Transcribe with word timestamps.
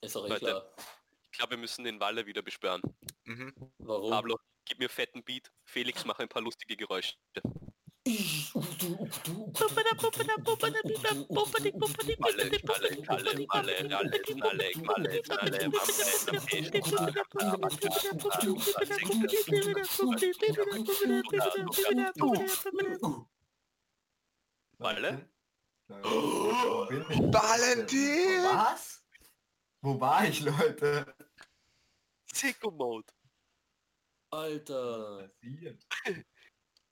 Ist 0.00 0.16
auch 0.16 0.24
eh 0.26 0.28
Leute. 0.28 0.40
klar. 0.40 0.74
Ich 1.30 1.38
glaube, 1.38 1.50
wir 1.52 1.58
müssen 1.58 1.84
den 1.84 2.00
Walle 2.00 2.26
wieder 2.26 2.42
besperren. 2.42 2.82
Mhm. 3.24 3.54
Warum? 3.78 4.10
Pablo, 4.10 4.38
gib 4.64 4.78
mir 4.78 4.88
fetten 4.88 5.22
Beat. 5.22 5.50
Felix, 5.64 6.04
mach 6.04 6.18
ein 6.18 6.28
paar 6.28 6.42
lustige 6.42 6.76
Geräusche. 6.76 7.14
Ich? 8.04 8.52
Valentin! 27.30 28.44
Was? 28.44 28.97
Wo 29.80 30.00
war 30.00 30.26
ich, 30.26 30.40
Leute? 30.40 31.14
Sicko 32.32 32.70
Mode. 32.70 33.06
Alter. 34.30 35.30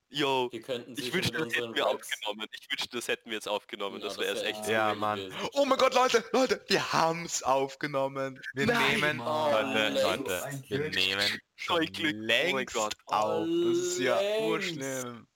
Yo, 0.08 0.48
Wir 0.52 0.62
könnten 0.62 0.92
ich 0.96 1.12
wünschte, 1.12 1.36
das 1.36 1.52
hätten 1.54 1.74
wir 1.74 1.84
Raps- 1.84 1.94
aufgenommen. 2.12 2.46
Ich 2.52 2.70
wünschte, 2.70 2.96
das 2.96 3.08
hätten 3.08 3.28
wir 3.28 3.34
jetzt 3.34 3.48
aufgenommen. 3.48 4.00
Ja, 4.00 4.06
Das 4.06 4.18
wäre 4.18 4.34
es 4.36 4.42
wär- 4.42 4.48
echt. 4.50 4.68
Ja, 4.68 4.94
Mann. 4.94 5.34
Oh 5.54 5.64
mein 5.64 5.78
Gott, 5.78 5.94
Leute, 5.94 6.24
Leute, 6.32 6.64
wir 6.68 6.92
haben's 6.92 7.42
aufgenommen. 7.42 8.40
Wir 8.54 8.66
Nein, 8.66 9.00
nehmen, 9.00 9.16
Mann. 9.18 9.74
Leute, 9.74 9.88
längst. 9.88 10.02
Leute, 10.04 10.44
Ein 10.44 10.64
wir 10.68 10.90
nehmen 10.90 11.40
schon 11.56 11.76
oh 11.82 12.02
mein 12.02 12.20
längst 12.22 12.74
Gott. 12.74 12.94
auf. 13.06 13.46
Das 13.46 13.78
ist 13.78 13.98
ja 13.98 14.18
Längst. 14.20 14.42
urschlimm. 14.46 15.26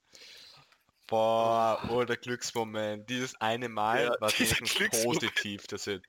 Boah, 1.08 1.82
oh, 1.90 2.04
der 2.04 2.16
Glücksmoment. 2.16 3.10
Dieses 3.10 3.34
eine 3.40 3.68
Mal 3.68 4.04
Ja, 4.04 4.20
war 4.20 4.30
wenigstens 4.38 5.02
positiv, 5.02 5.66
dass 5.66 5.86
wir 5.88 6.00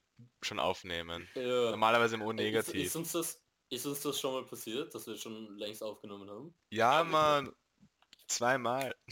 schon 0.45 0.59
aufnehmen. 0.59 1.27
Ja. 1.35 1.71
Normalerweise 1.71 2.15
immer 2.15 2.25
Ist, 2.25 2.31
ist, 2.31 2.35
negativ. 2.43 2.95
uns 2.95 3.11
das, 3.11 3.41
ist 3.69 3.85
uns 3.85 4.01
das 4.01 4.19
schon 4.19 4.33
mal 4.33 4.45
passiert, 4.45 4.93
dass 4.93 5.07
wir 5.07 5.15
schon 5.17 5.57
längst 5.57 5.83
aufgenommen 5.83 6.29
haben? 6.29 6.53
Ja, 6.71 7.03
Mann. 7.03 7.51
Zweimal. 8.27 8.95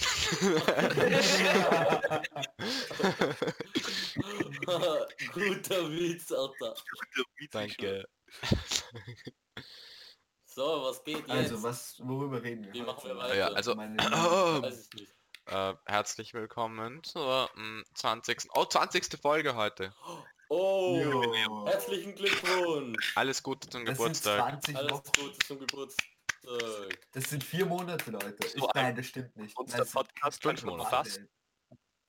Guter 5.33 5.89
Witz, 5.91 6.31
Alter. 6.31 6.75
Danke. 7.51 8.07
So, 10.51 10.83
was 10.83 11.01
geht 11.05 11.19
jetzt? 11.19 11.29
Also, 11.29 11.63
was, 11.63 11.99
worüber 12.03 12.41
reden 12.43 12.65
wir? 12.65 12.73
Wie 12.73 12.81
machen 12.81 13.07
wir 13.07 13.15
weiter? 13.15 13.35
Ja, 13.35 13.47
also, 13.49 13.75
Meine- 13.75 13.95
Weiß 14.61 14.89
ich 14.91 14.99
nicht. 14.99 15.13
äh, 15.45 15.73
herzlich 15.85 16.33
willkommen 16.33 17.01
zur 17.03 17.49
mm, 17.55 17.83
20. 17.93 18.49
Oh, 18.55 18.65
20. 18.65 19.21
Folge 19.21 19.55
heute. 19.55 19.93
Oh, 20.51 20.99
Jo. 20.99 21.67
herzlichen 21.67 22.15
Glückwunsch. 22.15 23.15
Alles 23.15 23.43
Gute 23.43 23.69
zum 23.69 23.85
Das 23.85 23.97
sind 23.97 24.05
Geburtstag. 24.07 24.39
20 24.63 24.75
Alles 24.77 24.91
Wochen. 24.91 25.11
Gute 25.19 25.37
zum 25.45 25.59
Geburtstag. 25.59 26.07
Das 27.11 27.23
sind 27.29 27.43
vier 27.43 27.65
Monate, 27.65 28.09
Leute. 28.11 28.35
Ich, 28.47 28.53
So 28.53 28.67
ein- 28.69 28.83
nein, 28.85 28.95
das 28.95 29.05
stimmt 29.07 29.35
nicht. 29.35 29.55
Unser 29.57 29.77
Das 29.77 29.91
sind 29.91 30.01
Podcast 30.07 30.41
kann 30.41 30.57
schon 30.57 30.79
fast, 30.81 31.21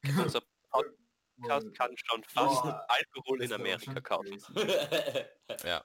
unser 0.02 0.40
Podcast 0.70 1.74
kann 1.76 1.94
schon 1.96 2.24
fast 2.24 2.62
Boah, 2.62 2.86
Alkohol 2.88 3.42
in 3.42 3.50
Das 3.50 3.58
Amerika 3.58 4.00
kaufen. 4.00 4.38
Ja. 5.64 5.84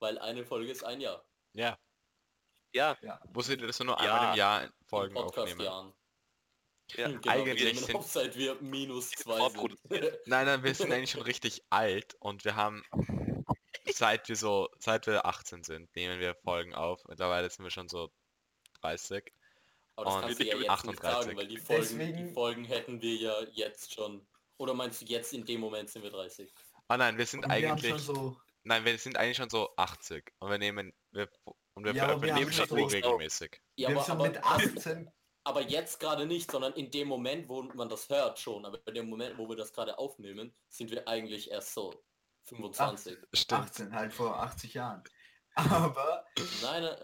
Weil 0.00 0.18
eine 0.18 0.44
Folge 0.44 0.70
ist 0.72 0.84
ein 0.84 1.00
Jahr. 1.00 1.24
Ja. 1.54 1.78
Ja, 2.74 2.94
ihr, 3.48 3.66
dass 3.66 3.78
wir 3.78 3.86
nur 3.86 4.02
Ja. 4.02 4.14
einmal 4.14 4.32
im 4.32 4.36
Jahr 4.38 4.70
Folgen 4.86 5.16
aufnehmen? 5.16 5.46
Podcast-Jahren. 5.56 5.94
Ja. 6.94 7.08
Genau, 7.08 7.30
Eigentlich 7.32 7.58
wir 7.58 7.72
nehmen 7.72 7.84
sind- 7.84 8.02
seit 8.04 8.36
wir 8.36 8.54
minus 8.60 9.10
zwei 9.10 9.38
vorproduziert. 9.38 9.80
Nein, 10.26 10.46
nein, 10.46 10.62
wir 10.62 10.74
sind 10.74 10.92
eigentlich 10.92 11.10
schon 11.10 11.22
richtig 11.22 11.62
alt 11.70 12.14
und 12.20 12.44
wir 12.44 12.56
haben 12.56 12.82
seit 13.92 14.28
wir 14.28 14.36
so, 14.36 14.68
seit 14.78 15.06
wir 15.06 15.24
18 15.26 15.62
sind, 15.64 15.94
nehmen 15.96 16.20
wir 16.20 16.34
Folgen 16.34 16.74
auf. 16.74 17.04
Mittlerweile 17.08 17.48
sind 17.50 17.64
wir 17.64 17.70
schon 17.70 17.88
so 17.88 18.10
30. 18.82 19.32
Aber 19.96 20.04
das 20.06 20.14
Und 20.14 20.20
kannst 20.22 20.40
du 20.40 20.44
ja 20.44 20.50
jetzt 20.54 20.60
nicht 20.60 20.70
38. 20.70 21.00
sagen, 21.24 21.36
weil 21.36 21.46
die 21.48 21.56
Folgen, 21.58 21.82
die 21.82 21.88
Deswegen- 21.98 22.34
Folgen 22.34 22.64
hätten 22.64 23.00
wir 23.00 23.14
ja 23.14 23.40
jetzt 23.52 23.94
schon. 23.94 24.26
Oder 24.58 24.74
meinst 24.74 25.00
du 25.02 25.06
jetzt 25.06 25.32
in 25.32 25.44
dem 25.44 25.60
Moment 25.60 25.90
sind 25.90 26.02
wir 26.02 26.10
30? 26.10 26.52
Ah 26.88 26.96
nein, 26.96 27.16
wir 27.18 27.26
sind 27.26 27.44
Und 27.44 27.50
wir 27.50 27.56
eigentlich, 27.70 27.90
schon 27.90 27.98
so, 27.98 28.36
nein, 28.64 28.84
wir 28.84 28.98
sind 28.98 29.16
eigentlich 29.16 29.36
schon 29.36 29.50
so 29.50 29.70
80 29.76 30.32
und 30.38 30.50
wir 30.50 30.58
nehmen, 30.58 30.92
wir, 31.12 31.28
und 31.74 31.84
wir 31.84 31.92
Ja, 31.94 32.02
wir 32.08 32.18
veröffentlichen 32.18 32.36
haben 32.36 32.52
schon 32.52 32.68
so 32.68 32.84
regelmäßig. 32.96 33.60
Ja, 33.76 33.88
wir 33.90 33.96
aber, 34.00 34.10
aber, 34.12 34.22
mit 34.28 34.42
18 34.44 35.10
aber 35.46 35.62
jetzt 35.62 36.00
gerade 36.00 36.26
nicht, 36.26 36.50
sondern 36.50 36.72
in 36.72 36.90
dem 36.90 37.06
Moment, 37.06 37.48
wo 37.48 37.62
man 37.62 37.88
das 37.88 38.08
hört 38.08 38.40
schon. 38.40 38.64
Aber 38.64 38.80
in 38.84 38.94
dem 38.94 39.08
Moment, 39.08 39.38
wo 39.38 39.48
wir 39.48 39.54
das 39.54 39.72
gerade 39.72 39.96
aufnehmen, 39.96 40.52
sind 40.68 40.90
wir 40.90 41.06
eigentlich 41.06 41.52
erst 41.52 41.72
so 41.72 42.02
25. 42.46 43.16
Stimmt. 43.32 43.60
18, 43.60 43.94
halt 43.94 44.12
vor 44.12 44.42
80 44.42 44.74
Jahren. 44.74 45.04
Aber 45.54 46.26
Nein, 46.62 46.82
äh, 46.82 46.96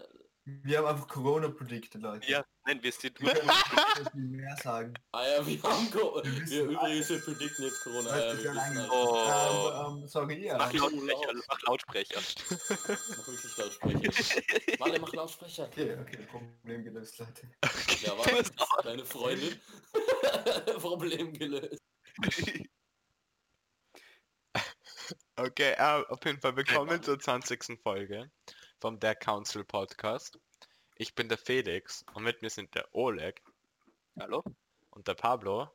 wir 0.45 0.79
haben 0.79 0.87
einfach 0.87 1.07
Corona 1.07 1.47
predicted, 1.47 2.01
Leute. 2.01 2.29
ja, 2.29 2.43
nein, 2.65 2.83
wir 2.83 2.91
sind 2.91 3.17
Wir 3.21 3.33
mehr 4.13 4.57
sagen. 4.57 4.93
ah 5.13 5.23
ja, 5.25 5.45
wir 5.45 5.63
haben 5.63 5.89
Co 5.89 6.21
Wir 6.21 6.49
wir 6.49 6.63
übrigens 6.63 7.09
wir 7.09 7.21
predikten 7.21 7.65
jetzt 7.65 7.81
Corona. 7.81 8.09
Ja, 8.09 8.37
wir 8.37 8.43
ja 8.43 8.53
wissen 8.53 8.77
alle. 8.77 8.89
Oh. 8.91 9.93
Ähm, 9.95 10.01
ähm, 10.01 10.07
sorry, 10.07 10.45
ja. 10.45 10.57
Mach 10.57 10.73
Lautsprecher, 10.73 11.33
mach 11.47 11.61
Lautsprecher. 11.61 12.19
Mach 12.19 13.27
wirklich 13.27 13.57
Lautsprecher. 13.57 14.79
Warte, 14.79 14.99
mach 14.99 15.13
Lautsprecher. 15.13 15.63
Okay, 15.65 15.97
okay, 16.01 16.17
Problem 16.29 16.83
gelöst, 16.83 17.19
Leute. 17.19 17.49
Ja, 18.01 18.17
was? 18.17 18.51
Deine 18.83 19.05
Freundin? 19.05 19.57
Problem 20.79 21.31
gelöst. 21.33 21.81
Okay, 25.37 25.71
äh, 25.77 26.03
auf 26.09 26.23
jeden 26.25 26.41
Fall 26.41 26.55
willkommen 26.57 27.01
zur 27.01 27.17
20. 27.17 27.79
Folge 27.81 28.29
vom 28.83 28.99
Der 28.99 29.15
Council 29.15 29.63
Podcast. 29.63 30.37
Ich 30.97 31.15
bin 31.15 31.29
der 31.29 31.37
Felix 31.37 32.03
und 32.15 32.23
mit 32.25 32.41
mir 32.41 32.49
sind 32.49 32.75
der 32.75 32.93
Oleg 32.93 33.41
Hallo? 34.19 34.43
und 34.89 35.07
der 35.07 35.13
Pablo 35.13 35.71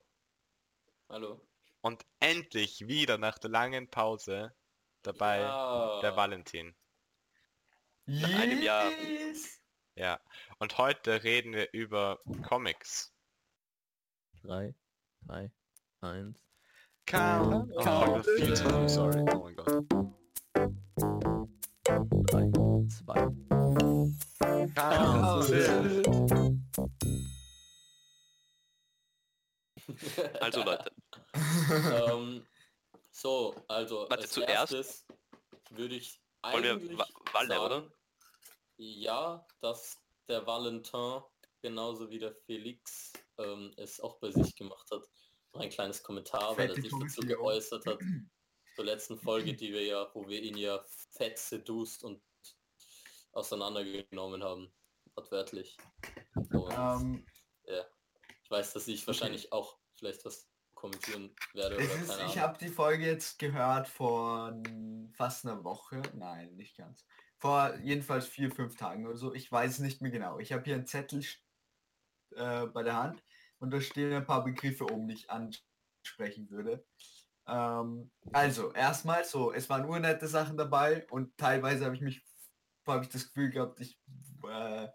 Hallo. 1.09 1.41
und 1.81 2.05
endlich 2.21 2.87
wieder 2.87 3.17
nach 3.17 3.39
der 3.39 3.49
langen 3.49 3.89
Pause 3.89 4.53
dabei 5.01 5.39
Ja. 5.41 6.01
der 6.03 6.17
Valentin. 6.17 6.75
Nach 8.05 8.29
einem 8.29 8.61
Jahr. 8.61 8.91
Yes. 8.91 9.59
Ja, 9.95 10.21
und 10.59 10.77
heute 10.77 11.23
reden 11.25 11.55
wir 11.55 11.73
über 11.73 12.21
Comics. 12.47 13.15
3, 14.43 14.75
2, 15.25 15.51
1. 16.03 16.39
Count. 17.07 17.73
Oh, 17.75 17.81
Count. 17.83 18.27
viel 18.37 18.55
zu 18.55 18.65
früh, 18.69 18.87
sorry. 18.87 19.25
Oh 19.33 19.45
mein 19.45 19.57
Gott. 19.57 21.25
3, 23.09 23.29
2. 24.39 24.69
Council. 24.75 26.03
Also 30.41 30.63
Leute, 30.65 30.93
ähm, 31.73 32.47
so, 33.11 33.55
also 33.69 34.01
Warte, 34.11 34.23
als 34.25 34.31
zuerst- 34.33 34.73
erstes 34.73 35.07
würde 35.71 35.95
ich 35.97 36.21
Wollen 36.43 36.63
wir 36.63 36.73
eigentlich 36.73 36.99
Wa- 36.99 37.09
Walle, 37.33 37.49
sagen, 37.49 37.65
oder? 37.65 37.93
Ja, 38.77 39.47
dass 39.61 39.99
der 40.29 40.47
Valentin 40.47 41.23
genauso 41.63 42.11
wie 42.11 42.19
der 42.19 42.35
Felix 42.47 43.13
ähm, 43.39 43.73
es 43.79 43.99
auch 44.01 44.19
bei 44.21 44.31
sich 44.31 44.55
gemacht 44.55 44.89
hat. 44.91 45.03
Noch 45.55 45.63
ein 45.63 45.71
kleines 45.71 46.03
Kommentar, 46.03 46.57
weil 46.59 46.69
er 46.69 46.75
sich 46.77 46.93
dazu 47.01 47.23
geäußert 47.23 47.87
hat. 47.87 47.99
Zur 48.77 48.85
letzten 48.85 49.19
Folge, 49.19 49.55
die 49.55 49.73
wir 49.73 49.85
ja, 49.85 50.09
wo 50.15 50.29
wir 50.29 50.41
ihn 50.41 50.57
ja 50.57 50.85
fett 51.17 51.39
seduced 51.39 52.05
und 52.05 52.23
auseinandergenommen 53.33 54.43
haben. 54.43 54.73
Wortwörtlich. 55.15 55.77
Und 56.35 56.73
Ähm, 56.73 57.27
ich 57.65 58.51
weiß, 58.51 58.73
dass 58.73 58.89
ich 58.89 59.07
wahrscheinlich 59.07 59.53
auch 59.53 59.79
vielleicht 59.97 60.25
was 60.25 60.49
kommentieren 60.75 61.35
werde 61.55 61.75
ist, 61.75 62.19
ich 62.29 62.39
habe 62.39 62.57
die 62.57 62.69
Folge 62.69 63.05
jetzt 63.05 63.39
gehört 63.39 63.89
vor 63.89 64.57
fast 65.13 65.45
einer 65.45 65.65
Woche. 65.65 66.01
Nein, 66.15 66.55
nicht 66.55 66.77
ganz. 66.77 67.05
Vor 67.37 67.75
jedenfalls 67.83 68.27
vier, 68.27 68.51
fünf 68.51 68.77
Tagen 68.77 69.07
oder 69.07 69.17
so. 69.17 69.35
Ich 69.35 69.51
weiß 69.51 69.73
es 69.73 69.79
nicht 69.81 70.01
mehr 70.01 70.13
genau. 70.13 70.39
Ich 70.39 70.53
habe 70.53 70.65
hier 70.65 70.77
einen 70.77 70.87
Zettel 70.87 71.25
äh, 72.37 72.67
bei 72.67 72.83
der 72.83 72.97
Hand 72.97 73.23
und 73.59 73.71
da 73.71 73.81
stehen 73.81 74.13
ein 74.13 74.25
paar 74.25 74.45
Begriffe 74.45 74.85
oben, 74.85 75.09
die 75.09 75.15
ich 75.15 75.31
ansprechen 75.31 76.49
würde. 76.49 76.87
Ähm, 77.47 78.11
also, 78.33 78.73
erstmal 78.73 79.25
so, 79.25 79.53
es 79.53 79.69
waren 79.69 79.89
urnette 79.89 80.29
Sachen 80.29 80.57
dabei 80.57 81.07
und 81.11 81.37
teilweise 81.37 81.85
habe 81.85 81.97
ich 81.97 82.03
mich, 82.03 82.23
habe 82.89 83.05
ich 83.05 83.11
das 83.11 83.27
Gefühl 83.29 83.51
gehabt, 83.51 83.81
ich, 83.81 83.99
äh, 84.49 84.89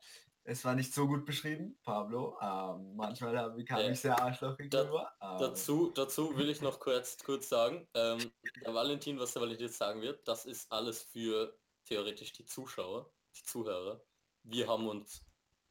es 0.45 0.65
war 0.65 0.75
nicht 0.75 0.93
so 0.93 1.07
gut 1.07 1.25
beschrieben, 1.25 1.79
Pablo. 1.83 2.37
Ähm, 2.41 2.95
manchmal 2.95 3.37
habe- 3.37 3.63
kam 3.63 3.79
Ja. 3.79 3.89
ich 3.89 3.99
sehr 3.99 4.19
arschlochig 4.21 4.69
Da- 4.69 4.81
rüber. 4.81 5.11
Ähm, 5.21 5.37
Dazu, 5.39 5.91
dazu 5.95 6.35
will 6.37 6.49
ich 6.49 6.61
noch 6.61 6.79
kurz, 6.79 7.17
kurz 7.23 7.47
sagen, 7.49 7.87
ähm, 7.93 8.31
der 8.65 8.73
Valentin, 8.73 9.17
was 9.19 9.33
der 9.33 9.41
Valentin 9.41 9.67
jetzt 9.67 9.77
sagen 9.77 10.01
wird, 10.01 10.27
das 10.27 10.45
ist 10.45 10.69
alles 10.71 11.03
für 11.03 11.57
theoretisch 11.85 12.33
die 12.33 12.45
Zuschauer, 12.45 13.09
die 13.37 13.43
Zuhörer. 13.43 14.03
Wir 14.43 14.67
haben 14.67 14.87
uns 14.87 15.23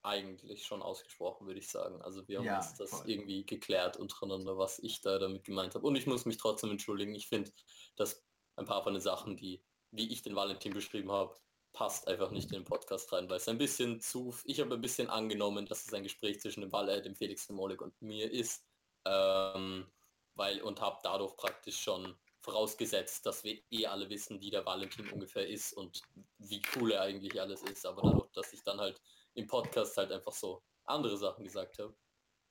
eigentlich 0.04 0.64
schon 0.66 0.82
ausgesprochen, 0.82 1.46
würde 1.46 1.60
ich 1.60 1.68
sagen. 1.68 2.00
Also 2.02 2.26
wir 2.26 2.38
haben 2.38 2.44
Ja, 2.46 2.56
uns 2.58 2.74
das 2.74 2.90
voll. 2.90 3.08
irgendwie 3.08 3.44
geklärt 3.46 3.96
untereinander, 3.98 4.56
was 4.58 4.78
ich 4.80 5.00
da 5.00 5.18
damit 5.18 5.44
gemeint 5.44 5.74
habe. 5.74 5.86
Und 5.86 5.94
ich 5.96 6.06
muss 6.06 6.24
mich 6.24 6.38
trotzdem 6.38 6.70
entschuldigen. 6.70 7.14
Ich 7.14 7.28
finde, 7.28 7.52
dass 7.96 8.24
ein 8.56 8.64
paar 8.66 8.82
von 8.82 8.94
den 8.94 9.02
Sachen, 9.02 9.36
die 9.36 9.62
wie 9.92 10.10
ich 10.10 10.22
den 10.22 10.34
Valentin 10.34 10.72
beschrieben 10.72 11.12
habe, 11.12 11.36
passt 11.72 12.06
einfach 12.08 12.30
nicht 12.30 12.52
in 12.52 12.60
den 12.60 12.64
Podcast 12.64 13.12
rein, 13.12 13.28
weil 13.30 13.38
es 13.38 13.48
ein 13.48 13.58
bisschen 13.58 14.00
zu, 14.00 14.34
ich 14.44 14.60
habe 14.60 14.74
ein 14.74 14.80
bisschen 14.80 15.08
angenommen, 15.08 15.66
dass 15.66 15.86
es 15.86 15.94
ein 15.94 16.02
Gespräch 16.02 16.40
zwischen 16.40 16.60
dem 16.60 16.72
Walle, 16.72 17.00
dem 17.02 17.16
Felix, 17.16 17.46
dem 17.46 17.58
Oleg 17.58 17.80
und 17.80 18.00
mir 18.02 18.30
ist, 18.30 18.64
ähm, 19.04 19.90
weil 20.34 20.60
und 20.62 20.80
habe 20.80 20.98
dadurch 21.02 21.36
praktisch 21.36 21.80
schon 21.80 22.16
vorausgesetzt, 22.40 23.24
dass 23.24 23.44
wir 23.44 23.58
eh 23.70 23.86
alle 23.86 24.08
wissen, 24.10 24.40
wie 24.40 24.50
der 24.50 24.66
Valentin 24.66 25.08
ungefähr 25.10 25.48
ist 25.48 25.72
und 25.72 26.02
wie 26.38 26.60
cool 26.76 26.92
er 26.92 27.02
eigentlich 27.02 27.40
alles 27.40 27.62
ist, 27.62 27.86
aber 27.86 28.02
dadurch, 28.02 28.30
dass 28.32 28.52
ich 28.52 28.62
dann 28.64 28.80
halt 28.80 29.00
im 29.34 29.46
Podcast 29.46 29.96
halt 29.96 30.12
einfach 30.12 30.32
so 30.32 30.62
andere 30.84 31.16
Sachen 31.16 31.44
gesagt 31.44 31.78
habe, 31.78 31.94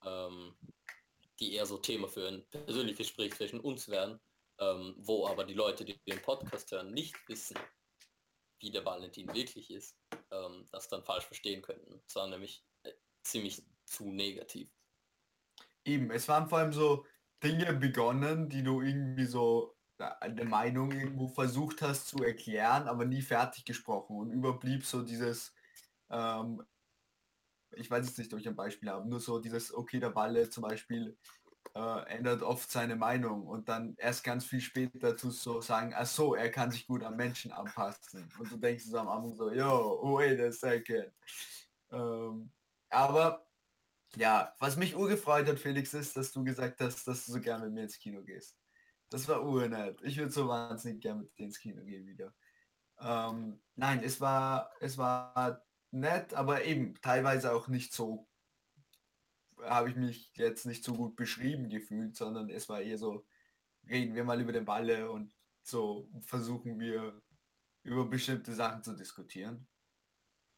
ähm, 0.06 0.56
die 1.39 1.53
eher 1.53 1.65
so 1.65 1.77
Thema 1.77 2.07
für 2.07 2.27
ein 2.27 2.45
persönliches 2.50 3.07
Gespräch 3.07 3.33
zwischen 3.33 3.59
uns 3.59 3.89
wären, 3.89 4.19
ähm, 4.59 4.95
wo 4.97 5.27
aber 5.27 5.44
die 5.44 5.53
Leute, 5.53 5.83
die 5.83 6.00
den 6.07 6.21
Podcast 6.21 6.71
hören, 6.71 6.91
nicht 6.91 7.15
wissen, 7.27 7.57
wie 8.62 8.72
der 8.72 8.86
Valentin 8.86 9.34
wirklich 9.34 9.72
ist, 9.72 9.98
ähm, 10.31 10.66
das 10.72 10.88
dann 10.88 11.04
falsch 11.04 11.25
verstehen 11.25 11.62
könnten. 11.62 12.02
Das 12.06 12.16
war 12.16 12.28
nämlich 12.28 12.63
äh, 12.84 12.92
ziemlich 13.24 13.66
zu 13.86 14.12
negativ. 14.12 14.72
Eben, 15.84 16.12
es 16.12 16.28
waren 16.28 16.48
vor 16.48 16.60
allem 16.60 16.74
so 16.74 17.06
Dinge 17.44 17.74
begonnen, 17.74 18.50
die 18.50 18.63
du 18.63 18.81
irgendwie 18.81 19.25
so 19.25 19.75
äh, 19.98 20.10
eine 20.19 20.46
Meinung 20.46 20.92
irgendwo 20.92 21.28
versucht 21.28 21.81
hast 21.81 22.08
zu 22.08 22.24
erklären, 22.24 22.88
aber 22.88 23.06
nie 23.06 23.22
fertig 23.22 23.66
gesprochen 23.66 24.18
und 24.18 24.31
überblieb 24.31 24.86
so 24.86 25.02
dieses, 25.02 25.54
ähm, 26.10 26.64
ich 27.75 27.90
weiß 27.90 28.06
jetzt 28.06 28.18
nicht, 28.18 28.34
ob 28.34 28.40
ich 28.40 28.48
ein 28.48 28.56
Beispiel 28.56 28.90
habe, 28.90 29.10
nur 29.10 29.19
so 29.19 29.40
dieses, 29.40 29.74
okay, 29.74 30.00
der 30.00 30.14
Walle 30.16 30.50
zum 30.50 30.64
Beispiel 30.64 31.18
äh, 31.75 32.06
ändert 32.09 32.41
oft 32.44 32.69
seine 32.69 32.95
Meinung 32.95 33.47
und 33.47 33.69
dann 33.69 33.95
erst 33.97 34.23
ganz 34.23 34.45
viel 34.45 34.62
später 34.62 35.15
zu 35.15 35.31
so 35.31 35.62
sagen, 35.62 35.94
ach 35.95 36.06
so, 36.06 36.35
er 36.35 36.50
kann 36.50 36.71
sich 36.71 36.88
gut 36.88 37.03
am 37.03 37.15
Menschen 37.15 37.51
anpassen. 37.51 38.29
Und 38.39 38.51
du 38.51 38.57
denkst 38.57 38.85
so 38.85 38.97
am 38.97 39.07
Anfang 39.07 39.35
so, 39.35 39.51
yo, 39.51 40.00
wait 40.03 40.39
a 40.39 40.51
second. 40.51 41.12
Ähm, 41.91 42.51
aber 42.89 43.45
ja, 44.15 44.53
was 44.59 44.75
mich 44.75 44.95
urgefreut 44.95 45.47
hat, 45.47 45.59
Felix, 45.59 45.94
ist, 45.94 46.18
dass 46.18 46.31
du 46.31 46.44
gesagt 46.44 46.81
hast, 46.81 47.07
dass 47.07 47.25
du 47.25 47.33
so 47.33 47.39
gerne 47.39 47.65
mit 47.65 47.73
mir 47.73 47.83
ins 47.83 47.97
Kino 47.97 48.21
gehst. 48.23 48.57
Das 49.09 49.27
war 49.27 49.41
urnett. 49.44 50.01
Ich 50.03 50.18
würde 50.18 50.31
so 50.31 50.47
wahnsinnig 50.47 51.01
gerne 51.01 51.21
mit 51.21 51.38
dir 51.38 51.45
ins 51.45 51.59
Kino 51.59 51.83
gehen 51.83 52.06
wieder. 52.07 52.33
Ähm, 53.00 53.62
nein, 53.75 54.03
es 54.03 54.21
war, 54.21 54.71
es 54.79 54.97
war 54.97 55.63
nett, 55.91 56.33
aber 56.33 56.63
eben 56.63 56.95
teilweise 57.01 57.53
auch 57.53 57.68
nicht 57.68 57.94
so, 57.94 58.27
habe 59.63 59.90
ich 59.90 59.96
mich 59.96 60.31
jetzt 60.36 60.66
nicht 60.66 60.84
so 60.84 60.94
gut 60.94 61.16
beschrieben 61.16 61.69
gefühlt, 61.69 62.16
sondern 62.16 62.50
es 62.50 62.69
war 62.69 62.81
eher 62.81 62.98
so, 62.98 63.25
reden 63.90 64.16
wir 64.16 64.24
mal 64.24 64.42
über 64.42 64.52
den 64.52 64.66
Balle 64.66 65.12
und 65.12 65.34
so 65.63 66.10
versuchen 66.22 66.80
wir 66.80 67.22
über 67.84 68.06
bestimmte 68.06 68.54
Sachen 68.54 68.84
zu 68.84 68.96
diskutieren. 68.96 69.68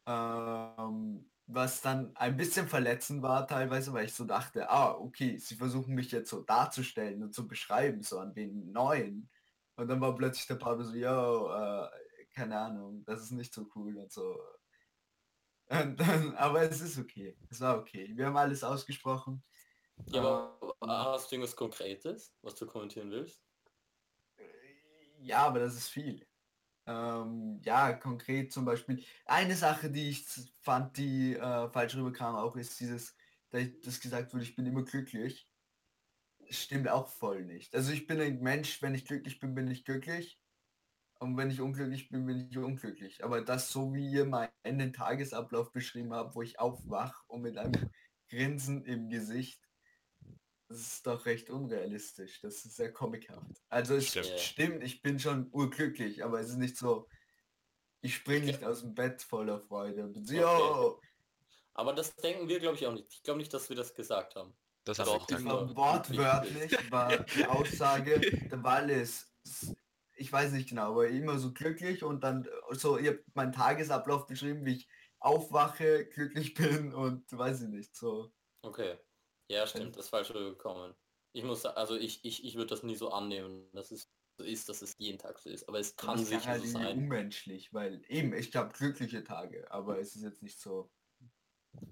Ähm, 0.06 1.30
was 1.46 1.82
dann 1.82 2.16
ein 2.16 2.36
bisschen 2.36 2.68
verletzend 2.68 3.22
war 3.22 3.46
teilweise, 3.46 3.92
weil 3.92 4.06
ich 4.06 4.14
so 4.14 4.24
dachte, 4.24 4.70
ah, 4.70 4.92
okay, 4.92 5.36
sie 5.38 5.56
versuchen 5.56 5.94
mich 5.94 6.10
jetzt 6.10 6.30
so 6.30 6.42
darzustellen 6.42 7.22
und 7.22 7.34
zu 7.34 7.46
beschreiben, 7.46 8.02
so 8.02 8.18
an 8.18 8.34
den 8.34 8.72
Neuen. 8.72 9.28
Und 9.76 9.88
dann 9.88 10.00
war 10.00 10.14
plötzlich 10.14 10.46
der 10.46 10.54
Pablo 10.54 10.84
so, 10.84 10.94
ja, 10.94 11.84
äh, 11.84 11.90
keine 12.34 12.58
Ahnung, 12.58 13.04
das 13.04 13.22
ist 13.22 13.32
nicht 13.32 13.52
so 13.52 13.68
cool 13.74 13.96
und 13.98 14.10
so. 14.10 14.36
Dann, 15.68 16.34
aber 16.36 16.62
es 16.62 16.80
ist 16.80 16.98
okay, 16.98 17.36
es 17.48 17.60
war 17.60 17.78
okay. 17.78 18.12
Wir 18.14 18.26
haben 18.26 18.36
alles 18.36 18.62
ausgesprochen. 18.62 19.42
Ja, 20.06 20.20
aber 20.20 21.14
hast 21.14 21.30
du 21.30 21.36
irgendwas 21.36 21.56
Konkretes, 21.56 22.34
was 22.42 22.54
du 22.54 22.66
kommentieren 22.66 23.10
willst? 23.10 23.40
Ja, 25.20 25.46
aber 25.46 25.60
das 25.60 25.74
ist 25.74 25.88
viel. 25.88 26.26
Ähm, 26.86 27.60
ja, 27.64 27.94
konkret 27.94 28.52
zum 28.52 28.64
Beispiel. 28.64 29.02
Eine 29.24 29.56
Sache, 29.56 29.90
die 29.90 30.10
ich 30.10 30.26
fand, 30.60 30.96
die 30.98 31.34
äh, 31.34 31.70
falsch 31.70 31.96
rüberkam, 31.96 32.36
auch 32.36 32.56
ist 32.56 32.78
dieses, 32.78 33.16
da 33.50 33.58
ich 33.58 33.80
das 33.80 34.00
gesagt 34.00 34.34
wurde, 34.34 34.44
ich 34.44 34.54
bin 34.54 34.66
immer 34.66 34.82
glücklich. 34.82 35.48
Das 36.46 36.58
stimmt 36.58 36.88
auch 36.88 37.08
voll 37.08 37.44
nicht. 37.44 37.74
Also 37.74 37.92
ich 37.92 38.06
bin 38.06 38.20
ein 38.20 38.40
Mensch, 38.40 38.82
wenn 38.82 38.94
ich 38.94 39.06
glücklich 39.06 39.38
bin, 39.38 39.54
bin 39.54 39.70
ich 39.70 39.84
glücklich. 39.84 40.38
Und 41.24 41.38
wenn 41.38 41.48
ich 41.50 41.62
unglücklich 41.62 42.10
bin, 42.10 42.26
bin 42.26 42.48
ich 42.50 42.58
unglücklich. 42.58 43.24
Aber 43.24 43.40
das 43.40 43.70
so 43.72 43.94
wie 43.94 44.10
ihr 44.10 44.26
meinen 44.26 44.92
Tagesablauf 44.92 45.72
beschrieben 45.72 46.12
habt, 46.12 46.34
wo 46.34 46.42
ich 46.42 46.58
aufwach 46.60 47.24
und 47.28 47.40
mit 47.40 47.56
einem 47.56 47.90
Grinsen 48.28 48.84
im 48.84 49.08
Gesicht, 49.08 49.58
das 50.68 50.80
ist 50.80 51.06
doch 51.06 51.24
recht 51.24 51.48
unrealistisch. 51.48 52.42
Das 52.42 52.66
ist 52.66 52.76
sehr 52.76 52.92
comichaft. 52.92 53.62
Also 53.70 53.94
es 53.94 54.08
Stimmt. 54.08 54.38
stimmt, 54.38 54.82
ich 54.84 55.00
bin 55.00 55.18
schon 55.18 55.48
urglücklich, 55.50 56.22
aber 56.22 56.40
es 56.40 56.50
ist 56.50 56.58
nicht 56.58 56.76
so, 56.76 57.08
ich 58.02 58.16
springe 58.16 58.44
nicht 58.44 58.62
aus 58.62 58.82
dem 58.82 58.94
Bett 58.94 59.22
voller 59.22 59.60
Freude 59.60 60.04
Okay. 60.14 61.06
Aber 61.72 61.94
das 61.94 62.14
denken 62.16 62.48
wir, 62.48 62.60
glaube 62.60 62.76
ich, 62.76 62.86
auch 62.86 62.92
nicht. 62.92 63.10
Ich 63.10 63.22
glaube 63.22 63.38
nicht, 63.38 63.54
dass 63.54 63.70
wir 63.70 63.76
das 63.76 63.94
gesagt 63.94 64.36
haben. 64.36 64.54
Das 64.84 64.98
gesagt. 64.98 65.44
war- 65.46 65.62
Aber 65.62 65.74
wortwörtlich 65.74 66.90
war 66.92 67.16
die 67.16 67.46
Aussage, 67.46 68.20
der 68.20 68.62
Wall 68.62 68.90
ist, 68.90 69.34
ich 70.24 70.32
weiß 70.32 70.52
nicht 70.52 70.70
genau, 70.70 70.92
aber 70.92 71.08
immer 71.08 71.38
so 71.38 71.52
glücklich 71.52 72.02
und 72.02 72.24
dann 72.24 72.48
so, 72.70 72.96
ihr 72.96 73.10
habt 73.10 73.36
meinen 73.36 73.52
Tagesablauf 73.52 74.26
beschrieben, 74.26 74.64
wie 74.64 74.76
ich 74.76 74.88
aufwache, 75.20 76.06
glücklich 76.06 76.54
bin 76.54 76.94
und 76.94 77.30
weiß 77.30 77.62
ich 77.62 77.68
nicht, 77.68 77.94
so. 77.94 78.32
Okay. 78.62 78.96
Ja, 79.50 79.66
stimmt, 79.66 79.96
das 79.96 80.06
ist 80.06 80.10
falsch 80.10 80.30
rübergekommen. 80.30 80.94
Ich 81.34 81.44
muss, 81.44 81.66
also 81.66 81.96
ich, 81.96 82.24
ich, 82.24 82.42
ich 82.42 82.54
würde 82.54 82.68
das 82.68 82.82
nie 82.82 82.96
so 82.96 83.10
annehmen, 83.10 83.68
dass 83.74 83.90
es 83.90 84.10
so 84.38 84.44
ist, 84.44 84.70
dass 84.70 84.80
es 84.80 84.94
jeden 84.96 85.18
Tag 85.18 85.38
so 85.38 85.50
ist. 85.50 85.68
Aber 85.68 85.78
es 85.78 85.94
kann 85.94 86.16
sicher 86.16 86.46
halt 86.46 86.62
so 86.62 86.68
sein. 86.68 86.98
unmenschlich, 86.98 87.74
weil 87.74 88.00
eben, 88.08 88.32
ich 88.32 88.56
habe 88.56 88.72
glückliche 88.72 89.22
Tage, 89.24 89.70
aber 89.70 89.98
es 89.98 90.16
ist 90.16 90.22
jetzt 90.22 90.42
nicht 90.42 90.58
so. 90.58 90.90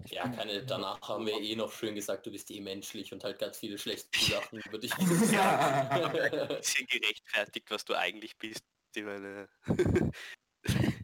Ja, 0.07 0.27
keine, 0.27 0.65
danach 0.65 1.01
haben 1.01 1.25
wir 1.25 1.39
eh 1.39 1.55
noch 1.55 1.71
schön 1.71 1.95
gesagt, 1.95 2.25
du 2.25 2.31
bist 2.31 2.51
eh 2.51 2.59
menschlich 2.61 3.11
und 3.13 3.23
halt 3.23 3.39
ganz 3.39 3.57
viele 3.57 3.77
schlechte 3.77 4.19
Sachen 4.19 4.59
über 4.59 4.77
dich 4.77 4.95
gesagt. 4.97 5.31
ja, 5.33 6.45
Bisschen 6.57 6.87
gerechtfertigt, 6.87 7.71
was 7.71 7.85
du 7.85 7.95
eigentlich 7.97 8.37
bist. 8.37 8.63
Ich 8.95 9.03
meine, 9.03 9.49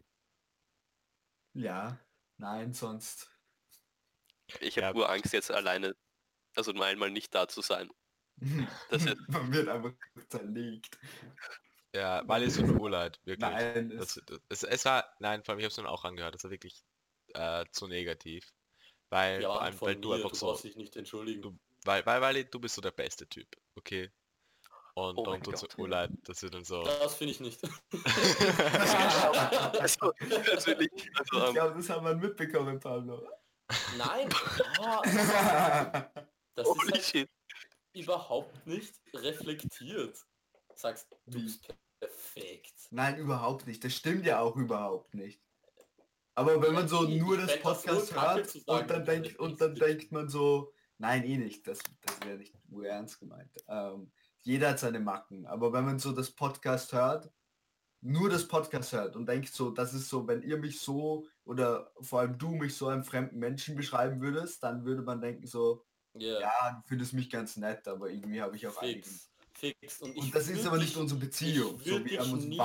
nein, 2.36 2.72
sonst. 2.72 3.30
ich 4.60 4.76
habe 4.76 4.86
Ja. 4.86 4.92
nur 4.92 5.10
Angst 5.10 5.32
jetzt 5.32 5.50
alleine, 5.50 5.96
also 6.56 6.72
nur 6.72 6.84
einmal 6.84 7.10
nicht 7.10 7.34
da 7.34 7.48
zu 7.48 7.62
sein. 7.62 7.90
Das 8.90 9.04
ist- 9.04 9.16
Man 9.28 9.52
wird 9.52 9.68
einfach 9.68 9.92
zerlegt. 10.28 10.98
Ja, 11.94 12.22
weil 12.28 12.44
es 12.44 12.54
so 12.54 12.62
ein 12.62 12.78
Urleid, 12.78 13.20
wirklich. 13.24 13.50
Nein, 13.50 13.90
Das, 13.90 14.16
es, 14.16 14.24
das, 14.26 14.40
es, 14.48 14.62
es 14.62 14.84
war, 14.84 15.12
nein, 15.18 15.42
vor 15.42 15.52
allem, 15.52 15.58
ich 15.58 15.64
habe 15.64 15.70
es 15.70 15.76
dann 15.76 15.86
auch 15.86 16.04
angehört, 16.04 16.34
das 16.36 16.44
war 16.44 16.50
wirklich 16.52 16.84
äh, 17.34 17.64
zu 17.72 17.88
negativ. 17.88 18.52
Weil, 19.10 19.42
vor 19.42 19.54
Ja, 19.54 19.58
allem, 19.60 19.74
von 19.74 19.88
weil 19.88 19.94
mir, 19.96 20.00
du 20.00 20.12
einfach 20.12 20.34
so, 20.34 20.46
brauchst 20.46 20.64
dich 20.64 20.76
nicht 20.76 20.96
entschuldigen. 20.96 21.42
du, 21.42 21.58
weil, 21.84 22.06
weil, 22.06 22.20
weil 22.20 22.44
du 22.44 22.60
bist 22.60 22.76
so 22.76 22.80
der 22.80 22.92
beste 22.92 23.26
Typ, 23.28 23.46
okay? 23.76 24.10
Und 24.94 25.18
Oh 25.18 25.24
dann 25.24 25.42
tut 25.42 25.58
so 25.58 25.66
Gott. 25.66 25.78
Urleid, 25.78 26.10
dass 26.24 26.42
wir 26.42 26.50
dann 26.50 26.64
so, 26.64 26.82
Das 26.82 27.14
finde 27.14 27.32
ich 27.32 27.40
nicht. 27.40 27.60
also, 29.80 30.12
persönlich, 30.12 30.90
also, 31.14 31.36
ich 31.36 31.48
ähm, 31.48 31.54
glaube, 31.54 31.76
das 31.76 31.90
haben 31.90 32.04
wir 32.06 32.14
mitbekommen, 32.14 32.78
Pablo. 32.80 33.28
Nein, 33.96 34.28
das 36.54 36.68
ist 36.68 36.92
halt 36.92 37.04
shit. 37.04 37.30
überhaupt 37.94 38.66
nicht 38.66 38.94
reflektiert. 39.14 40.18
Sagst, 40.74 41.08
du 41.26 41.42
bist 41.42 41.66
perfekt. 42.00 42.74
Nein, 42.90 43.16
überhaupt 43.18 43.66
nicht. 43.66 43.84
Das 43.84 43.94
stimmt 43.94 44.26
ja 44.26 44.40
auch 44.40 44.56
überhaupt 44.56 45.14
nicht. 45.14 45.40
Aber 46.40 46.62
wenn 46.62 46.72
man 46.72 46.88
so 46.88 47.06
Ich- 47.06 47.20
nur 47.20 47.36
das 47.36 47.60
Podcast 47.60 48.14
hört 48.14 48.54
und 48.66 48.90
dann 48.90 49.04
denkt 49.04 49.38
und 49.38 49.60
dann 49.60 49.74
denkt 49.74 50.10
man 50.10 50.28
so, 50.28 50.72
nein, 50.96 51.22
eh 51.24 51.36
nicht, 51.36 51.66
das, 51.66 51.80
das 52.00 52.20
wäre 52.26 52.38
nicht 52.38 52.54
nur 52.70 52.86
ernst 52.86 53.20
gemeint. 53.20 53.50
Ähm, 53.68 54.10
jeder 54.40 54.70
hat 54.70 54.78
seine 54.78 55.00
Macken, 55.00 55.44
aber 55.46 55.70
wenn 55.74 55.84
man 55.84 55.98
so 55.98 56.12
das 56.12 56.30
Podcast 56.30 56.92
hört, 56.94 57.30
nur 58.00 58.30
das 58.30 58.48
Podcast 58.48 58.92
hört 58.94 59.16
und 59.16 59.26
denkt 59.26 59.48
so, 59.50 59.70
das 59.70 59.92
ist 59.92 60.08
so, 60.08 60.26
wenn 60.26 60.40
ihr 60.42 60.56
mich 60.56 60.80
so 60.80 61.26
oder 61.44 61.92
vor 62.00 62.20
allem 62.20 62.38
du 62.38 62.48
mich 62.54 62.74
so 62.74 62.86
einem 62.88 63.04
fremden 63.04 63.38
Menschen 63.38 63.76
beschreiben 63.76 64.22
würdest, 64.22 64.62
dann 64.62 64.86
würde 64.86 65.02
man 65.02 65.20
denken 65.20 65.46
so, 65.46 65.84
Ja, 66.14 66.40
ja, 66.40 66.70
du 66.82 66.88
findest 66.88 67.12
mich 67.12 67.28
ganz 67.28 67.58
nett, 67.58 67.86
aber 67.86 68.08
irgendwie 68.08 68.40
habe 68.40 68.56
ich 68.56 68.66
auch 68.66 68.78
fix. 68.80 69.29
Fix. 69.60 70.00
Und, 70.00 70.16
ich 70.16 70.22
Und 70.22 70.34
das 70.34 70.48
ist 70.48 70.56
würd 70.58 70.66
aber 70.68 70.78
nicht 70.78 70.96
unsere 70.96 71.20
Beziehung. 71.20 71.78
ich 71.80 71.86
So, 71.86 71.92
würd 71.98 72.04
wir 72.10 72.18
dich 72.18 72.32
nie- 72.46 72.56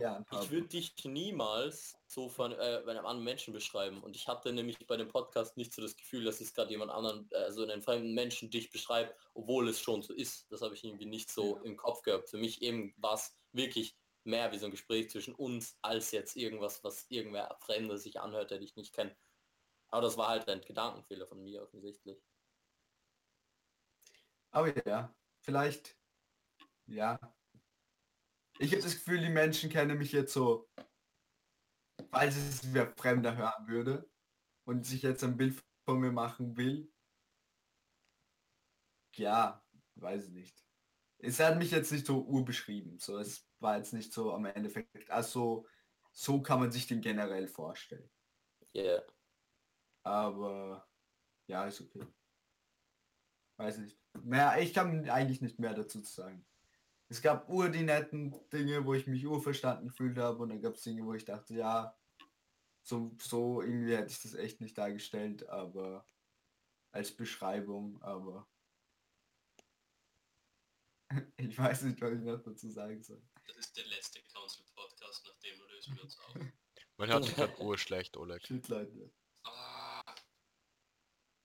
ja. 0.00 0.24
Ich 0.42 0.50
würde 0.50 0.68
dich 0.68 0.94
niemals 1.04 1.96
so 2.06 2.28
von 2.28 2.52
äh, 2.52 2.82
bei 2.84 2.90
einem 2.92 3.06
anderen 3.06 3.24
Menschen 3.24 3.54
beschreiben. 3.54 4.02
Und 4.02 4.16
ich 4.16 4.26
hatte 4.26 4.52
nämlich 4.52 4.84
bei 4.86 4.96
dem 4.96 5.08
Podcast 5.08 5.56
nicht 5.56 5.72
so 5.72 5.80
das 5.80 5.96
Gefühl, 5.96 6.24
dass 6.24 6.40
es 6.40 6.52
gerade 6.52 6.70
jemand 6.70 6.90
anderen, 6.90 7.30
äh, 7.30 7.52
so 7.52 7.62
einen 7.62 7.82
fremden 7.82 8.14
Menschen 8.14 8.50
dich 8.50 8.70
beschreibt, 8.70 9.16
obwohl 9.34 9.68
es 9.68 9.80
schon 9.80 10.02
so 10.02 10.12
ist. 10.12 10.50
Das 10.50 10.60
habe 10.60 10.74
ich 10.74 10.82
irgendwie 10.84 11.06
nicht 11.06 11.30
so 11.30 11.58
im 11.62 11.76
Kopf 11.76 12.02
gehabt. 12.02 12.28
Für 12.28 12.38
mich 12.38 12.62
eben 12.62 12.92
war 12.96 13.14
es 13.14 13.36
wirklich 13.52 13.96
mehr 14.24 14.50
wie 14.52 14.58
so 14.58 14.64
ein 14.66 14.70
Gespräch 14.72 15.10
zwischen 15.10 15.34
uns, 15.34 15.76
als 15.82 16.10
jetzt 16.10 16.34
irgendwas, 16.34 16.82
was 16.82 17.06
irgendwer 17.10 17.56
Fremder 17.60 17.96
sich 17.98 18.20
anhört, 18.20 18.50
der 18.50 18.58
dich 18.58 18.74
nicht 18.74 18.92
kennt. 18.92 19.14
Aber 19.88 20.02
das 20.02 20.16
war 20.16 20.28
halt 20.28 20.48
ein 20.48 20.62
Gedankenfehler 20.62 21.26
von 21.26 21.42
mir 21.42 21.62
offensichtlich. 21.62 22.18
Aber 24.50 24.72
ja, 24.86 25.14
vielleicht, 25.40 25.96
ja. 26.86 27.18
Ich 28.58 28.72
habe 28.72 28.82
das 28.82 28.94
Gefühl, 28.94 29.20
die 29.20 29.30
Menschen 29.30 29.70
kennen 29.70 29.98
mich 29.98 30.12
jetzt 30.12 30.32
so, 30.32 30.68
falls 32.10 32.36
es 32.36 32.72
wer 32.72 32.94
Fremder 32.96 33.36
hören 33.36 33.66
würde 33.66 34.08
und 34.64 34.86
sich 34.86 35.02
jetzt 35.02 35.24
ein 35.24 35.36
Bild 35.36 35.60
von 35.84 35.98
mir 35.98 36.12
machen 36.12 36.56
will. 36.56 36.92
Ja, 39.16 39.64
weiß 39.96 40.28
ich 40.28 40.32
nicht. 40.32 40.64
Es 41.18 41.40
hat 41.40 41.58
mich 41.58 41.70
jetzt 41.70 41.90
nicht 41.92 42.06
so 42.06 42.22
urbeschrieben. 42.24 42.98
So, 42.98 43.18
es 43.18 43.48
war 43.58 43.76
jetzt 43.76 43.92
nicht 43.92 44.12
so 44.12 44.32
am 44.32 44.44
Endeffekt. 44.44 45.10
Also 45.10 45.66
so 46.12 46.42
kann 46.42 46.60
man 46.60 46.70
sich 46.70 46.86
den 46.86 47.00
generell 47.00 47.48
vorstellen. 47.48 48.10
Yeah. 48.74 49.02
Aber 50.04 50.86
ja, 51.46 51.66
ist 51.66 51.80
okay. 51.80 52.06
Weiß 53.56 53.78
nicht. 53.78 53.98
Mehr, 54.22 54.60
ich 54.60 54.74
kann 54.74 55.08
eigentlich 55.08 55.40
nicht 55.40 55.58
mehr 55.58 55.74
dazu 55.74 56.00
zu 56.02 56.12
sagen. 56.12 56.44
Es 57.14 57.22
gab 57.22 57.48
ur 57.48 57.68
die 57.68 57.84
netten 57.84 58.34
Dinge, 58.50 58.84
wo 58.84 58.92
ich 58.92 59.06
mich 59.06 59.24
urverstanden 59.24 59.86
gefühlt 59.86 60.18
habe 60.18 60.42
und 60.42 60.48
dann 60.48 60.60
gab 60.60 60.74
es 60.74 60.82
Dinge, 60.82 61.06
wo 61.06 61.14
ich 61.14 61.24
dachte, 61.24 61.54
ja, 61.54 61.96
so, 62.82 63.14
so 63.20 63.62
irgendwie 63.62 63.96
hätte 63.96 64.10
ich 64.10 64.20
das 64.20 64.34
echt 64.34 64.60
nicht 64.60 64.76
dargestellt, 64.76 65.48
aber 65.48 66.04
als 66.90 67.16
Beschreibung, 67.16 68.02
aber 68.02 68.48
ich 71.36 71.56
weiß 71.56 71.82
nicht, 71.82 72.00
was 72.00 72.14
ich 72.14 72.24
noch 72.24 72.42
dazu 72.42 72.68
sagen 72.68 73.00
soll. 73.00 73.22
Das 73.46 73.58
ist 73.58 73.76
der 73.76 73.86
letzte 73.86 74.20
Council-Podcast, 74.32 75.24
nachdem 75.28 75.60
lösen 75.68 75.94
wir 75.94 76.02
uns 76.02 76.18
auf. 76.18 76.34
Man 76.96 77.08
hört 77.10 77.26
dich 77.26 77.36
gerade 77.36 77.60
urschlecht, 77.60 78.16
Oleg. 78.16 78.44
Shit, 78.44 78.66
Leute. 78.66 79.12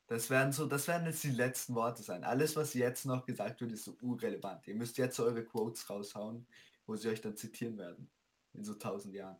Das 0.09 0.31
werden 0.31 0.51
so, 0.51 0.65
das 0.65 0.87
werden 0.87 1.05
jetzt 1.05 1.23
die 1.23 1.29
letzten 1.29 1.75
Worte 1.75 2.01
sein. 2.01 2.23
Alles, 2.23 2.55
was 2.55 2.73
jetzt 2.73 3.05
noch 3.05 3.27
gesagt 3.27 3.61
wird, 3.61 3.71
ist 3.71 3.85
so 3.85 3.95
urrelevant. 4.01 4.67
Ihr 4.67 4.73
müsst 4.73 4.97
jetzt 4.97 5.19
eure 5.19 5.45
Quotes 5.45 5.87
raushauen, 5.87 6.47
wo 6.87 6.95
sie 6.95 7.09
euch 7.09 7.21
dann 7.21 7.37
zitieren 7.37 7.77
werden. 7.77 8.09
In 8.53 8.65
so 8.65 8.73
tausend 8.73 9.13
Jahren. 9.13 9.39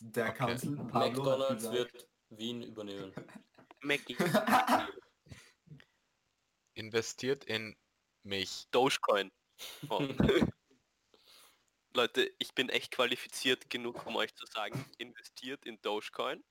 Der 0.00 0.26
Okay. 0.30 0.38
Council, 0.38 0.76
Pablo 0.76 1.22
McDonalds 1.22 1.62
gesagt, 1.62 1.74
wird 1.94 2.08
Wien 2.30 2.62
übernehmen. 2.64 3.12
Investiert 6.74 7.44
in 7.44 7.76
mich. 8.24 8.66
Dogecoin. 8.72 9.30
Oh. 9.88 10.00
Leute, 11.94 12.30
ich 12.38 12.54
bin 12.54 12.68
echt 12.70 12.90
qualifiziert 12.90 13.70
genug, 13.70 14.04
um 14.04 14.16
euch 14.16 14.34
zu 14.34 14.44
sagen, 14.46 14.84
investiert 14.98 15.64
in 15.64 15.80
Dogecoin 15.80 16.44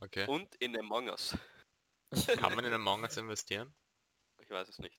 Okay. 0.00 0.26
und 0.26 0.54
in 0.56 0.76
Among 0.78 1.10
Us. 1.10 1.36
Kann 2.36 2.54
man 2.54 2.64
in 2.64 2.72
Among 2.72 3.02
Us 3.02 3.16
investieren? 3.16 3.74
Ich 4.38 4.48
weiß 4.50 4.68
es 4.68 4.78
nicht. 4.78 4.96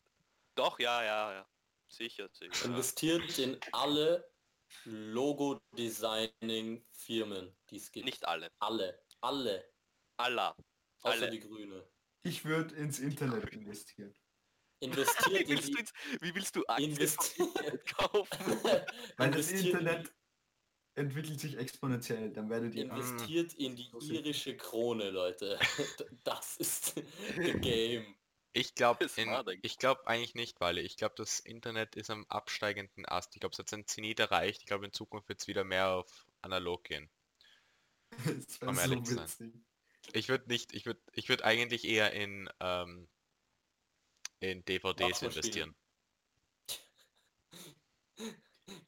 Doch, 0.56 0.78
ja, 0.80 1.02
ja, 1.04 1.32
ja. 1.34 1.48
Sicher, 1.88 2.28
sicher. 2.32 2.66
Investiert 2.66 3.38
in 3.38 3.60
alle 3.72 4.28
Logo-Designing-Firmen, 4.86 7.56
die 7.70 7.78
es 7.78 7.92
gibt. 7.92 8.06
Nicht 8.06 8.28
alle. 8.28 8.52
alle. 8.60 9.00
Alle. 9.22 9.72
Allah. 10.18 10.56
Außer 11.02 11.24
Alle. 11.24 11.32
die 11.32 11.40
Grüne. 11.40 11.88
ich 12.24 12.46
würde 12.46 12.76
ins 12.76 13.00
Internet 13.00 13.50
investieren. 13.50 14.14
Wie 14.80 14.86
Investiert 14.88 15.42
in 15.42 15.50
willst, 15.50 15.70
du 15.70 15.72
die... 15.72 15.80
jetzt, 15.80 15.94
wie 16.22 16.36
willst 16.36 16.56
du 16.58 16.66
Aktien 16.68 16.98
kaufen? 17.98 18.60
Weil 19.16 19.32
das 19.32 19.50
Internet 19.52 20.14
entwickelt 20.96 21.40
sich 21.40 21.58
exponentiell. 21.58 22.32
Dann 22.32 22.50
werdet 22.50 22.76
ihr... 22.76 22.84
investiert 22.84 23.54
in 23.54 23.76
die 23.76 23.90
So 23.92 24.00
sind- 24.00 24.16
irische 24.16 24.56
Krone, 24.58 25.10
Leute. 25.10 25.60
Das 26.24 26.58
ist 26.58 26.96
the 27.36 27.54
game. 27.54 28.16
Ich 28.56 28.76
glaube 28.76 29.10
ich 29.64 29.80
glaube 29.80 30.06
eigentlich 30.06 30.36
nicht, 30.36 30.62
weil 30.62 30.78
ich 30.78 30.96
glaube, 30.96 31.16
das 31.18 31.40
Internet 31.40 31.96
ist 31.96 32.12
am 32.12 32.24
absteigenden 32.30 33.06
Ast. 33.08 33.36
Ich 33.36 33.40
glaube, 33.40 33.54
es 33.54 33.60
hat 33.60 33.68
seinen 33.68 33.88
Zenit 33.88 34.20
erreicht. 34.20 34.62
Ich 34.62 34.68
glaube, 34.68 34.86
in 34.86 34.94
Zukunft 34.94 35.28
wird 35.28 35.42
es 35.42 35.48
wieder 35.48 35.64
mehr 35.64 35.90
auf 35.90 36.28
analog 36.42 36.84
gehen. 36.84 37.10
Um 38.62 38.78
ehrlich 38.78 39.04
zu 39.04 39.16
sein. 39.16 39.66
Ich 40.12 40.30
würde 40.30 40.48
nicht, 40.50 40.74
ich 40.74 40.86
würde, 40.86 41.02
ich 41.14 41.30
würde 41.30 41.46
eigentlich 41.46 41.86
eher 41.86 42.14
in 42.14 42.48
ähm, 42.60 43.08
in 44.40 44.64
DVDs 44.66 45.22
investieren. 45.22 45.76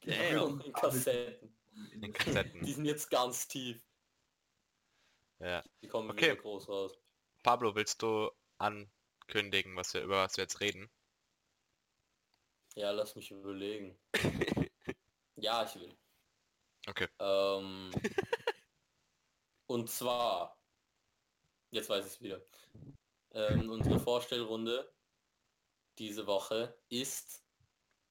Genau, 0.00 0.48
in 0.58 0.72
Kassetten. 0.72 1.55
In 1.92 2.12
Kassetten. 2.12 2.62
Die 2.64 2.72
sind 2.72 2.86
jetzt 2.86 3.10
ganz 3.10 3.46
tief. 3.48 3.84
Ja. 5.38 5.62
Die 5.82 5.88
kommen 5.88 6.10
Okay. 6.10 6.32
wieder 6.32 6.36
groß 6.36 6.68
raus. 6.68 6.98
Pablo, 7.42 7.74
willst 7.74 8.02
du 8.02 8.30
ankündigen, 8.58 9.76
was 9.76 9.92
wir 9.94 10.02
über 10.02 10.24
was 10.24 10.36
wir 10.36 10.44
jetzt 10.44 10.60
reden? 10.60 10.90
Ja, 12.74 12.90
lass 12.90 13.14
mich 13.16 13.30
überlegen. 13.30 13.98
ja, 15.36 15.64
ich 15.64 15.74
will. 15.80 15.96
Okay. 16.86 17.08
Ähm, 17.18 17.90
und 19.66 19.90
zwar, 19.90 20.58
jetzt 21.70 21.88
weiß 21.88 22.06
ich 22.06 22.12
es 22.12 22.20
wieder. 22.20 22.42
Ähm, 23.32 23.70
unsere 23.70 23.98
Vorstellrunde 23.98 24.94
diese 25.98 26.26
Woche 26.26 26.78
ist, 26.88 27.44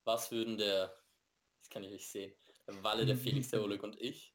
was 0.04 0.32
würden 0.32 0.58
der, 0.58 0.96
das 1.60 1.70
kann 1.70 1.84
ich 1.84 1.92
nicht 1.92 2.10
sehen, 2.10 2.36
Walle, 2.68 3.06
der 3.06 3.18
Felix, 3.18 3.50
der 3.50 3.62
Oleg 3.62 3.84
und 3.84 4.00
ich 4.00 4.34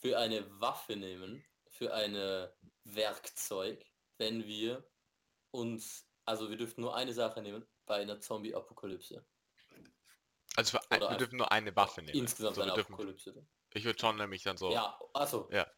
für 0.00 0.18
eine 0.18 0.48
Waffe 0.60 0.96
nehmen, 0.96 1.44
für 1.68 1.92
eine 1.94 2.54
Werkzeug, 2.84 3.84
wenn 4.18 4.44
wir 4.46 4.86
uns, 5.52 6.06
also 6.24 6.50
wir 6.50 6.56
dürfen 6.56 6.80
nur 6.82 6.94
eine 6.94 7.12
Sache 7.14 7.40
nehmen 7.42 7.66
bei 7.86 7.96
einer 7.96 8.20
Zombie-Apokalypse. 8.20 9.24
Also 10.56 10.78
für 10.78 10.90
ein, 10.90 11.00
wir 11.00 11.08
ein- 11.08 11.18
dürfen 11.18 11.38
nur 11.38 11.50
eine 11.50 11.74
Waffe 11.76 12.02
nehmen. 12.02 12.18
Insgesamt 12.18 12.50
Also 12.50 12.60
wir 12.60 12.64
eine 12.64 12.74
dürfen, 12.74 12.92
Apokalypse. 12.94 13.46
ich 13.72 13.84
würde 13.84 13.98
schon 13.98 14.16
nämlich 14.16 14.42
dann 14.42 14.56
so. 14.56 14.70
Ja, 14.72 14.98
also 15.14 15.48
Ja. 15.50 15.70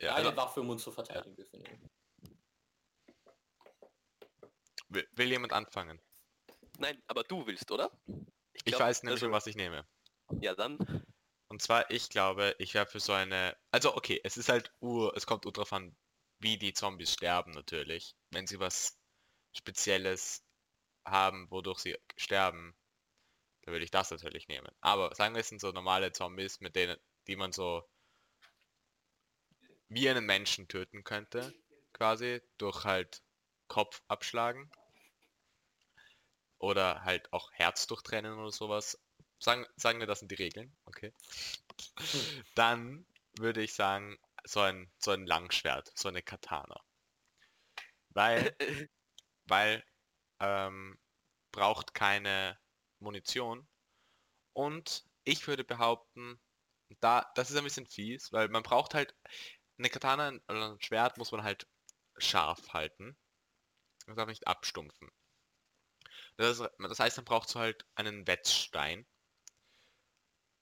Ja, 0.00 0.14
eine 0.14 0.28
also, 0.28 0.36
Waffe, 0.36 0.60
um 0.60 0.70
uns 0.70 0.82
zu 0.84 0.92
verteidigen 0.92 1.34
dürfen 1.34 1.60
wir 1.60 1.68
nehmen. 1.68 1.90
will, 4.88 5.08
will 5.12 5.28
jemand 5.28 5.52
anfangen? 5.52 6.00
Nein, 6.78 7.02
aber 7.08 7.24
du 7.24 7.44
willst, 7.46 7.68
oder? 7.72 7.90
Ich 8.64 8.72
glaub, 8.72 8.80
weiß 8.80 9.02
nämlich 9.02 9.22
also- 9.22 9.32
was 9.32 9.46
ich 9.46 9.56
nehme. 9.56 9.86
Ja, 10.40 10.54
dann. 10.54 11.04
Und 11.48 11.62
zwar, 11.62 11.90
ich 11.90 12.10
glaube, 12.10 12.54
ich 12.58 12.74
wäre 12.74 12.86
für 12.86 13.00
so 13.00 13.12
eine. 13.12 13.56
Also 13.70 13.96
okay, 13.96 14.20
es 14.22 14.36
ist 14.36 14.50
halt 14.50 14.72
ur, 14.80 15.16
es 15.16 15.26
kommt 15.26 15.44
drauf 15.44 15.72
an, 15.72 15.96
wie 16.38 16.58
die 16.58 16.74
Zombies 16.74 17.12
sterben 17.12 17.52
natürlich. 17.52 18.14
Wenn 18.30 18.46
sie 18.46 18.60
was 18.60 18.98
Spezielles 19.56 20.44
haben, 21.06 21.50
wodurch 21.50 21.78
sie 21.78 21.98
sterben, 22.16 22.76
dann 23.62 23.72
würde 23.72 23.84
ich 23.84 23.90
das 23.90 24.10
natürlich 24.10 24.48
nehmen. 24.48 24.70
Aber 24.80 25.14
sagen 25.14 25.34
wir, 25.34 25.40
es 25.40 25.48
sind 25.48 25.60
so 25.60 25.72
normale 25.72 26.12
Zombies, 26.12 26.60
mit 26.60 26.76
denen, 26.76 26.98
die 27.26 27.36
man 27.36 27.52
so 27.52 27.82
wie 29.88 30.08
einen 30.08 30.26
Menschen 30.26 30.68
töten 30.68 31.02
könnte, 31.02 31.54
quasi, 31.94 32.42
durch 32.58 32.84
halt 32.84 33.22
Kopf 33.68 34.02
abschlagen. 34.08 34.70
Oder 36.58 37.04
halt 37.04 37.32
auch 37.32 37.52
Herz 37.52 37.86
durchtrennen 37.86 38.38
oder 38.38 38.50
sowas. 38.50 38.98
Sagen, 39.38 39.66
sagen 39.76 40.00
wir, 40.00 40.06
das 40.06 40.18
sind 40.20 40.30
die 40.30 40.36
Regeln, 40.36 40.76
okay. 40.84 41.12
Dann 42.54 43.06
würde 43.38 43.62
ich 43.62 43.74
sagen, 43.74 44.18
so 44.44 44.60
ein, 44.60 44.90
so 44.98 45.12
ein 45.12 45.26
Langschwert, 45.26 45.92
so 45.94 46.08
eine 46.08 46.22
Katana. 46.22 46.80
Weil, 48.10 48.56
weil 49.46 49.84
ähm, 50.40 50.98
braucht 51.52 51.94
keine 51.94 52.58
Munition. 52.98 53.68
Und 54.52 55.04
ich 55.24 55.46
würde 55.46 55.64
behaupten, 55.64 56.40
da, 57.00 57.30
das 57.34 57.50
ist 57.50 57.56
ein 57.56 57.64
bisschen 57.64 57.86
fies, 57.86 58.32
weil 58.32 58.48
man 58.48 58.62
braucht 58.62 58.94
halt 58.94 59.14
eine 59.78 59.90
Katana 59.90 60.32
oder 60.48 60.72
ein 60.72 60.80
Schwert 60.80 61.18
muss 61.18 61.32
man 61.32 61.42
halt 61.42 61.68
scharf 62.16 62.72
halten. 62.72 63.16
Man 64.06 64.16
darf 64.16 64.28
nicht 64.28 64.46
abstumpfen. 64.46 65.10
Das, 66.38 66.58
das 66.78 67.00
heißt, 67.00 67.16
man 67.18 67.24
braucht 67.24 67.48
so 67.48 67.60
halt 67.60 67.84
einen 67.94 68.26
Wetzstein. 68.26 69.06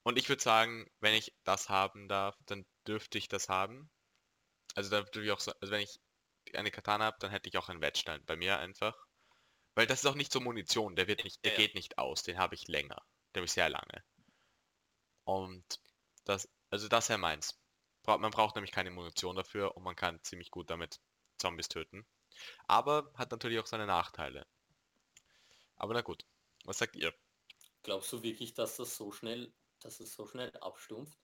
Und 0.02 0.18
ich 0.18 0.28
würde 0.28 0.42
sagen, 0.42 0.86
wenn 1.00 1.14
ich 1.14 1.34
das 1.44 1.68
haben 1.68 2.08
darf, 2.08 2.36
dann 2.46 2.64
dürfte 2.86 3.18
ich 3.18 3.28
das 3.28 3.48
haben. 3.48 3.90
Also 4.74 4.90
da 4.90 4.98
dürfte 5.02 5.22
ich 5.22 5.30
auch 5.30 5.40
so, 5.40 5.52
also 5.60 5.70
wenn 5.72 5.82
ich 5.82 6.00
eine 6.54 6.70
Katana 6.70 7.04
habe, 7.04 7.18
dann 7.20 7.30
hätte 7.30 7.48
ich 7.48 7.58
auch 7.58 7.68
einen 7.68 7.82
Wetzstein 7.82 8.24
bei 8.24 8.36
mir 8.36 8.58
einfach. 8.58 8.96
Weil 9.74 9.86
das 9.86 10.00
ist 10.00 10.06
auch 10.06 10.14
nicht 10.14 10.32
so 10.32 10.40
Munition, 10.40 10.96
der 10.96 11.08
wird 11.08 11.24
nicht, 11.24 11.44
der 11.44 11.52
Ja. 11.52 11.58
geht 11.58 11.74
nicht 11.74 11.98
aus, 11.98 12.22
den 12.22 12.38
habe 12.38 12.54
ich 12.54 12.68
länger. 12.68 13.02
Den 13.34 13.40
habe 13.40 13.46
ich 13.46 13.52
sehr 13.52 13.68
lange. 13.68 14.02
Und 15.24 15.80
das, 16.24 16.48
also 16.70 16.88
das 16.88 17.08
wäre 17.10 17.18
meins. 17.18 17.58
Man 18.06 18.30
braucht 18.30 18.54
nämlich 18.54 18.72
keine 18.72 18.90
Munition 18.90 19.36
dafür 19.36 19.76
und 19.76 19.82
man 19.82 19.96
kann 19.96 20.22
ziemlich 20.22 20.50
gut 20.50 20.70
damit 20.70 21.00
Zombies 21.38 21.68
töten. 21.68 22.06
Aber 22.66 23.12
hat 23.14 23.32
natürlich 23.32 23.58
auch 23.58 23.66
seine 23.66 23.86
Nachteile. 23.86 24.46
Aber 25.76 25.94
na 25.94 26.00
gut. 26.00 26.24
Was 26.64 26.78
sagt 26.78 26.96
ihr? 26.96 27.14
Glaubst 27.82 28.12
du 28.12 28.22
wirklich, 28.22 28.54
dass 28.54 28.76
das 28.76 28.96
so 28.96 29.12
schnell, 29.12 29.52
dass 29.80 30.00
es 30.00 30.12
so 30.14 30.26
schnell 30.26 30.54
abstumpft? 30.58 31.16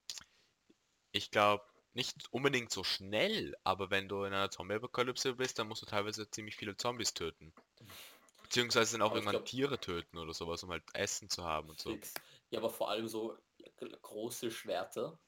Ich 1.11 1.31
glaube, 1.31 1.63
nicht 1.93 2.31
unbedingt 2.31 2.71
so 2.71 2.83
schnell, 2.83 3.55
aber 3.63 3.89
wenn 3.91 4.07
du 4.07 4.23
in 4.23 4.33
einer 4.33 4.49
Zombie-Apokalypse 4.49 5.35
bist, 5.35 5.59
dann 5.59 5.67
musst 5.67 5.81
du 5.81 5.85
teilweise 5.85 6.29
ziemlich 6.29 6.55
viele 6.55 6.75
Zombies 6.77 7.13
töten. 7.13 7.53
Beziehungsweise 8.43 8.93
dann 8.93 9.01
auch 9.01 9.07
Aber 9.07 9.17
irgendwann 9.17 9.33
glaub- 9.33 9.45
Tiere 9.45 9.79
töten 9.79 10.17
oder 10.17 10.33
sowas, 10.33 10.63
um 10.63 10.71
halt 10.71 10.83
Essen 10.93 11.29
zu 11.29 11.43
haben 11.43 11.69
und 11.69 11.79
so. 11.79 11.91
Fix. 11.91 12.13
Ja, 12.49 12.59
aber 12.59 12.69
vor 12.69 12.89
allem 12.89 13.07
so 13.07 13.37
große 14.01 14.51
Schwerter, 14.51 15.19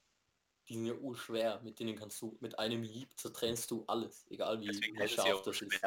die 0.67 0.75
sind 0.75 0.86
ja 0.86 0.94
urschwer. 0.94 1.62
Mit 1.62 1.79
denen 1.79 1.96
kannst 1.96 2.22
du, 2.22 2.38
mit 2.39 2.58
einem 2.60 2.84
Hieb 2.84 3.10
zertrennst 3.17 3.70
du 3.72 3.84
alles. 3.88 4.25
Egal 4.29 4.62
wie, 4.62 4.70
wie 4.70 5.08
scharf 5.08 5.41
das 5.44 5.62
ist. 5.62 5.82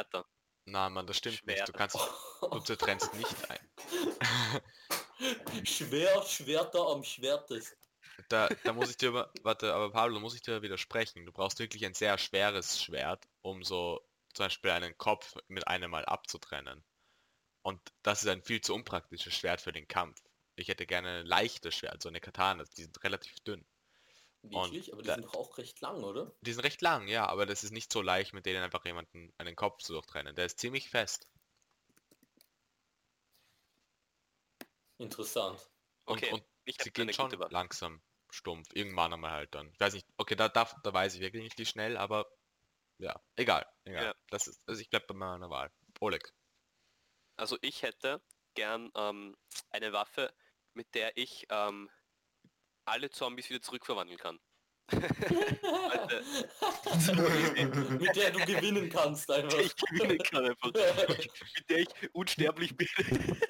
Na 0.71 0.89
man, 0.91 1.07
das 1.07 1.17
stimmt 1.17 1.47
nicht. 1.47 1.67
Du 1.69 1.73
kannst, 1.73 1.97
du 2.41 2.61
zertrennst 2.61 3.15
nicht 3.15 3.51
ein. 3.51 3.71
Schwer, 5.65 6.23
Schwerter 6.23 6.87
am 6.89 7.03
Schwertest. 7.03 7.77
Da, 8.29 8.49
da 8.65 8.73
muss 8.73 8.91
ich 8.91 8.97
dir, 8.97 9.09
aber- 9.11 9.33
warte, 9.43 9.73
aber 9.73 9.91
Pablo, 9.91 10.21
muss 10.21 10.35
ich 10.35 10.43
dir 10.43 10.63
widersprechen. 10.63 11.25
Du 11.25 11.33
brauchst 11.33 11.59
wirklich 11.59 11.85
ein 11.87 11.95
sehr 11.95 12.19
schweres 12.19 12.83
Schwert, 12.83 13.27
um 13.43 13.63
so 13.63 14.01
zum 14.35 14.47
Beispiel 14.47 14.71
einen 14.71 14.97
Kopf 14.99 15.35
mit 15.49 15.67
einem 15.67 15.91
Mal 15.91 16.05
abzutrennen. 16.05 16.85
Und 17.63 17.81
das 18.03 18.23
ist 18.23 18.29
ein 18.29 18.43
viel 18.43 18.61
zu 18.61 18.75
unpraktisches 18.75 19.35
Schwert 19.35 19.61
für 19.61 19.73
den 19.73 19.89
Kampf. 19.89 20.21
Ich 20.57 20.69
hätte 20.69 20.87
gerne 20.87 21.21
ein 21.21 21.27
leichtes 21.27 21.75
Schwert, 21.75 22.03
so 22.03 22.09
eine 22.09 22.21
Katana, 22.21 22.65
die 22.77 22.83
sind 22.83 23.03
relativ 23.05 23.39
dünn. 23.41 23.65
Wirklich? 24.43 24.93
Aber 24.93 25.03
die 25.03 25.09
da- 25.09 25.15
sind 25.15 25.25
doch 25.25 25.35
auch 25.35 25.59
recht 25.59 25.81
lang, 25.81 26.03
oder? 26.05 26.33
Die 26.43 26.53
sind 26.53 26.65
recht 26.65 26.81
lang, 26.81 27.09
ja, 27.09 27.27
aber 27.27 27.45
das 27.45 27.65
ist 27.65 27.73
nicht 27.73 27.93
so 27.93 28.03
leicht, 28.03 28.33
mit 28.33 28.47
denen 28.47 28.63
einfach 28.63 28.85
jemanden 28.85 29.33
einen 29.39 29.57
Kopf 29.57 29.83
zu 29.83 29.93
durchtrennen. 29.93 30.35
Der 30.35 30.47
ist 30.47 30.59
ziemlich 30.59 30.89
fest. 30.89 31.29
Interessant. 34.99 35.71
Und, 36.05 36.19
Okay, 36.19 36.33
und 36.33 36.45
ich 36.65 36.77
sie 36.81 36.91
gehen 36.91 37.13
schon 37.13 37.31
gute 37.31 37.49
langsam 37.51 38.03
stumpf. 38.31 38.69
Irgendwann 38.75 39.13
einmal 39.13 39.33
halt 39.33 39.55
dann. 39.55 39.71
Ich 39.73 39.81
weiß 39.81 39.95
nicht, 39.95 40.07
okay, 40.17 40.35
da, 40.37 40.49
da, 40.49 40.65
da 40.83 40.93
weiß 40.93 41.15
ich 41.15 41.21
wirklich 41.21 41.43
nicht, 41.43 41.59
wie 41.59 41.67
schnell, 41.67 41.97
aber 41.97 42.27
ja, 42.99 43.21
egal. 43.37 43.67
egal. 43.85 44.07
Ja. 44.07 44.15
Das 44.31 44.47
ist, 44.47 44.69
also 44.69 44.81
ich 44.81 44.91
bleib 44.91 45.07
bei 45.07 45.15
meiner 45.15 45.51
Wahl. 45.51 45.71
Oleg. 46.01 46.33
Also 47.37 47.57
ich 47.61 47.83
hätte 47.83 48.21
gern 48.55 48.91
ähm, 48.97 49.37
eine 49.71 49.93
Waffe, 49.93 50.35
mit 50.75 50.95
der 50.95 51.17
ich 51.17 51.47
ähm, 51.51 51.89
alle 52.89 53.11
Zombies 53.11 53.49
wieder 53.51 53.63
zurückverwandeln 53.63 54.19
kann. 54.19 54.39
Mit 57.99 58.17
der 58.17 58.31
du 58.31 58.39
gewinnen 58.47 58.89
kannst 58.89 59.31
einfach. 59.31 59.59
ich 59.59 59.77
gewinnen 59.77 60.19
kann 60.19 60.47
einfach. 60.47 60.73
mit 60.73 61.69
der 61.69 61.79
ich 61.81 61.89
unsterblich 62.15 62.75
bin. 62.75 62.89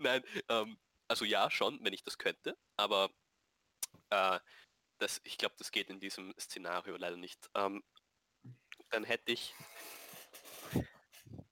Nein, 0.00 0.24
ähm, 0.48 0.76
also 1.06 1.24
ja, 1.24 1.48
schon, 1.48 1.78
wenn 1.84 1.92
ich 1.92 2.02
das 2.02 2.18
könnte, 2.18 2.58
aber 2.76 3.10
äh, 4.10 4.40
das, 4.98 5.20
ich 5.24 5.38
glaube, 5.38 5.54
das 5.58 5.70
geht 5.70 5.90
in 5.90 6.00
diesem 6.00 6.34
Szenario 6.40 6.96
leider 6.96 7.16
nicht. 7.16 7.48
Ähm, 7.54 7.84
dann 8.90 9.04
hätte 9.04 9.30
ich 9.30 9.54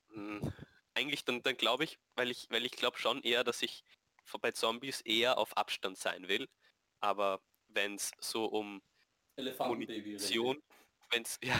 mh, 0.08 0.52
eigentlich 0.94 1.24
dann, 1.24 1.42
dann 1.42 1.56
glaube 1.56 1.84
ich, 1.84 1.98
weil 2.16 2.30
ich, 2.30 2.48
weil 2.50 2.66
ich 2.66 2.72
glaube 2.72 2.98
schon 2.98 3.22
eher, 3.22 3.44
dass 3.44 3.62
ich 3.62 3.84
bei 4.40 4.52
Zombies 4.52 5.00
eher 5.00 5.38
auf 5.38 5.56
Abstand 5.56 5.98
sein 5.98 6.28
will, 6.28 6.48
aber 7.00 7.40
wenn 7.68 7.94
es 7.94 8.12
so 8.18 8.46
um. 8.46 8.82
Munition, 9.36 10.62
wenn 11.10 11.22
es 11.22 11.38
ja, 11.42 11.58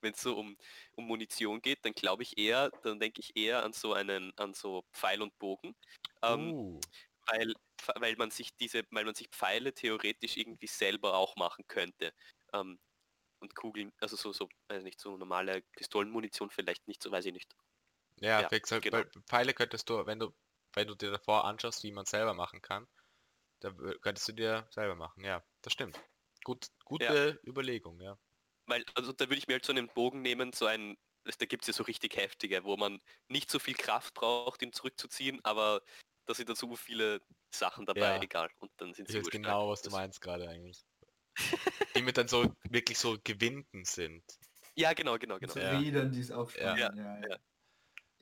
wenn's 0.00 0.22
so 0.22 0.38
um, 0.38 0.56
um 0.96 1.06
Munition 1.06 1.60
geht, 1.60 1.84
dann 1.84 1.92
glaube 1.92 2.22
ich 2.22 2.38
eher, 2.38 2.70
dann 2.82 2.98
denke 2.98 3.20
ich 3.20 3.36
eher 3.36 3.62
an 3.62 3.72
so 3.72 3.92
einen, 3.92 4.32
an 4.38 4.54
so 4.54 4.84
Pfeil 4.92 5.22
und 5.22 5.38
Bogen, 5.38 5.74
ähm, 6.22 6.52
uh, 6.52 6.80
weil, 7.26 7.52
weil 7.96 8.16
man 8.16 8.30
sich 8.30 8.56
diese, 8.56 8.84
weil 8.90 9.04
man 9.04 9.14
sich 9.14 9.28
Pfeile 9.28 9.74
theoretisch 9.74 10.36
irgendwie 10.36 10.66
selber 10.66 11.14
auch 11.14 11.36
machen 11.36 11.64
könnte. 11.66 12.12
Ähm, 12.52 12.78
und 13.40 13.54
Kugeln, 13.54 13.92
also 14.00 14.16
so, 14.16 14.32
so, 14.32 14.48
weiß 14.68 14.82
nicht, 14.82 14.98
so 14.98 15.16
normale 15.16 15.62
Pistolenmunition 15.76 16.50
vielleicht 16.50 16.88
nicht, 16.88 17.02
so 17.02 17.10
weiß 17.10 17.26
ich 17.26 17.32
nicht. 17.34 17.54
ja, 18.20 18.40
ja, 18.40 18.48
fix, 18.48 18.72
halt, 18.72 18.82
genau. 18.82 19.02
Pfeile 19.26 19.52
könntest 19.52 19.90
du, 19.90 20.06
wenn 20.06 20.18
du, 20.18 20.34
wenn 20.72 20.88
du 20.88 20.94
dir 20.94 21.10
davor 21.10 21.44
anschaust, 21.44 21.82
wie 21.82 21.92
man 21.92 22.06
selber 22.06 22.32
machen 22.32 22.62
kann, 22.62 22.88
da 23.60 23.70
könntest 24.00 24.28
du 24.28 24.32
dir 24.32 24.66
selber 24.70 24.94
machen. 24.94 25.24
Ja, 25.24 25.42
das 25.62 25.72
stimmt. 25.72 25.98
Gut, 26.44 26.68
gute 26.84 27.40
Überlegung, 27.46 28.00
ja. 28.00 28.18
Weil, 28.66 28.84
also 28.94 29.12
da 29.12 29.24
würde 29.26 29.36
ich 29.38 29.46
mir 29.46 29.54
halt 29.54 29.64
so 29.64 29.72
einen 29.72 29.88
Bogen 29.88 30.22
nehmen, 30.22 30.52
so 30.52 30.66
ein, 30.66 30.96
da 31.24 31.46
gibt 31.46 31.62
es 31.62 31.68
ja 31.68 31.72
so 31.72 31.84
richtig 31.84 32.16
heftige, 32.16 32.64
wo 32.64 32.76
man 32.76 33.00
nicht 33.28 33.50
so 33.50 33.58
viel 33.58 33.74
Kraft 33.74 34.14
braucht, 34.14 34.62
ihn 34.62 34.72
zurückzuziehen, 34.72 35.44
aber 35.44 35.82
da 36.26 36.34
sind 36.34 36.48
dann 36.48 36.56
so 36.56 36.74
viele 36.76 37.20
Sachen 37.54 37.86
dabei, 37.86 38.16
Ja. 38.16 38.22
egal. 38.22 38.50
Und 38.58 38.70
dann 38.76 38.92
sind 38.94 39.08
Ich 39.08 39.12
sie 39.12 39.18
urstark. 39.18 39.32
genau, 39.42 39.68
was 39.68 39.82
du 39.82 39.86
Das- 39.90 39.98
meinst 39.98 40.20
gerade 40.20 40.48
eigentlich. 40.48 40.84
Die 41.96 42.02
mit 42.02 42.16
dann 42.16 42.28
so 42.28 42.52
wirklich 42.70 42.98
so 42.98 43.16
Gewinden 43.22 43.84
sind. 43.84 44.24
Ja, 44.74 44.92
genau, 44.92 45.16
genau, 45.18 45.38
genau. 45.38 45.52
So 45.52 45.60
Ja. 45.60 45.78
Rädern, 45.78 46.10
die 46.12 46.20
es 46.20 46.30
aufspannen. 46.30 46.76
Ja, 46.78 46.92
Ja, 46.94 47.18
ja. 47.20 47.28
ja. 47.28 47.36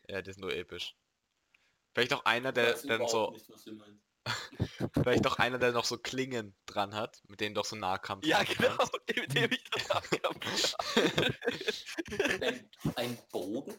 Ja, 0.08 0.22
die 0.22 0.32
sind 0.32 0.42
nur 0.42 0.52
episch. 0.54 0.94
Vielleicht 1.94 2.12
auch 2.12 2.24
einer, 2.24 2.50
Ich 2.50 2.54
der 2.54 2.74
dann 2.98 3.08
so, 3.08 3.30
nicht. 3.30 3.46
vielleicht 4.94 5.26
auch 5.26 5.38
einer, 5.38 5.58
der 5.58 5.72
noch 5.72 5.84
so 5.84 5.98
Klingen 5.98 6.56
dran 6.66 6.94
hat, 6.94 7.22
mit 7.28 7.40
denen 7.40 7.54
doch 7.54 7.64
so 7.64 7.76
Nahkampf 7.76 8.26
Ja, 8.26 8.42
genau, 8.42 8.76
kannst. 8.76 8.92
mit 9.14 9.34
dem 9.34 9.52
ich 9.52 9.64
das 9.70 9.90
abkam. 9.90 10.34
Ein, 12.40 12.70
ein 12.96 13.18
Bogen? 13.30 13.78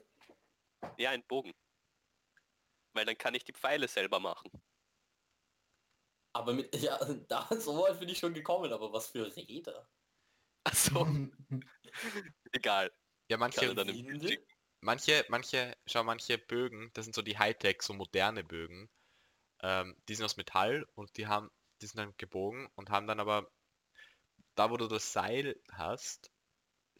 Ja, 0.97 1.11
ein 1.11 1.23
Bogen. 1.27 1.51
Weil 2.93 3.05
dann 3.05 3.17
kann 3.17 3.33
ich 3.33 3.43
die 3.43 3.53
Pfeile 3.53 3.87
selber 3.87 4.19
machen. 4.19 4.49
Aber 6.33 6.53
mit, 6.53 6.75
ja, 6.75 6.97
da 7.29 7.47
so 7.59 7.81
weit 7.81 7.99
bin 7.99 8.09
ich 8.09 8.19
schon 8.19 8.33
gekommen, 8.33 8.71
aber 8.71 8.91
was 8.91 9.07
für 9.07 9.33
Räder? 9.35 9.89
Achso, 10.65 11.05
egal. 12.51 12.91
Ja, 13.29 13.37
Kann 13.37 13.51
manche, 13.51 13.73
manche, 14.81 15.25
manche, 15.29 15.77
schau, 15.87 16.03
manche 16.03 16.37
Bögen, 16.37 16.91
das 16.93 17.05
sind 17.05 17.15
so 17.15 17.21
die 17.21 17.37
Hightech, 17.37 17.81
so 17.81 17.93
moderne 17.93 18.43
Bögen. 18.43 18.89
Ähm, 19.65 19.95
die 20.07 20.13
sind 20.13 20.25
aus 20.25 20.37
Metall 20.37 20.85
und 20.93 21.17
die 21.17 21.25
haben, 21.25 21.49
die 21.81 21.87
sind 21.87 21.97
dann 21.97 22.13
gebogen 22.17 22.69
und 22.75 22.91
haben 22.91 23.07
dann 23.07 23.19
aber, 23.19 23.49
da 24.53 24.69
wo 24.69 24.77
du 24.77 24.87
das 24.87 25.11
Seil 25.11 25.59
hast, 25.71 26.29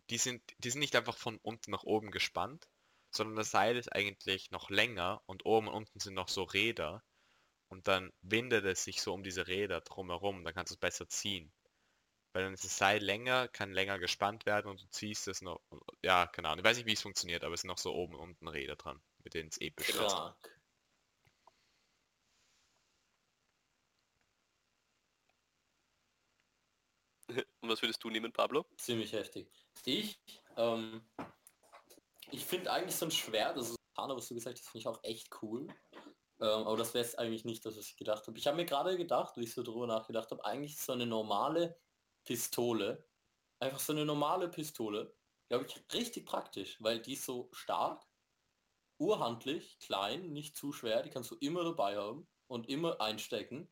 die 0.09 0.17
sind, 0.17 0.41
die 0.57 0.71
sind 0.71 0.79
nicht 0.79 0.95
einfach 0.95 1.15
von 1.15 1.37
unten 1.43 1.69
nach 1.69 1.83
oben 1.83 2.09
gespannt, 2.09 2.67
sondern 3.11 3.35
das 3.35 3.51
Seil 3.51 3.77
ist 3.77 3.93
eigentlich 3.93 4.49
noch 4.49 4.71
länger 4.71 5.21
und 5.27 5.45
oben 5.45 5.67
und 5.67 5.75
unten 5.75 5.99
sind 5.99 6.15
noch 6.15 6.27
so 6.27 6.41
Räder 6.41 7.03
und 7.67 7.87
dann 7.87 8.11
windet 8.21 8.65
es 8.65 8.83
sich 8.83 8.99
so 8.99 9.13
um 9.13 9.21
diese 9.21 9.45
Räder 9.45 9.81
drumherum, 9.81 10.43
dann 10.43 10.55
kannst 10.55 10.71
du 10.71 10.73
es 10.73 10.79
besser 10.79 11.07
ziehen. 11.07 11.53
Weil 12.33 12.45
dann 12.45 12.53
ist 12.55 12.65
das 12.65 12.77
Seil 12.77 13.01
länger, 13.01 13.47
kann 13.47 13.73
länger 13.73 13.99
gespannt 13.99 14.47
werden 14.47 14.71
und 14.71 14.81
du 14.81 14.87
ziehst 14.89 15.27
es 15.27 15.43
noch. 15.43 15.61
Ja, 16.01 16.25
keine 16.25 16.49
Ahnung. 16.49 16.65
Ich 16.65 16.69
weiß 16.69 16.77
nicht, 16.77 16.87
wie 16.87 16.93
es 16.93 17.01
funktioniert, 17.01 17.43
aber 17.43 17.53
es 17.53 17.61
sind 17.61 17.69
noch 17.69 17.77
so 17.77 17.93
oben 17.93 18.15
und 18.15 18.21
unten 18.21 18.47
Räder 18.47 18.75
dran, 18.75 18.99
mit 19.23 19.35
denen 19.35 19.49
es 19.49 19.61
episch 19.61 19.89
ist. 19.89 19.99
Und 27.61 27.69
was 27.69 27.81
würdest 27.81 28.03
du 28.03 28.09
nehmen, 28.09 28.31
Pablo? 28.31 28.65
Ziemlich 28.77 29.13
heftig. 29.13 29.49
Ich, 29.85 30.19
ähm, 30.57 31.01
ich 32.31 32.45
finde 32.45 32.71
eigentlich 32.71 32.95
so 32.95 33.05
ein 33.05 33.11
Schwert, 33.11 33.57
ist 33.57 33.75
Katana, 33.95 34.15
was 34.15 34.27
du 34.27 34.35
gesagt 34.35 34.57
hast, 34.57 34.69
finde 34.69 34.79
ich 34.79 34.87
auch 34.87 35.03
echt 35.03 35.29
cool. 35.41 35.67
Ähm, 36.41 36.67
aber 36.67 36.77
das 36.77 36.93
wäre 36.93 37.03
jetzt 37.03 37.17
eigentlich 37.17 37.45
nicht 37.45 37.65
das, 37.65 37.77
was 37.77 37.87
ich 37.87 37.97
gedacht 37.97 38.27
habe. 38.27 38.37
Ich 38.37 38.47
habe 38.47 38.57
mir 38.57 38.65
gerade 38.65 38.97
gedacht, 38.97 39.37
wie 39.37 39.43
ich 39.43 39.53
so 39.53 39.63
drüber 39.63 39.87
nachgedacht 39.87 40.31
habe, 40.31 40.43
eigentlich 40.43 40.77
so 40.77 40.91
eine 40.91 41.05
normale 41.05 41.79
Pistole, 42.25 43.07
einfach 43.59 43.79
so 43.79 43.93
eine 43.93 44.05
normale 44.05 44.49
Pistole, 44.49 45.15
glaube 45.47 45.65
ich, 45.65 45.93
richtig 45.93 46.25
praktisch, 46.25 46.77
weil 46.81 47.01
die 47.01 47.13
ist 47.13 47.25
so 47.25 47.49
stark, 47.53 48.05
urhandlich, 48.97 49.79
klein, 49.79 50.33
nicht 50.33 50.57
zu 50.57 50.73
schwer, 50.73 51.03
die 51.03 51.09
kannst 51.09 51.31
du 51.31 51.35
immer 51.39 51.63
dabei 51.63 51.97
haben 51.97 52.27
und 52.47 52.69
immer 52.69 52.99
einstecken. 52.99 53.69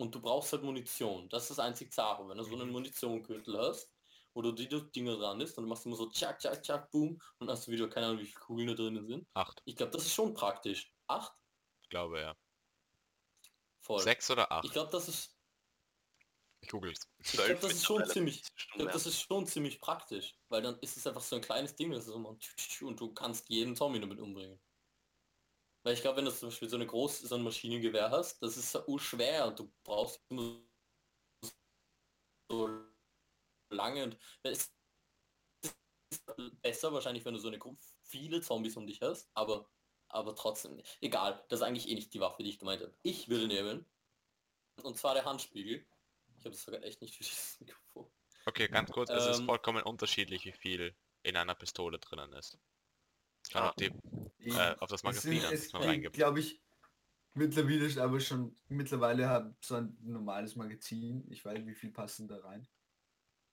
Und 0.00 0.14
du 0.14 0.20
brauchst 0.20 0.52
halt 0.52 0.62
Munition. 0.62 1.28
Das 1.28 1.42
ist 1.44 1.50
das 1.50 1.58
einzig 1.58 1.92
Sache. 1.92 2.26
Wenn 2.26 2.38
du 2.38 2.44
so 2.44 2.54
einen 2.54 2.70
Munitiongürtel 2.70 3.58
hast, 3.58 3.92
wo 4.32 4.42
du 4.42 4.52
die 4.52 4.68
Dinger 4.68 5.16
dran 5.16 5.40
ist, 5.40 5.58
dann 5.58 5.66
machst 5.66 5.84
du 5.84 5.88
immer 5.90 5.96
so 5.96 6.08
tschak, 6.10 6.38
tschak, 6.38 6.62
tschak, 6.62 6.90
boom 6.90 7.20
und 7.38 7.50
hast 7.50 7.66
du 7.66 7.72
wieder 7.72 7.88
keine 7.88 8.06
Ahnung, 8.06 8.20
wie 8.20 8.26
viele 8.26 8.40
Kugeln 8.40 8.68
da 8.68 8.74
drinnen 8.74 9.06
sind. 9.06 9.28
Acht, 9.34 9.62
Ich 9.64 9.76
glaube, 9.76 9.92
das 9.92 10.06
ist 10.06 10.14
schon 10.14 10.32
praktisch. 10.34 10.92
Acht? 11.06 11.32
ich 11.82 11.88
glaube 11.90 12.20
ja. 12.20 12.34
Voll. 13.80 14.00
Sechs 14.02 14.30
oder 14.30 14.44
Ich 14.62 14.70
acht? 14.70 14.72
glaube, 14.72 14.90
das 14.90 15.08
ist, 15.08 15.36
Ich 16.62 16.68
googel's. 16.70 17.00
ich 17.18 17.32
glaub, 17.32 17.60
das 17.60 17.72
ist 17.72 17.84
schon 17.84 18.06
ziemlich, 18.06 18.42
Das 18.42 18.50
ist 18.50 18.56
ich 18.56 18.62
schon 18.64 18.78
glaub, 18.78 18.92
das 18.92 19.06
ist 19.06 19.20
schon 19.20 19.46
ziemlich 19.46 19.80
praktisch, 19.80 20.38
weil 20.48 20.62
dann 20.62 20.78
ist 20.80 20.96
es 20.96 21.06
einfach 21.06 21.20
so 21.22 21.36
ein 21.36 21.42
kleines 21.42 21.74
Ding, 21.76 21.90
das 21.90 22.06
ist 22.06 22.14
immer 22.14 22.38
tsch, 22.38 22.56
tsch, 22.56 22.68
tsch, 22.68 22.82
und 22.82 23.00
du 23.00 23.12
kannst 23.12 23.48
jeden 23.50 23.76
Zombie 23.76 24.00
damit 24.00 24.20
umbringen. 24.20 24.60
Weil 25.82 25.94
ich 25.94 26.02
glaube, 26.02 26.18
wenn 26.18 26.26
du 26.26 26.32
zum 26.32 26.48
Beispiel 26.48 26.68
so 26.68 26.76
eine 26.76 26.86
große, 26.86 27.26
so 27.26 27.34
ein 27.36 27.42
Maschinengewehr 27.42 28.10
hast, 28.10 28.42
das 28.42 28.56
ist 28.56 28.72
so 28.72 28.98
schwer 28.98 29.46
und 29.46 29.58
du 29.58 29.72
brauchst 29.82 30.22
immer 30.28 30.62
so 32.50 32.84
lange 33.70 34.04
und 34.04 34.18
es 34.42 34.72
ist 36.12 36.26
besser 36.62 36.92
wahrscheinlich, 36.92 37.24
wenn 37.24 37.34
du 37.34 37.40
so 37.40 37.48
eine 37.48 37.58
Gru- 37.58 37.78
viele 38.02 38.40
Zombies 38.40 38.76
um 38.76 38.86
dich 38.86 39.00
hast, 39.00 39.30
aber 39.34 39.70
aber 40.12 40.34
trotzdem, 40.34 40.82
egal, 41.00 41.44
das 41.48 41.60
ist 41.60 41.62
eigentlich 41.64 41.88
eh 41.88 41.94
nicht 41.94 42.12
die 42.12 42.18
Waffe, 42.20 42.42
die 42.42 42.48
ich 42.50 42.58
gemeint 42.58 42.82
habe. 42.82 42.92
Ich 43.02 43.28
würde 43.28 43.46
nehmen, 43.46 43.86
und 44.82 44.98
zwar 44.98 45.14
der 45.14 45.24
Handspiegel. 45.24 45.86
Ich 46.38 46.44
habe 46.44 46.54
es 46.54 46.64
sogar 46.64 46.82
echt 46.82 47.00
nicht 47.00 47.14
für 47.16 47.22
dieses 47.22 47.60
Mikrofon. 47.60 48.10
Okay, 48.44 48.68
ganz 48.68 48.90
kurz, 48.90 49.10
es 49.12 49.24
ist 49.26 49.40
Ähm, 49.40 49.46
vollkommen 49.46 49.82
unterschiedlich, 49.84 50.44
wie 50.44 50.52
viel 50.52 50.94
in 51.22 51.36
einer 51.36 51.54
Pistole 51.54 51.98
drinnen 51.98 52.32
ist. 52.32 52.58
Kann 53.50 53.62
Ah. 53.62 53.70
auch 53.70 53.74
die 53.74 53.86
äh, 53.86 54.76
auf 54.78 54.88
das 54.90 55.02
Magazin 55.02 55.40
glaube 56.12 56.40
ich, 56.40 56.62
mittlerweile 57.34 58.02
aber 58.02 58.20
schon, 58.20 58.56
mittlerweile 58.68 59.28
hat 59.28 59.64
so 59.64 59.76
ein 59.76 59.96
normales 60.02 60.56
Magazin, 60.56 61.30
ich 61.30 61.44
weiß 61.44 61.58
nicht, 61.58 61.66
wie 61.66 61.74
viel 61.74 61.90
passen 61.90 62.28
da 62.28 62.38
rein. 62.38 62.66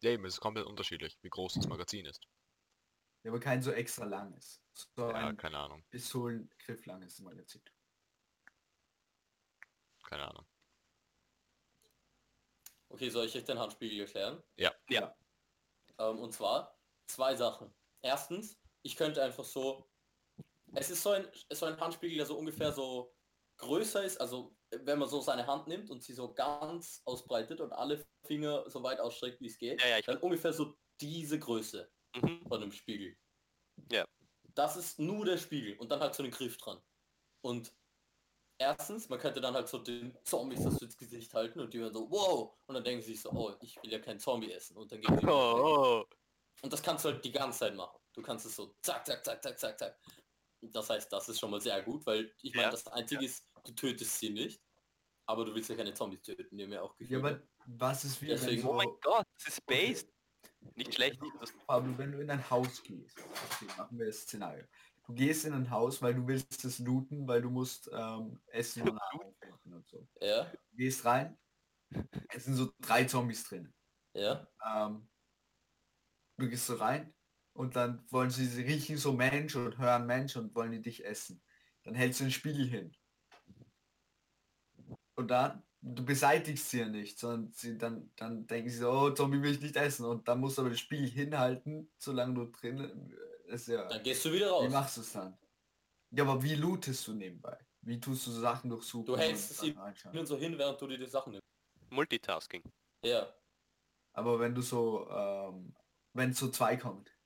Ja, 0.01 0.11
eben, 0.11 0.25
es 0.25 0.35
ist 0.35 0.39
komplett 0.41 0.65
unterschiedlich, 0.65 1.17
wie 1.21 1.29
groß 1.29 1.55
das 1.55 1.67
Magazin 1.67 2.05
ist. 2.05 2.27
Ja, 3.23 3.31
aber 3.31 3.39
kein 3.39 3.61
so 3.61 3.71
extra 3.71 4.05
langes. 4.05 4.63
So 4.73 5.07
Ja, 5.07 5.13
ein 5.13 5.37
keine 5.37 5.57
Ahnung, 5.57 5.83
Pistolengriff 5.89 6.85
langes 6.85 7.19
Magazin. 7.19 7.61
keine 10.03 10.27
Ahnung. 10.27 10.45
Okay, 12.89 13.09
soll 13.09 13.25
ich 13.25 13.35
euch 13.35 13.43
den 13.43 13.59
Handspiegel 13.59 13.99
erklären? 14.01 14.41
Ja. 14.55 14.71
Ja. 14.89 15.15
Ähm, 15.99 16.19
und 16.19 16.33
zwar 16.33 16.79
zwei 17.07 17.35
Sachen. 17.35 17.73
Erstens, 18.01 18.59
ich 18.83 18.95
könnte 18.95 19.21
einfach 19.23 19.43
so, 19.43 19.89
es 20.73 20.89
ist 20.89 21.03
so 21.03 21.11
ein, 21.11 21.27
so 21.51 21.65
ein 21.65 21.79
Handspiegel, 21.79 22.17
der 22.17 22.25
so 22.25 22.37
ungefähr 22.37 22.71
so 22.71 23.13
größer 23.57 24.03
ist, 24.03 24.19
also 24.19 24.55
wenn 24.69 24.99
man 24.99 25.09
so 25.09 25.21
seine 25.21 25.47
Hand 25.47 25.67
nimmt 25.67 25.89
und 25.89 26.03
sie 26.03 26.13
so 26.13 26.33
ganz 26.33 27.01
ausbreitet 27.05 27.61
und 27.61 27.71
alle 27.71 28.05
Finger 28.25 28.69
so 28.69 28.83
weit 28.83 28.99
ausstreckt, 28.99 29.39
wie 29.41 29.47
es 29.47 29.57
geht, 29.57 29.81
Ja, 29.81 29.89
ja, 29.89 29.97
ich 29.99 30.05
dann 30.05 30.17
ungefähr 30.17 30.53
so 30.53 30.75
diese 30.99 31.39
Größe 31.39 31.89
Mhm. 32.15 32.45
von 32.47 32.61
dem 32.61 32.71
Spiegel. 32.71 33.15
Ja. 33.91 34.05
Das 34.55 34.75
ist 34.75 34.97
nur 34.99 35.25
der 35.25 35.37
Spiegel 35.37 35.77
und 35.77 35.91
dann 35.91 35.99
halt 35.99 36.15
so 36.15 36.23
einen 36.23 36.31
Griff 36.31 36.57
dran. 36.57 36.81
Und 37.41 37.73
erstens, 38.57 39.07
man 39.09 39.19
könnte 39.19 39.39
dann 39.39 39.53
halt 39.53 39.67
so 39.67 39.77
den 39.77 40.17
Zombies 40.23 40.63
das 40.63 40.81
ins 40.81 40.97
Gesicht 40.97 41.33
halten 41.33 41.59
und 41.59 41.73
die 41.73 41.79
werden 41.79 41.93
so, 41.93 42.09
wow, 42.09 42.57
und 42.65 42.75
dann 42.75 42.83
denken 42.83 43.03
sie 43.03 43.13
sich 43.13 43.21
so, 43.21 43.31
oh, 43.31 43.55
ich 43.61 43.81
will 43.83 43.91
ja 43.91 43.99
kein 43.99 44.19
Zombie 44.19 44.51
essen 44.51 44.77
und 44.77 44.91
dann 44.91 45.01
gehen 45.01 45.15
weg. 45.15 45.27
Oh, 45.27 46.05
oh. 46.05 46.05
Und 46.63 46.73
das 46.73 46.81
kannst 46.81 47.05
du 47.05 47.09
halt 47.09 47.23
die 47.23 47.31
ganze 47.31 47.59
Zeit 47.59 47.75
machen. 47.75 47.99
Du 48.17 48.23
kannst 48.23 48.47
es 48.47 48.55
so 48.55 48.73
zack, 48.81 49.05
zack, 49.05 49.23
zack, 49.23 49.43
zack, 49.43 49.59
zack, 49.59 49.77
zack. 49.77 49.99
Das 50.59 50.89
heißt, 50.89 51.13
das 51.13 51.29
ist 51.29 51.39
schon 51.39 51.51
mal 51.51 51.61
sehr 51.61 51.83
gut, 51.83 52.03
weil 52.07 52.33
ich 52.41 52.51
meine, 52.55 52.63
Ja, 52.65 52.71
das 52.71 52.87
Einzige 52.87 53.23
ist, 53.23 53.45
du 53.63 53.71
tötest 53.73 54.17
sie 54.17 54.31
nicht, 54.31 54.59
aber 55.27 55.45
du 55.45 55.53
willst 55.53 55.69
ja 55.69 55.75
keine 55.75 55.93
Zombies 55.93 56.23
töten, 56.23 56.57
die 56.57 56.63
haben 56.63 56.71
ja 56.71 56.81
auch 56.81 56.95
Ja, 56.99 57.19
Gefühle. 57.19 57.19
aber 57.19 57.41
was 57.67 58.05
ist 58.05 58.19
wie 58.19 58.29
wenn 58.29 58.37
Deswegen- 58.37 58.61
so, 58.63 58.71
oh 58.71 58.73
mein 58.73 58.89
Gott, 59.03 59.27
das 59.35 59.49
ist 59.53 59.65
based. 59.67 60.09
Nicht 60.73 60.95
schlecht. 60.95 61.19
Pablo, 61.67 61.95
wenn 61.99 62.11
du 62.11 62.19
in 62.19 62.31
ein 62.31 62.49
Haus 62.49 62.81
gehst, 62.81 63.19
okay, 63.19 63.65
machen 63.77 63.99
wir 63.99 64.07
das 64.07 64.21
Szenario. 64.21 64.65
Du 65.05 65.13
gehst 65.13 65.45
in 65.45 65.53
ein 65.53 65.69
Haus, 65.69 66.01
weil 66.01 66.15
du 66.15 66.25
willst 66.27 66.65
es 66.65 66.79
looten, 66.79 67.27
weil 67.27 67.43
du 67.43 67.51
musst 67.51 67.87
ähm, 67.93 68.41
Essen 68.47 68.81
und 68.81 68.95
Nahrung 68.95 69.35
finden 69.39 69.73
und 69.75 69.87
so. 69.87 70.07
ja, 70.21 70.45
Du 70.71 70.75
gehst 70.75 71.05
rein, 71.05 71.37
es 72.33 72.45
sind 72.45 72.55
so 72.55 72.73
drei 72.79 73.03
Zombies 73.03 73.43
drin. 73.43 73.71
ja, 74.13 74.47
Ähm, 74.65 75.07
du 76.37 76.49
gehst 76.49 76.65
so 76.65 76.73
rein 76.77 77.13
und 77.57 77.75
dann 77.75 78.05
wollen 78.11 78.29
sie, 78.29 78.45
sie 78.45 78.61
riechen 78.61 78.97
so 78.97 79.13
Mensch 79.13 79.55
und 79.55 79.79
hören 79.79 80.05
Mensch 80.05 80.35
und 80.35 80.53
wollen 80.53 80.71
die 80.71 80.81
dich 80.81 81.03
essen. 81.03 81.41
Dann 81.83 81.95
hältst 81.95 82.19
du 82.19 82.25
den 82.25 82.31
Spiegel 82.31 82.67
hin. 82.67 82.95
Und 85.15 85.31
dann, 85.31 85.63
du 85.81 86.05
beseitigst 86.05 86.69
sie 86.69 86.81
ja 86.81 86.87
nicht, 86.87 87.17
sondern 87.17 87.51
sie 87.51 87.75
dann, 87.75 88.11
dann 88.15 88.45
denken 88.45 88.69
sie 88.69 88.77
so, 88.77 88.91
oh, 88.91 89.09
Zombie 89.09 89.41
will 89.41 89.53
ich 89.53 89.61
nicht 89.61 89.75
essen. 89.75 90.05
Und 90.05 90.27
dann 90.27 90.39
musst 90.39 90.57
du 90.57 90.61
aber 90.61 90.69
das 90.69 90.79
Spiegel 90.79 91.09
hinhalten, 91.09 91.91
solange 91.97 92.35
du 92.35 92.45
drin 92.51 93.11
ist 93.47 93.69
ja. 93.69 93.87
dann 93.87 94.03
gehst 94.03 94.23
du 94.23 94.31
wieder 94.31 94.47
Wie 94.47 94.65
raus. 94.65 94.71
machst 94.71 94.97
du 94.97 95.01
es 95.01 95.13
dann? 95.13 95.35
Ja, 96.11 96.25
aber 96.25 96.43
wie 96.43 96.53
lootest 96.53 97.07
du 97.07 97.13
nebenbei? 97.13 97.57
Wie 97.81 97.99
tust 97.99 98.27
du 98.27 98.31
so 98.31 98.41
Sachen 98.41 98.69
durchsuchen? 98.69 99.05
Du 99.07 99.17
hältst? 99.17 99.63
Und 99.63 100.25
so 100.27 100.37
hin, 100.37 100.57
während 100.57 100.79
du 100.79 100.85
dir 100.85 100.99
die 100.99 101.07
Sachen 101.07 101.31
nimmst. 101.31 101.47
Multitasking. 101.89 102.61
Ja, 103.03 103.33
Aber 104.13 104.39
wenn 104.39 104.53
du 104.53 104.61
so, 104.61 105.09
ähm, 105.09 105.73
wenn 106.13 106.31
es 106.31 106.37
so 106.37 106.49
zwei 106.51 106.77
kommt. 106.77 107.16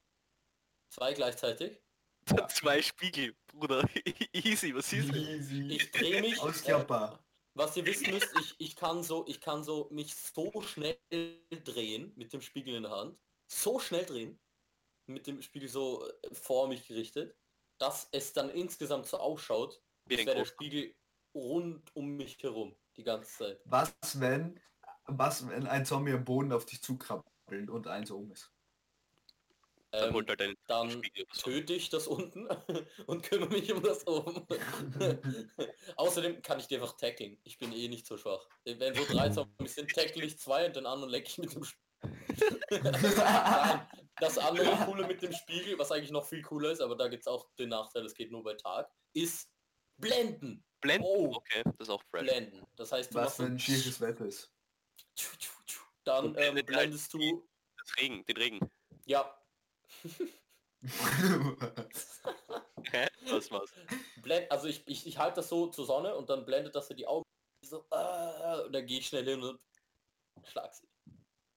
Zwei 0.92 1.14
gleichzeitig. 1.14 1.82
Ja. 2.30 2.48
Zwei 2.48 2.82
Spiegel, 2.82 3.36
Bruder. 3.48 3.88
Easy, 4.34 4.76
was 4.76 4.94
ist 4.94 5.10
das? 5.10 5.18
Easy. 5.18 5.68
Ich 5.72 5.92
drehe 5.92 6.22
mich. 6.22 6.38
Äh, 6.38 6.42
Ausklappbar. 6.42 7.24
was 7.56 7.76
ihr 7.76 7.86
wissen 7.86 8.14
müsst, 8.14 8.32
ich, 8.40 8.56
ich 8.60 8.76
kann 8.76 9.04
so, 9.04 9.26
ich 9.28 9.42
kann 9.42 9.64
so 9.64 9.88
mich 9.92 10.16
so 10.16 10.62
schnell 10.62 10.98
drehen 11.50 12.14
mit 12.16 12.32
dem 12.32 12.42
Spiegel 12.42 12.76
in 12.76 12.84
der 12.84 12.92
Hand. 12.92 13.18
So 13.48 13.80
schnell 13.80 14.06
drehen. 14.06 14.40
Mit 15.08 15.28
dem 15.28 15.42
Spiegel 15.42 15.68
so 15.68 16.08
äh, 16.08 16.34
vor 16.34 16.68
mich 16.68 16.88
gerichtet, 16.88 17.36
dass 17.80 18.08
es 18.12 18.34
dann 18.34 18.50
insgesamt 18.50 19.08
so 19.08 19.18
ausschaut, 19.18 19.82
Wie 20.06 20.18
als 20.18 20.26
wäre 20.26 20.38
der 20.38 20.46
Spiegel 20.46 20.96
rund 21.34 21.94
um 21.96 22.16
mich 22.16 22.38
herum. 22.44 22.76
Die 22.98 23.04
ganze 23.04 23.38
Zeit. 23.38 23.62
Was 23.66 23.94
wenn, 24.20 24.60
was 25.06 25.48
wenn 25.48 25.66
ein 25.66 25.86
Zombie 25.86 26.12
am 26.12 26.24
Boden 26.24 26.52
auf 26.52 26.66
dich 26.66 26.82
zukrabbelt 26.82 27.70
und 27.70 27.88
eins 27.88 28.12
oben 28.12 28.32
ist? 28.32 28.54
Dann 29.92 30.16
Ähm, 30.16 30.56
dann 30.68 30.90
so. 30.90 31.02
töte 31.42 31.74
ich 31.74 31.90
das 31.90 32.08
unten 32.08 32.48
und 33.08 33.24
kümmere 33.24 33.50
mich 33.50 33.72
um 33.74 33.84
das 33.84 34.08
oben. 34.08 34.48
Außerdem 35.98 36.42
kann 36.42 36.60
ich 36.60 36.68
die 36.68 36.76
einfach 36.76 36.96
tackeln. 36.96 37.40
Ich 37.44 37.58
bin 37.58 37.74
eh 37.74 37.90
nicht 37.90 38.06
so 38.08 38.18
schwach. 38.18 38.48
Wenn 38.64 38.96
so 38.96 39.04
drei 39.06 39.30
Zombies 39.30 39.76
sind, 39.76 39.92
tackle 39.94 40.24
ich 40.24 40.40
zwei 40.40 40.66
und 40.66 40.76
den 40.78 40.86
anderen 40.86 41.12
lecke 41.12 41.28
ich 41.30 41.38
mit 41.40 41.54
dem 41.54 41.64
Spiegel. 41.66 41.82
Nein, 42.72 43.88
das 44.20 44.38
andere 44.38 44.86
coole 44.86 45.06
mit 45.06 45.22
dem 45.22 45.34
Spiegel, 45.34 45.78
was 45.78 45.92
eigentlich 45.92 46.12
noch 46.12 46.26
viel 46.26 46.42
cooler 46.42 46.72
ist, 46.72 46.82
aber 46.82 46.96
da 46.96 47.08
gibt 47.08 47.22
es 47.24 47.28
auch 47.28 47.48
den 47.60 47.70
Nachteil, 47.70 48.06
es 48.06 48.14
geht 48.16 48.32
nur 48.32 48.44
bei 48.44 48.54
Tag, 48.56 48.90
ist 49.14 49.52
blenden. 49.98 50.66
Blenden? 50.80 51.06
Oh. 51.06 51.34
Okay, 51.36 51.62
das 51.64 51.88
ist 51.88 51.90
auch 51.90 52.02
fresh. 52.10 52.24
Blenden. 52.24 52.66
Das 52.76 52.92
heißt, 52.92 53.14
du 53.14 53.18
Was 53.20 53.26
machst 53.26 53.38
so 53.38 53.44
wenn 53.44 53.60
schieres 53.60 54.00
Wetter 54.02 54.26
ist? 54.26 54.52
dann 56.06 56.36
ähm, 56.38 56.56
halt 56.56 56.66
blendest 56.66 57.14
du, 57.14 57.48
Das 57.78 57.98
Regen, 57.98 58.26
den 58.26 58.38
Regen. 58.38 58.60
ja, 59.06 59.38
Hä? 62.92 63.08
Was 63.30 63.52
war's? 63.52 63.72
blend, 64.22 64.52
also 64.52 64.68
ich, 64.68 64.88
ich, 64.88 65.06
ich 65.06 65.18
halte 65.18 65.36
das 65.38 65.50
so 65.50 65.68
zur 65.68 65.86
Sonne 65.86 66.16
und 66.16 66.30
dann 66.30 66.46
blendet 66.46 66.76
das 66.76 66.90
in 66.90 66.98
die 66.98 67.08
Augen. 67.08 67.24
So, 67.64 67.86
äh, 67.92 68.66
und 68.66 68.74
dann 68.74 68.86
gehe 68.86 69.00
ich 69.00 69.08
schnell 69.08 69.26
hin 69.26 69.44
und 69.44 69.60
schlag 70.44 70.74
sie. 70.74 70.88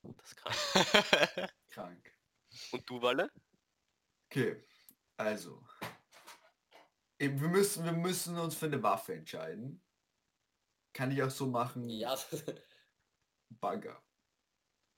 Das 0.03 0.27
ist 0.27 0.37
krass. 0.37 0.73
Krank. 1.71 2.13
Und 2.73 2.89
du, 2.89 3.01
Walle? 3.01 3.31
Okay, 4.31 4.63
also. 5.17 5.67
Eben, 7.19 7.41
wir 7.41 7.49
müssen, 7.49 7.85
wir 7.85 7.93
müssen 7.93 8.37
uns 8.39 8.55
für 8.57 8.67
eine 8.67 8.83
Waffe 8.83 9.15
entscheiden. 9.15 9.83
Kann 10.93 11.11
ich 11.11 11.23
auch 11.23 11.31
so 11.31 11.47
machen, 11.47 11.89
Ja, 11.89 12.17
Bagger. 13.61 14.03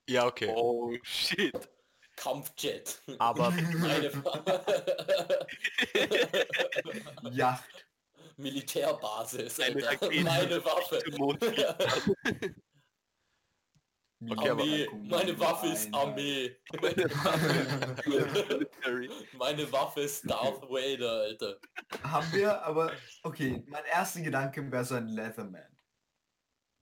ja, 0.08 0.26
okay. 0.26 0.52
Oh, 0.54 0.92
shit. 1.02 1.68
Kampfjet. 2.16 3.00
Aber 3.18 3.50
Meine 3.50 4.10
Yacht. 7.30 7.86
Militärbasis. 8.36 9.60
Eine 9.60 9.88
Alter. 9.88 10.10
Meine 10.10 10.64
Waffe. 10.64 10.98
Okay, 14.28 14.48
Armee. 14.48 14.88
Meine 15.08 15.38
Waffe 15.38 15.66
ist 15.68 15.94
Armee. 15.94 16.56
Meine 19.38 19.72
Waffe 19.72 20.00
ist 20.00 20.28
Darth 20.28 20.62
Vader, 20.62 21.20
Alter. 21.20 21.58
Haben 22.02 22.32
wir, 22.32 22.62
aber 22.62 22.92
okay, 23.22 23.62
mein 23.68 23.84
erster 23.84 24.22
Gedanke 24.22 24.72
wäre 24.72 24.84
so 24.84 24.94
ein 24.94 25.08
Leatherman. 25.08 25.75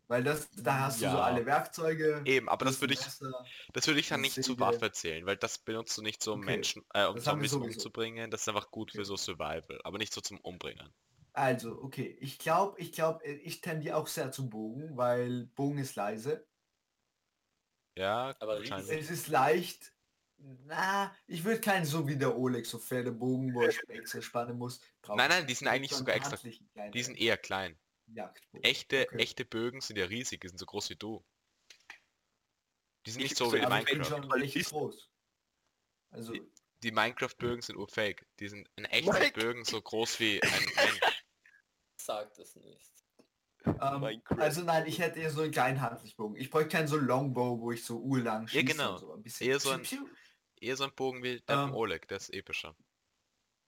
Weil 0.08 0.22
das, 0.24 0.50
da 0.52 0.80
hast 0.80 1.00
du 1.02 1.06
so 1.08 1.18
Ja. 1.18 1.20
alle 1.20 1.46
Werkzeuge. 1.46 2.26
eben, 2.26 2.48
aber 2.50 2.64
das 2.66 2.80
würde 2.82 2.94
ich, 2.94 3.06
Messer. 3.06 3.52
das 3.74 3.86
würde 3.88 4.00
ich 4.00 4.08
dann 4.08 4.20
nicht 4.22 4.42
Säge. 4.42 4.58
Waffe 4.60 4.92
zählen, 4.92 5.26
weil 5.26 5.36
das 5.38 5.58
benutzt 5.58 5.96
du 5.98 6.02
nicht 6.02 6.22
so 6.22 6.34
um 6.34 6.40
Okay, 6.40 6.44
Menschen, 6.44 6.84
äh, 6.94 7.06
um 7.06 7.18
das 7.18 7.24
Zombies 7.24 7.56
umzubringen. 7.56 8.30
Das 8.30 8.42
ist 8.42 8.48
einfach 8.48 8.70
gut 8.70 8.92
für 8.92 9.04
Okay. 9.04 9.06
so 9.06 9.16
Survival, 9.16 9.80
aber 9.84 9.98
nicht 9.98 10.12
so 10.14 10.20
zum 10.22 10.40
Umbringen. 10.40 10.94
Also, 11.32 11.80
okay, 11.82 12.16
ich 12.20 12.38
glaube, 12.38 12.78
ich 12.80 12.92
glaube, 12.92 13.24
ich 13.26 13.60
tendiere 13.60 13.96
auch 13.96 14.06
sehr 14.06 14.30
zum 14.32 14.50
Bogen, 14.50 14.96
weil 14.96 15.46
Bogen 15.48 15.78
ist 15.78 15.96
leise. 15.96 16.48
Ja, 17.96 18.34
Aber. 18.40 18.60
Es 18.88 19.10
ist 19.10 19.28
leicht. 19.28 19.92
Na, 20.36 21.14
ich 21.26 21.44
würde 21.44 21.60
keinen 21.60 21.84
so 21.86 22.06
wie 22.08 22.16
der 22.18 22.36
Oleg, 22.36 22.66
so 22.66 22.78
Pferdebogen, 22.78 23.54
wo 23.54 23.66
er 23.66 23.74
extra 23.88 24.20
spannen 24.20 24.58
muss. 24.58 24.80
brauchen. 25.02 25.18
Nein, 25.18 25.28
nein, 25.30 25.46
die 25.46 25.54
sind 25.54 25.68
Ich 25.68 25.68
eigentlich 25.68 25.94
sogar 25.94 26.14
extra. 26.14 26.38
Die 26.92 27.02
sind 27.02 27.16
eher 27.16 27.36
klein. 27.38 27.78
Jagdbogen. 28.06 28.62
Echte, 28.64 29.06
Okay. 29.08 29.16
echte 29.22 29.44
Bögen 29.44 29.80
sind 29.80 29.96
ja 29.96 30.04
riesig, 30.06 30.40
die 30.40 30.48
sind 30.48 30.58
so 30.58 30.66
groß 30.66 30.90
wie 30.90 30.96
du. 30.96 31.24
Die 33.06 33.10
sind 33.10 33.22
Ich- 33.22 33.30
nicht 33.30 33.36
so 33.38 33.46
so 33.46 33.52
wie 33.52 33.60
die 33.60 33.66
bin 33.66 33.70
Minecraft. 33.70 34.92
Also, 36.10 36.32
Die 36.82 36.92
Minecraft-Bögen 36.92 37.62
sind 37.62 37.76
urfake. 37.76 38.26
Die 38.38 38.48
sind 38.48 38.68
in 38.76 38.84
echten 38.86 39.10
Mike. 39.12 39.40
Bögen 39.40 39.64
so 39.64 39.80
groß 39.80 40.20
wie 40.20 40.42
ein 40.42 40.50
Mensch. 40.76 41.00
Sag 42.00 42.32
das 42.34 42.54
nicht. 42.56 42.90
ähm, 43.66 44.00
Minecraft. 44.00 44.38
also 44.40 44.62
nein, 44.62 44.86
ich 44.86 44.98
hätte 44.98 45.20
eher 45.20 45.30
so 45.30 45.40
einen 45.42 45.50
kleinen 45.52 45.80
Handlichbogen. 45.80 46.36
Ich 46.36 46.50
bräuchte 46.50 46.68
keinen 46.76 46.88
so 46.88 46.96
Longbow, 46.98 47.58
wo 47.60 47.72
ich 47.72 47.84
so 47.84 47.98
urlang 47.98 48.46
schieße. 48.46 48.64
genau. 48.64 48.92
und 48.92 48.98
So. 49.00 49.12
Ein 49.14 49.22
bisschen 49.22 49.46
Eher 49.48 49.60
so 49.60 49.70
ein- 49.70 49.86
Eher 50.60 50.76
so 50.76 50.84
ein 50.84 50.94
Bogen 50.94 51.22
wie 51.22 51.40
der 51.40 51.56
Ähm, 51.56 51.68
vom 51.68 51.74
Oleg, 51.76 52.06
der 52.08 52.18
ist 52.18 52.30
epischer. 52.32 52.76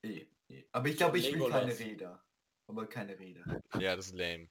Eh, 0.03 0.27
eh. 0.49 0.64
Aber 0.72 0.88
ich 0.88 0.96
glaube, 0.96 1.18
ich 1.18 1.33
will 1.35 1.49
keine 1.51 1.77
Räder. 1.79 2.25
Aber 2.68 2.87
keine 2.87 3.18
Räder. 3.18 3.62
Ja, 3.79 3.96
das 3.96 4.07
ist 4.07 4.14
lame. 4.16 4.48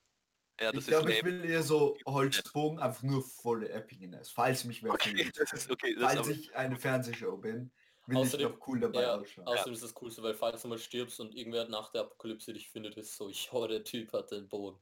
Ja, 0.59 0.71
das 0.71 0.73
Ich 0.73 0.79
ist 0.79 0.87
glaube, 0.87 1.11
ich 1.13 1.23
will 1.23 1.43
eher 1.43 1.63
so 1.63 1.97
Holzbogen, 2.05 2.79
einfach 2.79 3.03
nur 3.03 3.21
volle 3.23 3.67
Epicness, 3.69 4.31
falls 4.31 4.63
mich 4.63 4.81
wer 4.83 4.93
Okay, 4.93 5.29
ist 5.51 5.69
okay. 5.69 5.95
Falls 5.99 6.19
aber, 6.19 6.29
ich 6.29 6.55
eine 6.55 6.77
Fernsehshow 6.77 7.35
bin. 7.37 7.71
will 8.07 8.17
Außerdem- 8.17 8.47
ich 8.53 8.57
noch 8.59 8.67
cool 8.67 8.79
dabei 8.79 9.01
Ja, 9.01 9.15
ausschauen. 9.19 9.47
außerdem 9.47 9.73
ist 9.73 9.83
das 9.83 9.93
Coolste, 9.93 10.23
weil 10.23 10.33
falls 10.33 10.61
du 10.61 10.69
mal 10.69 10.77
stirbst 10.77 11.19
und 11.19 11.35
irgendwer 11.35 11.67
nach 11.67 11.91
der 11.91 12.01
Apokalypse 12.01 12.53
dich 12.53 12.69
findet, 12.69 12.95
ist 12.95 13.17
so, 13.17 13.27
ich 13.29 13.49
der 13.67 13.83
Typ 13.83 14.13
hat 14.13 14.31
den 14.31 14.47
Boden. 14.47 14.77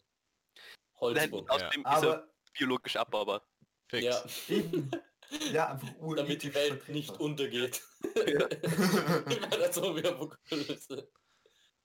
Nein, 0.55 0.61
Holzboden. 0.99 1.49
außerdem 1.49 1.81
ist 1.81 1.85
er 1.87 1.93
Aber 1.97 2.33
biologisch 2.55 2.95
abbaubar. 2.97 3.47
Fix. 3.89 4.47
Ja, 4.49 4.63
ja, 5.51 5.71
einfach 5.71 5.87
damit 6.15 6.43
die 6.43 6.53
Welt 6.53 6.87
nicht 6.89 7.19
untergeht. 7.19 7.81
Ja. 8.27 8.47
Bei 9.49 9.57
der 9.57 9.71
Zombie-Apokalypse. 9.71 11.09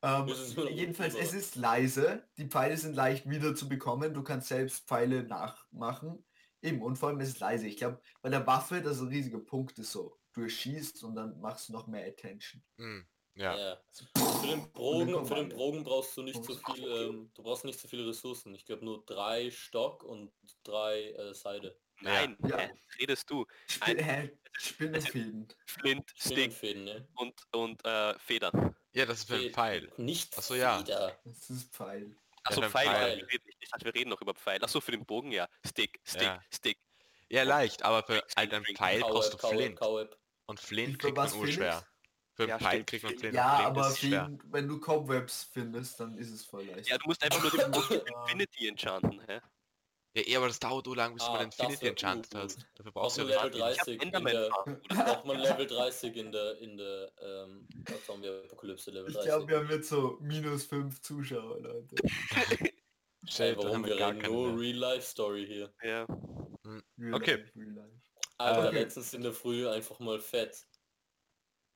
Ähm, 0.03 0.29
jedenfalls, 0.71 1.15
es 1.15 1.33
ist 1.35 1.57
leise. 1.57 2.29
Die 2.39 2.47
Pfeile 2.47 2.77
sind 2.77 2.95
leicht 2.95 3.29
wieder 3.29 3.55
zu 3.55 3.69
bekommen. 3.69 4.15
Du 4.15 4.23
kannst 4.23 4.49
selbst 4.49 4.87
Pfeile 4.87 5.25
nachmachen. 5.25 6.25
Eben, 6.63 6.83
und 6.83 6.97
vor 6.97 7.09
allem 7.09 7.21
ist 7.21 7.29
es 7.29 7.41
leise. 7.41 7.67
Ich 7.67 7.77
glaube, 7.77 8.01
bei 8.23 8.29
der 8.31 8.47
Waffe, 8.47 8.81
das 8.81 8.97
ist 8.97 9.03
ein 9.03 9.09
riesiger 9.09 9.39
Punkt, 9.39 9.79
ist 9.79 9.93
so, 9.93 10.19
du 10.33 10.43
erschießt 10.43 11.05
und 11.05 11.15
dann 11.15 11.41
machst 11.41 11.69
du 11.69 11.73
noch 11.73 11.87
mehr 11.87 12.07
Attention. 12.07 12.63
Hm, 12.77 13.07
ja. 13.35 13.57
Ja. 13.57 13.79
Für 14.41 14.47
den 14.47 14.73
Bogen, 14.73 15.25
für 15.27 15.35
den. 15.37 15.49
Bogen 15.51 15.85
brauchst 15.85 16.17
du 16.17 16.23
nicht 16.23 16.45
so 16.45 16.55
viel, 16.55 16.85
ähm, 16.85 17.31
du 17.35 17.43
brauchst 17.43 17.65
nicht 17.65 17.79
so 17.79 17.87
viele 17.87 18.07
Ressourcen. 18.09 18.55
Ich 18.55 18.67
glaube 18.67 18.85
nur 18.85 19.05
drei 19.07 19.51
Stock 19.51 20.03
und 20.03 20.33
drei 20.65 21.13
äh, 21.13 21.35
Seide. 21.35 21.79
Nein, 22.01 22.37
Ja. 22.47 22.59
hä? 22.59 22.71
redest 23.01 23.29
du? 23.31 23.45
Ein-? 23.81 24.31
Spinnenfäden. 24.53 25.49
Flint, 25.67 26.11
Stick 26.17 26.53
Spinnenfäden, 26.53 26.85
ne? 26.85 27.09
und, 27.15 27.35
und 27.53 27.85
äh, 27.85 28.19
Feder. 28.19 28.75
Ja, 28.99 29.07
das 29.07 29.19
ist 29.21 29.29
für 29.29 29.35
ein 29.37 29.41
Fe- 29.43 29.51
Pfeil. 29.51 29.93
Nicht 29.97 30.35
Ach 30.37 30.43
so, 30.43 30.55
ja. 30.55 30.79
Feder. 30.79 31.19
Das 31.25 31.51
ist 31.51 31.73
Pfeil. 31.73 32.17
Achso, 32.45 32.61
beim 32.61 32.71
Pfeil. 32.71 32.87
Pfeil. 32.89 33.17
Wir 33.19 33.29
reden 33.33 33.47
nicht. 33.47 33.59
Ich 33.61 33.69
dachte, 33.71 33.85
wir 33.85 33.95
reden 33.95 34.11
noch 34.11 34.21
über 34.21 34.35
Pfeil. 34.35 34.63
Achso, 34.65 34.81
für 34.81 34.93
den 34.93 35.05
Bogen, 35.07 35.33
ja. 35.33 35.49
Stick, 35.67 36.01
Stick, 36.05 36.23
Ja. 36.23 36.43
Stick. 36.53 36.79
Ja, 37.31 37.43
leicht, 37.43 37.83
aber 37.83 38.03
für 38.03 38.25
halt 38.37 38.55
einen 38.55 38.65
Pfeil 38.65 39.01
brauchst 39.01 39.35
du 39.35 39.39
Flint. 39.39 39.79
Cowab. 39.79 40.17
Und 40.47 40.59
Flint 40.61 40.99
kriegt 40.99 41.17
man 41.17 41.33
urschwer. 41.35 41.85
Für 42.35 42.49
Ja, 42.49 42.55
einen 42.57 42.61
Pfeil 42.65 42.71
stimmt. 42.73 42.87
kriegt 42.89 43.03
man 43.05 43.19
Flint. 43.19 43.35
Ja, 43.35 43.57
Flint 43.57 43.67
aber. 43.69 43.91
Fäden, 43.91 44.43
wenn 44.47 44.69
du 44.69 44.81
Cobwebs 44.81 45.51
findest, 45.53 46.01
dann 46.01 46.17
ist 46.17 46.31
es 46.31 46.45
voll 46.45 46.65
leicht. 46.65 46.89
Ja, 46.89 46.97
du 46.99 47.07
musst 47.07 47.23
einfach 47.23 47.43
nur 47.43 47.51
den 47.51 47.71
Bogen 47.71 48.01
Infinity 48.29 48.69
enchanten, 48.69 49.21
hä? 49.29 49.41
Ja, 50.15 50.23
eh, 50.27 50.37
aber 50.37 50.49
das 50.49 50.59
dauert 50.59 50.87
so 50.87 50.95
lang, 50.95 51.15
bis 51.15 51.25
du 51.25 51.31
Ah, 51.31 51.33
mal 51.35 51.39
den 51.41 51.51
das 51.51 51.59
wär 51.59 51.71
Infinity 51.91 52.07
gut. 52.31 52.35
hast. 52.35 52.67
Dafür 52.75 52.91
Auch 52.91 52.95
brauchst 52.95 53.19
du 53.19 53.23
ja 53.23 53.29
Level 53.29 53.51
Level 53.51 53.73
Ich 53.73 53.79
hab 53.79 53.87
30 53.87 54.03
in 54.03 54.13
der, 54.13 54.51
braucht 54.89 55.25
man 55.27 55.39
Level 55.39 55.67
30 55.67 56.17
in 56.17 56.33
der, 56.33 56.59
in 56.59 56.77
der, 56.77 57.13
ähm, 57.21 57.69
Zombie-Apokalypse 58.07 58.91
Level 58.91 59.09
Ich 59.09 59.15
30. 59.15 59.31
glaube, 59.31 59.49
wir 59.49 59.59
haben 59.59 59.71
jetzt 59.71 59.89
so 59.89 60.19
minus 60.21 60.65
fünf 60.65 61.01
Zuschauer, 61.03 61.61
Leute. 61.61 61.97
Shit, 63.29 63.57
warum 63.59 63.85
wir 63.85 63.97
reden 63.97 64.19
nur. 64.23 64.59
Real-Life-Story 64.59 65.47
hier. 65.47 65.75
Ja. 65.83 66.07
Real 66.99 67.15
Okay. 67.15 67.45
life. 67.55 67.91
Alter, 68.39 68.69
Okay. 68.69 68.81
letztens 68.83 69.15
in 69.15 69.23
der 69.23 69.33
Früh 69.33 69.69
einfach 69.69 69.99
mal 70.01 70.19
fett. 70.21 70.67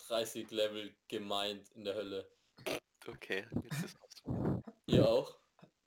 30 0.09 0.51
Level 0.51 0.95
gemeint 1.09 1.71
in 1.71 1.85
der 1.85 1.95
Hölle. 1.95 2.31
Okay, 3.07 3.45
jetzt 3.64 3.85
ist 3.85 3.97
aus. 4.01 4.23
Ihr 4.87 5.07
auch? 5.09 5.41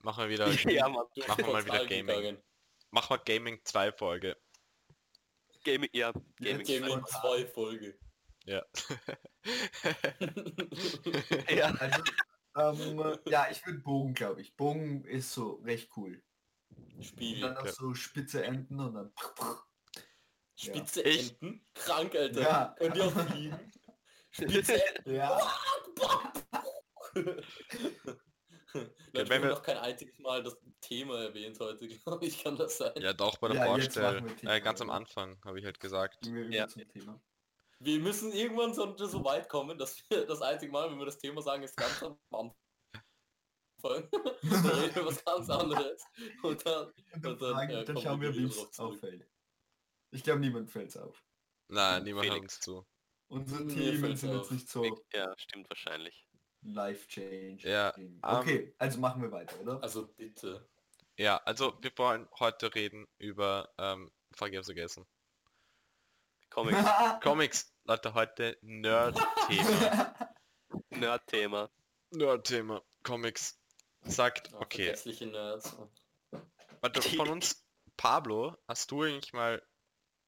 Machen 0.06 0.26
wir 0.26 0.30
wieder, 0.30 0.48
Ja, 0.72 0.88
Mann. 0.88 1.08
Machen 1.28 1.46
wir 1.48 1.52
mal 1.54 1.66
wieder 1.66 1.84
Gaming. 1.88 2.06
gegangen. 2.06 2.44
machen 2.92 3.18
wir 3.18 3.24
Gaming 3.26 3.60
2 3.64 3.92
Folge. 3.92 4.38
Gaming, 5.64 5.90
ja. 5.94 6.14
Gaming. 6.40 6.64
Gaming 6.64 7.00
Portal. 7.02 7.38
2 7.40 7.46
Folge. 7.48 7.98
Ja. 8.46 8.64
Ja. 11.50 11.74
Also, 12.58 13.04
ähm, 13.04 13.20
ja, 13.26 13.48
ich 13.52 13.66
würde 13.66 13.80
Bogen, 13.80 14.14
glaube 14.14 14.40
ich. 14.42 14.56
Bogen 14.56 15.04
ist 15.04 15.34
so 15.34 15.56
recht 15.66 15.90
cool. 15.98 16.24
Und 16.70 17.04
Spiel. 17.04 17.42
dann 17.42 17.54
noch 17.56 17.66
Ja. 17.66 17.72
so 17.74 17.94
spitze 17.94 18.46
Enden 18.46 18.80
und 18.80 18.94
dann. 18.94 19.12
Spitze 20.56 21.02
Ich- 21.02 21.32
Enten? 21.32 21.68
Krank, 21.74 22.16
Alter. 22.16 22.42
Ja. 22.42 22.76
Könnt 22.80 22.96
ihr 22.96 23.06
auch 23.08 23.12
fliegen? 23.28 23.72
Spitze 24.32 24.86
Enten. 24.88 25.16
Ja. 25.16 25.38
Leute, 29.14 29.30
wenn 29.30 29.30
wir 29.30 29.50
haben 29.50 29.56
noch 29.56 29.64
kein 29.64 29.78
einziges 29.78 30.18
Mal 30.20 30.44
das 30.44 30.58
Thema 30.82 31.24
erwähnt 31.24 31.60
heute, 31.60 31.88
glaube 32.06 32.26
ich, 32.26 32.44
kann 32.44 32.56
das 32.56 32.78
sein. 32.78 32.94
ja, 32.98 33.14
doch, 33.14 33.38
bei 33.38 33.50
der 33.50 33.58
Ja, 33.58 33.66
Vorstell. 33.66 34.24
Äh, 34.44 34.62
ganz 34.62 34.82
am? 34.82 34.90
Anfang 34.90 35.40
habe 35.46 35.60
ich 35.60 35.66
halt 35.66 35.80
gesagt. 35.80 36.18
Wir 36.26 36.50
Ja. 36.50 36.68
Wir 37.80 38.00
müssen 38.00 38.32
irgendwann 38.32 38.74
so, 38.74 38.96
so 38.98 39.24
weit 39.26 39.50
kommen, 39.50 39.78
dass 39.78 40.02
wir 40.10 40.26
das 40.26 40.42
einzige 40.42 40.72
Mal, 40.72 40.90
wenn 40.90 40.98
wir 40.98 41.06
das 41.06 41.18
Thema 41.18 41.42
sagen, 41.42 41.64
ist 41.64 41.76
ganz 41.76 42.02
am 42.04 42.18
Anfang. 42.32 42.56
da 43.84 44.70
reden 44.70 44.96
wir 44.96 45.06
was 45.06 45.24
ganz 45.24 45.50
anderes. 45.50 46.04
Und 46.42 46.66
dann, 46.66 46.88
Und 46.88 46.96
dann, 47.24 47.34
Und 47.34 47.42
dann, 47.42 47.54
fragen, 47.54 47.72
äh, 47.72 47.86
dann 47.86 47.96
kommen 47.96 48.02
schauen 48.06 48.22
wir 48.22 48.36
wie 48.36 48.46
es 48.46 48.80
auffällt. 48.80 49.30
Ich 50.12 50.24
glaube, 50.24 50.40
niemand 50.40 50.72
fällt 50.72 50.90
es 50.90 50.98
auf. 50.98 51.22
Nein, 51.68 52.04
niemand 52.04 52.30
uns 52.30 52.60
zu. 52.60 52.86
Themen 53.30 54.00
fällt's 54.00 54.22
sind 54.22 54.34
jetzt 54.34 54.52
nicht 54.52 54.70
so 54.70 54.84
Ja, 55.14 55.34
stimmt 55.38 55.70
wahrscheinlich. 55.70 56.25
Life 56.66 57.08
change. 57.08 57.68
Ja, 57.68 57.94
Okay, 58.22 58.74
also 58.78 59.00
machen 59.00 59.22
wir 59.22 59.32
weiter, 59.32 59.60
oder? 59.62 59.82
also 59.82 60.08
bitte. 60.08 60.68
Ja, 61.18 61.38
also 61.46 61.78
wir 61.82 61.92
wollen 61.98 62.28
heute 62.40 62.74
reden 62.76 63.08
über, 63.18 63.74
ähm, 63.78 64.12
fuck, 64.36 64.50
ich 64.50 64.58
hab's 64.58 64.68
vergessen. 64.68 65.06
Comics, 66.50 66.78
Comics, 67.24 67.74
Leute, 67.86 68.14
heute 68.14 68.58
Nerd-Thema. 68.62 70.36
Nerd-Thema. 70.90 71.70
Nerd-Thema, 72.12 72.82
Comics. 73.04 73.60
Sagt, 74.04 74.52
Ja, 74.52 74.60
okay, 74.60 74.84
Vergessliche 74.86 75.26
Nerds. 75.28 75.76
warte, 76.82 77.02
von 77.18 77.30
uns, 77.30 77.66
Pablo, 77.98 78.56
hast 78.68 78.92
du 78.92 79.04
eigentlich 79.04 79.34
mal 79.34 79.66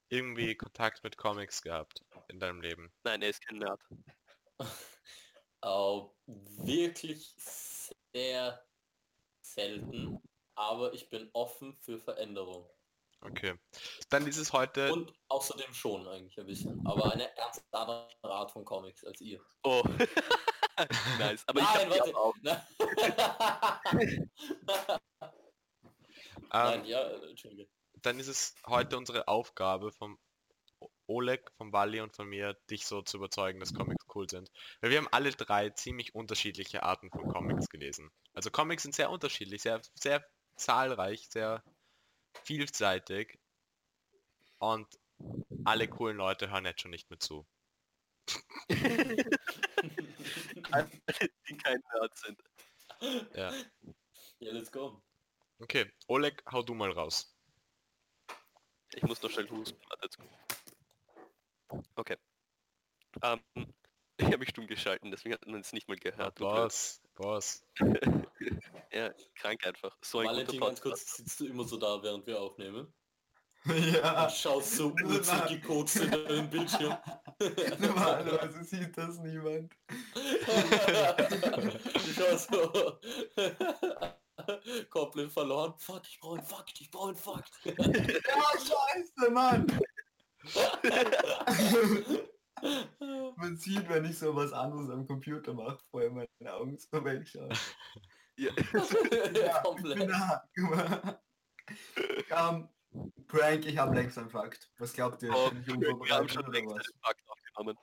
irgendwie 0.09 0.55
Kontakt 0.55 1.03
mit 1.03 1.17
Comics 1.17 1.61
gehabt 1.61 2.03
in 2.29 2.39
deinem 2.39 2.61
Leben? 2.61 2.91
Nein, 3.03 3.21
er 3.21 3.29
ist 3.29 3.45
kein 3.45 3.57
Nerd. 3.59 3.79
Oh, 5.69 6.15
wirklich 6.25 7.35
sehr 8.13 8.65
selten, 9.41 10.21
aber 10.55 10.93
ich 10.93 11.09
bin 11.09 11.29
offen 11.33 11.75
für 11.75 11.99
Veränderung. 11.99 12.69
Okay. 13.19 13.55
Dann 14.09 14.25
ist 14.27 14.37
es 14.37 14.53
heute, 14.53 14.93
Und 14.93 15.11
außerdem 15.27 15.73
schon 15.73 16.07
eigentlich 16.07 16.39
ein 16.39 16.45
bisschen, 16.45 16.87
aber 16.87 17.11
eine 17.11 17.29
andere 17.71 18.07
Art 18.23 18.51
von 18.51 18.63
Comics 18.63 19.03
als 19.03 19.19
ihr. 19.19 19.43
Oh. 19.63 19.83
nice. 21.19 21.43
Aber 21.47 21.59
ich 21.59 21.65
Nein, 21.65 21.89
die 21.89 21.99
warte. 21.99 22.15
auch. 22.15 22.35
Nein. 22.43 24.29
Nein, 26.49 26.79
ähm, 26.79 26.85
ja, 26.85 27.01
äh, 27.01 27.29
Entschuldige. 27.29 27.69
dann 28.03 28.19
ist 28.19 28.27
es 28.27 28.55
heute 28.65 28.97
unsere 28.97 29.27
Aufgabe 29.27 29.91
vom 29.91 30.17
Oleg, 31.07 31.51
vom 31.57 31.73
Wally 31.73 32.01
und 32.01 32.15
von 32.15 32.27
mir, 32.27 32.53
dich 32.69 32.85
so 32.85 33.01
zu 33.01 33.17
überzeugen, 33.17 33.59
dass 33.59 33.73
Comics 33.73 34.05
cool 34.13 34.29
sind. 34.29 34.51
Weil 34.81 34.91
wir 34.91 34.97
haben 34.97 35.07
alle 35.11 35.31
drei 35.31 35.69
ziemlich 35.71 36.15
unterschiedliche 36.15 36.83
Arten 36.83 37.09
von 37.09 37.27
Comics 37.27 37.69
gelesen. 37.69 38.11
Also 38.33 38.51
Comics 38.51 38.83
sind 38.83 38.95
sehr 38.95 39.09
unterschiedlich, 39.09 39.61
sehr, 39.61 39.81
sehr 39.95 40.25
zahlreich, 40.55 41.27
sehr 41.29 41.63
vielseitig. 42.43 43.39
Und 44.59 44.87
alle 45.65 45.87
coolen 45.87 46.17
Leute 46.17 46.51
hören 46.51 46.65
jetzt 46.65 46.81
schon 46.81 46.91
nicht 46.91 47.09
mehr 47.09 47.19
zu. 47.19 47.47
die 48.69 48.75
kein 51.57 51.81
Nerd 51.93 52.17
sind. 52.17 52.41
Ja. 53.33 53.53
Ja, 54.39 54.51
let's 54.51 54.71
go. 54.71 55.01
Okay, 55.59 55.91
Oleg, 56.07 56.43
hau 56.51 56.61
du 56.61 56.73
mal 56.73 56.91
raus. 56.91 57.33
Ich 58.93 59.03
muss 59.03 59.21
noch 59.21 59.29
schnell 59.29 59.49
husten. 59.49 59.77
Okay. 61.95 62.17
Ähm, 63.23 63.39
ich 64.17 64.25
habe 64.25 64.39
mich 64.39 64.49
stumm 64.49 64.67
geschalten, 64.67 65.11
deswegen 65.11 65.35
hat 65.35 65.45
man 65.45 65.61
es 65.61 65.73
nicht 65.73 65.87
mal 65.87 65.97
gehört. 65.97 66.35
Boss, 66.35 67.01
Boss. 67.15 67.63
Ja, 68.91 69.11
krank 69.35 69.65
einfach. 69.67 69.97
So 70.01 70.19
ein 70.19 70.27
Valentin, 70.27 70.59
guter 70.59 70.67
ganz 70.67 70.81
kurz, 70.81 71.17
sitzt 71.17 71.39
du 71.39 71.47
immer 71.47 71.65
so 71.65 71.77
da, 71.77 72.01
während 72.01 72.25
wir 72.25 72.39
aufnehmen? 72.39 72.93
ja. 73.65 74.23
Und 74.23 74.31
schaust 74.31 74.77
so 74.77 74.95
urzig 75.03 75.45
gekotzt 75.47 75.97
in 75.97 76.11
deinen 76.11 76.49
Bildschirm. 76.49 76.97
Normalerweise 77.79 78.63
sieht 78.63 78.97
das 78.97 79.17
niemand. 79.19 79.73
ich 81.95 82.19
war 82.19 82.37
so 82.37 82.99
komplett 84.89 85.31
verloren. 85.31 85.73
Fuck, 85.77 86.03
ich 86.07 86.19
brauche 86.19 86.37
einen 86.37 86.47
Fakt, 86.47 86.79
ich 86.79 86.89
brauche 86.89 87.09
einen 87.09 87.17
Fakt. 87.17 87.51
Ja, 87.65 87.73
scheiße, 87.75 89.31
Mann! 89.31 89.67
Man 93.35 93.55
sieht, 93.57 93.87
wenn 93.89 94.05
ich 94.05 94.17
so 94.17 94.35
was 94.35 94.51
anderes 94.51 94.89
am 94.89 95.05
Computer 95.05 95.53
mache, 95.53 95.77
vorher 95.91 96.09
meine 96.11 96.27
Augen 96.53 96.77
so 96.77 97.03
wegschauen. 97.03 97.49
Ja. 98.37 98.51
Ja, 99.33 99.57
ich 99.57 99.63
komplett. 99.63 100.09
mal. 100.09 101.19
Ähm, 102.29 102.69
Prank, 103.27 103.65
ich 103.65 103.77
habe 103.77 103.95
längst 103.95 104.17
einen 104.17 104.29
Fakt. 104.29 104.69
Was 104.77 104.93
glaubt 104.93 105.21
ihr? 105.23 105.31
Oh, 105.35 105.49
Bin 105.49 105.61
ich 105.61 105.67
wir 105.67 106.15
haben 106.15 106.29
schon 106.29 106.51
längst 106.53 106.75
was? 106.75 106.85
einen 106.85 106.99
Fakt 107.03 107.23
aufgenommen. 107.27 107.77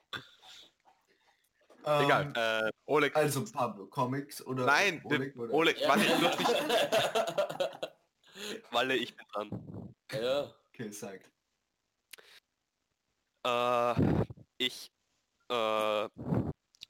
Ähm, 1.85 2.05
Egal. 2.05 2.33
Äh, 2.67 2.71
Oleg, 2.85 3.15
Also 3.15 3.45
Pablo, 3.51 3.85
Comics 3.87 4.41
oder 4.45 4.65
Nein, 4.65 5.01
Oleg, 5.05 5.35
oder? 5.37 5.53
Oleg, 5.53 5.79
Ja. 5.79 5.89
hast 5.95 5.97
nicht 5.99 7.81
Walle, 8.71 8.95
ich 8.95 9.15
bin 9.15 9.25
dran. 9.33 9.93
ja, 10.11 10.51
Okay, 10.69 10.89
sag. 10.91 11.19
Äh, 13.45 14.25
ich 14.57 14.91
Äh, 15.49 16.09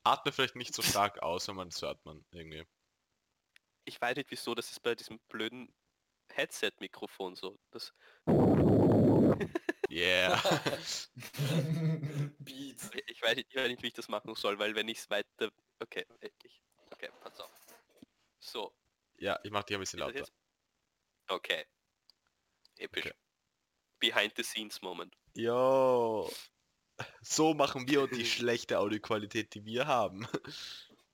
Atme 0.03 0.31
vielleicht 0.31 0.55
nicht 0.55 0.73
so 0.73 0.81
stark 0.81 1.21
aus, 1.21 1.47
wenn 1.47 1.55
man 1.55 1.67
es 1.67 1.81
hört 1.81 2.03
man 2.05 2.23
irgendwie. 2.31 2.65
ich 3.85 3.99
weiß 3.99 4.15
nicht 4.15 4.31
wieso, 4.31 4.55
das 4.55 4.71
ist 4.71 4.79
bei 4.81 4.95
diesem 4.95 5.19
blöden 5.27 5.73
Headset-Mikrofon 6.31 7.35
so. 7.35 7.59
Das, 7.71 7.93
Yeah. 9.91 10.41
Beats. 12.39 12.89
ich, 13.07 13.21
weiß 13.21 13.35
nicht, 13.35 13.47
ich 13.49 13.55
weiß 13.55 13.67
nicht, 13.67 13.83
wie 13.83 13.87
ich 13.87 13.93
das 13.93 14.07
machen 14.07 14.33
soll, 14.35 14.57
weil 14.57 14.75
wenn 14.75 14.87
ich 14.87 14.99
es 14.99 15.09
weiter... 15.09 15.51
Okay, 15.79 16.05
ich, 16.43 16.61
okay, 16.91 17.09
pass 17.21 17.39
auf. 17.39 17.51
So, 18.39 18.73
ja, 19.17 19.39
ich 19.43 19.51
mach 19.51 19.63
dich 19.63 19.77
ein 19.77 19.79
bisschen 19.79 19.99
lauter. 19.99 20.25
okay. 21.27 21.65
Episch. 22.77 23.05
Okay. 23.05 23.15
Behind 24.05 24.31
the 24.37 24.43
scenes 24.43 24.81
Moment. 24.83 25.15
Jo. 25.33 26.29
So 27.21 27.55
machen 27.55 27.87
wir 27.87 28.05
die 28.07 28.25
schlechte 28.25 28.77
Audioqualität, 28.77 29.55
die 29.55 29.65
wir 29.65 29.87
haben. 29.87 30.27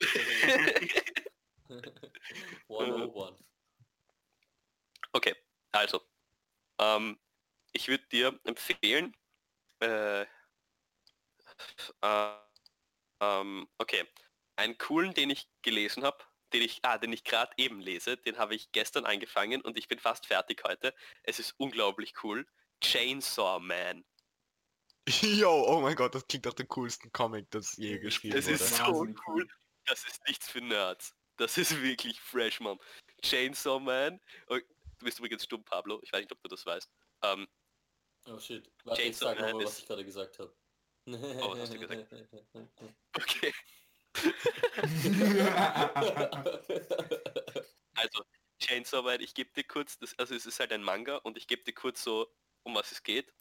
101. 2.67 3.45
Okay, 5.13 5.35
also. 5.71 6.01
Ähm, 6.79 7.17
ich 7.71 7.87
würde 7.87 8.03
dir 8.11 8.37
empfehlen, 8.43 9.15
äh, 9.79 10.23
äh, 12.01 12.35
ähm, 13.21 13.69
okay, 13.77 14.05
einen 14.57 14.77
coolen, 14.77 15.13
den 15.13 15.29
ich 15.29 15.47
gelesen 15.61 16.03
habe, 16.03 16.17
den 16.51 16.61
ich, 16.61 16.79
ah, 16.83 16.97
den 16.97 17.13
ich 17.13 17.23
gerade 17.23 17.53
eben 17.55 17.79
lese, 17.79 18.17
den 18.17 18.37
habe 18.37 18.53
ich 18.55 18.73
gestern 18.73 19.05
angefangen 19.05 19.61
und 19.61 19.77
ich 19.77 19.87
bin 19.87 19.99
fast 19.99 20.25
fertig 20.25 20.63
heute. 20.65 20.93
Es 21.23 21.39
ist 21.39 21.53
unglaublich 21.57 22.15
cool. 22.23 22.45
Chainsaw 22.81 23.59
Man. 23.59 24.03
Jo, 25.09 25.65
oh 25.67 25.81
mein 25.81 25.95
Gott, 25.95 26.13
das 26.13 26.27
klingt 26.27 26.45
nach 26.45 26.53
dem 26.53 26.67
coolsten 26.67 27.11
Comic, 27.11 27.49
das 27.51 27.75
je 27.75 27.97
geschrieben 27.97 28.37
Es 28.37 28.45
wurde. 28.45 28.55
ist 28.55 28.77
so 28.77 29.07
cool. 29.27 29.47
Das 29.85 30.05
ist 30.05 30.21
nichts 30.27 30.49
für 30.49 30.61
Nerds. 30.61 31.15
Das 31.37 31.57
ist 31.57 31.81
wirklich 31.81 32.21
fresh, 32.21 32.59
Mann. 32.59 32.77
Chainsaw 33.23 33.79
Man. 33.79 34.19
Oh, 34.47 34.57
du 34.57 35.05
bist 35.05 35.17
übrigens 35.17 35.43
stumm, 35.43 35.65
Pablo. 35.65 35.99
Ich 36.03 36.13
weiß 36.13 36.21
nicht, 36.21 36.31
ob 36.31 36.41
du 36.43 36.49
das 36.49 36.65
weißt. 36.65 36.89
Ähm, 37.23 37.47
Oh 38.27 38.39
shit. 38.39 38.71
Warte, 38.83 39.01
ich 39.01 39.17
Chainsaw 39.17 39.25
sag 39.29 39.37
nochmal, 39.37 39.53
Man 39.55 39.65
was 39.65 39.79
ich 39.79 39.87
gerade 39.87 40.05
gesagt 40.05 40.37
habe. 40.37 40.55
was 41.05 41.59
hast 41.59 41.73
du 41.73 41.79
gesagt? 41.79 42.13
okay. 43.17 43.53
Also, 47.95 48.23
Chainsaw 48.59 49.01
Man, 49.03 49.21
ich 49.21 49.33
gebe 49.33 49.51
dir 49.51 49.63
kurz, 49.63 49.97
das, 49.99 50.17
also 50.17 50.35
es 50.35 50.45
ist 50.45 50.59
halt 50.59 50.71
ein 50.71 50.83
Manga 50.83 51.17
und 51.17 51.37
ich 51.37 51.47
gebe 51.47 51.63
dir 51.63 51.73
kurz 51.73 52.03
so, 52.03 52.27
um 52.63 52.75
was 52.75 52.91
es 52.91 53.03
geht. 53.03 53.33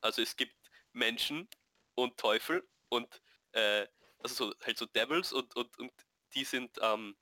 Also 0.00 0.22
es 0.22 0.36
gibt 0.36 0.56
Menschen 0.92 1.48
und 1.94 2.16
Teufel 2.18 2.68
und 2.88 3.22
äh, 3.52 3.86
also 4.18 4.50
so 4.50 4.54
halt 4.64 4.78
so 4.78 4.86
Devils 4.86 5.32
und, 5.32 5.54
und, 5.56 5.78
und 5.78 5.92
die 6.34 6.44
sind 6.44 6.78
ähm, 6.82 7.16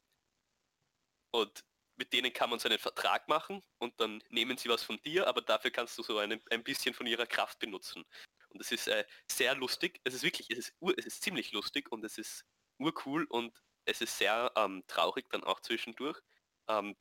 und 1.30 1.64
mit 1.96 2.12
denen 2.12 2.32
kann 2.32 2.50
man 2.50 2.58
so 2.58 2.68
einen 2.68 2.78
Vertrag 2.78 3.28
machen 3.28 3.62
und 3.78 3.98
dann 4.00 4.22
nehmen 4.30 4.56
sie 4.56 4.68
was 4.68 4.82
von 4.82 5.00
dir, 5.02 5.26
aber 5.26 5.42
dafür 5.42 5.70
kannst 5.70 5.96
du 5.98 6.02
so 6.02 6.18
einen, 6.18 6.42
ein 6.50 6.64
bisschen 6.64 6.94
von 6.94 7.06
ihrer 7.06 7.26
Kraft 7.26 7.58
benutzen. 7.58 8.04
Und 8.48 8.60
es 8.60 8.72
ist 8.72 8.88
äh, 8.88 9.04
sehr 9.30 9.54
lustig, 9.54 10.00
es 10.04 10.14
ist 10.14 10.22
wirklich, 10.22 10.50
es 10.50 10.58
ist, 10.58 10.74
es 10.96 11.06
ist 11.06 11.22
ziemlich 11.22 11.52
lustig 11.52 11.90
und 11.90 12.04
es 12.04 12.18
ist 12.18 12.44
urcool 12.78 13.24
und 13.24 13.62
es 13.84 14.00
ist 14.00 14.16
sehr 14.18 14.52
ähm, 14.56 14.82
traurig 14.86 15.28
dann 15.30 15.44
auch 15.44 15.60
zwischendurch. 15.60 16.18
Ähm, 16.68 16.96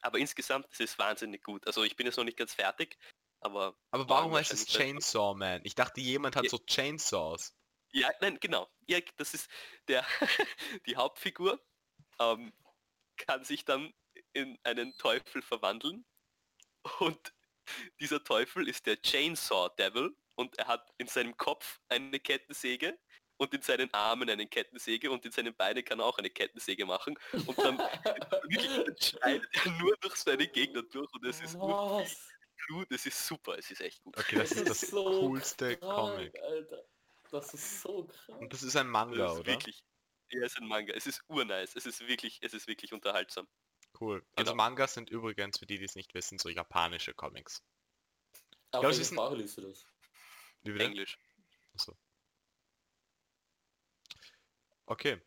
aber 0.00 0.18
insgesamt 0.18 0.66
es 0.70 0.80
ist 0.80 0.98
wahnsinnig 0.98 1.42
gut. 1.42 1.66
Also 1.66 1.82
ich 1.82 1.96
bin 1.96 2.06
jetzt 2.06 2.16
noch 2.16 2.24
nicht 2.24 2.36
ganz 2.36 2.54
fertig, 2.54 2.98
aber 3.44 3.76
Aber 3.90 4.08
warum 4.08 4.34
heißt 4.34 4.52
es. 4.52 4.66
Chainsaw 4.66 5.34
Man? 5.34 5.60
Ich 5.64 5.74
dachte, 5.74 6.00
jemand 6.00 6.34
hat 6.36 6.44
Ja. 6.44 6.50
so 6.50 6.58
Chainsaws. 6.58 7.54
ja, 7.92 8.10
nein, 8.20 8.38
genau. 8.40 8.68
Ja, 8.88 8.98
das 9.16 9.34
ist 9.34 9.48
der 9.88 10.04
die 10.86 10.96
Hauptfigur 10.96 11.60
ähm, 12.20 12.52
kann 13.16 13.44
sich 13.44 13.64
dann 13.64 13.92
in 14.32 14.58
einen 14.64 14.96
Teufel 14.98 15.42
verwandeln 15.42 16.04
und 16.98 17.32
dieser 18.00 18.22
Teufel 18.24 18.68
ist 18.68 18.86
der 18.86 19.00
Chainsaw 19.00 19.68
Devil 19.78 20.16
und 20.36 20.58
er 20.58 20.66
hat 20.66 20.90
in 20.98 21.06
seinem 21.06 21.36
Kopf 21.36 21.80
eine 21.88 22.18
Kettensäge 22.20 22.98
und 23.36 23.52
in 23.54 23.62
seinen 23.62 23.92
Armen 23.94 24.28
eine 24.30 24.46
Kettensäge 24.46 25.10
und 25.10 25.24
in 25.24 25.32
seinen 25.32 25.54
Beinen 25.54 25.84
kann 25.84 25.98
er 26.00 26.06
auch 26.06 26.18
eine 26.18 26.30
Kettensäge 26.30 26.86
machen 26.86 27.18
und 27.46 27.58
dann 27.58 27.78
schneidet 29.00 29.48
er 29.64 29.70
nur 29.80 29.96
durch 29.98 30.16
seine 30.16 30.46
Gegner 30.46 30.82
durch 30.82 31.12
und 31.12 31.24
es 31.24 31.40
ist 31.40 31.54
nur 31.54 32.04
Blut, 32.66 32.90
es 32.90 33.06
ist 33.06 33.26
super, 33.26 33.58
es 33.58 33.70
ist 33.70 33.80
echt 33.80 34.02
gut. 34.02 34.16
Okay, 34.16 34.36
das 34.36 34.52
ist 34.52 34.68
das 34.68 34.80
so 34.80 35.04
coolste 35.04 35.76
krank, 35.76 35.94
Comic. 35.94 36.40
Alter. 36.42 36.84
Das 37.30 37.52
ist 37.54 37.80
so 37.82 38.04
krank. 38.06 38.40
Und 38.40 38.52
das 38.52 38.62
ist 38.62 38.76
ein 38.76 38.88
Manga, 38.88 39.26
ist 39.32 39.38
oder? 39.40 39.46
wirklich, 39.52 39.84
ja, 40.30 40.42
es 40.44 40.52
ist 40.52 40.58
ein 40.60 40.68
Manga, 40.68 40.92
es 40.94 41.06
ist 41.06 41.22
urnice, 41.28 41.76
es 41.76 41.86
ist 41.86 42.00
wirklich, 42.06 42.38
es 42.42 42.54
ist 42.54 42.66
wirklich 42.66 42.92
unterhaltsam. 42.92 43.46
Cool. 44.00 44.24
Also 44.34 44.52
Genau. 44.52 44.62
Mangas 44.64 44.94
sind 44.94 45.10
übrigens, 45.10 45.58
für 45.58 45.66
die, 45.66 45.78
die 45.78 45.84
es 45.84 45.94
nicht 45.94 46.14
wissen, 46.14 46.38
so 46.38 46.48
japanische 46.48 47.14
Comics. 47.14 47.62
Auf 48.72 48.80
glaub, 48.80 48.84
es 48.84 48.88
welche 48.98 49.02
ist 49.02 49.10
ein- 49.12 49.14
Sprache 49.14 49.34
liest 49.36 49.56
du 49.58 49.60
das? 49.62 49.86
Wie? 50.62 50.80
Englisch. 50.80 51.18
Okay. 54.86 55.20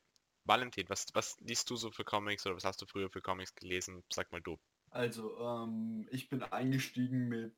Valentin, 0.44 0.88
was, 0.90 1.08
was 1.14 1.38
liest 1.40 1.70
du 1.70 1.76
so 1.76 1.92
für 1.92 2.06
Comics 2.06 2.46
oder 2.46 2.56
was 2.56 2.64
hast 2.64 2.82
du 2.82 2.86
früher 2.86 3.10
für 3.10 3.22
Comics 3.22 3.54
gelesen? 3.56 4.04
Sag 4.12 4.32
mal 4.32 4.42
du. 4.42 4.58
Also, 4.98 5.38
ähm, 5.38 6.08
ich 6.10 6.28
bin 6.28 6.42
eingestiegen 6.42 7.28
mit... 7.28 7.54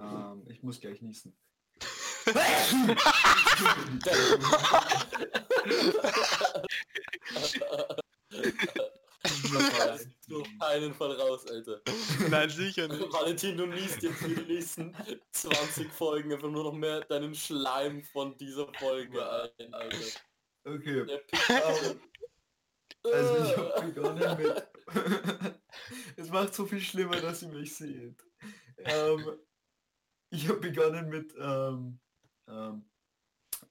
Ähm, 0.00 0.44
ich 0.48 0.64
muss 0.64 0.80
gleich 0.80 1.00
niesen. 1.00 1.38
Auf 10.32 10.48
keinen 10.58 10.92
Fall 10.92 11.12
raus, 11.12 11.46
Alter. 11.46 11.80
Nein, 12.28 12.50
sicher 12.50 12.88
nicht. 12.88 13.12
Valentin, 13.12 13.56
du 13.56 13.66
liest 13.66 14.02
jetzt 14.02 14.18
für 14.18 14.28
die 14.28 14.52
nächsten 14.52 14.96
20 15.30 15.92
Folgen 15.92 16.32
einfach 16.32 16.50
nur 16.50 16.64
noch 16.64 16.72
mehr 16.72 17.02
deinen 17.02 17.36
Schleim 17.36 18.02
von 18.02 18.36
dieser 18.38 18.66
Folge 18.74 19.24
ein, 19.30 19.72
Alter. 19.72 20.20
Okay, 20.64 21.20
auf. 21.62 21.96
Also 23.04 23.44
ich 23.44 23.56
habe 23.56 23.92
begonnen 23.92 24.38
mit... 24.38 24.68
es 26.16 26.28
macht 26.30 26.54
so 26.54 26.66
viel 26.66 26.80
schlimmer, 26.80 27.20
dass 27.20 27.42
ihr 27.42 27.48
mich 27.48 27.76
seht. 27.76 28.22
Ähm, 28.78 29.38
ich 30.30 30.48
habe 30.48 30.60
begonnen 30.60 31.08
mit 31.08 31.34
ähm, 31.38 32.00
ähm, 32.48 32.84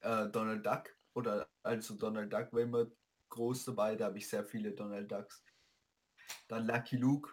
äh, 0.01 0.27
Donald 0.29 0.65
Duck. 0.65 0.95
Oder 1.13 1.49
also 1.63 1.95
Donald 1.95 2.31
Duck 2.31 2.53
war 2.53 2.61
immer 2.61 2.87
groß 3.29 3.65
dabei, 3.65 3.95
da 3.95 4.05
habe 4.05 4.17
ich 4.17 4.27
sehr 4.27 4.43
viele 4.43 4.71
Donald 4.71 5.11
Ducks. 5.11 5.43
Dann 6.47 6.65
Lucky 6.65 6.97
Luke. 6.97 7.31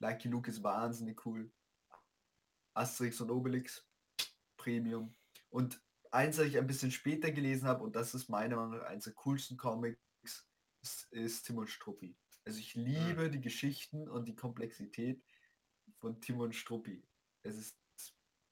Lucky 0.00 0.28
Luke 0.28 0.50
ist 0.50 0.62
wahnsinnig 0.62 1.24
cool. 1.26 1.50
Asterix 2.74 3.20
und 3.20 3.30
Obelix. 3.30 3.84
Premium. 4.56 5.14
Und 5.50 5.80
eins, 6.10 6.36
das 6.36 6.46
ich 6.46 6.58
ein 6.58 6.66
bisschen 6.66 6.90
später 6.90 7.30
gelesen 7.30 7.66
habe, 7.66 7.84
und 7.84 7.96
das 7.96 8.14
ist 8.14 8.28
meiner 8.28 8.56
Meinung 8.56 8.78
nach 8.78 8.86
eines 8.86 9.04
der 9.04 9.14
coolsten 9.14 9.56
Comics, 9.56 9.98
ist, 10.88 11.12
ist 11.12 11.42
Tim 11.44 11.58
und 11.58 11.68
Struppi. 11.68 12.16
Also 12.44 12.60
ich 12.60 12.74
liebe 12.74 13.30
die 13.30 13.40
Geschichten 13.40 14.08
und 14.08 14.26
die 14.26 14.34
Komplexität 14.34 15.22
von 15.98 16.20
Tim 16.20 16.40
und 16.40 16.54
Struppi. 16.54 17.06
Es 17.42 17.56
ist, 17.56 17.78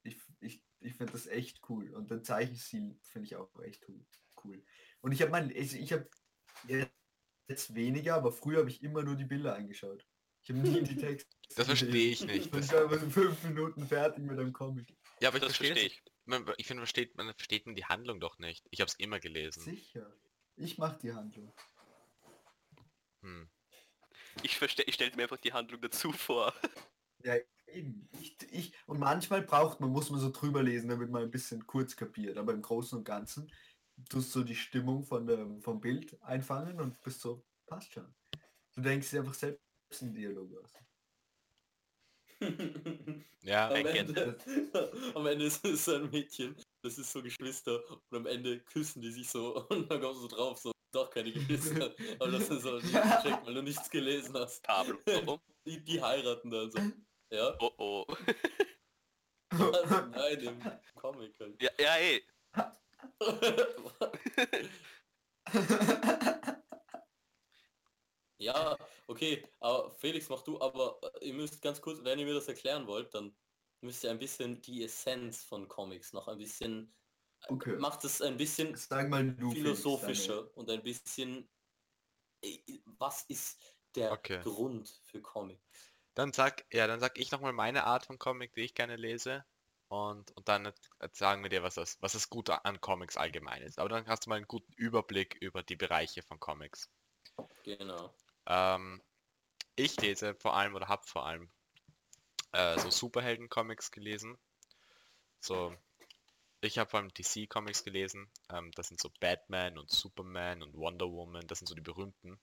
ich, 0.03 0.19
ich, 0.41 0.63
ich 0.81 0.95
finde 0.95 1.13
das 1.13 1.27
echt 1.27 1.61
cool. 1.69 1.95
Und 1.95 2.11
den 2.11 2.23
Zeichenstil 2.25 2.99
finde 3.03 3.27
ich 3.27 3.37
auch 3.37 3.59
echt 3.61 3.89
cool. 3.89 4.05
cool. 4.45 4.63
Und 5.01 5.13
ich 5.13 5.23
habe 5.23 5.31
mein, 5.31 5.51
ich, 5.51 5.75
ich 5.75 5.93
habe 5.93 6.09
jetzt 7.49 7.75
weniger, 7.75 8.17
aber 8.17 8.33
früher 8.33 8.59
habe 8.59 8.71
ich 8.71 8.83
immer 8.83 9.03
nur 9.03 9.17
die 9.17 9.25
Bilder 9.25 9.55
angeschaut. 9.55 10.07
Ich 10.43 10.51
habe 10.51 10.61
nie 10.61 10.83
die 10.83 10.97
Texte. 10.97 11.31
Das 11.55 11.67
verstehe 11.67 12.11
ich 12.11 12.25
nicht. 12.25 12.55
Ich 12.55 12.73
war 12.73 12.93
in 12.93 13.11
fünf 13.11 13.43
Minuten 13.45 13.87
fertig 13.87 14.25
mit 14.25 14.39
einem 14.39 14.53
Comic. 14.53 14.95
ja, 15.21 15.29
aber 15.29 15.39
ich 15.39 15.45
Das 15.45 15.57
verstehe 15.57 15.87
ich. 15.87 16.03
Man, 16.25 16.45
ich 16.57 16.67
finde, 16.67 16.81
versteht, 16.81 17.17
man 17.17 17.33
versteht 17.35 17.67
man 17.67 17.77
die 17.77 17.85
Handlung 17.85 18.21
doch 18.21 18.39
nicht. 18.39 18.67
Ich 18.71 18.81
habe 18.81 18.89
es 18.89 18.99
immer 18.99 19.21
gelesen. 19.21 19.63
Sicher. 19.63 20.13
Ich 20.57 20.77
mache 20.77 20.99
die 20.99 21.13
Handlung. 21.13 21.55
Hm. 23.27 23.49
Ich 24.43 24.57
verstehe, 24.57 24.85
ich 24.87 24.95
stelle 24.95 25.15
mir 25.17 25.25
einfach 25.25 25.39
die 25.39 25.53
Handlung 25.53 25.81
dazu 25.81 26.13
vor. 26.13 26.55
Ja, 27.25 27.35
eben. 27.67 28.09
Ich, 28.21 28.37
ich, 28.53 28.73
und 28.87 29.01
manchmal 29.01 29.43
braucht 29.43 29.81
man, 29.81 29.91
muss 29.91 30.11
man 30.11 30.21
so 30.21 30.31
drüber 30.31 30.63
lesen, 30.63 30.89
damit 30.91 31.11
man 31.11 31.23
ein 31.23 31.31
bisschen 31.31 31.67
kurz 31.67 31.97
kapiert. 31.97 32.37
Aber 32.39 32.53
im 32.53 32.63
Großen 32.63 32.99
und 32.99 33.05
Ganzen 33.05 33.51
tust 34.09 34.33
du 34.37 34.45
die 34.45 34.55
Stimmung 34.55 35.03
von 35.03 35.27
der, 35.27 35.45
vom 35.61 35.81
Bild 35.81 36.23
einfangen 36.23 36.79
und 36.79 37.03
bist 37.03 37.23
so, 37.23 37.45
passt 37.67 37.93
schon. 37.95 38.15
Du 38.77 38.83
denkst 38.83 39.11
dir 39.11 39.21
einfach 39.21 39.35
selbst 39.35 39.61
einen 40.03 40.15
Dialog 40.15 40.53
aus. 40.63 40.73
Ja, 43.43 43.71
Am 43.71 43.87
Ende, 43.87 44.39
am 45.15 45.27
Ende 45.27 45.47
ist 45.47 45.65
es 45.65 45.85
so 45.85 45.95
ein 45.95 46.11
Mädchen, 46.11 46.55
das 46.83 46.99
ist 46.99 47.11
so 47.11 47.23
Geschwister 47.23 47.81
und 47.91 48.17
am 48.19 48.27
Ende 48.27 48.61
küssen 48.61 49.01
die 49.01 49.11
sich 49.11 49.29
so 49.29 49.67
und 49.69 49.91
dann 49.91 50.01
kommst 50.01 50.23
du 50.23 50.29
drauf, 50.29 50.59
so 50.59 50.76
doch 50.93 51.11
keine 51.11 51.33
Geschwister. 51.33 51.95
Aber 52.19 52.31
das 52.31 52.49
ist 52.49 52.63
so, 52.63 52.81
die 52.81 52.93
checkt, 52.93 53.47
weil 53.47 53.55
du 53.55 53.63
nichts 53.63 53.91
gelesen 53.91 54.35
hast. 54.35 54.63
Pablo. 54.63 54.99
Die, 55.67 55.83
die 55.83 56.01
heiraten 56.01 56.49
dann 56.49 56.71
so. 56.71 56.79
Ja? 57.31 57.57
oh, 57.59 57.73
oh. 57.79 58.07
Also, 59.51 60.07
nein, 60.07 60.41
im 60.41 60.63
Comic 60.95 61.41
halt. 61.41 61.61
Ja, 61.61 61.71
ja, 61.77 61.97
ey. 61.97 62.25
ja, 68.39 68.77
okay, 69.07 69.47
aber 69.61 69.91
Felix, 69.91 70.29
mach 70.29 70.43
du, 70.43 70.61
aber 70.61 70.99
äh, 71.21 71.29
ihr 71.29 71.35
müsst 71.35 71.63
ganz 71.63 71.81
kurz, 71.81 72.03
wenn 72.05 72.19
ihr 72.19 72.27
mir 72.27 72.35
das 72.35 72.49
erklären 72.49 72.87
wollt, 72.87 73.15
dann 73.15 73.35
müsst 73.81 74.05
ihr 74.05 74.11
ein 74.11 74.19
bisschen 74.19 74.61
die 74.63 74.85
Essenz 74.85 75.45
von 75.45 75.69
Comics 75.69 76.13
noch 76.13 76.29
ein 76.29 76.39
bisschen, 76.39 76.95
Okay. 77.49 77.77
macht 77.77 78.05
es 78.05 78.21
ein 78.23 78.37
bisschen 78.37 78.75
Sag 78.77 79.09
mal 79.09 79.25
du. 79.25 79.51
Felix, 79.51 79.81
philosophischer 79.81 80.57
und 80.57 80.71
ein 80.71 80.83
bisschen, 80.83 81.49
äh, 82.43 82.59
was 82.85 83.23
ist 83.29 83.63
der 83.95 84.11
Okay. 84.13 84.41
Grund 84.43 85.01
für 85.05 85.21
Comics? 85.21 85.63
Dann 86.15 86.33
sag, 86.33 86.65
ja, 86.73 86.87
dann 86.87 87.01
sag 87.01 87.19
ich 87.19 87.31
nochmal 87.31 87.53
meine 87.53 87.85
Art 87.85 88.07
von 88.07 88.19
Comic, 88.19 88.55
die 88.55 88.63
ich 88.63 88.75
gerne 88.75 88.97
lese. 88.97 89.45
Und, 89.89 90.37
und 90.37 90.49
dann 90.49 90.73
sagen 91.13 91.43
wir 91.43 91.51
dir, 91.51 91.63
was 91.63 91.75
das, 91.75 91.99
was 92.01 92.15
das 92.15 92.29
Gute 92.29 92.65
an 92.65 92.81
Comics 92.81 93.17
allgemein 93.17 93.63
ist. 93.63 93.79
Aber 93.79 93.89
dann 93.89 94.07
hast 94.09 94.27
du 94.27 94.31
mal 94.31 94.37
einen 94.37 94.49
guten 94.49 94.73
Überblick 94.73 95.37
über 95.41 95.63
die 95.63 95.77
Bereiche 95.77 96.23
von 96.23 96.41
Comics. 96.41 96.91
Genau. 97.63 98.11
Ähm, 98.47 99.03
ich 99.77 100.01
lese 100.01 100.35
vor 100.35 100.57
allem 100.57 100.75
oder 100.75 100.89
habe 100.89 101.07
vor 101.07 101.27
allem 101.27 101.51
äh, 102.53 102.79
so 102.79 102.91
Superhelden-Comics 102.91 103.91
gelesen. 103.93 104.39
So, 105.41 105.77
ich 106.67 106.79
habe 106.79 106.91
vor 106.91 107.01
allem 107.01 107.13
DC-Comics 107.13 107.85
gelesen. 107.85 108.31
Ähm, 108.51 108.71
das 108.73 108.89
sind 108.89 109.01
so 109.01 109.11
Batman 109.21 109.79
und 109.79 109.91
Superman 109.91 110.63
und 110.63 110.75
Wonder 110.75 111.11
Woman. 111.11 111.47
Das 111.47 111.59
sind 111.59 111.69
so 111.69 111.75
die 111.75 111.81
berühmten. 111.81 112.39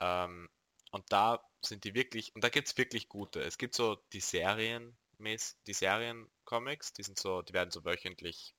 Ähm, 0.00 0.48
und 0.92 1.04
da 1.10 1.44
sind 1.62 1.84
die 1.84 1.94
wirklich, 1.94 2.34
und 2.34 2.44
da 2.44 2.48
gibt 2.48 2.68
es 2.68 2.76
wirklich 2.76 3.08
gute. 3.08 3.42
Es 3.42 3.58
gibt 3.58 3.74
so 3.74 3.96
die 4.12 4.20
Serien, 4.20 4.96
die 5.18 5.72
Serien-Comics, 5.72 6.92
die 6.92 7.02
sind 7.02 7.18
so, 7.18 7.42
die 7.42 7.52
werden 7.52 7.70
so 7.70 7.84
wöchentlich 7.84 8.54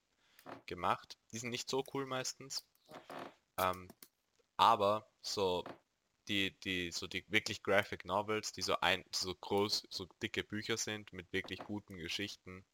gemacht. 0.66 1.18
Die 1.32 1.40
sind 1.40 1.50
nicht 1.50 1.70
so 1.70 1.84
cool 1.94 2.06
meistens. 2.06 2.66
Ähm, 3.58 3.88
aber 4.58 5.08
so 5.22 5.64
die, 6.28 6.58
die, 6.60 6.92
so 6.92 7.08
die 7.08 7.24
wirklich 7.30 7.64
Graphic 7.64 8.06
Novels, 8.06 8.52
die 8.52 8.62
so 8.62 8.80
ein, 8.82 9.04
so 9.12 9.34
groß, 9.34 9.88
so 9.90 10.08
dicke 10.22 10.44
Bücher 10.44 10.78
sind 10.78 11.14
mit 11.14 11.32
wirklich 11.32 11.60
guten 11.60 11.98
Geschichten, 11.98 12.66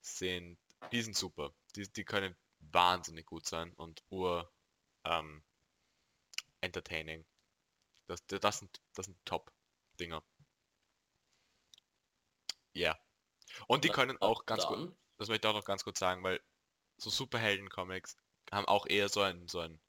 sind, 0.00 0.58
die 0.92 1.02
sind 1.02 1.16
super. 1.16 1.54
Die, 1.76 1.90
die 1.92 2.04
können 2.04 2.36
wahnsinnig 2.60 3.26
gut 3.26 3.46
sein 3.46 3.72
und 3.74 4.02
ur 4.10 4.52
ähm, 5.04 5.44
entertaining. 6.60 7.24
Das, 8.06 8.26
das 8.26 8.58
sind, 8.58 8.80
das 8.94 9.06
sind 9.06 9.24
Top-Dinger. 9.24 10.22
Ja. 12.72 12.98
Und 13.66 13.84
die 13.84 13.88
können 13.88 14.20
auch 14.20 14.46
ganz 14.46 14.66
gut, 14.66 14.96
das 15.16 15.28
möchte 15.28 15.46
ich 15.46 15.50
auch 15.50 15.56
noch 15.56 15.64
ganz 15.64 15.84
kurz 15.84 15.98
sagen, 15.98 16.22
weil 16.22 16.40
so 16.98 17.10
Superhelden-Comics 17.10 18.16
haben 18.50 18.66
auch 18.66 18.86
eher 18.86 19.08
so 19.08 19.22
ein, 19.22 19.48
so 19.48 19.60
ein 19.60 19.80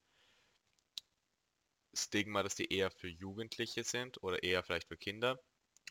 Stigma, 1.94 2.42
dass 2.42 2.54
die 2.54 2.72
eher 2.72 2.90
für 2.90 3.08
Jugendliche 3.08 3.84
sind 3.84 4.22
oder 4.22 4.42
eher 4.42 4.62
vielleicht 4.62 4.88
für 4.88 4.96
Kinder. 4.96 5.42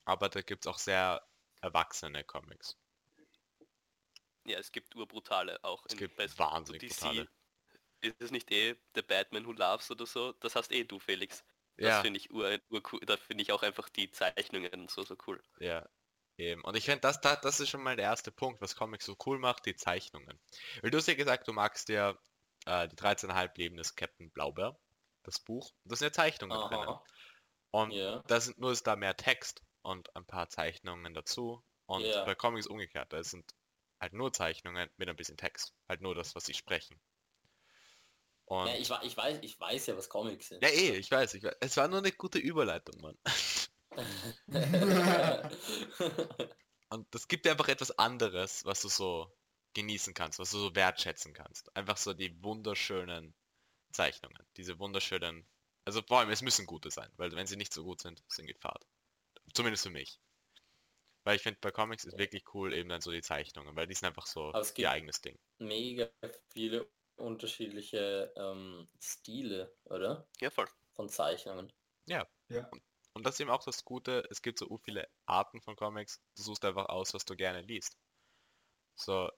Aber 0.06 0.30
da 0.30 0.42
gibt 0.42 0.66
es 0.66 0.72
auch 0.72 0.80
sehr 0.80 1.26
erwachsene 1.62 2.24
Comics. 2.24 2.78
Ja, 4.46 4.58
es 4.60 4.72
gibt 4.72 4.96
urbrutale 4.96 5.64
auch. 5.64 5.86
Es 5.86 5.94
in- 5.94 6.00
gibt 6.00 6.16
bei 6.16 6.28
wahnsinnig 6.38 6.82
DC. 6.82 7.00
brutale. 7.02 7.30
Ist 8.02 8.22
es 8.22 8.32
nicht 8.32 8.52
eh 8.52 8.76
The 8.96 9.02
Batman 9.04 9.46
Who 9.48 9.54
Loves 9.54 9.92
oder 9.92 10.06
so? 10.06 10.34
Das 10.34 10.56
hast 10.56 10.72
eh 10.72 10.84
du, 10.86 11.00
Felix. 11.00 11.44
Das 11.82 11.98
Ja, 11.98 12.02
finde 12.02 12.20
ich 12.20 12.32
ur, 12.32 12.60
urcool. 12.70 13.00
Da 13.02 13.18
finde 13.18 13.44
ich 13.44 13.52
auch 13.52 13.64
einfach 13.64 13.90
die 13.90 14.12
Zeichnungen 14.12 14.88
so, 14.90 15.04
so 15.04 15.16
cool. 15.28 15.44
ja. 15.60 15.88
Eben. 16.38 16.64
Und 16.64 16.76
ich 16.76 16.86
finde, 16.86 17.02
das, 17.02 17.22
das, 17.22 17.42
das 17.42 17.60
ist 17.60 17.70
schon 17.70 17.84
mal 17.84 17.96
der 17.96 18.06
erste 18.06 18.32
Punkt, 18.32 18.62
was 18.62 18.76
Comics 18.76 19.06
so 19.06 19.16
cool 19.26 19.38
macht, 19.40 19.66
die 19.68 19.76
Zeichnungen. 19.76 20.40
Weil 20.82 20.90
du 20.92 20.98
hast 20.98 21.08
ja 21.08 21.14
gesagt, 21.14 21.48
du 21.48 21.54
magst 21.54 21.90
ja 21.90 22.18
äh, 22.66 22.88
die 22.88 22.96
13,5 22.96 23.58
Leben 23.58 23.78
des 23.78 23.96
Captain 23.96 24.32
Blaubeer, 24.32 24.80
das 25.24 25.40
Buch. 25.40 25.74
Da 25.86 25.96
sind 25.96 26.08
ja 26.08 26.14
Zeichnungen 26.14 26.60
drinnen. 26.60 26.88
aha, 26.88 27.04
Und 27.72 27.92
ja, 27.94 28.24
da 28.28 28.42
sind 28.42 28.60
nur 28.60 28.72
ist 28.74 28.88
da 28.88 28.96
mehr 28.98 29.18
Text 29.18 29.64
und 29.84 30.16
ein 30.16 30.26
paar 30.28 30.50
Zeichnungen 30.50 31.14
dazu. 31.14 31.64
Und 31.88 32.04
Ja. 32.06 32.26
bei 32.26 32.36
Comics 32.36 32.68
umgekehrt, 32.68 33.14
da 33.14 33.24
sind 33.24 33.52
halt 34.02 34.14
nur 34.14 34.34
Zeichnungen 34.34 34.90
mit 34.98 35.08
ein 35.08 35.16
bisschen 35.16 35.38
Text. 35.38 35.74
Halt 35.88 36.02
nur 36.02 36.16
das, 36.16 36.36
was 36.36 36.46
sie 36.46 36.56
sprechen. 36.56 37.00
Und 38.46 38.68
ja 38.68 38.74
ich, 38.74 38.90
ich, 39.04 39.16
weiß, 39.16 39.40
ich 39.42 39.60
weiß 39.60 39.86
ja, 39.86 39.96
was 39.96 40.10
Comics 40.10 40.50
sind. 40.50 40.62
ja, 40.64 40.70
eh, 40.70 40.98
ich 40.98 41.10
weiß, 41.10 41.36
ich 41.36 41.44
weiß. 41.44 41.56
Es 41.62 41.78
war 41.78 41.88
nur 41.88 42.00
eine 42.00 42.12
gute 42.12 42.40
Überleitung, 42.40 43.00
Mann. 43.00 43.18
Und 46.90 47.08
das 47.12 47.28
gibt 47.30 47.46
dir 47.46 47.52
einfach 47.52 47.70
etwas 47.70 47.98
anderes, 47.98 48.66
was 48.66 48.82
du 48.82 48.90
so 48.90 49.32
genießen 49.74 50.14
kannst, 50.14 50.40
was 50.40 50.52
du 50.52 50.58
so 50.58 50.76
wertschätzen 50.76 51.34
kannst. 51.34 51.74
Einfach 51.76 51.96
so 51.96 52.14
die 52.14 52.44
wunderschönen 52.44 53.34
Zeichnungen. 53.94 54.46
Diese 54.58 54.80
wunderschönen. 54.80 55.48
Also 55.86 56.02
vor 56.02 56.20
allem, 56.20 56.30
es 56.30 56.42
müssen 56.42 56.66
gute 56.66 56.92
sein, 56.92 57.10
weil 57.16 57.32
wenn 57.32 57.48
sie 57.48 57.56
nicht 57.56 57.74
so 57.74 57.84
gut 57.84 58.02
sind, 58.02 58.22
sind 58.28 58.48
Gefahr. 58.48 58.82
Zumindest 59.54 59.84
für 59.84 59.90
mich. 59.90 60.20
Weil 61.24 61.36
ich 61.36 61.44
finde, 61.44 61.60
bei 61.62 61.72
Comics 61.72 62.04
ist 62.04 62.18
wirklich 62.18 62.44
cool 62.54 62.74
eben 62.74 62.90
dann 62.90 63.02
so 63.02 63.12
die 63.12 63.22
Zeichnungen, 63.22 63.76
weil 63.76 63.88
die 63.88 63.94
sind 63.94 64.08
einfach 64.08 64.26
so 64.26 64.52
ihr 64.76 64.90
eigenes 64.90 65.22
Ding. 65.22 65.38
Mega 65.60 66.10
viele 66.50 66.88
unterschiedliche 67.16 68.34
ähm, 68.36 68.88
Stile, 69.00 69.72
oder? 69.86 70.28
Ja, 70.40 70.50
voll. 70.50 70.68
Von 70.96 71.10
Zeichnungen. 71.10 71.72
Und 73.14 73.26
das 73.26 73.36
ist 73.36 73.42
eben 73.42 73.50
auch 73.50 73.64
das 73.64 73.84
Gute, 73.86 74.26
es 74.30 74.42
gibt 74.42 74.58
so 74.58 74.78
viele 74.78 75.08
Arten 75.26 75.62
von 75.62 75.76
Comics, 75.76 76.22
du 76.36 76.44
suchst 76.44 76.66
einfach 76.66 76.88
aus, 76.88 77.14
was 77.14 77.26
du 77.26 77.36
gerne 77.36 77.62
liest. 77.62 77.98
So, 78.96 79.30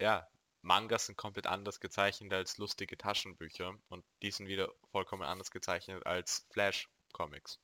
ja, 0.00 0.28
Mangas 0.62 1.06
sind 1.06 1.16
komplett 1.16 1.46
anders 1.46 1.80
gezeichnet 1.80 2.32
als 2.32 2.58
lustige 2.58 2.98
Taschenbücher 2.98 3.78
und 3.88 4.04
die 4.22 4.30
sind 4.30 4.48
wieder 4.48 4.72
vollkommen 4.90 5.22
anders 5.22 5.50
gezeichnet 5.50 6.04
als 6.04 6.46
Flash-Comics. 6.50 7.58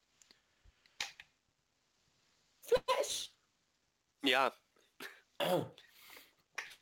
Flash! 2.66 3.32
Ja, 4.22 4.52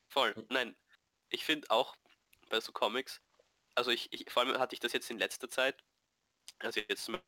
voll. 0.08 0.34
Nein, 0.48 0.76
ich 1.28 1.44
finde 1.44 1.70
auch 1.70 1.96
bei 2.48 2.60
so 2.60 2.72
Comics, 2.72 3.20
also 3.74 3.90
ich, 3.90 4.12
ich, 4.12 4.30
vor 4.30 4.42
allem 4.42 4.58
hatte 4.58 4.74
ich 4.74 4.80
das 4.80 4.92
jetzt 4.92 5.10
in 5.10 5.18
letzter 5.18 5.50
Zeit, 5.50 5.82
also 6.60 6.80
jetzt 6.80 7.04
zum 7.04 7.18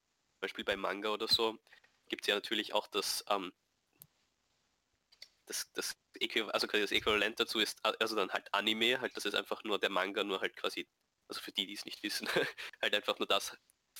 Beispiel 0.40 0.64
bei 0.64 0.76
Manga 0.76 1.10
oder 1.10 1.28
so, 1.28 1.58
gibt 2.08 2.22
es 2.22 2.28
ja 2.28 2.34
natürlich 2.36 2.74
auch 2.74 2.86
das, 2.86 3.24
ähm, 3.28 3.52
das, 5.46 5.70
das, 5.72 5.96
also 6.52 6.66
quasi 6.66 6.82
das 6.82 6.92
Äquivalent 6.92 7.38
dazu 7.40 7.58
ist, 7.58 7.78
also 7.84 8.16
dann 8.16 8.30
halt 8.30 8.52
Anime, 8.54 9.00
halt 9.00 9.16
das 9.16 9.24
ist 9.24 9.34
einfach 9.34 9.62
nur 9.64 9.78
der 9.78 9.90
Manga, 9.90 10.24
nur 10.24 10.40
halt 10.40 10.56
quasi, 10.56 10.88
also 11.28 11.40
für 11.40 11.52
die, 11.52 11.66
die 11.66 11.74
es 11.74 11.84
nicht 11.84 12.02
wissen, 12.02 12.28
halt 12.82 12.94
einfach 12.94 13.18
nur 13.18 13.26
das 13.26 13.56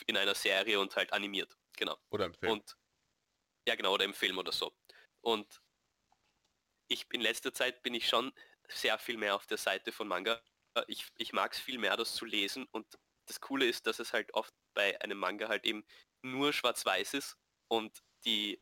in 0.07 0.17
einer 0.17 0.35
Serie 0.35 0.79
und 0.79 0.95
halt 0.97 1.13
animiert, 1.13 1.57
genau. 1.77 1.99
Oder 2.11 2.27
im 2.27 2.35
Film. 2.35 2.53
Und 2.53 2.77
ja 3.67 3.75
genau, 3.75 3.95
oder 3.95 4.05
im 4.05 4.15
Film 4.15 4.39
oder 4.39 4.53
so. 4.53 4.73
Und 5.21 5.61
ich 6.89 7.07
in 7.13 7.21
letzter 7.21 7.53
Zeit 7.53 7.83
bin 7.83 7.95
ich 7.95 8.09
schon 8.09 8.33
sehr 8.69 8.99
viel 8.99 9.17
mehr 9.17 9.35
auf 9.35 9.47
der 9.47 9.59
Seite 9.59 9.93
von 9.93 10.09
Manga. 10.09 10.41
Ich, 10.89 11.07
ich 11.17 11.33
mag 11.33 11.53
es 11.53 11.59
viel 11.59 11.79
mehr, 11.79 11.97
das 11.97 12.15
zu 12.15 12.25
lesen 12.25 12.67
und 12.71 12.87
das 13.27 13.41
Coole 13.41 13.67
ist, 13.67 13.87
dass 13.87 13.99
es 13.99 14.13
halt 14.13 14.33
oft 14.35 14.55
bei 14.75 15.01
einem 15.01 15.19
Manga 15.19 15.49
halt 15.49 15.65
eben 15.65 15.85
nur 16.23 16.53
schwarz-weiß 16.53 17.15
ist 17.15 17.37
und 17.69 18.03
die, 18.25 18.61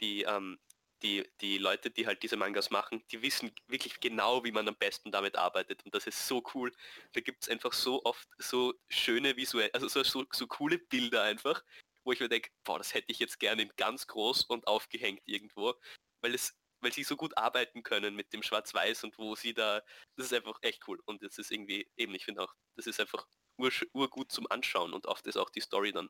die, 0.00 0.22
ähm, 0.22 0.58
die, 1.02 1.28
die 1.40 1.58
Leute, 1.58 1.90
die 1.90 2.06
halt 2.06 2.22
diese 2.22 2.36
Mangas 2.36 2.70
machen, 2.70 3.02
die 3.10 3.22
wissen 3.22 3.52
wirklich 3.66 4.00
genau, 4.00 4.44
wie 4.44 4.52
man 4.52 4.68
am 4.68 4.76
besten 4.76 5.10
damit 5.10 5.36
arbeitet 5.36 5.84
und 5.84 5.94
das 5.94 6.06
ist 6.06 6.26
so 6.26 6.42
cool. 6.54 6.72
Da 7.12 7.20
gibt 7.20 7.42
es 7.42 7.48
einfach 7.48 7.72
so 7.72 8.04
oft 8.04 8.28
so 8.38 8.74
schöne 8.88 9.36
visuell, 9.36 9.70
also 9.72 9.88
so, 9.88 10.02
so, 10.02 10.24
so 10.32 10.46
coole 10.46 10.78
Bilder 10.78 11.22
einfach, 11.22 11.62
wo 12.04 12.12
ich 12.12 12.20
mir 12.20 12.28
denke, 12.28 12.50
boah, 12.64 12.78
das 12.78 12.94
hätte 12.94 13.10
ich 13.12 13.18
jetzt 13.18 13.38
gerne 13.40 13.62
in 13.62 13.72
ganz 13.76 14.06
groß 14.06 14.44
und 14.46 14.66
aufgehängt 14.66 15.22
irgendwo, 15.26 15.74
weil 16.22 16.34
es, 16.34 16.58
weil 16.80 16.92
sie 16.92 17.04
so 17.04 17.16
gut 17.16 17.36
arbeiten 17.36 17.82
können 17.82 18.14
mit 18.14 18.32
dem 18.32 18.42
Schwarz-Weiß 18.42 19.04
und 19.04 19.18
wo 19.18 19.34
sie 19.34 19.54
da, 19.54 19.82
das 20.16 20.26
ist 20.26 20.32
einfach 20.34 20.58
echt 20.62 20.86
cool. 20.88 21.00
Und 21.06 21.22
es 21.22 21.38
ist 21.38 21.50
irgendwie 21.50 21.90
eben, 21.96 22.14
ich 22.14 22.24
finde 22.24 22.42
auch, 22.42 22.54
das 22.76 22.86
ist 22.86 23.00
einfach 23.00 23.26
ursch- 23.58 23.88
urgut 23.92 24.32
zum 24.32 24.46
Anschauen 24.50 24.92
und 24.94 25.06
oft 25.06 25.26
ist 25.26 25.36
auch 25.36 25.50
die 25.50 25.60
Story 25.60 25.92
dann, 25.92 26.08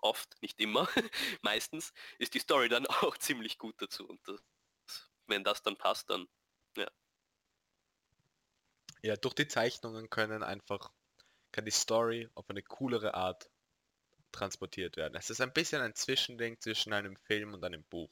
oft, 0.00 0.40
nicht 0.42 0.60
immer, 0.60 0.88
meistens 1.42 1.92
ist 2.18 2.34
die 2.34 2.40
Story 2.40 2.68
dann 2.68 2.86
auch 2.88 3.18
ziemlich 3.18 3.58
gut 3.58 3.76
dazu. 3.80 4.06
Und 4.08 4.20
das, 4.28 4.42
wenn 5.26 5.44
das 5.44 5.62
dann 5.62 5.76
passt, 5.78 6.10
dann 6.10 6.28
Ja, 9.02 9.16
durch 9.16 9.34
die 9.34 9.46
Zeichnungen 9.46 10.10
können 10.10 10.42
einfach, 10.42 10.90
kann 11.52 11.64
die 11.64 11.70
Story 11.70 12.28
auf 12.34 12.50
eine 12.50 12.62
coolere 12.62 13.14
Art 13.14 13.50
transportiert 14.34 14.96
werden. 14.96 15.14
Es 15.16 15.30
ist 15.30 15.40
ein 15.40 15.52
bisschen 15.52 15.80
ein 15.80 15.94
Zwischending 15.94 16.60
zwischen 16.60 16.92
einem 16.92 17.16
Film 17.16 17.54
und 17.54 17.64
einem 17.64 17.84
Buch. 17.84 18.10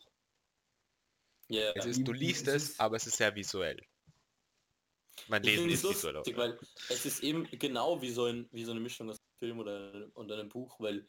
Ja, 1.48 1.72
Es 1.72 1.84
ist, 1.84 2.06
du 2.06 2.12
Es 2.12 2.18
liest 2.18 2.48
es, 2.48 2.80
aber 2.80 2.96
es 2.96 3.06
ist 3.06 3.16
sehr 3.16 3.34
visuell. 3.34 3.80
Mein 5.28 5.42
Lesen 5.42 5.68
ist 5.68 5.84
es 5.84 5.90
visuell 5.90 6.16
auch. 6.16 6.20
lustig, 6.20 6.36
weil 6.36 6.58
es 6.88 7.04
ist 7.04 7.22
eben 7.22 7.44
genau 7.58 8.00
wie 8.00 8.10
so, 8.10 8.26
ein, 8.26 8.48
wie 8.52 8.64
so 8.64 8.70
eine 8.70 8.80
Mischung 8.80 9.10
aus 9.10 9.18
Film 9.38 9.58
oder, 9.58 10.08
und 10.14 10.30
einem 10.30 10.48
Buch, 10.48 10.78
weil 10.80 11.08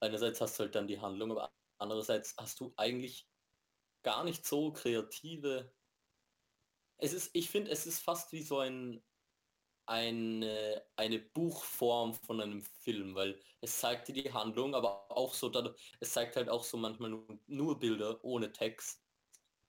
einerseits 0.00 0.40
hast 0.40 0.58
du 0.58 0.64
halt 0.64 0.74
dann 0.74 0.88
die 0.88 1.00
Handlung, 1.00 1.30
aber 1.30 1.52
andererseits 1.78 2.34
hast 2.36 2.60
du 2.60 2.72
eigentlich 2.76 3.26
gar 4.02 4.24
nicht 4.24 4.44
so 4.44 4.72
kreative... 4.72 5.72
Es 6.98 7.14
ist, 7.14 7.30
ich 7.32 7.48
finde, 7.48 7.70
es 7.70 7.86
ist 7.86 8.00
fast 8.00 8.32
wie 8.32 8.42
so 8.42 8.58
ein 8.58 9.02
eine, 9.90 10.84
eine 10.94 11.18
Buchform 11.18 12.14
von 12.14 12.40
einem 12.40 12.62
Film, 12.62 13.16
weil 13.16 13.40
es 13.60 13.80
zeigt 13.80 14.06
dir 14.06 14.12
die 14.12 14.32
Handlung, 14.32 14.74
aber 14.76 15.10
auch 15.10 15.34
so, 15.34 15.52
es 15.98 16.12
zeigt 16.12 16.36
halt 16.36 16.48
auch 16.48 16.62
so 16.62 16.76
manchmal 16.76 17.10
nur, 17.10 17.40
nur 17.48 17.78
Bilder 17.78 18.24
ohne 18.24 18.52
Text, 18.52 19.02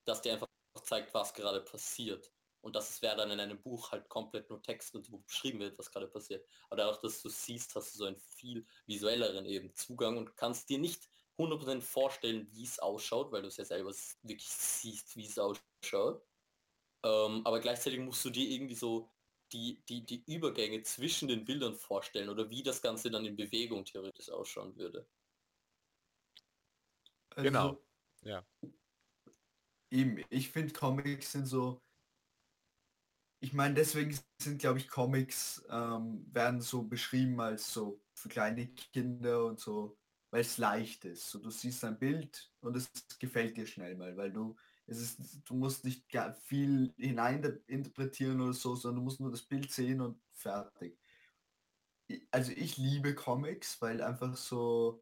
dass 0.06 0.22
dir 0.22 0.34
einfach 0.34 0.48
zeigt, 0.84 1.14
was 1.16 1.34
gerade 1.34 1.62
passiert. 1.62 2.32
Und 2.62 2.76
das 2.76 3.02
wäre 3.02 3.18
dann 3.18 3.32
in 3.32 3.40
einem 3.40 3.60
Buch 3.60 3.92
halt 3.92 4.08
komplett 4.10 4.48
nur 4.52 4.62
Text 4.62 4.94
und 4.94 5.10
beschrieben 5.26 5.60
wird, 5.60 5.80
was 5.80 5.90
gerade 5.90 6.08
passiert. 6.08 6.48
Aber 6.70 6.78
dadurch, 6.78 7.02
dass 7.02 7.24
du 7.24 7.30
siehst, 7.30 7.74
hast 7.76 7.96
du 7.96 7.98
so 7.98 8.06
einen 8.06 8.18
viel 8.18 8.68
visuelleren 8.86 9.48
eben 9.48 9.74
Zugang 9.74 10.18
und 10.20 10.38
kannst 10.38 10.70
dir 10.70 10.78
nicht 10.78 11.10
100% 11.40 11.82
vorstellen, 11.82 12.48
wie 12.52 12.64
es 12.66 12.78
ausschaut, 12.78 13.32
weil 13.32 13.42
du 13.42 13.48
es 13.48 13.58
ja 13.58 13.66
selber 13.66 13.92
wirklich 14.22 14.48
siehst, 14.48 15.16
wie 15.16 15.26
es 15.26 15.40
ausschaut. 15.40 16.24
Ähm, 17.04 17.42
aber 17.44 17.60
gleichzeitig 17.60 18.00
musst 18.00 18.24
du 18.24 18.30
dir 18.30 18.48
irgendwie 18.48 18.76
so 18.76 19.10
die, 19.54 19.82
die, 19.88 20.06
die 20.06 20.24
Übergänge 20.34 20.82
zwischen 20.84 21.28
den 21.28 21.46
Bildern 21.46 21.76
vorstellen 21.76 22.30
oder 22.30 22.50
wie 22.50 22.64
das 22.64 22.82
Ganze 22.82 23.12
dann 23.12 23.26
in 23.26 23.36
Bewegung 23.36 23.86
theoretisch 23.86 24.30
ausschauen 24.30 24.76
würde. 24.76 25.08
Also, 27.32 27.44
Genau. 27.44 27.82
Ja. 28.24 28.46
Eben, 29.90 30.24
ich 30.30 30.50
finde 30.50 30.74
Comics 30.74 31.32
sind 31.34 31.46
so. 31.46 31.82
Ich 33.44 33.54
meine, 33.54 33.74
deswegen 33.74 34.18
sind, 34.40 34.60
glaube 34.60 34.80
ich, 34.80 34.88
Comics 34.88 35.64
ähm, 35.70 36.26
werden 36.32 36.62
so 36.62 36.84
beschrieben 36.84 37.40
als 37.42 37.74
so 37.74 38.00
für 38.14 38.30
kleine 38.30 38.68
Kinder 38.68 39.46
und 39.46 39.60
so, 39.60 39.98
weil 40.30 40.42
es 40.42 40.58
leicht 40.58 41.06
ist. 41.06 41.30
So, 41.30 41.40
du 41.40 41.50
siehst 41.50 41.84
ein 41.84 41.98
Bild 41.98 42.54
und 42.62 42.78
es 42.78 42.90
gefällt 43.20 43.58
dir 43.58 43.66
schnell 43.66 43.96
mal, 43.96 44.16
weil 44.16 44.32
du 44.32 44.56
es 44.88 45.02
ist, 45.02 45.42
du 45.46 45.54
musst 45.56 45.86
nicht 45.86 46.06
viel 46.42 46.94
hinein 46.98 47.60
interpretieren 47.68 48.42
oder 48.42 48.54
so, 48.54 48.76
sondern 48.76 48.98
du 48.98 49.04
musst 49.04 49.20
nur 49.20 49.32
das 49.32 49.44
Bild 49.44 49.72
sehen 49.72 50.02
und 50.02 50.20
fertig. 50.34 50.98
Also 52.32 52.52
ich 52.52 52.78
liebe 52.78 53.16
Comics, 53.16 53.82
weil 53.82 54.02
einfach 54.02 54.36
so 54.36 55.02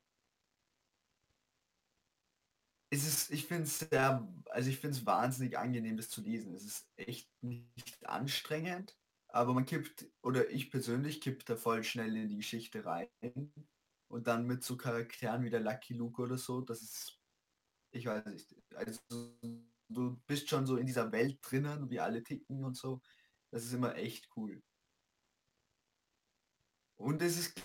es 2.92 3.06
ist, 3.06 3.32
ich 3.32 3.46
finde 3.46 3.64
es 3.64 3.80
sehr, 3.80 4.28
also 4.50 4.70
ich 4.70 4.80
finde 4.80 4.98
es 4.98 5.06
wahnsinnig 5.06 5.58
angenehm, 5.58 5.98
das 5.98 6.10
zu 6.10 6.22
lesen. 6.22 6.54
Es 6.56 6.64
ist 6.66 6.90
echt 6.96 7.30
nicht 7.44 8.08
anstrengend, 8.08 8.98
aber 9.28 9.54
man 9.54 9.66
kippt, 9.66 10.08
oder 10.24 10.50
ich 10.50 10.72
persönlich 10.72 11.22
kipp 11.22 11.46
da 11.46 11.56
voll 11.56 11.84
schnell 11.84 12.16
in 12.16 12.30
die 12.30 12.38
Geschichte 12.38 12.86
rein. 12.86 13.10
Und 14.08 14.26
dann 14.26 14.48
mit 14.48 14.64
so 14.64 14.76
Charakteren 14.76 15.44
wie 15.44 15.52
der 15.52 15.60
Lucky 15.60 15.94
Luke 15.94 16.22
oder 16.22 16.38
so, 16.38 16.62
das 16.62 16.82
ist, 16.82 17.19
ich 17.92 18.06
weiß 18.06 18.26
nicht, 18.28 18.56
also 18.76 19.00
du 19.90 20.18
bist 20.28 20.50
schon 20.50 20.66
so 20.66 20.78
in 20.78 20.86
dieser 20.86 21.12
Welt 21.12 21.40
drinnen, 21.42 21.90
wie 21.90 22.00
alle 22.00 22.24
ticken 22.24 22.64
und 22.64 22.76
so. 22.76 23.02
Das 23.52 23.66
ist 23.66 23.74
immer 23.74 23.96
echt 23.96 24.30
cool. 24.36 24.62
Und 26.98 27.22
es 27.22 27.38
ist, 27.38 27.62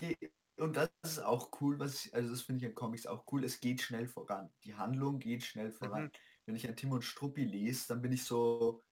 und 0.57 0.75
das 0.75 0.89
ist 1.03 1.19
auch 1.19 1.51
cool, 1.61 1.77
was 1.79 2.05
ich, 2.05 2.13
also 2.13 2.29
das 2.29 2.41
finde 2.41 2.63
ich 2.63 2.69
an 2.69 2.75
Comics 2.75 3.05
auch 3.05 3.25
cool, 3.31 3.43
es 3.43 3.59
geht 3.59 3.81
schnell 3.81 4.07
voran. 4.07 4.51
Die 4.63 4.75
Handlung 4.75 5.19
geht 5.19 5.43
schnell 5.43 5.71
voran. 5.71 6.11
Wenn 6.45 6.55
ich 6.55 6.67
an 6.67 6.75
Tim 6.75 6.91
und 6.91 7.03
Struppi 7.03 7.43
lese, 7.43 7.87
dann 7.89 8.01
bin 8.01 8.13
ich 8.13 8.23
so, 8.23 8.83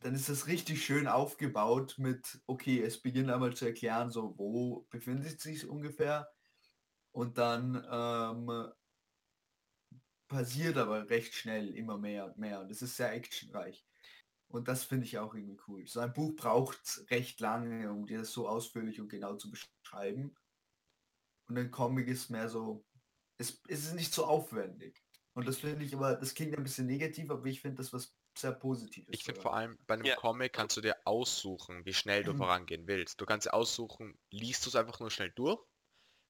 dann 0.00 0.14
ist 0.14 0.28
das 0.28 0.46
richtig 0.46 0.84
schön 0.84 1.06
aufgebaut 1.06 1.96
mit, 1.98 2.40
okay, 2.46 2.82
es 2.82 3.00
beginnt 3.00 3.30
einmal 3.30 3.54
zu 3.54 3.66
erklären, 3.66 4.10
so 4.10 4.36
wo 4.38 4.86
befindet 4.90 5.40
sich 5.40 5.66
ungefähr 5.68 6.28
und 7.12 7.38
dann 7.38 7.86
ähm, 7.90 8.72
passiert 10.34 10.76
aber 10.76 11.08
recht 11.10 11.34
schnell 11.34 11.74
immer 11.76 11.98
mehr 11.98 12.26
und 12.26 12.38
mehr 12.38 12.60
und 12.60 12.70
es 12.70 12.82
ist 12.82 12.96
sehr 12.96 13.12
actionreich. 13.12 13.86
Und 14.48 14.68
das 14.68 14.84
finde 14.84 15.06
ich 15.06 15.18
auch 15.18 15.34
irgendwie 15.34 15.60
cool. 15.68 15.86
So 15.86 16.00
ein 16.00 16.12
Buch 16.14 16.36
braucht 16.36 17.06
recht 17.10 17.40
lange, 17.40 17.92
um 17.92 18.06
dir 18.06 18.18
das 18.20 18.32
so 18.32 18.48
ausführlich 18.48 19.00
und 19.00 19.08
genau 19.10 19.36
zu 19.36 19.50
beschreiben. 19.50 20.36
Und 21.48 21.58
ein 21.58 21.70
Comic 21.70 22.08
ist 22.08 22.30
mehr 22.30 22.48
so, 22.48 22.86
es, 23.38 23.62
es 23.68 23.84
ist 23.86 23.94
nicht 23.94 24.14
so 24.14 24.26
aufwendig. 24.26 25.04
Und 25.34 25.48
das 25.48 25.58
finde 25.60 25.84
ich 25.84 25.94
aber, 25.94 26.16
das 26.16 26.34
klingt 26.34 26.56
ein 26.56 26.62
bisschen 26.62 26.86
negativ, 26.86 27.30
aber 27.30 27.46
ich 27.46 27.60
finde 27.60 27.78
das 27.78 27.92
was 27.92 28.16
sehr 28.38 28.52
Positives. 28.52 29.08
Ich 29.10 29.24
finde 29.24 29.40
vor 29.40 29.54
allem 29.54 29.78
bei 29.86 29.94
einem 29.94 30.10
Ja. 30.10 30.14
Comic 30.14 30.52
kannst 30.52 30.76
du 30.76 30.80
dir 30.82 30.96
aussuchen, 31.06 31.86
wie 31.86 31.94
schnell 31.94 32.22
du 32.22 32.34
Mhm. 32.34 32.34
vorangehen 32.34 32.86
willst. 32.86 33.18
Du 33.20 33.24
kannst 33.26 33.46
dir 33.46 33.54
aussuchen, 33.54 34.18
liest 34.30 34.64
du 34.66 34.68
es 34.70 34.76
einfach 34.76 35.00
nur 35.00 35.10
schnell 35.10 35.30
durch, 35.30 35.64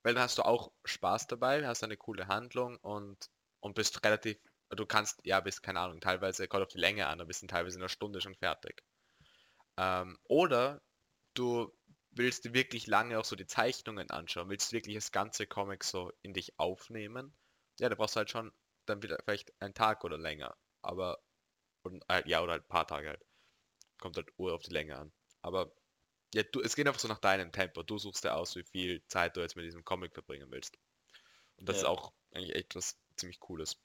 weil 0.05 0.15
dann 0.15 0.25
hast 0.25 0.39
du 0.39 0.45
auch 0.45 0.73
Spaß 0.85 1.29
dabei, 1.29 1.67
hast 1.67 1.85
eine 1.85 1.97
coole 1.99 2.29
Handlung 2.29 2.79
und, 2.79 3.31
und 3.65 3.75
bist 3.75 4.05
relativ, 4.05 4.39
du 4.71 4.87
kannst, 4.87 5.21
ja, 5.25 5.41
bist, 5.41 5.65
keine 5.65 5.81
Ahnung, 5.81 6.01
teilweise 6.01 6.49
kommt 6.49 6.65
auf 6.65 6.71
die 6.71 6.79
Länge 6.79 7.09
an, 7.09 7.19
du 7.19 7.27
bist 7.27 7.47
teilweise 7.49 7.79
in 7.79 7.83
einer 7.83 7.91
Stunde 7.91 8.23
schon 8.23 8.37
fertig. 8.37 8.85
Ähm, 9.79 10.19
oder 10.25 10.83
du 11.35 11.73
willst 12.11 12.45
dir 12.45 12.55
wirklich 12.55 12.87
lange 12.87 13.19
auch 13.19 13.25
so 13.25 13.37
die 13.37 13.47
Zeichnungen 13.47 14.11
anschauen, 14.11 14.49
willst 14.51 14.73
wirklich 14.73 14.97
das 14.97 15.13
ganze 15.13 15.47
Comic 15.47 15.85
so 15.85 16.13
in 16.23 16.35
dich 16.35 16.59
aufnehmen. 16.59 17.37
Ja, 17.81 17.89
da 17.89 17.97
brauchst 17.97 18.17
du 18.17 18.19
halt 18.19 18.31
schon 18.31 18.53
dann 18.87 19.03
wieder 19.03 19.19
vielleicht 19.25 19.53
einen 19.61 19.75
Tag 19.75 20.05
oder 20.05 20.19
länger. 20.19 20.57
Aber, 20.83 21.23
und, 21.83 22.05
äh, 22.11 22.29
ja, 22.29 22.43
oder 22.43 22.53
halt 22.55 22.65
ein 22.65 22.69
paar 22.69 22.87
Tage 22.89 23.09
halt. 23.11 23.25
Kommt 24.01 24.17
halt 24.17 24.33
Uhr 24.39 24.55
auf 24.55 24.63
die 24.63 24.73
Länge 24.73 24.99
an. 24.99 25.13
Aber 25.43 25.75
ja, 26.35 26.43
du, 26.45 26.63
es 26.63 26.77
geht 26.77 26.87
einfach 26.89 27.01
so 27.01 27.09
nach 27.09 27.19
deinem 27.21 27.53
Tempo. 27.53 27.83
Du 27.85 27.99
suchst 27.99 28.25
dir 28.25 28.35
aus, 28.37 28.57
wie 28.57 28.65
viel 28.65 29.07
Zeit 29.09 29.37
du 29.37 29.43
jetzt 29.43 29.57
mit 29.57 29.67
diesem 29.67 29.85
Comic 29.85 30.15
verbringen 30.15 30.51
willst. 30.51 30.79
Und 31.57 31.69
das 31.69 31.79
ist 31.79 31.85
Ja. 31.85 31.89
auch 31.89 32.15
eigentlich 32.33 32.57
echt 32.57 32.77
was 32.77 33.01
ziemlich 33.17 33.41
Cooles. 33.41 33.81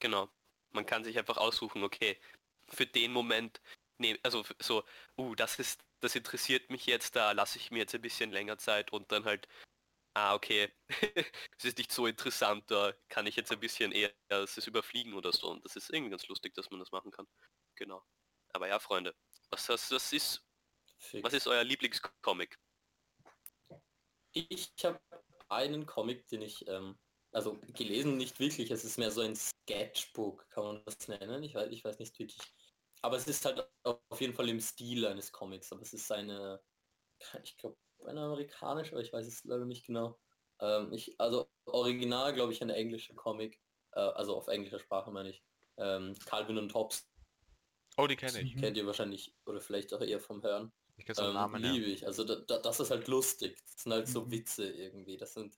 Genau. 0.00 0.28
Man 0.70 0.86
kann 0.86 1.04
sich 1.04 1.18
einfach 1.18 1.36
aussuchen, 1.36 1.82
okay, 1.82 2.20
für 2.68 2.86
den 2.86 3.12
Moment, 3.12 3.60
nee, 3.98 4.18
also 4.22 4.44
so, 4.58 4.84
uh, 5.16 5.34
das 5.34 5.58
ist, 5.58 5.82
das 6.00 6.14
interessiert 6.14 6.70
mich 6.70 6.86
jetzt, 6.86 7.16
da 7.16 7.32
lasse 7.32 7.58
ich 7.58 7.70
mir 7.70 7.78
jetzt 7.78 7.94
ein 7.94 8.02
bisschen 8.02 8.30
länger 8.30 8.58
Zeit 8.58 8.92
und 8.92 9.10
dann 9.10 9.24
halt, 9.24 9.48
ah, 10.14 10.34
okay, 10.34 10.72
es 11.58 11.64
ist 11.64 11.78
nicht 11.78 11.92
so 11.92 12.06
interessant, 12.06 12.70
da 12.70 12.92
kann 13.08 13.26
ich 13.26 13.36
jetzt 13.36 13.52
ein 13.52 13.60
bisschen 13.60 13.92
eher 13.92 14.12
es 14.28 14.66
überfliegen 14.66 15.14
oder 15.14 15.32
so. 15.32 15.50
Und 15.50 15.64
das 15.64 15.76
ist 15.76 15.90
irgendwie 15.90 16.10
ganz 16.10 16.26
lustig, 16.28 16.54
dass 16.54 16.70
man 16.70 16.80
das 16.80 16.92
machen 16.92 17.10
kann. 17.10 17.26
Genau. 17.76 18.04
Aber 18.52 18.68
ja, 18.68 18.78
Freunde, 18.78 19.14
was, 19.50 19.68
was, 19.68 19.90
was 19.90 20.12
ist, 20.12 20.44
Fix. 20.98 21.24
was 21.24 21.32
ist 21.32 21.46
euer 21.46 21.64
Lieblingscomic? 21.64 22.58
Ich 24.32 24.72
habe 24.84 25.00
einen 25.48 25.86
Comic, 25.86 26.26
den 26.28 26.42
ich, 26.42 26.66
ähm, 26.68 26.98
also 27.32 27.58
gelesen 27.74 28.16
nicht 28.16 28.40
wirklich, 28.40 28.70
es 28.70 28.84
ist 28.84 28.98
mehr 28.98 29.10
so 29.10 29.20
ein 29.20 29.36
Sketchbook, 29.36 30.48
kann 30.50 30.64
man 30.64 30.82
das 30.84 31.08
nennen, 31.08 31.42
ich 31.42 31.54
weiß, 31.54 31.70
ich 31.70 31.84
weiß 31.84 31.98
nicht 31.98 32.18
wirklich. 32.18 32.38
Aber 33.02 33.16
es 33.16 33.26
ist 33.28 33.44
halt 33.44 33.68
auf 33.84 34.20
jeden 34.20 34.34
Fall 34.34 34.48
im 34.48 34.60
Stil 34.60 35.06
eines 35.06 35.32
Comics, 35.32 35.72
aber 35.72 35.82
es 35.82 35.92
ist 35.92 36.10
eine, 36.12 36.60
ich 37.44 37.56
glaube, 37.56 37.78
eine 38.06 38.22
amerikanische, 38.22 38.92
aber 38.92 39.02
ich 39.02 39.12
weiß 39.12 39.26
es 39.26 39.44
leider 39.44 39.64
nicht 39.66 39.86
genau. 39.86 40.18
Ähm, 40.60 40.92
ich, 40.92 41.20
also 41.20 41.50
original, 41.66 42.34
glaube 42.34 42.52
ich, 42.52 42.62
ein 42.62 42.70
englischer 42.70 43.14
Comic, 43.14 43.60
äh, 43.92 44.00
also 44.00 44.36
auf 44.36 44.48
englischer 44.48 44.78
Sprache 44.80 45.10
meine 45.10 45.30
ich. 45.30 45.44
Ähm, 45.76 46.14
Calvin 46.26 46.58
und 46.58 46.74
Hobbes 46.74 47.08
Oh, 47.96 48.06
die 48.06 48.16
kenne 48.16 48.40
ich. 48.40 48.54
Mhm. 48.54 48.60
kennt 48.60 48.76
ihr 48.76 48.86
wahrscheinlich, 48.86 49.34
oder 49.44 49.60
vielleicht 49.60 49.92
auch 49.92 50.00
eher 50.00 50.20
vom 50.20 50.42
Hören. 50.42 50.72
Ich 50.96 51.04
kenne 51.04 51.28
Ähm, 51.28 51.34
Namen. 51.34 51.64
Ja. 51.64 51.72
liebe 51.72 51.86
ich. 51.86 52.06
Also 52.06 52.24
da, 52.24 52.36
da, 52.36 52.58
das 52.58 52.80
ist 52.80 52.90
halt 52.90 53.08
lustig. 53.08 53.60
Das 53.64 53.82
sind 53.82 53.92
halt 53.92 54.08
so 54.08 54.24
Mhm. 54.24 54.30
Witze 54.30 54.68
irgendwie. 54.68 55.16
Das 55.16 55.34
sind 55.34 55.56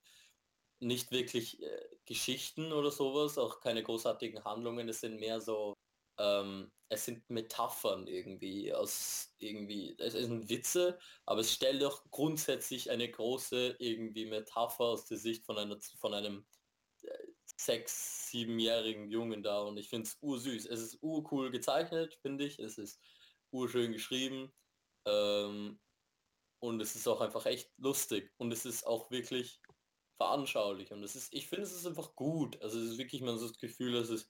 nicht 0.81 1.13
wirklich 1.13 1.63
äh, 1.63 1.89
Geschichten 2.07 2.73
oder 2.73 2.91
sowas, 2.91 3.39
auch 3.39 3.61
keine 3.61 3.83
großartigen 3.83 4.45
Handlungen. 4.45 4.89
Es 4.89 5.01
sind 5.01 5.21
mehr 5.21 5.41
so, 5.41 5.75
ähm, 6.19 6.73
es 6.89 7.05
sind 7.05 7.29
Metaphern 7.31 8.07
irgendwie 8.07 8.73
aus 8.75 9.35
irgendwie, 9.39 9.95
es 9.99 10.15
sind 10.15 10.49
Witze, 10.49 10.99
aber 11.27 11.41
es 11.41 11.53
stellt 11.53 11.83
doch 11.83 12.05
grundsätzlich 12.11 12.91
eine 12.91 13.11
große 13.11 13.77
irgendwie 13.79 14.27
Metapher 14.27 14.85
aus 14.85 15.07
der 15.07 15.19
Sicht 15.19 15.45
von 15.45 15.59
einer 15.59 15.79
von 15.99 16.15
einem 16.15 16.47
äh, 17.03 17.09
sechs, 17.57 18.29
siebenjährigen 18.31 19.11
Jungen 19.11 19.43
da 19.43 19.63
und 19.63 19.77
ich 19.77 19.89
finde 19.91 20.09
es 20.09 20.19
ursüß. 20.21 20.67
Es 20.67 20.81
ist 20.81 20.99
urcool 21.03 21.51
gezeichnet, 21.51 22.19
finde 22.23 22.45
ich. 22.47 22.59
Es 22.59 22.79
ist 22.79 23.01
urschön 23.53 23.93
geschrieben. 23.93 24.53
Ähm, 25.07 25.81
und 26.61 26.81
es 26.81 26.95
ist 26.95 27.09
auch 27.09 27.21
einfach 27.21 27.47
echt 27.47 27.73
lustig 27.79 28.33
und 28.37 28.53
es 28.53 28.67
ist 28.67 28.87
auch 28.87 29.11
wirklich 29.11 29.60
veranschaulich 30.21 30.93
und 30.93 31.03
es 31.03 31.17
ist, 31.17 31.33
ich 31.33 31.49
finde 31.49 31.65
es 31.65 31.73
ist 31.73 31.87
einfach 31.87 32.15
gut. 32.15 32.61
Also 32.61 32.79
es 32.79 32.91
ist 32.91 32.99
wirklich 32.99 33.23
man 33.23 33.39
so 33.39 33.49
das 33.49 33.57
Gefühl, 33.57 33.93
dass 33.93 34.11
es 34.11 34.29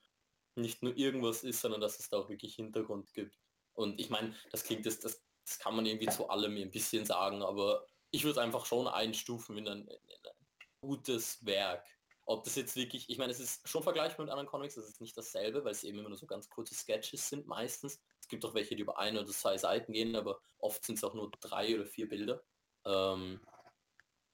nicht 0.55 0.85
nur 0.85 0.97
irgendwas 0.97 1.43
ist, 1.43 1.61
sondern 1.61 1.81
dass 1.81 1.99
es 1.99 2.09
da 2.09 2.19
auch 2.19 2.29
wirklich 2.29 2.55
Hintergrund 2.55 3.13
gibt. 3.13 3.37
Und 3.73 3.99
ich 3.99 4.09
meine, 4.09 4.37
das 4.53 4.63
klingt 4.63 4.87
das, 4.87 5.01
das, 5.01 5.21
das 5.45 5.59
kann 5.59 5.75
man 5.75 5.87
irgendwie 5.87 6.07
zu 6.07 6.29
allem 6.29 6.57
ein 6.57 6.71
bisschen 6.71 7.05
sagen, 7.05 7.43
aber 7.43 7.85
ich 8.13 8.23
würde 8.23 8.41
einfach 8.41 8.67
schon 8.67 8.87
einstufen 8.87 9.59
in 9.59 9.67
ein, 9.67 9.81
in 9.81 9.89
ein 9.89 10.69
gutes 10.81 11.45
Werk. 11.45 11.85
Ob 12.25 12.45
das 12.45 12.55
jetzt 12.55 12.77
wirklich, 12.77 13.11
ich 13.11 13.19
meine, 13.19 13.33
es 13.33 13.41
ist 13.41 13.69
schon 13.69 13.83
vergleichbar 13.83 14.27
mit 14.27 14.31
anderen 14.31 14.49
Comics, 14.49 14.77
es 14.77 14.89
ist 14.89 15.01
nicht 15.01 15.17
dasselbe, 15.17 15.65
weil 15.65 15.73
es 15.73 15.83
eben 15.83 15.99
immer 15.99 16.09
nur 16.09 16.19
so 16.19 16.27
ganz 16.27 16.49
kurze 16.49 16.77
Sketches 16.77 17.29
sind 17.29 17.49
meistens. 17.49 18.01
Es 18.21 18.29
gibt 18.29 18.45
auch 18.45 18.55
welche, 18.55 18.77
die 18.77 18.83
über 18.83 19.01
eine 19.01 19.23
oder 19.23 19.33
zwei 19.33 19.59
Seiten 19.59 19.93
gehen, 19.93 20.15
aber 20.15 20.41
oft 20.59 20.85
sind 20.85 20.99
es 20.99 21.05
auch 21.05 21.15
nur 21.15 21.33
drei 21.41 21.75
oder 21.75 21.87
vier 21.87 22.09
Bilder. 22.09 22.45
Ähm, 22.85 23.41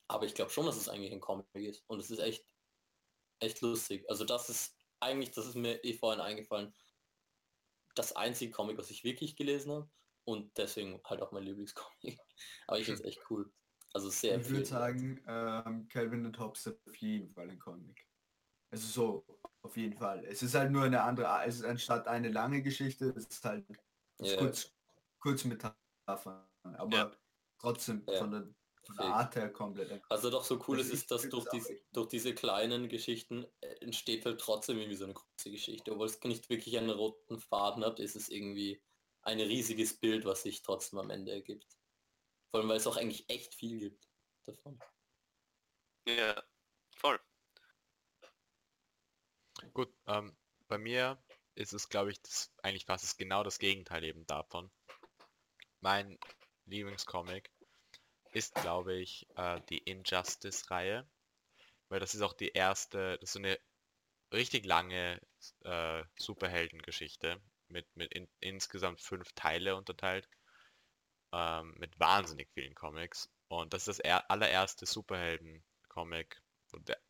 aber 0.09 0.25
ich 0.27 0.35
glaube 0.35 0.51
schon, 0.51 0.67
dass 0.67 0.77
es 0.77 0.89
eigentlich 0.89 1.13
ein 1.13 1.21
Comic 1.21 1.47
ist. 1.55 1.85
Und 1.89 1.99
es 2.01 2.11
ist 2.11 2.19
echt, 2.21 2.47
echt 3.41 3.61
lustig. 3.61 4.09
Also 4.09 4.25
das 4.25 4.49
ist 4.51 4.77
eigentlich, 5.01 5.31
das 5.33 5.47
ist 5.47 5.57
mir 5.57 5.83
eh 5.85 5.95
vorhin 5.95 6.21
eingefallen, 6.21 6.75
das 7.95 8.15
einzige 8.15 8.53
Comic, 8.53 8.79
was 8.79 8.91
ich 8.91 9.05
wirklich 9.05 9.37
gelesen 9.37 9.73
habe. 9.73 9.91
und 10.29 10.57
deswegen 10.59 11.01
halt 11.05 11.23
auch 11.23 11.31
mein 11.33 11.45
Lieblingscomic. 11.45 12.19
Aber 12.67 12.79
ich 12.81 12.87
finde 12.87 13.01
es 13.03 13.07
echt 13.07 13.31
cool. 13.31 13.53
Also 13.95 14.11
sehr 14.11 14.39
Ich 14.41 14.49
würde 14.51 14.65
sagen, 14.67 15.23
ähm, 15.27 15.89
Calvin 15.89 16.27
und 16.27 16.39
Hobbes 16.39 16.67
ist 16.67 16.87
auf 16.87 16.97
jeden 16.97 17.33
Fall 17.33 17.49
ein 17.49 17.59
Comic. 17.61 18.07
Also 18.73 18.87
so, 18.89 19.41
auf 19.63 19.77
jeden 19.77 19.97
Fall. 19.97 20.25
Es 20.25 20.43
ist 20.43 20.55
halt 20.57 20.73
nur 20.73 20.83
eine 20.83 21.03
andere, 21.03 21.29
Art- 21.29 21.47
es 21.47 21.57
ist 21.57 21.65
anstatt 21.65 22.09
eine 22.09 22.29
lange 22.31 22.61
Geschichte, 22.63 23.15
es 23.17 23.27
ist 23.27 23.45
halt 23.45 23.65
es 24.19 24.27
ist 24.27 24.33
Ja. 24.35 24.39
kurz, 24.41 24.75
kurz 25.21 25.45
Metaphern, 25.45 26.49
aber 26.65 26.97
Ja. 26.97 27.17
trotzdem 27.61 28.05
Ja. 28.09 28.19
von 28.19 28.31
der, 28.33 28.55
von 28.87 28.97
der 28.97 29.05
Fake. 29.07 29.15
Art 29.15 29.37
her 29.37 29.53
komplett. 29.53 30.03
Also 30.09 30.31
doch 30.31 30.45
so 30.45 30.63
cool 30.69 30.81
es 30.81 30.89
ich 30.89 30.95
ist, 30.95 31.11
dass 31.11 31.29
durch, 31.29 31.45
das 31.45 31.53
dies, 31.53 31.73
durch 31.93 32.09
diese 32.09 32.35
kleinen 32.35 32.89
Geschichten 32.89 33.47
äh, 33.61 33.75
entsteht 33.81 34.25
halt 34.25 34.41
trotzdem 34.41 34.79
irgendwie 34.79 34.97
so 34.97 35.05
eine 35.05 35.15
große 35.15 35.51
Geschichte. 35.51 35.93
Obwohl 35.93 36.07
es 36.07 36.23
nicht 36.23 36.49
wirklich 36.49 36.79
einen 36.79 36.91
roten 36.91 37.39
Faden 37.39 37.85
hat, 37.85 38.01
ist 38.01 38.17
es 38.17 38.29
irgendwie 38.29 38.83
ein 39.23 39.41
riesiges 39.41 39.99
Bild, 39.99 40.25
was 40.25 40.43
sich 40.43 40.63
trotzdem 40.63 40.99
am 40.99 41.11
Ende 41.11 41.33
ergibt. 41.33 41.77
Vor 42.51 42.61
allem, 42.61 42.69
weil 42.69 42.77
es 42.77 42.87
auch 42.87 42.97
eigentlich 42.97 43.29
echt 43.29 43.55
viel 43.55 43.79
gibt 43.79 44.09
davon. 44.45 44.79
Ja, 46.07 46.43
voll. 46.97 47.19
Gut, 49.73 49.93
ähm, 50.07 50.37
bei 50.69 50.79
mir 50.79 51.23
ist 51.55 51.73
es, 51.73 51.89
glaube 51.89 52.13
ich, 52.13 52.23
das, 52.23 52.53
eigentlich 52.63 52.85
fast 52.85 53.03
das, 53.03 53.17
genau 53.17 53.43
das 53.43 53.59
Gegenteil 53.59 54.05
eben 54.05 54.27
davon. 54.27 54.71
Mein 55.81 56.19
Lieblingscomic 56.67 57.51
ist, 58.37 58.55
glaube 58.55 58.95
ich, 58.95 59.27
äh, 59.37 59.63
die 59.71 59.79
Injustice-Reihe, 59.79 61.09
weil 61.89 62.01
das 62.01 62.15
ist 62.15 62.21
auch 62.21 62.35
die 62.35 62.51
erste, 62.51 63.17
das 63.19 63.31
ist 63.31 63.33
so 63.33 63.39
eine 63.39 63.59
richtig 64.31 64.67
lange 64.67 65.23
äh, 65.65 66.05
Superheldengeschichte 66.19 67.41
mit, 67.69 67.87
mit 67.97 68.13
in, 68.13 68.29
insgesamt 68.41 69.01
fünf 69.01 69.33
Teile 69.33 69.75
unterteilt, 69.75 70.29
ähm, 71.33 71.75
mit 71.79 71.99
wahnsinnig 71.99 72.51
vielen 72.53 72.75
Comics. 72.75 73.31
Und 73.49 73.73
das 73.73 73.89
ist 73.89 73.89
das 73.89 73.99
er 74.01 74.31
allererste 74.31 74.85
Superhelden-Comic, 74.85 76.43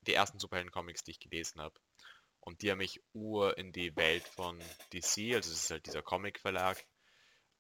die 0.03 0.15
ersten 0.15 0.39
Superhelden-Comics, 0.39 1.03
die 1.03 1.11
ich 1.11 1.21
gelesen 1.21 1.61
habe. 1.61 1.75
Und 2.39 2.63
die 2.63 2.71
haben 2.71 2.79
mich 2.79 3.03
ur 3.15 3.59
in 3.59 3.73
die 3.73 3.97
Welt 3.97 4.29
von 4.29 4.61
DC, 4.93 5.35
also 5.35 5.51
es 5.51 5.65
ist 5.65 5.71
halt 5.73 5.87
dieser 5.87 6.03
Comic-Verlag, 6.03 6.87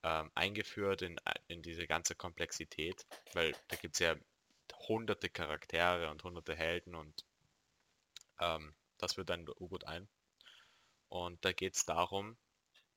ähm, 0.06 0.30
eingeführt 0.36 1.02
in, 1.02 1.18
in 1.48 1.62
diese 1.62 1.88
ganze 1.88 2.14
Komplexität, 2.14 3.04
weil 3.32 3.56
da 3.66 3.76
gibt 3.76 3.96
es 3.96 3.98
ja 3.98 4.14
hunderte 4.88 5.28
Charaktere 5.28 6.10
und 6.10 6.22
hunderte 6.22 6.54
Helden 6.54 6.94
und 6.94 7.26
ähm, 8.38 8.76
das 8.98 9.16
wird 9.16 9.30
dann 9.30 9.44
gut 9.46 9.84
ein. 9.84 10.08
Und 11.08 11.44
da 11.44 11.52
geht 11.52 11.74
es 11.74 11.84
darum, 11.84 12.38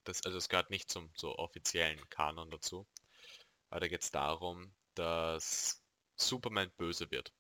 dass, 0.04 0.24
also 0.24 0.38
es 0.38 0.50
gehört 0.50 0.70
nicht 0.70 0.92
zum 0.92 1.12
so 1.16 1.36
offiziellen 1.36 2.00
Kanon 2.10 2.52
dazu, 2.52 2.88
aber 3.72 3.80
da 3.80 3.88
geht 3.88 4.04
es 4.04 4.12
darum, 4.12 4.76
dass 4.94 5.82
Superman 6.16 6.70
böse 6.78 7.10
wird. 7.10 7.34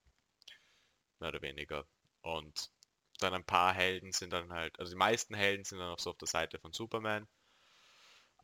Mehr 1.20 1.30
oder 1.30 1.44
weniger. 1.44 1.86
Und 2.22 2.72
dann 3.20 3.36
ein 3.36 3.46
paar 3.46 3.74
Helden 3.74 4.14
sind 4.14 4.34
dann 4.34 4.52
halt, 4.52 4.80
also 4.80 4.92
die 4.94 4.98
meisten 4.98 5.36
Helden 5.36 5.64
sind 5.64 5.78
dann 5.78 5.94
auch 5.94 6.00
so 6.00 6.10
auf 6.10 6.18
der 6.18 6.28
Seite 6.28 6.58
von 6.58 6.74
Superman, 6.74 7.28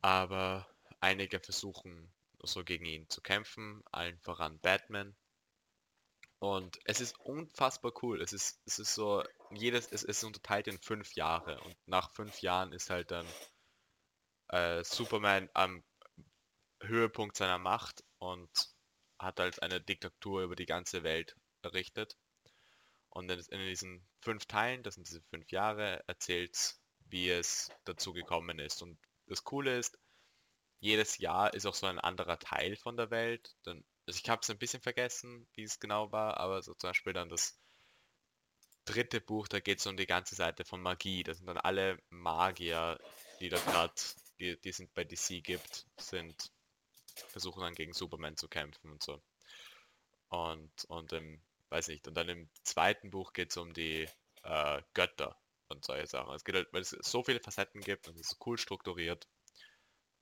aber 0.02 0.68
einige 1.00 1.40
versuchen 1.40 2.12
so 2.42 2.64
gegen 2.64 2.84
ihn 2.84 3.08
zu 3.08 3.20
kämpfen, 3.20 3.82
allen 3.90 4.18
voran 4.20 4.60
Batman. 4.60 5.16
Und 6.38 6.78
es 6.84 7.00
ist 7.00 7.18
unfassbar 7.20 7.92
cool. 8.02 8.20
Es 8.20 8.32
ist, 8.32 8.60
es 8.66 8.78
ist 8.78 8.94
so, 8.94 9.24
jedes, 9.50 9.90
es 9.90 10.02
ist 10.02 10.22
unterteilt 10.22 10.68
in 10.68 10.78
fünf 10.78 11.14
Jahre 11.14 11.60
und 11.62 11.76
nach 11.86 12.12
fünf 12.12 12.40
Jahren 12.42 12.72
ist 12.72 12.90
halt 12.90 13.10
dann 13.10 13.26
äh, 14.48 14.84
Superman 14.84 15.48
am 15.54 15.82
Höhepunkt 16.82 17.36
seiner 17.36 17.58
Macht 17.58 18.04
und 18.18 18.50
hat 19.18 19.40
halt 19.40 19.62
eine 19.62 19.80
Diktatur 19.80 20.42
über 20.42 20.56
die 20.56 20.66
ganze 20.66 21.02
Welt 21.02 21.34
errichtet. 21.62 22.16
Und 23.08 23.30
in, 23.30 23.60
diesen 23.60 24.06
fünf 24.20 24.44
Teilen, 24.44 24.82
das 24.82 24.96
sind 24.96 25.08
diese 25.08 25.22
fünf 25.30 25.50
Jahre, 25.50 26.04
erzählt 26.06 26.76
wie 27.08 27.30
es 27.30 27.70
dazu 27.84 28.12
gekommen 28.12 28.58
ist. 28.58 28.82
Und 28.82 28.98
das 29.26 29.42
Coole 29.42 29.78
ist, 29.78 29.98
jedes 30.80 31.18
Jahr 31.18 31.54
ist 31.54 31.66
auch 31.66 31.74
so 31.74 31.86
ein 31.86 31.98
anderer 31.98 32.38
Teil 32.38 32.76
von 32.76 32.96
der 32.96 33.10
Welt. 33.10 33.56
Dann, 33.64 33.84
also 34.06 34.20
ich 34.22 34.28
habe 34.28 34.40
es 34.42 34.50
ein 34.50 34.58
bisschen 34.58 34.82
vergessen, 34.82 35.48
wie 35.54 35.62
es 35.62 35.80
genau 35.80 36.12
war, 36.12 36.38
aber 36.38 36.62
so 36.62 36.74
zum 36.74 36.90
Beispiel 36.90 37.12
dann 37.12 37.28
das 37.28 37.58
dritte 38.84 39.20
Buch, 39.20 39.48
da 39.48 39.60
geht 39.60 39.80
es 39.80 39.86
um 39.86 39.96
die 39.96 40.06
ganze 40.06 40.34
Seite 40.34 40.64
von 40.64 40.80
Magie. 40.80 41.22
Das 41.22 41.38
sind 41.38 41.46
dann 41.46 41.58
alle 41.58 41.98
Magier, 42.10 42.98
die 43.40 43.48
da 43.48 43.58
gerade, 43.58 43.94
die, 44.38 44.60
die 44.60 44.68
es 44.68 44.82
bei 44.94 45.04
DC 45.04 45.42
gibt, 45.42 45.86
sind, 45.98 46.50
versuchen 47.28 47.62
dann 47.62 47.74
gegen 47.74 47.92
Superman 47.92 48.36
zu 48.36 48.48
kämpfen 48.48 48.90
und 48.90 49.02
so. 49.02 49.20
Und, 50.28 50.84
und 50.86 51.12
im, 51.12 51.40
weiß 51.70 51.88
nicht, 51.88 52.06
und 52.08 52.14
dann 52.14 52.28
im 52.28 52.48
zweiten 52.62 53.10
Buch 53.10 53.32
geht 53.32 53.50
es 53.50 53.56
um 53.56 53.72
die 53.72 54.08
äh, 54.42 54.82
Götter 54.94 55.36
und 55.68 55.84
solche 55.84 56.06
Sachen. 56.06 56.34
Es 56.34 56.44
geht 56.44 56.54
halt, 56.54 56.72
weil 56.72 56.82
es 56.82 56.90
so 56.90 57.22
viele 57.22 57.40
Facetten 57.40 57.80
gibt 57.80 58.08
und 58.08 58.14
es 58.14 58.32
ist 58.32 58.46
cool 58.46 58.58
strukturiert. 58.58 59.26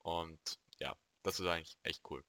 Und 0.04 0.60
ja, 0.78 0.94
das 1.22 1.40
ist 1.40 1.46
eigentlich 1.46 1.78
echt 1.82 2.02
cool. 2.10 2.22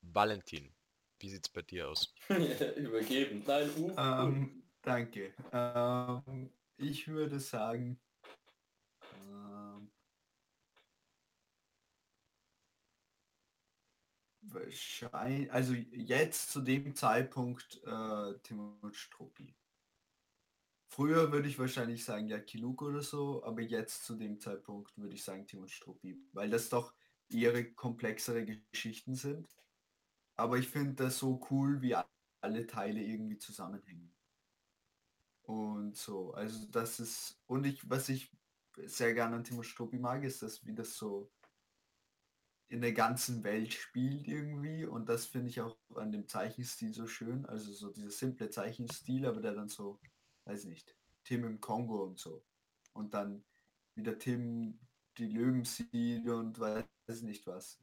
Valentin, 0.00 0.72
wie 1.18 1.28
sieht's 1.28 1.48
bei 1.48 1.62
dir 1.62 1.88
aus? 1.88 2.14
Übergeben. 2.76 3.42
Nein, 3.44 3.70
uh, 3.76 3.92
Ähm, 3.98 4.62
danke. 4.80 5.34
Ähm, 5.52 6.52
ich 6.76 7.08
würde 7.08 7.40
sagen, 7.40 8.00
ähm, 9.24 9.90
wahrscheinlich, 14.42 15.52
also 15.52 15.74
jetzt 15.74 16.52
zu 16.52 16.60
dem 16.60 16.94
Zeitpunkt 16.94 17.82
äh, 17.84 18.38
Timon 18.44 18.92
Struppi. 18.92 19.52
Früher 20.92 21.32
würde 21.32 21.48
ich 21.48 21.58
wahrscheinlich 21.58 22.04
sagen 22.04 22.28
Jackie 22.28 22.58
Luke 22.58 22.84
oder 22.84 23.00
so, 23.00 23.42
aber 23.44 23.62
jetzt 23.62 24.04
zu 24.04 24.14
dem 24.14 24.38
Zeitpunkt 24.38 24.94
würde 24.98 25.14
ich 25.14 25.24
sagen 25.24 25.46
Timon 25.46 25.70
Struppi, 25.70 26.22
weil 26.34 26.50
das 26.50 26.68
doch 26.68 26.92
ihre 27.30 27.64
komplexere 27.72 28.44
Geschichten 28.44 29.14
sind. 29.14 29.48
Aber 30.36 30.58
ich 30.58 30.68
finde 30.68 31.04
das 31.04 31.16
so 31.16 31.40
cool, 31.50 31.80
wie 31.80 31.96
alle 32.42 32.66
Teile 32.66 33.02
irgendwie 33.02 33.38
zusammenhängen. 33.38 34.14
Und 35.44 35.96
so, 35.96 36.34
also 36.34 36.66
das 36.70 37.00
ist, 37.00 37.40
und 37.46 37.64
ich, 37.64 37.88
was 37.88 38.10
ich 38.10 38.30
sehr 38.84 39.14
gerne 39.14 39.36
an 39.36 39.44
Timo 39.44 39.62
Struppi 39.62 39.98
mag, 39.98 40.24
ist, 40.24 40.42
dass 40.42 40.62
wie 40.66 40.74
das 40.74 40.94
so 40.94 41.32
in 42.68 42.82
der 42.82 42.92
ganzen 42.92 43.42
Welt 43.44 43.72
spielt 43.72 44.28
irgendwie 44.28 44.84
und 44.84 45.08
das 45.08 45.24
finde 45.24 45.48
ich 45.48 45.62
auch 45.62 45.78
an 45.94 46.12
dem 46.12 46.28
Zeichenstil 46.28 46.92
so 46.92 47.06
schön, 47.06 47.46
also 47.46 47.72
so 47.72 47.90
dieser 47.90 48.10
simple 48.10 48.50
Zeichenstil, 48.50 49.24
aber 49.24 49.40
der 49.40 49.54
dann 49.54 49.70
so, 49.70 49.98
weiß 50.44 50.64
nicht, 50.64 50.96
Tim 51.24 51.44
im 51.44 51.60
Kongo 51.60 52.04
und 52.04 52.18
so. 52.18 52.44
Und 52.92 53.14
dann 53.14 53.44
wieder 53.94 54.18
Tim 54.18 54.78
die 55.18 55.26
Löwen 55.26 55.64
sieht 55.64 56.28
und 56.28 56.58
weiß 56.58 57.22
nicht 57.22 57.46
was. 57.46 57.78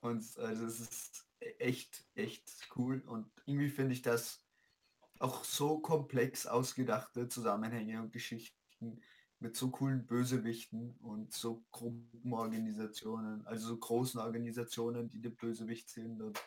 Und 0.00 0.38
also 0.38 0.66
es 0.66 0.80
ist 0.80 1.28
echt, 1.58 2.06
echt 2.14 2.68
cool 2.76 3.00
und 3.06 3.30
irgendwie 3.46 3.70
finde 3.70 3.94
ich 3.94 4.02
das 4.02 4.44
auch 5.18 5.44
so 5.44 5.80
komplex 5.80 6.46
ausgedachte 6.46 7.28
Zusammenhänge 7.28 8.00
und 8.00 8.12
Geschichten 8.12 9.00
mit 9.40 9.56
so 9.56 9.70
coolen 9.70 10.06
Bösewichten 10.06 10.96
und 10.98 11.32
so 11.32 11.64
Gruppenorganisationen, 11.70 13.46
also 13.46 13.68
so 13.68 13.78
großen 13.78 14.20
Organisationen, 14.20 15.08
die 15.08 15.20
der 15.20 15.30
Bösewicht 15.30 15.88
sind. 15.88 16.20
Und 16.20 16.38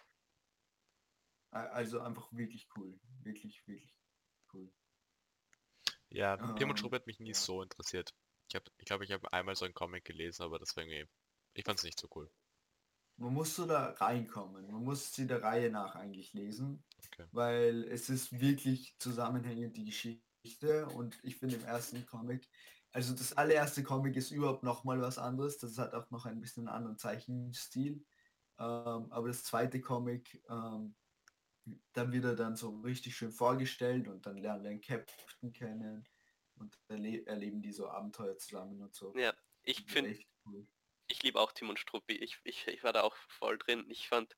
also 1.52 2.02
einfach 2.02 2.32
wirklich 2.32 2.70
cool. 2.76 3.00
Wirklich, 3.24 3.66
wirklich 3.68 4.01
cool. 4.54 4.72
Ja, 6.10 6.38
Tim 6.56 6.70
und 6.70 6.78
Ähm, 6.78 6.78
Struppi 6.78 6.98
hat 6.98 7.08
mich 7.08 7.20
nie 7.20 7.34
ja. 7.34 7.34
so 7.34 7.64
interessiert. 7.64 8.14
Ich 8.50 8.54
habe, 8.56 8.66
ich 8.78 8.86
glaube, 8.86 9.04
ich 9.04 9.12
habe 9.12 9.32
einmal 9.34 9.56
so 9.56 9.66
einen 9.66 9.74
Comic 9.74 10.06
gelesen, 10.06 10.44
aber 10.44 10.60
das 10.60 10.76
war 10.76 10.84
irgendwie, 10.84 11.10
ich 11.54 11.66
fand 11.66 11.80
es 11.80 11.84
nicht 11.86 12.00
so 12.00 12.08
cool. 12.16 12.30
Man 13.18 13.34
muss 13.34 13.56
so 13.56 13.66
da 13.66 13.92
reinkommen. 13.92 14.68
Man 14.72 14.84
muss 14.84 15.14
sie 15.14 15.28
der 15.28 15.44
Reihe 15.44 15.70
nach 15.72 15.96
eigentlich 15.96 16.34
lesen, 16.34 16.84
Okay. 17.06 17.28
weil 17.32 17.84
es 17.86 18.10
ist 18.10 18.40
wirklich 18.40 18.96
zusammenhängend 19.00 19.78
die 19.78 19.86
Geschichte 19.86 20.88
und 20.90 21.20
ich 21.24 21.38
finde 21.38 21.58
im 21.58 21.64
ersten 21.66 22.06
Comic, 22.06 22.50
also 22.92 23.14
das 23.14 23.34
allererste 23.34 23.84
Comic 23.84 24.16
ist 24.16 24.32
überhaupt 24.32 24.64
noch 24.64 24.84
mal 24.84 25.00
was 25.02 25.18
anderes. 25.20 25.58
Das 25.60 25.78
hat 25.78 25.94
auch 25.94 26.10
noch 26.10 26.26
ein 26.26 26.42
bisschen 26.42 26.68
einen 26.68 26.76
anderen 26.76 26.98
Zeichenstil. 26.98 28.06
Ähm, 28.60 29.12
aber 29.12 29.28
das 29.30 29.44
zweite 29.44 29.82
Comic, 29.82 30.44
ähm, 30.50 30.96
dann 31.94 32.12
wird 32.12 32.26
er 32.26 32.36
dann 32.36 32.56
so 32.56 32.70
richtig 32.82 33.16
schön 33.16 33.32
vorgestellt 33.32 34.08
und 34.08 34.26
dann 34.26 34.38
lernen 34.38 34.64
wir 34.64 34.70
den 34.72 34.82
Captain 34.82 35.54
kennen 35.54 36.08
und 36.56 36.80
erle 36.88 37.26
erleben 37.26 37.62
die 37.62 37.72
so 37.72 37.90
Abenteuer 37.90 38.38
zusammen 38.38 38.82
und 38.82 38.94
so. 38.94 39.16
Ja, 39.16 39.34
ich 39.64 39.84
finde, 39.86 40.18
cool. 40.46 40.68
ich 41.08 41.24
liebe 41.24 41.40
auch 41.40 41.52
Timon 41.52 41.78
Struppi. 41.78 42.16
Ich, 42.16 42.40
ich, 42.44 42.68
ich 42.68 42.84
war 42.84 42.94
da 42.94 43.02
auch 43.02 43.16
voll 43.16 43.58
drin. 43.58 43.86
Ich 43.90 44.08
fand, 44.08 44.36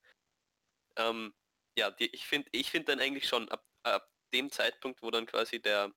ähm, 0.97 1.33
ja, 1.77 1.91
die, 1.91 2.07
ich 2.13 2.27
finde, 2.27 2.49
ich 2.51 2.69
finde 2.69 2.91
dann 2.91 2.99
eigentlich 2.99 3.27
schon 3.27 3.49
ab, 3.49 3.65
ab 3.83 4.11
dem 4.33 4.51
Zeitpunkt, 4.51 5.01
wo 5.01 5.11
dann 5.11 5.25
quasi 5.25 5.61
der, 5.61 5.93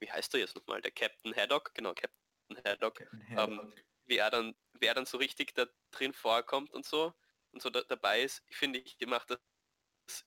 wie 0.00 0.10
heißt 0.10 0.34
er 0.34 0.40
jetzt 0.40 0.54
nochmal, 0.56 0.80
der 0.82 0.92
Captain 0.92 1.34
Haddock, 1.34 1.74
genau, 1.74 1.94
Captain 1.94 2.64
Haddock, 2.64 2.96
Captain 2.96 3.20
Ähm, 3.30 3.58
Haddock. 3.58 3.74
wie 4.06 4.16
er 4.18 4.30
dann, 4.30 4.54
wie 4.78 4.86
er 4.86 4.94
dann 4.94 5.06
so 5.06 5.16
richtig 5.18 5.54
da 5.54 5.66
drin 5.90 6.12
vorkommt 6.12 6.70
und 6.70 6.84
so 6.84 7.14
und 7.52 7.62
so 7.62 7.70
da, 7.70 7.82
dabei 7.82 8.22
ist, 8.22 8.42
finde 8.50 8.78
ich, 8.80 8.96
macht 9.06 9.30
das, 9.30 9.38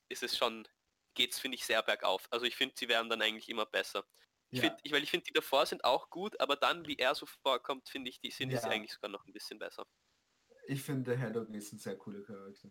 ist 0.10 0.24
es 0.24 0.38
schon, 0.38 0.68
geht's, 1.14 1.40
finde 1.40 1.56
ich, 1.56 1.66
sehr 1.66 1.82
bergauf. 1.84 2.28
Also 2.32 2.46
ich 2.46 2.56
finde, 2.56 2.76
sie 2.78 2.88
werden 2.88 3.10
dann 3.10 3.22
eigentlich 3.22 3.50
immer 3.50 3.66
besser. 3.66 4.06
Ich 4.52 4.60
Ja. 4.60 4.70
find, 4.70 4.80
ich, 4.84 4.92
weil 4.92 5.04
ich 5.04 5.12
finde, 5.12 5.26
die 5.26 5.34
davor 5.34 5.66
sind 5.66 5.84
auch 5.84 6.10
gut, 6.10 6.40
aber 6.40 6.56
dann, 6.56 6.88
wie 6.88 6.98
er 6.98 7.16
so 7.16 7.26
vorkommt, 7.26 7.90
finde 7.90 8.10
ich, 8.10 8.20
die 8.20 8.32
sind 8.32 8.52
Ja. 8.52 8.62
eigentlich 8.64 8.94
sogar 8.94 9.10
noch 9.10 9.26
ein 9.26 9.34
bisschen 9.34 9.60
besser. 9.60 9.86
Ich 10.68 10.82
finde, 10.82 11.18
Haddock 11.18 11.50
ist 11.50 11.74
ein 11.74 11.80
sehr 11.80 11.98
cooler 11.98 12.24
Charakter. 12.24 12.70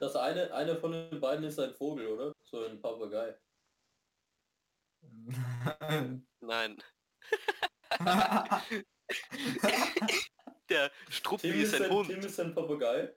Das 0.00 0.16
eine, 0.16 0.52
eine 0.52 0.76
von 0.76 0.92
den 0.92 1.20
beiden 1.20 1.44
ist 1.44 1.58
ein 1.58 1.74
Vogel, 1.74 2.08
oder? 2.08 2.32
So 2.42 2.64
ein 2.64 2.80
Papagei. 2.80 3.38
Nein, 6.40 6.82
der 10.68 10.90
Struppi 11.08 11.48
ist 11.48 11.74
ein 11.74 11.90
Hund. 11.90 12.08
Tim 12.08 12.20
ist 12.20 12.40
ein 12.40 12.54
Papagei. 12.54 13.14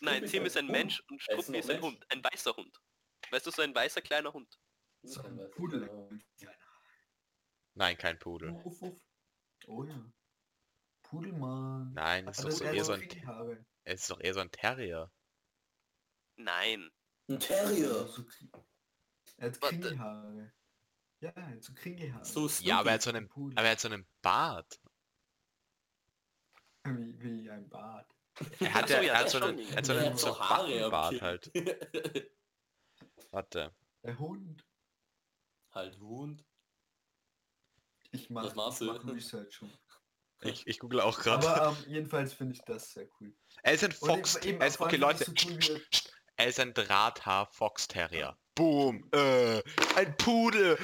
Nein, 0.00 0.22
ist 0.24 0.30
Tim 0.30 0.46
ist 0.46 0.56
ein 0.56 0.64
Hund. 0.66 0.72
Mensch 0.72 1.00
und 1.08 1.16
ist 1.16 1.22
Struppi 1.24 1.52
noch 1.52 1.58
ist 1.58 1.70
ein 1.70 1.80
Mensch. 1.80 1.82
Hund. 1.82 2.06
Ein 2.10 2.24
weißer 2.24 2.56
Hund. 2.56 2.80
Weißt 3.30 3.46
du, 3.46 3.50
so 3.50 3.62
ein 3.62 3.74
weißer 3.74 4.00
kleiner 4.00 4.32
Hund. 4.32 4.58
So 5.02 5.22
ein 5.22 5.50
Pudel. 5.50 5.88
Nein, 7.74 7.96
kein 7.98 8.18
Pudel. 8.18 8.50
Uff, 8.64 8.82
uff. 8.82 9.00
Oh 9.66 9.84
ja. 9.84 10.12
Pudelmann. 11.02 11.92
Nein, 11.94 12.26
das 12.26 12.38
ist 12.38 12.44
doch 12.44 12.50
so 12.50 12.64
eher 12.64 12.84
so 12.84 12.92
ein, 12.92 13.08
Haare. 13.26 13.64
es 13.84 14.02
ist 14.02 14.10
doch 14.10 14.20
eher 14.20 14.34
so 14.34 14.40
ein 14.40 14.50
Terrier. 14.50 15.10
Nein. 16.36 16.90
Ein 17.28 17.40
Terrier. 17.40 18.08
Er 19.36 19.46
hat. 19.50 19.60
Kringelhaare. 19.60 20.52
Ja, 21.20 21.30
er 21.30 21.46
hat 21.48 21.62
so 21.62 21.72
Kringelhaare. 21.74 22.24
So 22.24 22.48
Ja, 22.60 22.80
aber 22.80 22.90
er 22.90 22.94
hat 22.94 23.02
so 23.02 23.10
einen, 23.10 23.28
Pudel. 23.28 23.58
aber 23.58 23.66
er 23.66 23.72
hat 23.72 23.80
so 23.80 23.88
einen 23.88 24.06
Bart. 24.22 24.80
Wie, 26.84 27.20
wie 27.20 27.50
ein 27.50 27.68
Bart. 27.68 28.14
Er 28.60 28.74
hat, 28.74 28.88
so, 28.88 28.94
ja, 28.94 29.00
ja, 29.02 29.12
er 29.14 29.18
hat 29.20 29.30
so 29.30 29.38
einen, 29.40 29.58
er 29.58 29.76
hat 29.76 29.86
so 29.86 29.92
Er 29.92 29.98
einen, 30.00 30.10
hat 30.12 30.18
so 30.18 30.26
so 30.28 30.34
Kinn. 31.10 31.20
halt. 31.22 31.50
Warte. 33.30 33.74
Der 34.02 34.18
Hund. 34.18 34.64
halt 35.72 35.98
Hund. 35.98 36.44
Ich 38.10 38.30
mache 38.30 38.52
mach 38.54 39.04
Research 39.14 39.54
schon. 39.54 39.72
Ich, 40.40 40.64
ich 40.68 40.78
google 40.78 41.00
auch 41.00 41.18
gerade. 41.18 41.48
Aber 41.50 41.76
ähm, 41.84 41.92
jedenfalls 41.92 42.32
finde 42.32 42.54
ich 42.54 42.62
das 42.62 42.92
sehr 42.92 43.08
cool. 43.20 43.34
Er 43.64 43.72
ist 43.72 43.82
ein 43.82 43.90
Fox. 43.90 44.36
eben- 44.36 44.60
Er 44.60 44.68
ist, 44.68 44.80
okay, 44.80 44.94
Leute. 44.94 45.24
so 45.24 45.32
cool, 45.44 45.58
er- 45.68 45.80
Er 46.36 46.46
ist 46.46 46.60
ein 46.60 46.72
Drahthaar-Fox-Terrier. 46.74 48.38
Boom. 48.54 49.08
Äh, 49.12 49.60
ein 49.96 50.16
Pudel. 50.16 50.78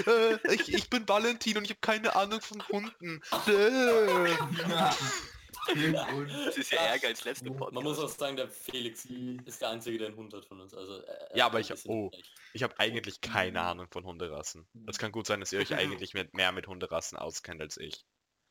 Äh, 0.45 0.55
ich, 0.55 0.75
ich 0.75 0.91
bin 0.91 1.09
Valentin 1.09 1.57
und 1.59 1.65
ich 1.65 1.71
habe 1.71 1.79
keine 1.81 2.17
Ahnung 2.17 2.41
von 2.41 2.67
Hunden. 2.69 3.23
Äh. 3.47 4.37
Das 5.67 6.57
ist 6.59 6.73
ja 6.73 6.79
ärger 6.81 7.09
als 7.09 7.25
letzte 7.25 7.47
Man 7.47 7.57
Podcast. 7.57 7.75
Man 7.75 7.85
muss 7.85 7.99
auch 7.99 8.09
sagen, 8.09 8.37
der 8.37 8.49
Felix 8.49 9.05
ist 9.07 9.61
der 9.61 9.71
Einzige, 9.71 9.99
der 9.99 10.09
einen 10.09 10.17
Hund 10.17 10.35
hat 10.35 10.45
von 10.47 10.61
uns. 10.61 10.75
Also, 10.75 11.01
er- 11.03 11.31
Ja, 11.37 11.45
er 11.45 11.47
aber 11.47 11.61
ich 11.61 11.71
hab- 11.71 11.77
bisschen 11.77 11.91
oh. 11.93 12.11
Ich 12.53 12.63
habe 12.63 12.79
eigentlich 12.79 13.21
keine 13.21 13.61
Ahnung 13.63 13.89
von 13.91 14.05
Hunderassen. 14.05 14.69
Es 14.87 14.99
kann 14.99 15.11
gut 15.13 15.27
sein, 15.27 15.41
dass 15.41 15.53
ihr 15.53 15.61
euch 15.61 15.75
eigentlich 15.75 16.15
mit, 16.15 16.35
mehr 16.35 16.53
mit 16.53 16.67
Hunderassen 16.67 17.19
auskennt 17.19 17.61
als 17.61 17.77
ich. 17.77 18.05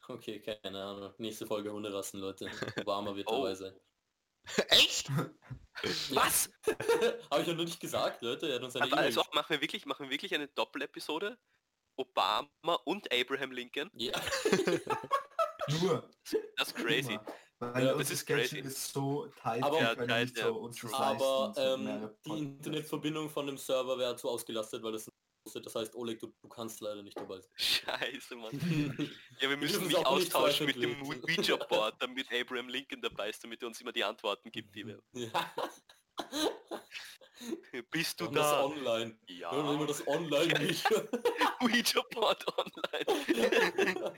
Okay, 0.08 0.42
keine 0.42 0.84
Ahnung. 0.84 1.14
Nächste 1.18 1.48
Folge 1.48 1.72
Hunderassen, 1.72 2.20
Leute. 2.20 2.52
Obama 2.82 3.16
wird 3.16 3.28
Oh. 3.30 3.44
dabei 3.44 3.56
sein. 3.56 3.74
Echt? 4.68 5.08
Was? 6.14 6.50
Habe 7.32 7.42
ich 7.42 7.48
ja 7.48 7.54
noch 7.54 7.64
nicht 7.64 7.80
gesagt, 7.80 8.22
Leute. 8.22 8.50
Er 8.50 8.56
hat 8.56 8.64
uns 8.64 8.76
eine 8.76 8.88
E-Mail 8.88 9.00
also 9.00 9.24
machen 9.32 9.52
wir 9.52 9.62
wirklich, 9.62 9.86
machen 9.86 10.04
wir 10.08 10.10
wirklich 10.12 10.36
eine 10.36 10.50
Doppelepisode? 10.50 11.38
Obama 11.96 12.74
und 12.84 13.10
Abraham 13.14 13.52
Lincoln? 13.52 13.90
Ja. 13.94 14.12
Nur. 15.82 16.10
Das 16.58 16.68
ist 16.70 16.76
crazy. 16.76 17.20
Weil 17.60 17.86
Ja, 17.86 17.92
das 17.92 17.98
unser 17.98 18.14
ist 18.14 18.20
Schedule 18.28 18.42
crazy. 18.48 18.60
ist 18.60 18.92
so 18.94 19.28
tight, 19.42 19.64
Aber- 19.64 19.80
Ja, 19.80 19.96
tight, 19.96 20.26
nicht 20.26 20.38
ja. 20.38 20.46
so 20.48 20.70
Aber 20.94 21.54
ähm, 21.58 22.10
die. 22.26 22.38
Internetverbindung 22.40 23.30
von 23.30 23.48
dem 23.48 23.58
Server 23.58 23.98
wäre 23.98 24.16
zu 24.16 24.30
ausgelastet, 24.30 24.84
weil 24.84 24.92
das 24.94 25.10
das 25.62 25.76
heißt, 25.76 25.94
Oleg, 25.96 26.20
du, 26.22 26.34
du 26.42 26.48
kannst 26.48 26.80
leider 26.80 27.04
nicht 27.04 27.18
dabei 27.18 27.42
Scheiße, 27.56 28.36
Mann. 28.38 28.52
sein. 28.58 29.12
Ja, 29.42 29.50
wir 29.50 29.58
müssen 29.58 29.86
mich 29.86 29.98
austauschen 29.98 30.66
mit 30.68 30.78
dem 30.78 30.96
veröffentlichen. 31.06 31.52
Ouija-Board, 31.54 31.96
damit 32.00 32.28
Abraham 32.32 32.70
Lincoln 32.70 33.02
dabei 33.02 33.30
ist, 33.30 33.44
damit 33.44 33.62
er 33.62 33.68
uns 33.68 33.82
immer 33.82 33.92
die 33.92 34.06
Antworten 34.06 34.50
gibt, 34.52 34.74
die 34.74 34.88
wir... 34.88 35.02
ja. 35.14 35.54
Bist 37.92 38.22
du 38.22 38.28
Und 38.28 38.36
das 38.36 38.52
da? 38.52 38.64
online. 38.66 39.18
Ja. 39.28 39.52
Wir 39.52 39.64
haben 39.64 39.76
immer 39.76 39.86
das 39.88 40.08
online 40.08 40.60
nicht. 40.66 40.86
Ouija-Board 41.60 42.46
online. 42.58 44.14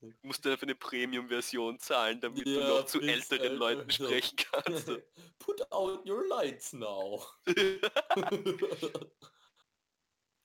Du 0.00 0.14
musst 0.22 0.46
einfach 0.46 0.62
eine 0.62 0.74
Premium-Version 0.74 1.78
zahlen, 1.78 2.20
damit 2.20 2.46
du 2.46 2.58
Ja, 2.58 2.68
noch 2.68 2.86
zu 2.86 3.00
älteren 3.00 3.42
Alter. 3.42 3.54
Leuten 3.54 3.90
sprechen 3.90 4.36
kannst. 4.36 4.88
Put 5.38 5.70
out 5.70 6.08
your 6.08 6.26
lights 6.26 6.72
now. 6.72 7.22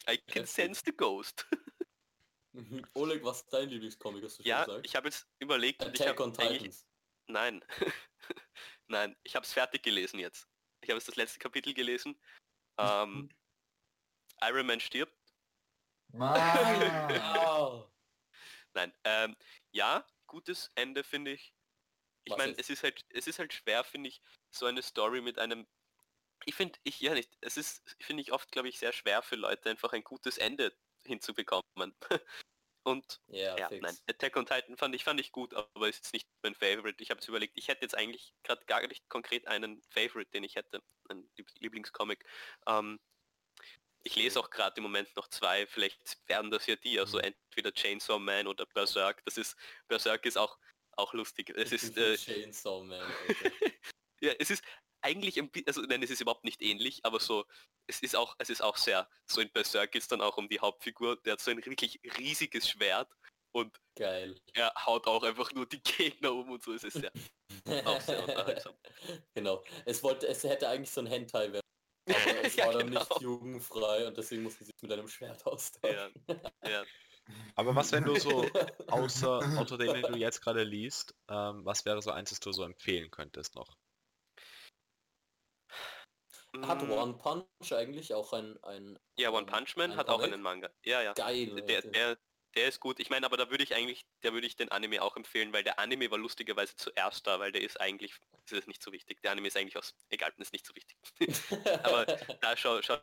I 0.07 0.17
can 0.27 0.45
sense 0.45 0.81
the 0.85 0.91
ghost. 0.91 1.47
Oleg, 2.95 3.23
was 3.23 3.41
ist 3.41 3.53
dein 3.53 3.69
Lieblingscomic, 3.69 4.23
hast 4.25 4.39
du 4.39 4.43
schon 4.43 4.49
Ja, 4.49 4.65
gesagt? 4.65 4.85
ich 4.85 4.95
habe 4.95 5.07
jetzt 5.07 5.27
überlegt 5.39 5.83
und 5.83 5.93
ich 5.95 6.01
Attack 6.01 6.19
habe 6.19 6.23
on 6.23 6.37
eigentlich... 6.37 6.59
Titans. 6.59 6.85
Nein. 7.27 7.65
Nein, 8.87 9.15
ich 9.23 9.35
habe 9.35 9.45
es 9.45 9.53
fertig 9.53 9.83
gelesen 9.83 10.19
jetzt. 10.19 10.47
Ich 10.81 10.89
habe 10.89 10.97
jetzt 10.97 11.07
das 11.07 11.15
letzte 11.15 11.39
Kapitel 11.39 11.73
gelesen. 11.73 12.19
Ähm, 12.77 13.29
Iron 14.41 14.67
Man 14.67 14.79
stirbt. 14.79 15.17
Mann. 16.13 17.83
Nein, 18.75 18.93
ähm, 19.03 19.35
ja, 19.71 20.05
gutes 20.27 20.71
Ende 20.75 21.03
finde 21.03 21.31
ich. 21.33 21.53
Ich 22.25 22.37
meine, 22.37 22.55
es 22.57 22.69
ist 22.69 22.83
halt, 22.83 23.05
es 23.09 23.27
ist 23.27 23.39
halt 23.39 23.53
schwer, 23.53 23.83
finde 23.83 24.09
ich, 24.09 24.21
so 24.51 24.65
eine 24.67 24.81
Story 24.83 25.21
mit 25.21 25.39
einem. 25.39 25.67
Ich 26.45 26.55
finde, 26.55 26.79
ich 26.83 26.99
ja 27.01 27.13
nicht. 27.13 27.37
Es 27.41 27.57
ist, 27.57 27.83
finde 28.01 28.21
ich 28.23 28.31
oft, 28.33 28.51
glaube 28.51 28.69
ich, 28.69 28.79
sehr 28.79 28.93
schwer 28.93 29.21
für 29.23 29.35
Leute 29.37 29.69
einfach 29.69 29.93
ein 29.93 30.03
gutes 30.03 30.37
Ende 30.37 30.77
hinzubekommen. 31.05 31.63
Und 32.83 33.21
Ja, 33.27 33.59
ja, 33.59 33.69
fix. 33.69 33.79
nein, 33.79 33.99
Attack 34.09 34.37
on 34.37 34.45
Titan 34.45 34.77
fand 34.77 34.95
ich 34.95 35.03
fand 35.03 35.19
ich 35.19 35.31
gut, 35.31 35.53
aber 35.53 35.89
ist 35.89 35.97
jetzt 35.97 36.13
nicht 36.13 36.29
mein 36.43 36.55
Favorite. 36.55 37.01
Ich 37.03 37.11
habe 37.11 37.21
es 37.21 37.27
überlegt, 37.27 37.57
ich 37.57 37.67
hätte 37.69 37.83
jetzt 37.83 37.95
eigentlich 37.97 38.35
gerade 38.43 38.65
gar 38.65 38.85
nicht 38.87 39.09
konkret 39.09 39.47
einen 39.47 39.81
Favorite, 39.91 40.31
den 40.31 40.43
ich 40.43 40.55
hätte, 40.55 40.83
einen 41.09 41.31
Lieb- 41.37 41.51
Lieblingscomic. 41.59 42.25
Ähm, 42.67 42.99
ich 44.05 44.15
lese 44.15 44.39
auch 44.39 44.49
gerade 44.51 44.77
im 44.77 44.83
Moment 44.83 45.13
noch 45.15 45.27
zwei, 45.27 45.65
vielleicht 45.65 46.19
werden 46.27 46.51
das 46.51 46.67
ja 46.67 46.75
die, 46.75 46.99
also 46.99 47.17
entweder 47.17 47.73
Chainsaw 47.73 48.19
Man 48.19 48.47
oder 48.47 48.65
Berserk. 48.67 49.25
Das 49.25 49.37
ist 49.37 49.57
Berserk 49.87 50.25
ist 50.25 50.37
auch 50.37 50.57
auch 50.95 51.13
lustig. 51.13 51.49
Es 51.49 51.71
ist 51.71 51.97
äh, 51.97 52.15
Chainsaw 52.15 52.83
Man. 52.83 53.11
Ja, 54.21 54.31
es 54.39 54.49
ist 54.49 54.63
eigentlich 55.01 55.37
also 55.67 55.81
nein, 55.81 56.01
es 56.01 56.09
ist 56.09 56.21
überhaupt 56.21 56.45
nicht 56.45 56.61
ähnlich, 56.61 57.03
aber 57.03 57.19
so 57.19 57.45
es 57.85 57.99
ist 57.99 58.15
auch 58.15 58.33
es 58.39 58.49
ist 58.49 58.61
auch 58.61 58.77
sehr 58.77 59.09
so 59.29 59.41
in 59.41 59.51
Berserk 59.51 59.93
ist 59.93 60.11
dann 60.11 60.21
auch 60.21 60.37
um 60.37 60.47
die 60.47 60.59
Hauptfigur, 60.59 61.17
der 61.23 61.33
hat 61.33 61.41
so 61.41 61.51
ein 61.51 61.57
wirklich 61.57 61.99
riesiges 62.17 62.69
Schwert 62.69 63.11
und 63.51 63.77
Geil. 63.95 64.39
er 64.53 64.73
haut 64.85 65.05
auch 65.05 65.23
einfach 65.23 65.51
nur 65.51 65.67
die 65.67 65.81
Gegner 65.83 66.31
um 66.31 66.49
und 66.49 66.63
so 66.63 66.71
ist 66.71 66.85
es 66.85 66.93
sehr 66.93 67.11
Auch 67.85 67.99
sehr 68.01 68.21
unterhaltsam. 68.23 68.73
genau. 69.33 69.63
Es 69.85 70.01
wollte, 70.01 70.27
es 70.27 70.43
hätte 70.43 70.69
eigentlich 70.69 70.91
so 70.91 71.01
ein 71.01 71.07
Hentai 71.07 71.51
werden. 71.51 71.61
Aber 72.11 72.39
es 72.41 72.57
Ja, 72.57 72.63
war 72.63 72.73
dann 72.73 72.89
genau. 72.89 72.89
nicht 72.89 73.19
jugendfrei 73.19 74.07
und 74.07 74.17
deswegen 74.17 74.43
mussten 74.43 74.65
sie 74.65 74.71
es 74.75 74.81
mit 74.81 74.91
einem 74.91 75.07
Schwert 75.07 75.45
austauschen. 75.45 76.11
ja, 76.27 76.65
ja. 76.65 76.85
Aber 77.55 77.75
was, 77.75 77.91
wenn 77.93 78.05
du 78.05 78.17
so 78.17 78.53
außer, 78.89 79.51
außer 79.55 79.77
denen, 79.77 79.95
die 79.95 80.05
du 80.05 80.15
jetzt 80.15 80.41
gerade 80.41 80.63
liest, 80.63 81.15
ähm, 81.29 81.65
was 81.65 81.85
wäre 81.85 82.01
so 82.01 82.11
eins, 82.11 82.31
das 82.31 82.39
du 82.41 82.51
so 82.53 82.63
empfehlen 82.63 83.11
könntest 83.11 83.55
noch? 83.55 83.77
Hat 86.61 86.81
Mm, 86.81 86.89
One 86.89 87.13
Punch 87.17 87.71
eigentlich 87.73 88.13
auch 88.13 88.33
ein, 88.33 88.57
ein 88.63 88.97
Ja, 89.17 89.31
One 89.31 89.45
Punch 89.45 89.75
Man 89.77 89.91
ein 89.91 89.97
hat 89.97 90.09
auch 90.09 90.19
Comic? 90.19 90.33
einen 90.33 90.41
Manga. 90.41 90.69
Ja, 90.85 91.01
ja. 91.01 91.13
geil. 91.15 91.55
Der, 91.67 91.81
der, 91.83 92.17
der 92.55 92.67
ist 92.67 92.79
gut. 92.79 92.99
Ich 92.99 93.09
meine, 93.09 93.25
aber 93.25 93.37
da 93.37 93.49
würde 93.49 93.63
ich 93.63 93.75
eigentlich, 93.75 94.05
da 94.21 94.33
würde 94.33 94.47
ich 94.47 94.55
den 94.55 94.69
Anime 94.69 95.01
auch 95.01 95.15
empfehlen, 95.15 95.51
weil 95.53 95.63
der 95.63 95.79
Anime 95.79 96.09
war 96.11 96.17
lustigerweise 96.17 96.75
zuerst 96.75 97.27
da, 97.27 97.39
weil 97.39 97.51
der 97.51 97.61
ist 97.61 97.79
eigentlich, 97.79 98.13
das 98.49 98.59
ist 98.59 98.67
nicht 98.67 98.81
so 98.81 98.91
wichtig. 98.91 99.21
Der 99.21 99.31
Anime 99.31 99.47
ist 99.47 99.57
eigentlich 99.57 99.77
aus, 99.77 99.93
egal, 100.09 100.33
ist 100.37 100.53
nicht 100.53 100.65
so 100.65 100.73
wichtig. 100.75 100.97
aber 101.83 102.05
da 102.41 102.55
schau, 102.55 102.81
schau 102.81 102.97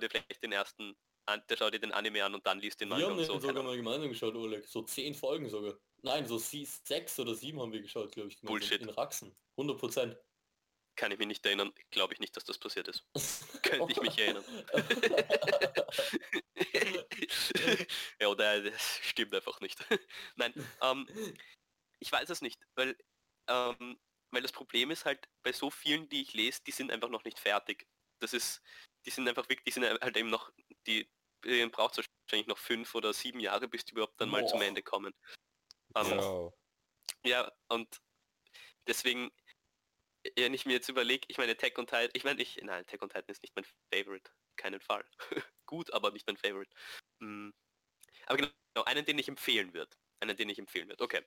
dir 0.00 0.10
vielleicht 0.10 0.42
den 0.42 0.52
ersten, 0.52 0.96
an, 1.26 1.42
da 1.46 1.56
schau 1.56 1.70
dir 1.70 1.80
den 1.80 1.92
Anime 1.92 2.24
an 2.24 2.34
und 2.34 2.46
dann 2.46 2.60
liest 2.60 2.80
den 2.80 2.88
wir 2.88 2.96
Manga 2.96 3.06
haben 3.06 3.12
und 3.12 3.18
den 3.18 3.26
so. 3.26 3.38
sogar 3.38 3.62
mal 3.62 3.76
gemeinsam 3.76 4.08
geschaut, 4.08 4.34
Oleg. 4.34 4.66
So 4.66 4.82
zehn 4.82 5.14
Folgen 5.14 5.48
sogar. 5.48 5.74
Nein, 6.02 6.26
so 6.26 6.38
sechs 6.38 7.18
oder 7.18 7.34
sieben 7.34 7.60
haben 7.60 7.72
wir 7.72 7.82
geschaut, 7.82 8.12
glaube 8.12 8.28
ich. 8.28 8.40
Bullshit. 8.40 8.80
In 8.80 8.88
Raxen. 8.90 9.34
100 9.56 9.78
Prozent. 9.78 10.16
Kann 10.96 11.12
ich 11.12 11.18
mich 11.18 11.28
nicht 11.28 11.46
erinnern. 11.46 11.72
Glaube 11.90 12.14
ich 12.14 12.20
nicht, 12.20 12.36
dass 12.36 12.44
das 12.44 12.58
passiert 12.58 12.88
ist. 12.88 13.04
Könnte 13.62 13.92
ich 13.92 14.00
mich 14.02 14.18
erinnern. 14.18 14.44
Ja, 18.20 18.28
oder 18.28 18.62
das 18.62 18.98
stimmt 19.02 19.34
einfach 19.34 19.60
nicht. 19.60 19.78
Nein, 20.36 20.52
ähm, 20.82 21.08
ich 22.00 22.10
weiß 22.10 22.28
es 22.30 22.42
nicht, 22.42 22.60
weil, 22.74 22.96
ähm, 23.48 23.98
weil 24.30 24.42
das 24.42 24.52
Problem 24.52 24.90
ist 24.90 25.04
halt, 25.04 25.28
bei 25.42 25.52
so 25.52 25.70
vielen, 25.70 26.08
die 26.08 26.22
ich 26.22 26.34
lese, 26.34 26.62
die 26.66 26.72
sind 26.72 26.90
einfach 26.90 27.08
noch 27.08 27.24
nicht 27.24 27.38
fertig. 27.38 27.86
Das 28.20 28.32
ist, 28.32 28.62
die 29.06 29.10
sind 29.10 29.28
einfach 29.28 29.48
wirklich, 29.48 29.64
die 29.64 29.72
sind 29.72 29.84
halt 29.84 30.16
eben 30.16 30.30
noch, 30.30 30.52
die 30.86 31.10
braucht 31.70 31.98
es 31.98 32.06
wahrscheinlich 32.28 32.48
noch 32.48 32.58
fünf 32.58 32.94
oder 32.94 33.12
sieben 33.12 33.40
Jahre, 33.40 33.66
bis 33.66 33.84
die 33.84 33.92
überhaupt 33.92 34.20
dann 34.20 34.28
mal 34.28 34.46
zum. 34.46 34.60
Ende 34.62 34.82
kommen. 34.82 35.14
Ähm, 35.96 36.18
Wow. 36.18 36.54
ja, 37.24 37.50
und 37.68 38.00
deswegen, 38.86 39.30
wenn 40.36 40.54
ich 40.54 40.66
mir 40.66 40.74
jetzt 40.74 40.88
überlege, 40.88 41.26
ich 41.28 41.38
meine 41.38 41.56
Tech 41.56 41.78
und 41.78 41.88
Titan, 41.88 42.10
ich 42.12 42.24
meine, 42.24 42.40
ich, 42.42 42.60
nein, 42.62 42.86
Tech 42.86 43.00
und 43.00 43.12
Titan 43.12 43.28
ist 43.28 43.42
nicht 43.42 43.56
mein 43.56 43.64
Favorite, 43.92 44.30
keinen 44.56 44.80
Fall. 44.80 45.04
Gut, 45.70 45.92
aber 45.92 46.10
nicht 46.10 46.26
mein 46.26 46.36
Favorite. 46.36 46.68
Mm. 47.20 47.50
Aber 48.26 48.38
genau, 48.38 48.50
einen, 48.86 49.04
den 49.04 49.20
ich 49.20 49.28
empfehlen 49.28 49.72
würde. 49.72 49.96
Einen, 50.18 50.36
den 50.36 50.48
ich 50.48 50.58
empfehlen 50.58 50.88
würde. 50.88 51.04
Okay. 51.04 51.24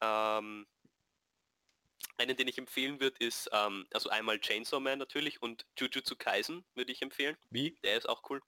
Ähm, 0.00 0.64
einen, 2.18 2.36
den 2.36 2.46
ich 2.46 2.56
empfehlen 2.56 3.00
würde, 3.00 3.16
ist 3.18 3.50
ähm, 3.50 3.88
also 3.92 4.10
einmal 4.10 4.38
Chainsaw 4.38 4.78
Man 4.78 5.00
natürlich 5.00 5.42
und 5.42 5.66
Jujutsu 5.76 6.14
Kaisen 6.14 6.64
würde 6.74 6.92
ich 6.92 7.02
empfehlen. 7.02 7.36
Wie? 7.50 7.72
Der 7.82 7.96
ist 7.96 8.08
auch 8.08 8.22
cool. 8.30 8.40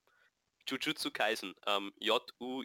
Jujutsu 0.68 1.10
Kaisen. 1.10 1.56
Ähm, 1.66 1.92
J-U-J-U-T-S-U 1.98 2.62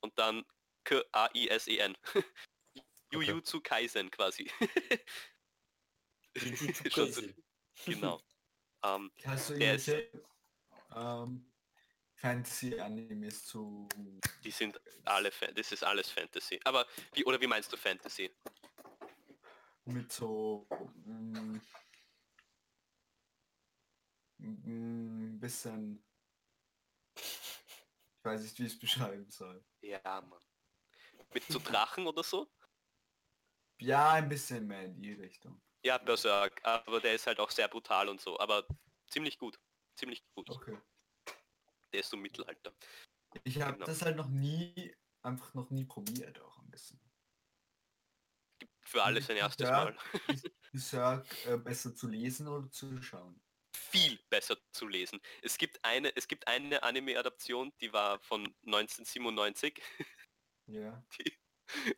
und 0.00 0.18
dann 0.18 0.44
K-A-I-S-E-N. 0.84 1.96
Jujutsu 3.12 3.60
Kaisen 3.60 4.10
quasi. 4.10 4.50
Jujutsu 6.34 6.82
Kaisen. 6.90 7.36
genau. 7.84 8.20
Ähm, 8.82 9.10
Hast 9.24 9.50
du 9.50 9.54
irgendwelche 9.54 10.10
ähm, 10.94 11.46
Fantasy-Animes 12.16 13.46
zu... 13.46 13.88
die 14.44 14.50
sind 14.50 14.80
alle, 15.04 15.30
Fan 15.30 15.54
das 15.54 15.72
ist 15.72 15.82
alles 15.84 16.10
Fantasy. 16.10 16.60
Aber 16.64 16.86
wie, 17.14 17.24
oder 17.24 17.40
wie 17.40 17.46
meinst 17.46 17.72
du 17.72 17.76
Fantasy? 17.76 18.30
mit 19.90 20.12
so 20.12 20.66
mm, 21.04 21.56
ein 24.38 25.40
bisschen 25.40 26.04
ich 27.16 28.24
weiß 28.24 28.42
nicht 28.42 28.58
wie 28.58 28.66
ich 28.66 28.72
es 28.74 28.78
beschreiben 28.78 29.30
soll 29.30 29.64
Ja, 29.80 30.20
Mann. 30.20 30.42
Mit 31.32 31.44
so 31.44 31.58
Drachen 31.58 32.06
oder 32.06 32.22
so? 32.22 32.50
ja 33.78 34.12
ein 34.12 34.28
bisschen 34.28 34.66
mehr 34.66 34.84
in 34.84 35.00
die 35.00 35.12
Richtung 35.12 35.60
Ja, 35.84 35.96
Berserk, 35.98 36.60
aber 36.64 37.00
der 37.00 37.14
ist 37.14 37.26
halt 37.26 37.40
auch 37.40 37.50
sehr 37.50 37.68
brutal 37.68 38.08
und 38.10 38.20
so, 38.20 38.38
aber 38.38 38.66
ziemlich 39.08 39.38
gut. 39.38 39.58
Ziemlich 39.96 40.22
gut. 40.34 40.50
okay 40.50 40.80
Der 41.92 42.00
ist 42.00 42.10
so 42.10 42.16
Mittelalter. 42.16 42.72
ich 43.44 43.60
habe 43.62 43.74
Genau. 43.74 43.86
das 43.86 44.02
halt 44.02 44.16
noch 44.16 44.28
nie 44.28 44.94
einfach 45.22 45.54
noch 45.54 45.70
nie 45.70 45.84
probiert 45.86 46.40
auch 46.40 46.58
ein 46.58 46.70
bisschen 46.70 47.00
Gibt 48.60 48.72
für 48.88 49.02
alles 49.02 49.26
sein 49.26 49.36
erstes 49.38 49.68
Ja. 49.68 49.74
Mal. 49.74 49.96
Berserk 50.72 51.46
äh, 51.46 51.56
besser 51.58 51.94
zu 51.94 52.08
lesen 52.08 52.46
oder 52.48 52.70
zu 52.70 53.00
schauen 53.02 53.40
Viel 53.76 54.18
besser 54.30 54.56
zu 54.72 54.86
lesen. 54.88 55.20
Es 55.42 55.56
gibt 55.56 55.84
eine, 55.84 56.14
es 56.16 56.26
gibt 56.28 56.48
eine 56.48 56.82
Anime-Adaption, 56.82 57.72
die 57.80 57.92
war 57.92 58.18
von 58.20 58.54
1997 58.66 59.80
ja 60.66 61.04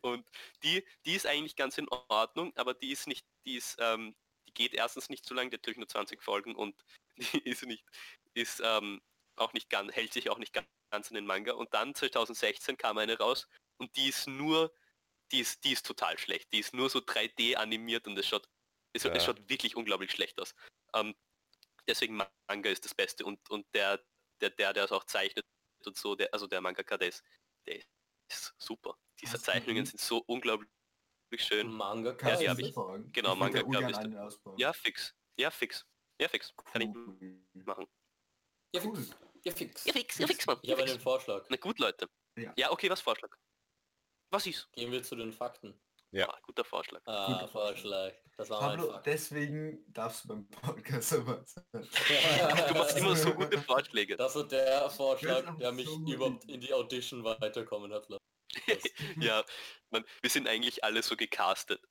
und 0.01 0.27
die, 0.63 0.85
die 1.05 1.13
ist 1.13 1.25
eigentlich 1.27 1.55
ganz 1.55 1.77
in 1.77 1.87
Ordnung, 1.89 2.55
aber 2.55 2.73
die 2.73 2.91
ist 2.91 3.07
nicht, 3.07 3.25
die 3.45 3.55
ist, 3.55 3.77
ähm, 3.79 4.15
die 4.47 4.53
geht 4.53 4.73
erstens 4.73 5.09
nicht 5.09 5.25
so 5.25 5.33
lang, 5.33 5.49
die 5.49 5.55
hat 5.55 5.61
natürlich 5.61 5.77
nur 5.79 5.87
20 5.87 6.21
Folgen 6.23 6.55
und 6.55 6.75
die 7.33 7.49
ist 7.49 7.63
nicht, 7.65 7.85
ist 8.33 8.61
ähm, 8.63 9.01
auch 9.35 9.53
nicht 9.53 9.69
ganz, 9.69 9.93
hält 9.93 10.13
sich 10.13 10.29
auch 10.29 10.37
nicht 10.37 10.53
ganz 10.53 10.67
an 10.91 11.03
den 11.15 11.25
Manga 11.25 11.53
und 11.53 11.73
dann 11.73 11.95
2016 11.95 12.77
kam 12.77 12.97
eine 12.97 13.17
raus 13.17 13.47
und 13.77 13.95
die 13.95 14.09
ist 14.09 14.27
nur, 14.27 14.73
die 15.31 15.39
ist, 15.39 15.63
die 15.63 15.71
ist 15.71 15.85
total 15.85 16.17
schlecht, 16.19 16.51
die 16.53 16.59
ist 16.59 16.73
nur 16.73 16.89
so 16.89 16.99
3D 16.99 17.55
animiert 17.55 18.07
und 18.07 18.17
es 18.17 18.27
schaut, 18.27 18.47
es, 18.93 19.03
Ja. 19.03 19.11
es 19.11 19.25
schaut 19.25 19.49
wirklich 19.49 19.75
unglaublich 19.75 20.11
schlecht 20.11 20.39
aus. 20.39 20.53
Ähm, 20.93 21.15
deswegen 21.87 22.15
Manga 22.47 22.69
ist 22.69 22.85
das 22.85 22.93
Beste 22.93 23.25
und, 23.25 23.49
und 23.49 23.65
der, 23.73 24.03
der, 24.41 24.51
der, 24.51 24.73
der 24.73 24.83
es 24.85 24.91
auch 24.91 25.05
zeichnet 25.05 25.45
und 25.85 25.97
so, 25.97 26.15
der, 26.15 26.33
also 26.33 26.47
der 26.47 26.61
Mangaka, 26.61 26.97
der 26.97 27.09
ist, 27.09 27.23
der 27.65 27.77
ist 27.77 28.53
super. 28.57 28.97
Diese 29.23 29.41
Zeichnungen 29.41 29.83
die? 29.83 29.89
sind 29.89 29.99
so 29.99 30.23
unglaublich 30.27 30.69
schön. 31.37 31.67
Manga 31.71 32.11
die 32.11 32.17
du 32.17 32.25
hab 32.49 32.57
das 32.57 32.59
ich. 32.59 32.73
folgen? 32.73 33.11
Genau, 33.11 33.33
ich 33.33 33.39
Manga 33.39 33.57
ja 33.59 33.63
ungern 33.65 33.87
glaub 33.87 34.31
ich. 34.31 34.59
Ja, 34.61 34.73
fix. 34.73 35.15
Ja, 35.39 35.49
fix. 35.51 35.85
Ja, 36.21 36.27
fix. 36.29 36.53
Kann 36.71 36.81
ich 36.81 36.89
machen. 37.65 37.87
Ja, 38.75 38.81
Cool. 38.83 38.95
fix. 38.97 39.15
Ja, 39.45 39.51
fix. 39.51 39.85
Ja, 39.85 39.93
fix, 39.93 40.17
ja, 40.19 40.27
fix, 40.27 40.45
Mann. 40.45 40.59
Ich 40.61 40.69
Ja, 40.69 40.77
habe 40.77 40.89
einen 40.89 40.99
Vorschlag. 40.99 41.45
Na 41.49 41.57
gut, 41.57 41.79
Leute. 41.79 42.07
Ja. 42.37 42.53
Ja, 42.57 42.71
okay, 42.71 42.89
was 42.89 43.01
Vorschlag? 43.01 43.29
Was 44.31 44.45
ist? 44.47 44.71
Gehen 44.73 44.91
wir 44.91 45.03
zu 45.03 45.15
den 45.15 45.31
Fakten. 45.33 45.79
Ja. 46.11 46.29
Ah, 46.29 46.39
guter 46.43 46.63
Vorschlag. 46.63 47.01
Ah, 47.05 47.25
Guter 47.33 47.47
Vorschlag. 47.47 48.13
Das 48.37 48.47
war 48.49 48.61
mein 48.61 48.77
Pablo, 48.77 48.91
Fakt. 48.93 49.05
deswegen 49.07 49.83
darfst 49.91 50.23
du 50.23 50.27
beim 50.29 50.47
Podcast 50.49 51.09
sagen. 51.09 51.45
Du 52.67 52.73
machst 52.75 52.97
immer 52.97 53.15
so 53.15 53.33
gute 53.33 53.59
Vorschläge. 53.61 54.15
Das 54.15 54.35
ist 54.35 54.51
der 54.51 54.89
Vorschlag, 54.91 55.57
der 55.57 55.71
mich 55.71 55.87
so 55.87 55.99
überhaupt 56.07 56.45
in 56.45 56.61
die 56.61 56.71
Audition 56.73 57.23
weiterkommen 57.23 57.91
hat 57.91 58.07
lassen. 58.09 58.23
Ja, 59.19 59.43
man, 59.91 60.05
wir 60.21 60.29
sind 60.29 60.47
eigentlich 60.47 60.83
alle 60.83 61.03
so 61.03 61.15
gecastet. 61.15 61.81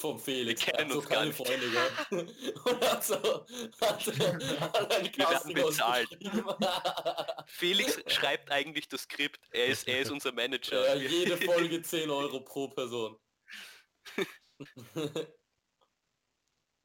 Vom 0.00 0.18
Felix. 0.18 0.66
Wir 0.66 0.72
kennen 0.72 0.88
hat 0.88 0.92
so 0.92 0.98
uns 0.98 1.08
gar 1.08 1.18
keine 1.18 1.30
nicht. 1.30 1.36
Freunde. 1.36 2.34
Und 2.64 2.90
hat 2.90 3.04
so 3.04 3.46
hat, 3.80 4.06
hat 4.06 4.92
ein 4.94 5.16
werden 5.16 5.54
bezahlt. 5.54 6.08
Felix 7.46 8.02
schreibt 8.12 8.50
eigentlich 8.50 8.88
das 8.88 9.02
Skript. 9.02 9.40
Er 9.52 9.66
ist, 9.66 9.86
er 9.86 10.00
ist 10.00 10.10
unser 10.10 10.32
Manager. 10.32 10.96
Ja, 10.96 11.08
jede 11.08 11.36
Folge 11.36 11.82
10 11.82 12.10
Euro 12.10 12.40
pro 12.40 12.68
Person. 12.68 13.16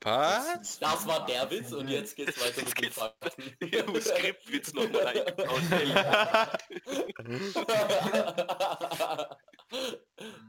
Was? 0.02 0.80
Das 0.80 1.08
war 1.08 1.26
der 1.26 1.50
Witz 1.50 1.72
und 1.74 1.88
jetzt 1.90 2.16
geht's 2.16 2.40
weiter 2.40 2.62
mit 2.64 2.76
geht's- 2.76 2.96
Fakten. 2.96 3.58
Ja, 3.72 3.84
Skriptwitz 4.02 4.74
nochmal 4.74 5.06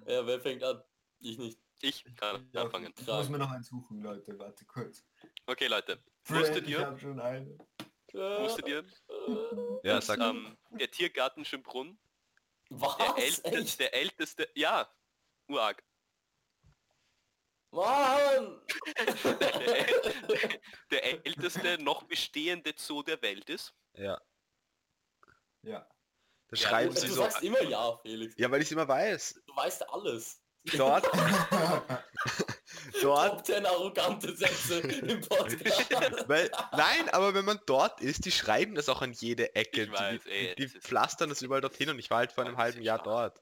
ja, 0.06 0.26
wer 0.26 0.40
fängt 0.40 0.62
an? 0.62 0.82
Ich 1.20 1.38
nicht. 1.38 1.58
Ich 1.80 2.04
kann 2.16 2.48
Ja, 2.52 2.62
anfangen. 2.62 2.92
Ich 2.98 3.06
muss 3.06 3.28
mir 3.28 3.38
noch 3.38 3.50
einen 3.50 3.62
suchen, 3.62 4.02
Leute. 4.02 4.38
Warte 4.38 4.64
kurz. 4.66 5.04
Okay, 5.46 5.66
Leute. 5.66 6.02
Wusstet 6.26 6.64
ich 6.64 6.70
ihr, 6.70 6.86
habe 6.86 6.98
schon 6.98 7.20
einen. 7.20 7.58
wusstet 8.12 8.66
ihr, 8.68 8.84
Ja, 9.82 10.00
sag. 10.00 10.18
ähm, 10.20 10.56
der 10.70 10.90
Tiergarten 10.90 11.44
Schönbrunn 11.44 11.98
Was? 12.70 12.96
der, 12.96 13.16
älteste, 13.16 13.52
Echt? 13.52 13.80
der 13.80 13.94
älteste, 13.94 14.48
ja, 14.54 14.88
urarg. 15.48 15.82
Mann! 17.70 18.60
der, 19.24 20.60
der 20.90 21.26
älteste 21.26 21.82
noch 21.82 22.02
bestehende 22.04 22.72
Zoo 22.76 23.02
der 23.02 23.20
Welt 23.22 23.48
ist. 23.50 23.74
Ja. 23.94 24.20
Ja. 25.62 25.86
Das 26.48 26.60
Ja, 26.62 26.68
schreiben 26.68 26.94
du 26.94 27.00
sie 27.00 27.08
du 27.08 27.14
so. 27.14 27.22
sagst 27.22 27.42
immer 27.42 27.62
ja, 27.62 27.98
Felix. 27.98 28.34
Ja, 28.38 28.50
weil 28.50 28.60
ich 28.62 28.68
es 28.68 28.72
immer 28.72 28.88
weiß. 28.88 29.42
Du 29.46 29.54
weißt 29.56 29.88
alles. 29.90 30.40
Dort, 30.76 31.04
dort, 33.02 33.30
Top 33.30 33.46
10 33.46 33.64
arrogante 33.64 34.34
Sätze 34.36 34.80
im 34.80 35.20
Podcast. 35.22 35.90
weil, 36.28 36.50
nein, 36.72 37.08
aber 37.10 37.32
wenn 37.32 37.44
man 37.44 37.60
dort 37.66 38.00
ist, 38.00 38.24
die 38.24 38.32
schreiben 38.32 38.74
das 38.74 38.88
auch 38.88 39.00
an 39.00 39.12
jede 39.12 39.54
Ecke. 39.54 39.84
Ich 39.84 39.92
weiß, 39.92 40.22
die, 40.24 40.30
ey, 40.30 40.54
die 40.56 40.66
das 40.72 40.82
pflastern 40.82 41.28
das 41.30 41.42
überall 41.42 41.60
dorthin 41.60 41.88
und 41.90 41.98
ich 41.98 42.10
war 42.10 42.18
halt 42.18 42.32
vor 42.32 42.44
einem 42.44 42.56
halben 42.58 42.82
Jahr 42.82 43.02
dort. 43.02 43.40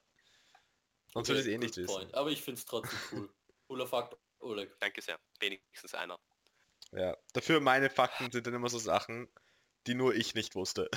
Sonst 1.12 1.28
würde 1.28 1.40
ich 1.40 1.46
es 1.46 1.52
eh 1.52 1.56
Okay, 1.56 1.64
nicht 1.64 1.76
wissen. 1.78 1.86
point. 1.86 2.14
Aber 2.14 2.30
ich 2.30 2.42
find's 2.42 2.64
trotzdem 2.64 2.98
cool. 3.12 3.34
Cooler 3.66 3.86
Fakt, 3.86 4.16
Oleg. 4.38 4.78
Danke 4.80 5.02
sehr. 5.02 5.18
Wenigstens 5.40 5.94
einer. 5.94 6.18
Ja. 6.92 7.16
Dafür 7.32 7.60
meine 7.60 7.90
Fakten 7.90 8.30
sind 8.30 8.46
dann 8.46 8.54
immer 8.54 8.68
so 8.68 8.78
Sachen, 8.78 9.28
die 9.86 9.94
nur 9.94 10.14
ich 10.14 10.34
nicht 10.34 10.54
wusste. 10.54 10.90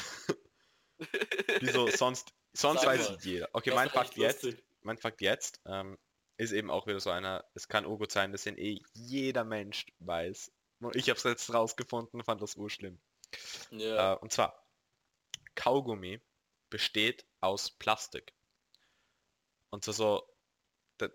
die 1.62 1.68
so 1.68 1.88
sonst, 1.88 2.34
sonst 2.54 2.82
Sag 2.82 2.90
weiß 2.90 3.10
mal. 3.10 3.18
jeder. 3.22 3.50
Okay, 3.54 3.70
Das 3.72 3.78
mein 3.78 3.90
Fakt 3.90 4.16
jetzt, 4.18 4.48
mein 4.82 4.98
Fakt 4.98 5.22
jetzt 5.22 5.62
ähm, 5.66 5.98
ist 6.38 6.52
eben 6.52 6.70
auch 6.70 6.88
wieder 6.88 7.00
so 7.00 7.10
einer, 7.10 7.46
es 7.54 7.68
kann 7.68 7.86
Urgut 7.86 8.12
sein, 8.12 8.32
dass 8.32 8.44
den 8.44 8.58
eh 8.58 8.80
jeder 8.94 9.44
Mensch 9.44 9.86
weiß. 10.00 10.52
Und 10.82 10.96
ich 10.96 11.10
habe 11.10 11.18
es 11.18 11.24
jetzt 11.24 11.54
rausgefunden, 11.54 12.24
fand 12.24 12.42
das 12.42 12.56
urschlimm. 12.56 13.02
Ja. 13.72 14.14
Äh, 14.14 14.18
und 14.20 14.32
zwar, 14.32 14.66
Kaugummi 15.56 16.22
besteht 16.70 17.26
aus 17.42 17.72
Plastik. 17.72 18.34
Und 19.72 19.84
zwar 19.84 19.94
so, 19.94 20.34
das, 20.98 21.12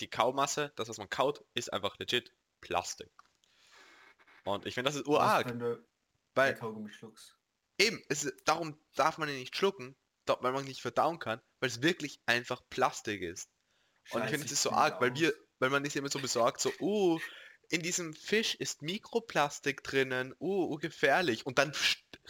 die 0.00 0.08
Kaumasse, 0.08 0.72
das 0.76 0.88
was 0.88 0.98
man 0.98 1.08
kaut, 1.08 1.44
ist 1.54 1.72
einfach 1.72 1.98
legit 1.98 2.32
Plastik. 2.60 3.10
Und 4.44 4.66
ich 4.66 4.74
finde, 4.74 4.88
das 4.88 4.96
ist 4.96 5.06
urarg, 5.06 5.46
weil 6.34 6.52
den 6.52 6.60
Kaugummi 6.60 6.92
schluckst. 6.92 7.36
eben, 7.78 8.02
es, 8.08 8.32
darum 8.44 8.78
darf 8.94 9.18
man 9.18 9.28
ihn 9.28 9.38
nicht 9.38 9.56
schlucken, 9.56 9.96
weil 10.26 10.52
man 10.52 10.64
nicht 10.64 10.82
verdauen 10.82 11.18
kann, 11.18 11.40
weil 11.60 11.68
es 11.68 11.82
wirklich 11.82 12.20
einfach 12.26 12.62
Plastik 12.70 13.22
ist. 13.22 13.48
Und 14.10 14.18
ich 14.18 14.24
Scheiße, 14.24 14.30
finde 14.30 14.46
es 14.46 14.52
ist 14.52 14.62
so 14.62 14.70
arg, 14.70 15.00
weil 15.00 15.14
wir, 15.14 15.32
weil 15.58 15.70
man 15.70 15.84
ist 15.84 15.96
immer 15.96 16.10
so 16.10 16.18
besorgt, 16.18 16.60
so, 16.60 16.72
uh, 16.80 17.18
in 17.70 17.82
diesem 17.82 18.12
Fisch 18.12 18.54
ist 18.54 18.82
Mikroplastik 18.82 19.82
drinnen, 19.82 20.34
uh, 20.40 20.72
uh 20.72 20.76
gefährlich. 20.76 21.46
Und 21.46 21.58
dann 21.58 21.72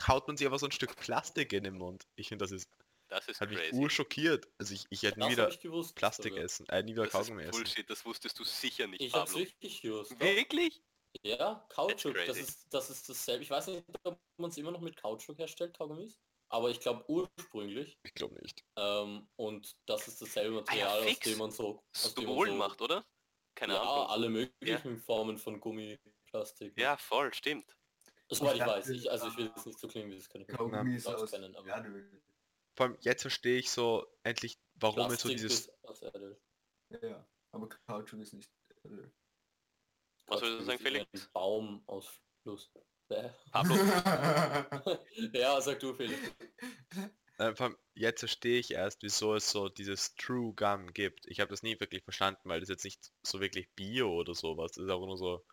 haut 0.07 0.27
man 0.29 0.37
sich 0.37 0.47
aber 0.47 0.59
so 0.59 0.67
ein 0.67 0.73
Stück 0.73 0.97
Plastik 0.97 1.53
in 1.53 1.65
den 1.65 1.75
Mund. 1.75 2.07
Ich 2.15 2.29
finde, 2.29 2.45
das 2.45 2.53
ist, 2.53 2.69
Das 3.15 3.29
ist 3.29 3.41
hat 3.41 3.49
mich 3.49 3.59
crazy. 3.59 3.77
urschockiert. 3.77 4.49
Also 4.59 4.75
ich, 4.75 4.87
ich 4.91 5.03
hätte 5.03 5.21
nie 5.21 5.31
wieder 5.31 5.49
ich 5.49 5.61
gewusst. 5.61 5.95
Plastik 5.95 6.33
sogar. 6.33 6.45
essen, 6.45 6.69
äh, 6.69 6.83
nie 6.83 6.93
wieder 6.93 7.05
Das 7.05 7.15
ist 7.15 7.21
Kaugummi 7.21 7.43
essen. 7.45 7.53
Bullshit, 7.53 7.89
das 7.89 8.05
wusstest 8.05 8.39
du 8.39 8.45
sicher 8.45 8.87
nicht, 8.89 9.01
Ich 9.01 9.15
hab's 9.15 9.35
wirklich 9.35 9.81
gewusst. 9.83 10.19
Wirklich? 10.19 10.83
Ja, 11.23 11.65
Kautschuk, 11.69 12.17
das 12.27 12.37
ist, 12.39 12.67
das 12.75 12.91
ist 12.91 13.09
dasselbe. 13.09 13.45
Ich 13.45 13.51
weiß 13.51 13.69
nicht, 13.69 13.85
ob 14.03 14.19
man 14.37 14.51
es 14.51 14.57
immer 14.59 14.73
noch 14.73 14.81
mit 14.81 14.97
Kautschuk 14.97 15.39
herstellt, 15.39 15.77
Kaugummis. 15.77 16.19
Aber 16.49 16.71
ich 16.71 16.81
glaube 16.81 17.05
ursprünglich. 17.09 17.99
Ich 18.03 18.15
glaube 18.15 18.35
nicht. 18.43 18.65
Ähm, 18.77 19.29
und 19.37 19.77
das 19.87 20.09
ist 20.09 20.21
dasselbe 20.21 20.57
Material, 20.57 20.99
aus 20.99 21.05
fix. 21.05 21.21
dem 21.29 21.39
man 21.39 21.51
so, 21.53 21.85
aus 21.95 22.15
dem 22.15 22.25
man 22.25 22.35
Stolen 22.35 22.51
so 22.51 22.57
macht, 22.57 22.81
oder? 22.83 23.07
Keine 23.55 23.75
ja, 23.75 23.83
Ahnung. 23.83 24.07
alle 24.09 24.29
möglichen 24.29 24.99
Formen 24.99 25.39
von 25.39 25.61
Gummiplastik. 25.61 26.77
Ja, 26.79 26.97
voll, 26.97 27.33
stimmt. 27.33 27.77
Soweit 28.29 28.57
Ich 28.57 28.61
ich 28.61 28.67
weiß. 28.67 28.89
Ich, 28.89 29.11
also 29.11 29.29
ich 29.29 29.37
will 29.37 29.47
jetzt 29.47 29.67
nicht 29.67 29.79
so 29.79 29.87
klingen, 29.87 30.11
wie 30.11 30.17
das 30.17 30.29
keine 30.29 30.47
Kaugummis 30.47 31.07
Aus 31.07 31.23
aus 31.23 31.31
kennen, 31.31 31.55
aber 31.55 31.69
Erdöl. 31.69 32.23
Vor 32.77 32.87
allem 32.87 32.97
jetzt 33.01 33.23
verstehe 33.23 33.59
ich 33.59 33.71
so 33.71 34.07
endlich, 34.23 34.59
warum 34.75 35.11
es 35.11 35.21
so 35.21 35.29
Plastik 35.29 35.37
dieses 35.37 35.61
ist 35.61 35.85
aus 35.85 36.03
Erdöl. 36.03 36.41
Ja, 37.03 37.27
aber 37.53 37.69
Kautschuk 37.69 38.21
ist 38.21 38.35
nicht 38.35 38.51
Erdöl. 38.83 39.13
Was 40.27 40.41
würdest 40.41 40.61
du 40.61 40.65
sagen, 40.65 40.79
Felix? 40.81 41.07
Ein 41.13 41.33
Baum 41.33 41.83
aus 41.87 42.09
Fluss. 42.43 42.71
Pablo? 43.53 43.75
ja, 45.33 45.61
sag 45.61 45.79
du, 45.79 45.95
Felix. 45.95 46.19
Äh, 47.39 47.55
vor 47.55 47.67
allem 47.67 47.77
jetzt 47.95 48.21
verstehe 48.21 48.59
ich 48.59 48.73
erst, 48.73 49.03
wieso 49.03 49.35
es 49.35 49.51
so 49.51 49.69
dieses 49.69 50.15
True 50.15 50.55
Gum 50.55 50.93
gibt. 50.93 51.27
Ich 51.27 51.41
habe 51.41 51.51
das 51.51 51.63
nie 51.63 51.79
wirklich 51.81 52.03
verstanden, 52.03 52.49
weil 52.49 52.61
das 52.61 52.69
jetzt 52.69 52.85
nicht 52.85 53.13
so 53.23 53.41
wirklich 53.41 53.71
Bio 53.75 54.13
oder 54.13 54.35
sowas. 54.35 54.73
Das 54.73 54.85
ist 54.85 54.91
auch 54.91 55.05
nur 55.07 55.19
so 55.19 55.45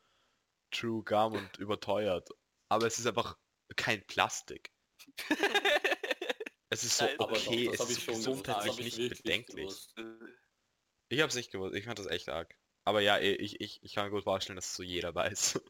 True 0.72 1.04
Gum 1.04 1.34
und 1.34 1.58
überteuert. 1.58 2.30
Aber 2.70 2.88
es 2.88 3.00
ist 3.00 3.08
einfach 3.08 3.38
kein 3.76 4.06
Plastik. 4.08 4.72
Es 6.72 6.84
ist 6.86 6.98
so 6.98 7.06
Nein. 7.06 7.20
Aber 7.20 7.32
okay, 7.34 7.66
doch, 7.66 7.74
es 7.74 7.80
das 7.80 7.90
ist. 7.90 8.08
Das 8.08 8.16
gesundheitlich 8.16 8.80
ich 8.80 8.98
nicht 8.98 9.24
bedenklich. 9.24 9.68
gewusst. 9.68 9.96
Ich 11.10 11.20
habe 11.20 11.28
es 11.28 11.36
nicht 11.36 11.52
gewusst, 11.52 11.76
ich 11.76 11.84
fand 11.84 12.00
das 12.00 12.08
echt 12.08 12.30
arg. 12.30 12.58
Aber 12.86 13.02
ja, 13.02 13.20
ich, 13.20 13.60
ich, 13.60 13.84
ich 13.84 13.94
kann 13.94 14.06
mir 14.06 14.12
gut 14.12 14.24
vorstellen, 14.24 14.56
dass 14.56 14.68
es 14.68 14.76
so 14.76 14.82
jeder 14.82 15.14
weiß. 15.14 15.62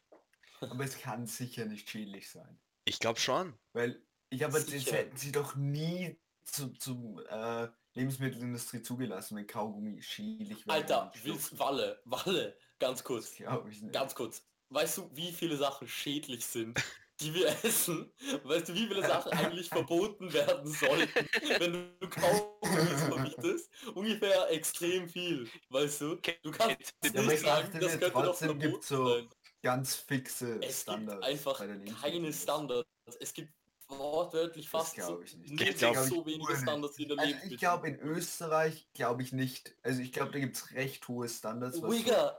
aber 0.60 0.84
es 0.84 0.98
kann 0.98 1.26
sicher 1.26 1.66
nicht 1.66 1.88
schädlich 1.90 2.30
sein. 2.30 2.58
Ich 2.86 2.98
glaube 2.98 3.20
schon. 3.20 3.58
Weil 3.74 4.02
ich 4.30 4.42
habe 4.42 4.58
jetzt 4.58 4.70
Sicher. 4.70 4.96
hätten 4.96 5.16
sie 5.16 5.30
doch 5.30 5.54
nie 5.56 6.18
zu, 6.44 6.72
zum 6.72 7.20
äh, 7.28 7.68
Lebensmittelindustrie 7.92 8.82
zugelassen, 8.82 9.36
wenn 9.36 9.46
Kaugummi 9.46 10.02
schädlich 10.02 10.66
wäre. 10.66 10.78
Alter, 10.78 11.12
willst, 11.22 11.58
Walle, 11.58 12.00
Walle, 12.04 12.56
ganz 12.78 13.04
kurz, 13.04 13.34
glaube 13.34 13.70
ich 13.70 13.82
nicht. 13.82 13.92
ganz 13.92 14.14
kurz. 14.14 14.42
Weißt 14.70 14.98
du, 14.98 15.10
wie 15.14 15.32
viele 15.32 15.56
Sachen 15.56 15.86
schädlich 15.86 16.46
sind, 16.46 16.78
die 17.20 17.34
wir 17.34 17.48
essen? 17.64 18.12
Weißt 18.44 18.68
du, 18.68 18.74
wie 18.74 18.86
viele 18.86 19.02
Sachen 19.02 19.32
eigentlich 19.32 19.68
verboten 19.68 20.32
werden 20.32 20.66
sollten, 20.66 21.28
wenn 21.58 21.72
du 22.00 22.08
Kaugummis 22.08 23.02
verbietest? 23.04 23.70
Ungefähr 23.94 24.50
extrem 24.50 25.08
viel, 25.08 25.48
weißt 25.70 26.00
du? 26.02 26.16
Du 26.42 26.50
kannst 26.50 26.94
Ja, 27.04 27.22
nicht 27.22 27.32
ich 27.32 27.40
sagen, 27.40 27.78
das 27.80 27.98
könnte 27.98 28.10
doch 28.10 28.34
verboten 28.36 28.82
so 28.82 29.08
sein. 29.08 29.28
ganz 29.62 29.94
fixe 29.94 30.60
Es 30.62 30.82
Standards. 30.82 31.20
gibt 31.20 31.30
einfach 31.30 31.58
keine. 31.58 32.32
Standards. 32.32 32.88
Es 33.20 33.32
gibt 33.32 33.52
wortwörtlich 33.88 34.68
fast 34.68 34.96
ich 34.98 35.36
nicht. 35.36 35.52
nicht 35.52 35.82
Ich 35.82 35.98
so 36.08 36.26
wenige. 36.26 36.56
Standards 36.56 36.98
wie 36.98 37.06
der 37.06 37.18
Also 37.18 37.34
ich 37.48 37.56
glaube 37.58 37.88
in 37.88 38.00
Österreich 38.00 38.88
glaube 38.94 39.22
ich 39.22 39.32
nicht. 39.32 39.74
Also 39.82 40.02
ich 40.02 40.12
glaube 40.12 40.32
da 40.32 40.38
gibt 40.40 40.56
es 40.56 40.72
recht 40.72 41.06
hohe 41.08 41.28
Standards. 41.28 41.80
Wigger! 41.82 42.38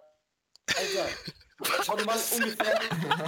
Alter! 0.76 1.10
Schau 1.84 1.96
dir 1.96 2.06
mal 2.06 2.20
ungefähr 2.36 2.80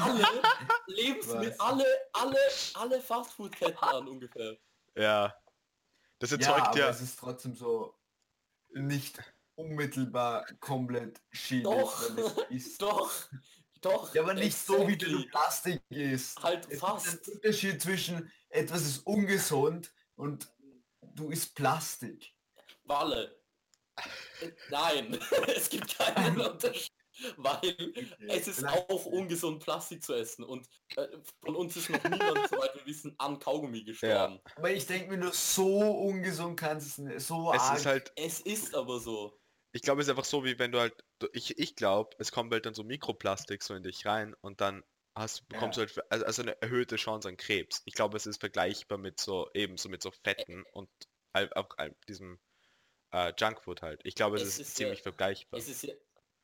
alle 0.03 0.41
Lebensmittel, 0.87 1.55
alle, 1.57 1.85
alle, 2.13 2.37
alle 2.75 3.01
Fastfood-Ketten 3.01 3.77
an 3.83 4.07
ungefähr. 4.07 4.57
Ja. 4.95 5.35
Das 6.19 6.31
Ja, 6.31 6.37
erzeugt 6.37 6.67
aber 6.67 6.77
ja. 6.79 6.89
es 6.89 7.01
ist 7.01 7.17
trotzdem 7.17 7.55
so 7.55 7.97
nicht 8.71 9.19
unmittelbar 9.55 10.45
komplett 10.59 11.21
schädlich, 11.31 11.63
Doch, 11.63 12.49
ist. 12.49 12.81
Doch, 12.81 13.11
doch. 13.81 14.13
Ja, 14.13 14.21
aber 14.23 14.33
nicht 14.33 14.57
so, 14.57 14.87
wie 14.87 14.93
exactly. 14.93 15.23
du 15.23 15.29
Plastik 15.29 15.81
isst. 15.89 16.43
Halt 16.43 16.69
Es 16.69 16.79
fast. 16.79 17.07
einen 17.07 17.35
Unterschied 17.37 17.81
zwischen 17.81 18.31
etwas 18.49 18.81
ist 18.81 18.99
ungesund 19.07 19.91
und 20.15 20.47
du 21.01 21.29
isst 21.29 21.55
Plastik. 21.55 22.33
Walle. 22.83 23.39
Äh, 24.41 24.51
Nein, 24.69 25.13
es 25.55 25.69
gibt 25.69 25.97
keinen 25.97 26.39
Unterschied. 26.41 26.91
Weil 27.37 27.59
es 28.27 28.47
ist 28.47 28.59
vielleicht- 28.59 28.89
auch 28.89 29.05
ungesund, 29.05 29.63
Plastik 29.63 30.03
zu 30.03 30.13
essen. 30.13 30.43
Und 30.43 30.67
äh, 30.95 31.07
von 31.43 31.55
uns 31.55 31.75
ist 31.75 31.89
noch 31.89 32.03
niemand, 32.03 32.19
soweit 32.49 32.75
wir 32.75 32.85
wissen, 32.85 33.15
an 33.17 33.39
Kaugummi 33.39 33.83
gestorben. 33.83 34.39
Aber 34.55 34.71
ich 34.71 34.85
denke 34.87 35.09
mir 35.11 35.17
nur, 35.17 35.31
so 35.33 35.79
ungesund 35.91 36.59
kannst 36.59 36.87
es 36.87 36.97
nicht. 36.97 37.19
So 37.21 37.51
Es 37.53 37.61
arg. 37.61 37.77
ist 37.77 37.85
halt, 37.85 38.11
Es 38.15 38.39
ist 38.39 38.75
aber 38.75 38.99
so. 38.99 39.39
ich 39.71 39.81
glaube, 39.81 40.01
es 40.01 40.07
ist 40.07 40.11
einfach 40.11 40.25
so, 40.25 40.43
wie 40.45 40.57
wenn 40.59 40.71
du 40.71 40.79
halt, 40.79 40.93
ich, 41.33 41.57
ich 41.57 41.75
glaube, 41.75 42.15
es 42.19 42.31
kommt 42.31 42.51
halt 42.53 42.65
dann 42.65 42.73
so 42.73 42.83
Mikroplastik 42.83 43.63
so 43.63 43.73
in 43.75 43.83
dich 43.83 44.05
rein 44.05 44.33
und 44.41 44.61
dann 44.61 44.83
hast, 45.15 45.47
bekommst 45.49 45.77
Ja. 45.77 45.85
du 45.85 45.93
halt 45.95 46.11
also, 46.11 46.25
also 46.25 46.41
eine 46.43 46.61
erhöhte 46.61 46.95
Chance 46.95 47.27
an 47.27 47.35
Krebs. 47.37 47.81
Ich 47.85 47.93
glaube, 47.93 48.15
es 48.17 48.25
ist 48.25 48.39
vergleichbar 48.39 48.97
mit 48.97 49.19
so, 49.19 49.49
eben 49.53 49.77
so 49.77 49.89
mit 49.89 50.01
so 50.01 50.11
Fetten 50.23 50.63
und 50.71 50.89
halt 51.33 51.55
auch 51.57 51.67
halt 51.77 51.95
diesem 52.07 52.39
äh, 53.11 53.33
Junkfood 53.37 53.81
halt. 53.81 54.01
Ich 54.03 54.15
glaube, 54.15 54.37
es, 54.37 54.43
Es 54.43 54.47
ist, 54.49 54.59
ist 54.59 54.67
ja- 54.79 54.85
ziemlich 54.85 55.01
vergleichbar. 55.01 55.59
Es 55.59 55.67
ist 55.67 55.81
ja, 55.83 55.93
ja, 55.93 55.99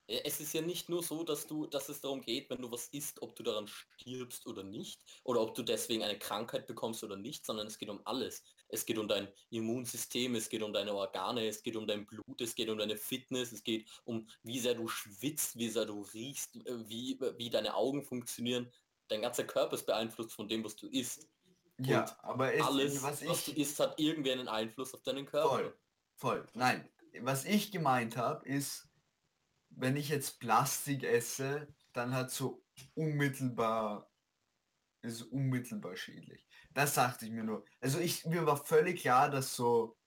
es 0.07 0.39
ist 0.39 0.53
ja 0.53 0.61
nicht 0.61 0.89
nur 0.89 1.01
so, 1.01 1.23
dass 1.23 1.47
du, 1.47 1.65
dass 1.65 1.89
es 1.89 2.01
darum 2.01 2.21
geht, 2.21 2.49
wenn 2.49 2.61
du 2.61 2.71
was 2.71 2.87
isst, 2.89 3.21
ob 3.21 3.35
du 3.35 3.43
daran 3.43 3.67
stirbst 3.67 4.45
oder 4.45 4.63
nicht, 4.63 5.01
oder 5.23 5.41
ob 5.41 5.55
du 5.55 5.63
deswegen 5.63 6.03
eine 6.03 6.19
Krankheit 6.19 6.67
bekommst 6.67 7.03
oder 7.03 7.15
nicht, 7.15 7.45
sondern 7.45 7.67
es 7.67 7.77
geht 7.77 7.89
um 7.89 8.01
alles. 8.05 8.43
Es 8.67 8.85
geht 8.85 8.97
um 8.97 9.07
dein 9.07 9.27
Immunsystem, 9.49 10.35
es 10.35 10.49
geht 10.49 10.61
um 10.61 10.73
deine 10.73 10.93
Organe, 10.93 11.47
es 11.47 11.63
geht 11.63 11.75
um 11.75 11.87
dein 11.87 12.05
Blut, 12.05 12.41
es 12.41 12.55
geht 12.55 12.69
um 12.69 12.77
deine 12.77 12.97
Fitness, 12.97 13.51
es 13.51 13.63
geht 13.63 13.89
um 14.03 14.27
wie 14.43 14.59
sehr 14.59 14.75
du 14.75 14.87
schwitzt, 14.87 15.57
wie 15.57 15.69
sehr 15.69 15.85
du 15.85 16.01
riechst, 16.13 16.55
äh, 16.55 16.89
wie, 16.89 17.19
wie 17.37 17.49
deine 17.49 17.75
Augen 17.75 18.03
funktionieren. 18.03 18.71
Dein 19.07 19.21
ganzer 19.21 19.43
Körper 19.43 19.75
ist 19.75 19.85
beeinflusst 19.85 20.33
von 20.33 20.47
dem, 20.47 20.63
was 20.63 20.75
du 20.75 20.87
isst. 20.87 21.27
ja, 21.79 22.01
und 22.01 22.23
aber 22.23 22.53
es, 22.53 22.61
Alles, 22.63 23.01
was 23.01 23.25
was, 23.25 23.45
du 23.45 23.51
ich 23.51 23.57
isst, 23.57 23.79
hat 23.79 23.99
irgendwie 23.99 24.31
einen 24.31 24.47
Einfluss 24.47 24.93
auf 24.93 25.03
deinen 25.03 25.25
Körper. 25.25 25.49
voll, 25.49 25.79
voll. 26.15 26.47
Nein, 26.53 26.89
was 27.21 27.45
ich 27.45 27.71
gemeint 27.71 28.17
habe, 28.17 28.47
ist, 28.47 28.87
wenn 29.77 29.95
ich 29.95 30.09
jetzt 30.09 30.39
Plastik 30.39 31.03
esse, 31.03 31.67
dann 31.93 32.13
hat 32.13 32.31
so 32.31 32.63
unmittelbar 32.93 34.09
ist 35.05 35.21
unmittelbar 35.21 35.95
schädlich. 35.95 36.45
Das 36.73 36.95
sagte 36.95 37.25
ich 37.25 37.31
mir 37.31 37.43
nur. 37.43 37.63
Also 37.79 37.99
ich 37.99 38.25
mir 38.25 38.45
war 38.45 38.57
völlig 38.57 39.01
klar, 39.01 39.29
dass 39.29 39.55
so 39.55 39.97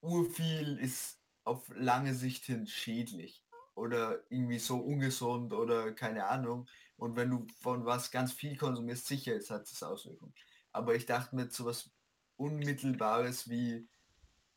urviel 0.00 0.78
ist 0.78 1.20
auf 1.44 1.68
lange 1.74 2.14
Sicht 2.14 2.44
hin 2.44 2.66
schädlich 2.66 3.44
oder 3.74 4.22
irgendwie 4.28 4.58
so 4.58 4.78
ungesund 4.78 5.52
oder 5.52 5.92
keine 5.92 6.26
Ahnung. 6.26 6.68
Und 6.96 7.16
wenn 7.16 7.30
du 7.30 7.46
von 7.60 7.84
was 7.86 8.10
ganz 8.10 8.32
viel 8.32 8.56
konsumierst, 8.56 9.06
sicher 9.06 9.34
ist, 9.34 9.50
hat 9.50 9.70
es 9.70 9.82
Auswirkungen. 9.82 10.34
Aber 10.72 10.94
ich 10.94 11.06
dachte 11.06 11.36
mir 11.36 11.50
so 11.50 11.64
was 11.64 11.90
Unmittelbares 12.36 13.48
wie, 13.48 13.88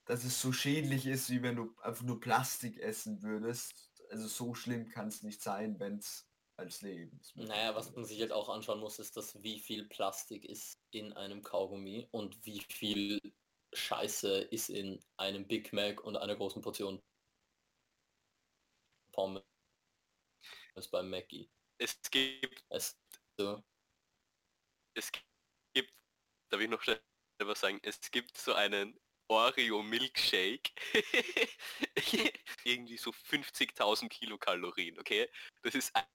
dass 0.05 0.23
es 0.23 0.41
so 0.41 0.51
schädlich 0.51 1.05
ist, 1.05 1.29
wie 1.29 1.41
wenn 1.43 1.55
du 1.55 1.75
einfach 1.81 2.03
nur 2.03 2.19
Plastik 2.19 2.79
essen 2.79 3.21
würdest. 3.21 3.90
Also 4.11 4.27
so 4.27 4.53
schlimm 4.53 4.89
kann 4.89 5.07
es 5.07 5.23
nicht 5.23 5.41
sein, 5.41 5.79
wenn 5.79 5.97
es 5.97 6.29
als 6.57 6.81
Lebensmittel. 6.81 7.47
Naja, 7.47 7.73
was 7.75 7.95
man 7.95 8.03
sich 8.03 8.19
halt 8.19 8.33
auch 8.33 8.49
anschauen 8.49 8.81
muss, 8.81 8.99
ist, 8.99 9.15
dass 9.15 9.41
wie 9.41 9.57
viel 9.57 9.87
Plastik 9.87 10.43
ist 10.43 10.77
in 10.91 11.13
einem 11.13 11.41
Kaugummi 11.41 12.09
und 12.11 12.45
wie 12.45 12.59
viel 12.59 13.21
Scheiße 13.73 14.41
ist 14.51 14.69
in 14.69 14.99
einem 15.15 15.47
Big 15.47 15.71
Mac 15.71 16.03
und 16.03 16.17
einer 16.17 16.35
großen 16.35 16.61
Portion 16.61 17.01
Pommes 19.13 19.43
beim 20.91 21.09
Mackie. 21.09 21.49
Es 21.77 21.97
gibt, 22.11 22.65
Es, 22.69 22.99
so, 23.37 23.63
es 24.93 25.09
gibt, 25.73 25.93
darf 26.49 26.59
ich 26.59 26.69
noch 26.69 26.81
schnell 26.81 27.01
was 27.39 27.61
sagen, 27.61 27.79
es 27.83 28.11
gibt 28.11 28.37
so 28.37 28.53
einen 28.53 28.99
Oreo 29.31 29.81
Milkshake, 29.81 30.71
irgendwie 32.65 32.97
so 32.97 33.11
50.000 33.11 34.09
Kilokalorien, 34.09 34.99
okay? 34.99 35.29
Das 35.63 35.73
ist 35.73 35.95
ein- 35.95 36.05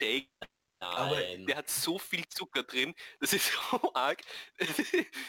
Shake, 0.00 0.28
Aber 0.80 1.16
der 1.20 1.56
hat 1.56 1.70
so 1.70 1.98
viel 1.98 2.26
Zucker 2.28 2.64
drin, 2.64 2.94
das 3.18 3.32
ist 3.32 3.50
so 3.70 3.94
arg, 3.94 4.20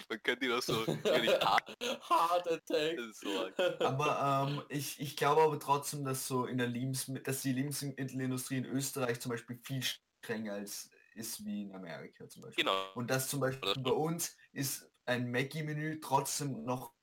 man 0.10 0.22
könnte 0.24 0.46
ihn 0.46 0.52
auch 0.52 0.62
so, 0.62 0.86
hart, 0.88 1.70
Heart 2.10 2.48
Attack. 2.48 3.00
so. 3.14 3.50
Aber 3.80 4.48
ähm, 4.50 4.66
ich, 4.68 5.00
ich 5.00 5.16
glaube 5.16 5.42
aber 5.44 5.60
trotzdem, 5.60 6.04
dass 6.04 6.28
so 6.28 6.46
in 6.48 6.58
der 6.58 6.68
Lebensmittel, 6.68 7.24
dass 7.24 7.42
die 7.44 7.54
Lebensmittelindustrie 7.54 8.58
in 8.58 8.66
Österreich 8.66 9.22
zum 9.22 9.30
Beispiel 9.32 9.58
viel 9.64 9.84
strenger 9.84 10.54
als 10.56 10.90
ist 11.16 11.44
wie 11.46 11.64
in 11.64 11.74
Amerika 11.76 12.28
zum 12.28 12.44
Beispiel. 12.44 12.64
Genau. 12.64 12.94
Und 12.94 13.10
das 13.10 13.28
zum 13.28 13.40
Beispiel 13.40 13.74
bei 13.78 13.92
uns 13.92 14.38
ist 14.54 14.89
ein 15.10 15.32
Maggi-Menü 15.32 16.00
trotzdem 16.00 16.64
noch 16.64 16.94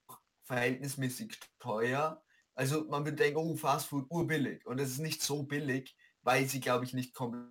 verhältnismäßig 0.45 1.39
teuer. 1.59 2.23
Also 2.55 2.85
man 2.85 3.05
würde 3.05 3.17
denken, 3.17 3.39
oh, 3.39 3.57
Fastfood 3.57 4.07
urbillig. 4.09 4.65
Und 4.67 4.81
es 4.81 4.93
ist 4.93 4.99
nicht 4.99 5.23
so 5.23 5.43
billig, 5.43 5.97
weil 6.23 6.47
sie, 6.47 6.61
glaube 6.61 6.85
ich, 6.85 6.95
nicht 6.95 7.15
komplett 7.15 7.51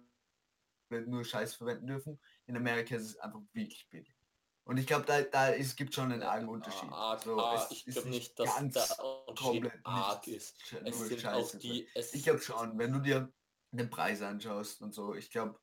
nur 1.08 1.26
Scheiß 1.26 1.56
verwenden 1.56 1.88
dürfen. 1.88 2.20
In 2.48 2.56
Amerika 2.56 2.96
ist 2.96 3.04
es 3.04 3.20
einfach 3.20 3.42
wirklich 3.54 3.88
billig. 3.90 4.16
Und 4.64 4.78
ich 4.78 4.88
glaube, 4.88 5.06
da, 5.06 5.22
da 5.22 5.50
ist, 5.50 5.76
gibt 5.76 5.94
schon 5.94 6.12
einen 6.12 6.24
argen 6.24 6.48
Unterschied. 6.48 6.90
Arg, 6.92 7.22
So, 7.22 7.40
arg. 7.40 7.70
es 7.72 7.86
ich 7.86 7.94
glaube 7.94 8.10
nicht 8.10 8.40
dass 8.40 8.56
ganz 8.56 8.74
der 8.74 8.98
komplett 9.36 9.80
arg 9.84 10.28
ist. 10.28 10.56
Es 10.86 11.00
sind 11.08 11.26
auch 11.28 11.56
die, 11.60 11.88
es 11.94 12.14
Ich 12.14 12.24
glaube 12.24 12.42
schon, 12.42 12.78
wenn 12.80 12.94
du 12.94 13.00
dir 13.00 13.32
den 13.72 13.90
Preis 13.90 14.22
anschaust 14.22 14.82
und 14.82 14.94
so, 14.94 15.14
ich 15.14 15.30
glaube, 15.30 15.60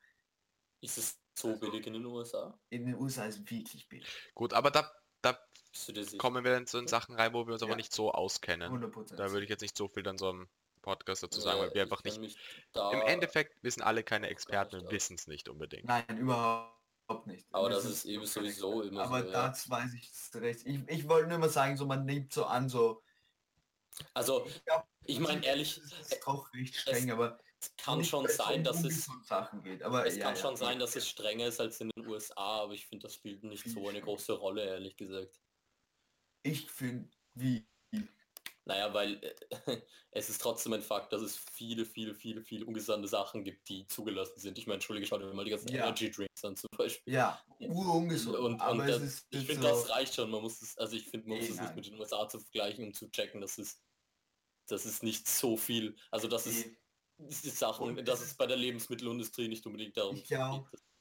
ist 0.83 0.99
es 0.99 1.22
so 1.35 1.57
billig 1.57 1.87
in 1.87 1.95
den 1.95 2.05
USA. 2.07 2.59
in 2.71 2.87
den 2.87 2.95
USA 2.95 3.25
ist 3.27 3.39
es 3.41 3.51
wirklich 3.51 3.89
billig. 3.89 4.07
Gut, 4.35 4.53
aber 4.53 4.71
da, 4.71 4.91
da 5.23 5.39
kommen 6.19 6.45
wir 6.45 6.53
dann 6.53 6.67
so 6.67 6.79
in 6.79 6.87
Sachen 6.89 7.15
rein, 7.15 7.33
wo 7.33 7.47
wir 7.47 7.55
uns 7.55 7.63
aber 7.63 7.73
Ja. 7.73 7.77
nicht 7.77 7.93
so 7.93 8.13
auskennen. 8.13 8.71
100%. 8.71 9.17
Da 9.17 9.31
würde 9.31 9.45
ich 9.45 9.51
jetzt 9.51 9.63
nicht 9.63 9.77
so 9.77 9.89
viel 9.89 10.03
dann 10.03 10.19
so 10.19 10.31
im 10.31 10.49
Podcast 10.83 11.23
dazu 11.23 11.41
sagen, 11.41 11.61
weil 11.61 11.69
Ja, 11.69 11.75
wir 11.75 11.83
ich 11.85 11.93
einfach 11.93 12.05
nicht. 12.05 12.39
Im 12.75 13.01
Endeffekt, 13.03 13.63
wir 13.63 13.71
sind 13.71 13.83
alle 13.83 14.03
keine 14.05 14.29
Experten 14.29 14.77
und 14.81 14.91
wissen 14.91 15.15
es 15.15 15.27
nicht 15.27 15.49
unbedingt. 15.49 15.85
Nein, 15.85 16.19
überhaupt 16.19 17.27
nicht. 17.27 17.47
Aber 17.53 17.69
Wir 17.69 17.75
das 17.77 17.85
sind 17.85 17.93
ist 17.93 18.05
eben 18.05 18.27
sowieso 18.27 18.83
immer 18.83 19.05
Aber 19.05 19.23
so, 19.23 19.27
ja. 19.31 19.49
das 19.49 19.71
weiß 19.71 19.95
ich 19.95 20.11
recht. 20.35 20.67
Ich, 20.67 20.81
ich 20.89 21.09
wollte 21.09 21.29
nur 21.29 21.39
mal 21.39 21.49
sagen, 21.49 21.77
so 21.77 21.87
man 21.87 22.05
nimmt 22.05 22.33
so 22.33 22.45
an, 22.45 22.69
so. 22.69 23.03
Also, 24.15 24.47
Ich, 24.47 24.61
ich 25.17 25.21
meine 25.21 25.45
ehrlich, 25.45 25.77
es 25.79 25.93
ist 25.93 26.27
auch 26.27 26.53
recht 26.55 26.75
streng, 26.75 27.11
aber 27.11 27.39
es 27.63 27.77
kann 27.77 28.05
schon 28.05 28.29
sein, 28.29 28.65
dass 28.65 28.85
es 28.85 29.07
Sachen 29.25 29.63
geht. 29.63 29.83
Aber 29.83 30.07
Es 30.07 30.17
ja, 30.17 30.25
kann 30.25 30.35
ja, 30.35 30.41
schon 30.41 30.53
ja. 30.53 30.57
sein, 30.57 30.79
dass 30.79 30.97
es 30.97 31.09
strenger 31.09 31.47
ist 31.49 31.61
als 31.61 31.81
in 31.81 31.91
den 31.97 32.07
USA, 32.07 32.35
aber 32.63 32.75
ich 32.75 32.87
finde, 32.87 33.05
das 33.05 33.15
spielt 33.15 33.45
nicht 33.45 33.69
so 33.69 33.89
eine 33.89 34.01
große 34.03 34.33
Rolle, 34.35 34.65
ehrlich 34.65 34.97
gesagt. 34.97 35.41
Ich 36.45 36.71
finde, 36.71 37.11
wie 37.35 37.69
Naja, 38.65 38.95
weil 38.95 39.23
äh, 39.25 39.35
es 40.13 40.31
ist 40.31 40.41
trotzdem 40.41 40.73
ein 40.75 40.83
Fakt, 40.83 41.13
dass 41.13 41.23
es 41.23 41.37
viele, 41.37 41.85
viele, 41.85 42.15
viele, 42.15 42.43
viele 42.43 42.67
ungesunde 42.67 43.09
Sachen 43.09 43.45
gibt, 43.45 43.69
die 43.69 43.87
zugelassen 43.89 44.41
sind. 44.41 44.59
Ich 44.59 44.67
meine, 44.67 44.77
entschuldige, 44.77 45.07
schau 45.07 45.19
dir 45.19 45.33
mal 45.35 45.45
die 45.45 45.51
ganzen 45.51 45.71
Ja. 45.73 45.85
Energy 45.85 46.11
Drinks 46.11 46.45
an 46.45 46.57
zum 46.57 46.69
Beispiel. 46.77 47.15
Ja, 47.15 47.43
urungesund. 47.61 48.37
Und, 48.39 48.61
aber 48.61 48.85
und 48.85 48.89
es 48.89 49.01
das, 49.01 49.03
ist 49.03 49.27
ich 49.31 49.47
finde, 49.47 49.63
so, 49.63 49.69
das 49.69 49.91
reicht 49.91 50.15
schon. 50.15 50.31
Man 50.31 50.43
muss 50.43 50.63
es, 50.63 50.79
also 50.79 50.97
ich 50.97 51.09
finde, 51.09 51.29
man 51.29 51.39
muss 51.39 51.51
es 51.51 51.61
nicht 51.61 51.75
mit 51.77 51.87
den 51.87 51.99
USA 51.99 52.29
zu 52.29 52.41
vergleichen, 52.41 52.85
um 52.87 52.95
zu 52.95 53.11
checken, 53.11 53.41
dass 53.41 53.59
es, 53.59 53.83
das 54.69 54.87
ist 54.87 55.03
nicht 55.03 55.29
so 55.29 55.57
viel. 55.57 55.97
Also 56.13 56.29
das 56.29 56.47
ist, 56.47 56.67
eh, 56.67 56.71
das 56.71 56.71
ist 56.71 56.82
Sachen, 57.29 57.99
Und 57.99 58.09
dass 58.09 58.21
es 58.21 58.35
bei 58.35 58.47
der 58.47 58.57
Lebensmittelindustrie 58.57 59.49
nicht 59.49 59.65
unbedingt 59.67 59.97
darum 59.97 60.17
geht. 60.17 60.39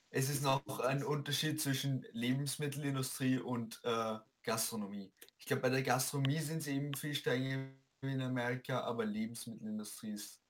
es 0.09 0.29
ist 0.29 0.43
noch 0.43 0.79
ein 0.79 1.03
Unterschied 1.03 1.59
zwischen 1.61 2.05
Lebensmittelindustrie 2.11 3.39
und 3.39 3.79
äh, 3.83 4.17
Gastronomie. 4.43 5.11
Ich 5.37 5.45
glaube, 5.45 5.63
bei 5.63 5.69
der 5.69 5.83
Gastronomie 5.83 6.39
sind 6.39 6.61
sie 6.61 6.75
eben 6.75 6.93
viel 6.93 7.15
strenger 7.15 7.73
wie 8.01 8.13
in 8.13 8.21
Amerika, 8.21 8.81
aber 8.81 9.05
Lebensmittelindustrie 9.05 10.11
ist, 10.11 10.41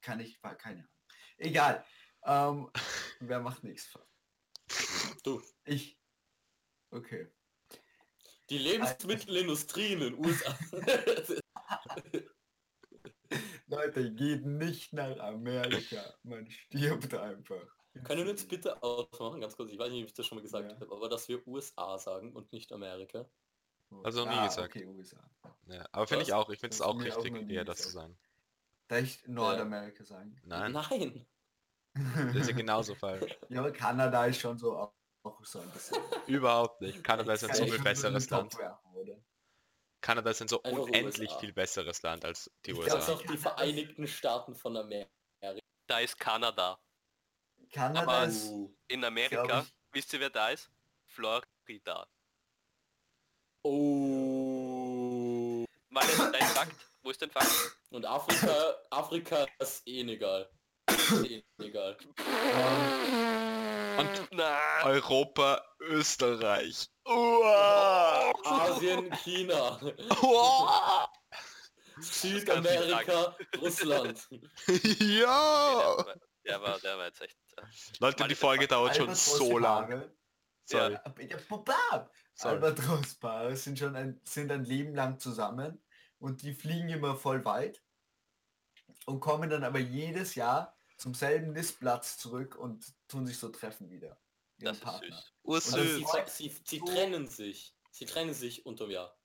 kann 0.00 0.20
ich, 0.20 0.42
war 0.42 0.54
keine 0.54 0.80
Ahnung. 0.80 0.90
Egal. 1.38 1.84
Ähm, 2.24 2.70
wer 3.20 3.40
macht 3.40 3.64
nichts? 3.64 3.98
Du, 5.22 5.42
Ich. 5.64 5.98
Okay. 6.90 7.28
die 8.48 8.58
Lebensmittelindustrie 8.58 9.92
in 9.92 10.00
den 10.00 10.14
USA. 10.14 10.58
Leute, 13.78 14.12
geht 14.12 14.44
nicht 14.44 14.92
nach 14.92 15.16
Amerika. 15.18 16.02
Man 16.24 16.50
stirbt 16.50 17.14
einfach. 17.14 17.66
Können 18.04 18.24
wir 18.24 18.30
jetzt 18.30 18.48
bitte 18.48 18.80
ausmachen, 18.82 19.40
ganz 19.40 19.56
kurz, 19.56 19.70
ich 19.72 19.78
weiß 19.78 19.90
nicht, 19.90 20.02
ob 20.02 20.08
ich 20.08 20.14
das 20.14 20.26
schon 20.26 20.36
mal 20.38 20.42
gesagt 20.42 20.70
Ja. 20.70 20.74
habe, 20.78 20.92
aber 20.92 21.08
dass 21.08 21.28
wir 21.28 21.46
USA 21.46 21.98
sagen 21.98 22.32
und 22.34 22.52
nicht 22.52 22.72
Amerika. 22.72 23.28
Also 24.04 24.24
nie 24.24 24.30
Ah, 24.32 24.46
gesagt. 24.46 24.76
Okay, 24.76 24.86
USA. 24.86 25.18
Ja, 25.66 25.84
aber 25.92 26.06
finde 26.06 26.24
ich 26.24 26.32
auch, 26.32 26.48
ich 26.50 26.60
finde 26.60 26.74
es 26.74 26.82
auch 26.82 26.94
auch 26.94 27.00
richtig, 27.00 27.32
nie 27.32 27.54
eher 27.54 27.64
das 27.64 27.78
zu 27.78 27.88
sagen. 27.88 28.18
Darf 28.88 29.02
ich 29.02 29.26
Nordamerika 29.26 30.04
sagen? 30.04 30.36
Nein, 30.44 30.72
Nein. 30.72 31.26
das 31.94 32.36
ist 32.36 32.50
ja 32.50 32.56
genauso 32.56 32.94
falsch. 32.94 33.38
ja, 33.48 33.60
aber 33.60 33.72
Kanada 33.72 34.26
ist 34.26 34.40
schon 34.40 34.58
so 34.58 34.76
auch, 34.76 34.92
auch 35.22 35.44
so 35.44 35.60
ein 35.60 35.70
bisschen. 35.70 35.98
Überhaupt 36.26 36.80
nicht. 36.80 37.02
Kanada 37.02 37.32
ist 37.32 37.44
ein 37.44 37.54
so 37.54 37.64
viel 37.64 37.82
besseres 37.82 38.28
Land. 38.30 38.56
werfen? 38.58 39.24
Kanada 40.00 40.30
ist 40.30 40.40
ein 40.42 40.48
so 40.48 40.62
Einfach 40.62 40.78
unendlich 40.82 41.28
USA. 41.30 41.40
viel 41.40 41.52
besseres 41.52 42.02
Land 42.02 42.24
als 42.24 42.50
die 42.64 42.70
Ich 42.70 42.78
Das 42.78 42.94
USA. 42.94 43.12
auch 43.12 43.22
die 43.22 43.36
Vereinigten 43.36 44.06
Staaten 44.06 44.54
von 44.54 44.76
Amerika. 44.76 45.10
Da 45.86 45.98
ist 46.00 46.18
Kanada. 46.18 46.78
Kanada 47.72 48.02
Aber- 48.02 48.24
ist. 48.26 48.50
In 48.88 49.04
Amerika, 49.04 49.60
ich- 49.62 49.74
wisst 49.92 50.12
ihr 50.12 50.20
wer 50.20 50.30
da 50.30 50.50
ist? 50.50 50.70
Florida. 51.06 52.06
Oh. 53.98 55.64
Mal 55.90 56.06
dein 56.32 56.42
Fakt. 56.48 56.74
Wo 57.02 57.10
ist 57.10 57.20
dein 57.22 57.30
Fakt? 57.30 57.50
Und 57.90 58.04
Afrika, 58.06 58.76
Afrika 58.90 59.46
ist 59.58 59.86
eh 59.86 60.00
egal. 60.02 60.48
Ist 60.90 61.12
eh 61.24 61.42
egal. 61.58 61.96
Und 63.98 64.28
Europa, 64.84 65.62
Österreich. 65.80 66.88
Uah! 67.04 68.32
Asien, 68.44 69.10
China, 69.24 69.78
Uah! 70.22 71.08
Südamerika, 72.00 73.36
Russland. 73.60 74.28
ja! 75.00 75.96
der, 75.96 76.06
war, 76.06 76.16
der, 76.44 76.62
war, 76.62 76.78
der 76.80 76.98
war 76.98 77.06
jetzt 77.06 77.20
echt. 77.22 77.36
äh, 77.56 77.62
Leute, 77.98 78.28
die 78.28 78.34
Folge 78.34 78.68
dauert 78.68 78.96
schon 78.96 79.14
so 79.14 79.58
lang. 79.58 79.90
Albatrosse-Paare- 79.92 80.12
Sorry. 80.64 80.92
Ja! 80.92 82.10
Sorry. 82.34 82.54
Albatrosspaare 82.54 83.56
sind 83.56 83.78
schon 83.78 83.96
ein, 83.96 84.20
sind 84.24 84.52
ein 84.52 84.64
Leben 84.64 84.94
lang 84.94 85.18
zusammen 85.18 85.82
und 86.20 86.42
die 86.42 86.52
fliegen 86.54 86.88
immer 86.88 87.16
voll 87.16 87.44
weit 87.44 87.82
und 89.06 89.18
kommen 89.20 89.50
dann 89.50 89.64
aber 89.64 89.78
jedes 89.80 90.34
Jahr 90.36 90.77
zum 90.98 91.14
selben 91.14 91.52
Nistplatz 91.52 92.18
zurück 92.18 92.56
und 92.56 92.84
tun 93.08 93.26
sich 93.26 93.38
so 93.38 93.48
treffen 93.48 93.90
wieder. 93.90 94.20
Das 94.58 94.78
ist 94.78 94.82
Partner. 94.82 95.22
süß. 95.44 95.74
Also 95.74 95.82
sie, 95.82 96.50
sie, 96.50 96.56
sie 96.64 96.80
trennen 96.80 97.28
sich. 97.28 97.74
Sie 97.90 98.06
trennen 98.06 98.34
sich 98.34 98.66
unterm 98.66 98.90
Jahr. 98.90 99.16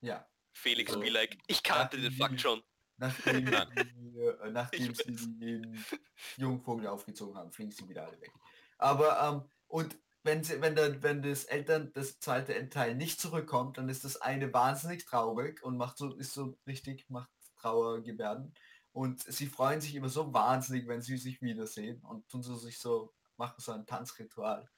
Ja. 0.00 0.26
Felix 0.52 0.92
So. 0.92 1.00
be 1.00 1.10
like, 1.10 1.36
ich 1.46 1.62
kannte 1.62 2.00
den 2.00 2.12
Fakt 2.12 2.40
schon. 2.40 2.62
Nachdem, 2.96 3.46
äh, 3.46 4.50
nachdem 4.50 4.94
sie 4.94 5.38
den 5.38 5.84
Jungvogel 6.36 6.88
aufgezogen 6.88 7.36
haben, 7.36 7.52
fliegen 7.52 7.70
sie 7.70 7.88
wieder 7.88 8.06
alle 8.06 8.20
weg. 8.20 8.32
Aber 8.76 9.20
ähm, 9.22 9.50
und 9.68 9.96
wenn 10.24 10.42
sie, 10.42 10.60
wenn 10.60 10.74
der, 10.74 11.00
wenn 11.02 11.22
das 11.22 11.44
Eltern 11.44 11.92
das 11.94 12.18
zweite 12.18 12.68
Teil 12.68 12.96
nicht 12.96 13.20
zurückkommt, 13.20 13.78
dann 13.78 13.88
ist 13.88 14.04
das 14.04 14.20
eine 14.20 14.52
wahnsinnig 14.52 15.04
traurig 15.04 15.62
und 15.62 15.76
macht 15.76 15.96
so, 15.98 16.14
ist 16.16 16.32
so 16.32 16.58
richtig, 16.66 17.08
macht 17.08 17.30
Trauergebärden. 17.60 18.54
Und 18.98 19.22
sie 19.22 19.46
freuen 19.46 19.80
sich 19.80 19.94
immer 19.94 20.08
so 20.08 20.34
wahnsinnig, 20.34 20.88
wenn 20.88 21.02
sie 21.02 21.18
sich 21.18 21.40
wiedersehen 21.40 22.02
und 22.02 22.28
tun 22.28 22.42
so 22.42 22.56
sich 22.56 22.80
so, 22.80 23.14
machen 23.36 23.60
so 23.60 23.70
ein 23.70 23.86
Tanzritual. 23.86 24.68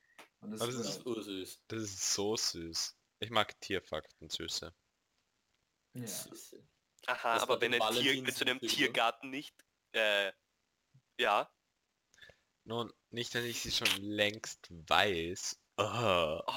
Und 0.41 0.51
das, 0.51 0.61
Aber 0.61 0.73
das 0.73 0.81
ist, 0.83 0.99
ist 0.99 1.07
ursüß. 1.07 1.63
Das 1.69 1.83
ist 1.83 2.13
so 2.13 2.37
süß. 2.37 2.99
Ich 3.21 3.31
mag 3.31 3.59
Tierfakten, 3.63 4.29
Süße. 4.29 4.75
ja. 5.95 6.07
Süß. 6.07 6.57
Aha, 7.07 7.33
Das 7.33 7.45
aber 7.45 7.63
wenn 7.63 7.73
der 7.73 7.83
ein 7.83 7.95
Tier 7.95 8.23
zu 8.27 8.45
einem? 8.45 8.61
Tiergarten 8.61 9.31
nicht, 9.31 9.57
äh, 9.93 10.33
ja, 11.19 11.51
Nun, 12.65 12.93
nicht, 13.09 13.35
dass 13.35 13.45
ich 13.45 13.63
sie 13.63 13.73
schon 13.73 14.03
längst 14.03 14.69
weiß. 14.71 15.59
Ah. 15.79 16.45
oh, 16.47 16.53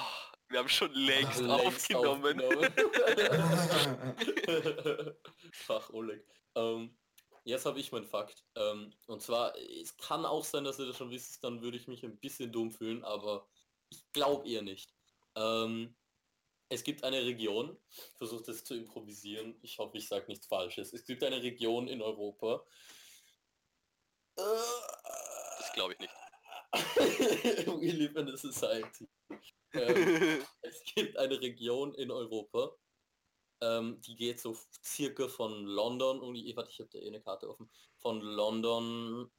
wir 0.49 0.59
haben 0.59 0.68
schon 0.68 0.91
längst 0.91 1.39
Längst 1.39 1.49
aufgenommen. 1.49 2.41
aufgenommen. 2.41 2.74
Fach 5.53 5.90
Oleg. 5.91 6.27
Ähm, 6.56 6.98
jetzt 7.44 7.65
habe 7.65 7.80
ich 7.80 7.91
meinen 7.91 8.06
Fakt. 8.06 8.44
Ähm, 8.56 8.94
und 9.07 9.22
zwar, 9.22 9.57
es 9.57 9.95
kann 9.98 10.26
auch 10.26 10.44
sein, 10.44 10.64
dass 10.64 10.80
ihr 10.80 10.88
das 10.88 10.98
schon 10.98 11.11
wisst, 11.11 11.44
dann 11.44 11.61
würde 11.61 11.78
ich 11.78 11.88
mich 11.88 12.03
ein 12.03 12.18
bisschen 12.20 12.52
dumm 12.52 12.72
fühlen, 12.72 13.03
aber 13.03 13.48
ich 13.90 14.03
glaube 14.11 14.48
eher 14.48 14.61
nicht. 14.61 14.94
Ähm, 15.36 15.95
es 16.70 16.84
gibt 16.84 17.03
eine 17.03 17.24
Region, 17.24 17.78
ich 17.90 18.18
versuche 18.18 18.44
das 18.44 18.64
zu 18.64 18.76
improvisieren, 18.76 19.60
ich 19.61 19.78
hoffe, 19.78 19.98
ich 19.98 20.07
sage 20.07 20.26
nichts 20.28 20.48
Falsches. 20.48 20.94
Es 20.94 21.06
gibt 21.06 21.24
eine 21.24 21.41
Region 21.41 21.88
in 21.88 22.02
Europa. 22.02 22.65
Das 24.36 25.72
glaube 25.74 25.94
ich 25.94 25.99
nicht. 25.99 26.14
We 26.74 27.91
live 27.91 28.15
in 28.15 28.30
a 28.30 28.38
society. 28.38 29.07
Ähm, 29.74 30.45
es 30.61 30.84
gibt 30.95 31.18
eine 31.18 31.40
Region 31.40 31.94
in 31.95 32.10
Europa, 32.10 32.76
ähm, 33.64 34.02
die 34.02 34.15
geht 34.15 34.40
so 34.40 34.56
circa 34.84 35.27
von 35.27 35.65
London, 35.65 36.19
und 36.19 36.35
ich, 36.35 36.56
warte, 36.56 36.72
ich 36.72 36.80
habe 36.80 36.90
da 36.91 36.99
eh 36.99 37.07
eine 37.07 37.22
Karte 37.22 37.49
offen, 37.49 37.69
von 37.99 38.22
London 38.22 39.31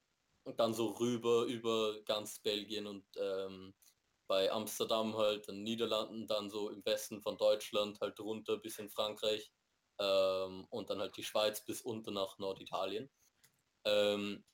und 0.45 0.61
dann 0.61 0.75
so 0.75 0.89
rüber 0.89 1.45
über 1.45 2.01
ganz 2.05 2.39
Belgien 2.41 2.87
und 2.87 3.05
ähm, 3.17 3.75
bei 4.27 4.51
Amsterdam 4.51 5.17
halt, 5.17 5.49
in 5.49 5.63
Niederlanden, 5.63 6.27
dann 6.27 6.51
so 6.51 6.71
im 6.71 6.85
Westen 6.85 7.21
von 7.21 7.37
Deutschland 7.37 8.01
halt 8.01 8.19
runter 8.21 8.57
bis 8.57 8.79
in 8.79 8.89
Frankreich 8.89 9.53
ähm, 9.99 10.67
und 10.71 10.91
dann 10.91 11.01
halt 11.01 11.17
die 11.17 11.25
Schweiz 11.25 11.65
bis 11.65 11.83
unter 11.83 12.11
nach 12.11 12.39
Norditalien. 12.39 13.11
Ähm, 13.85 14.45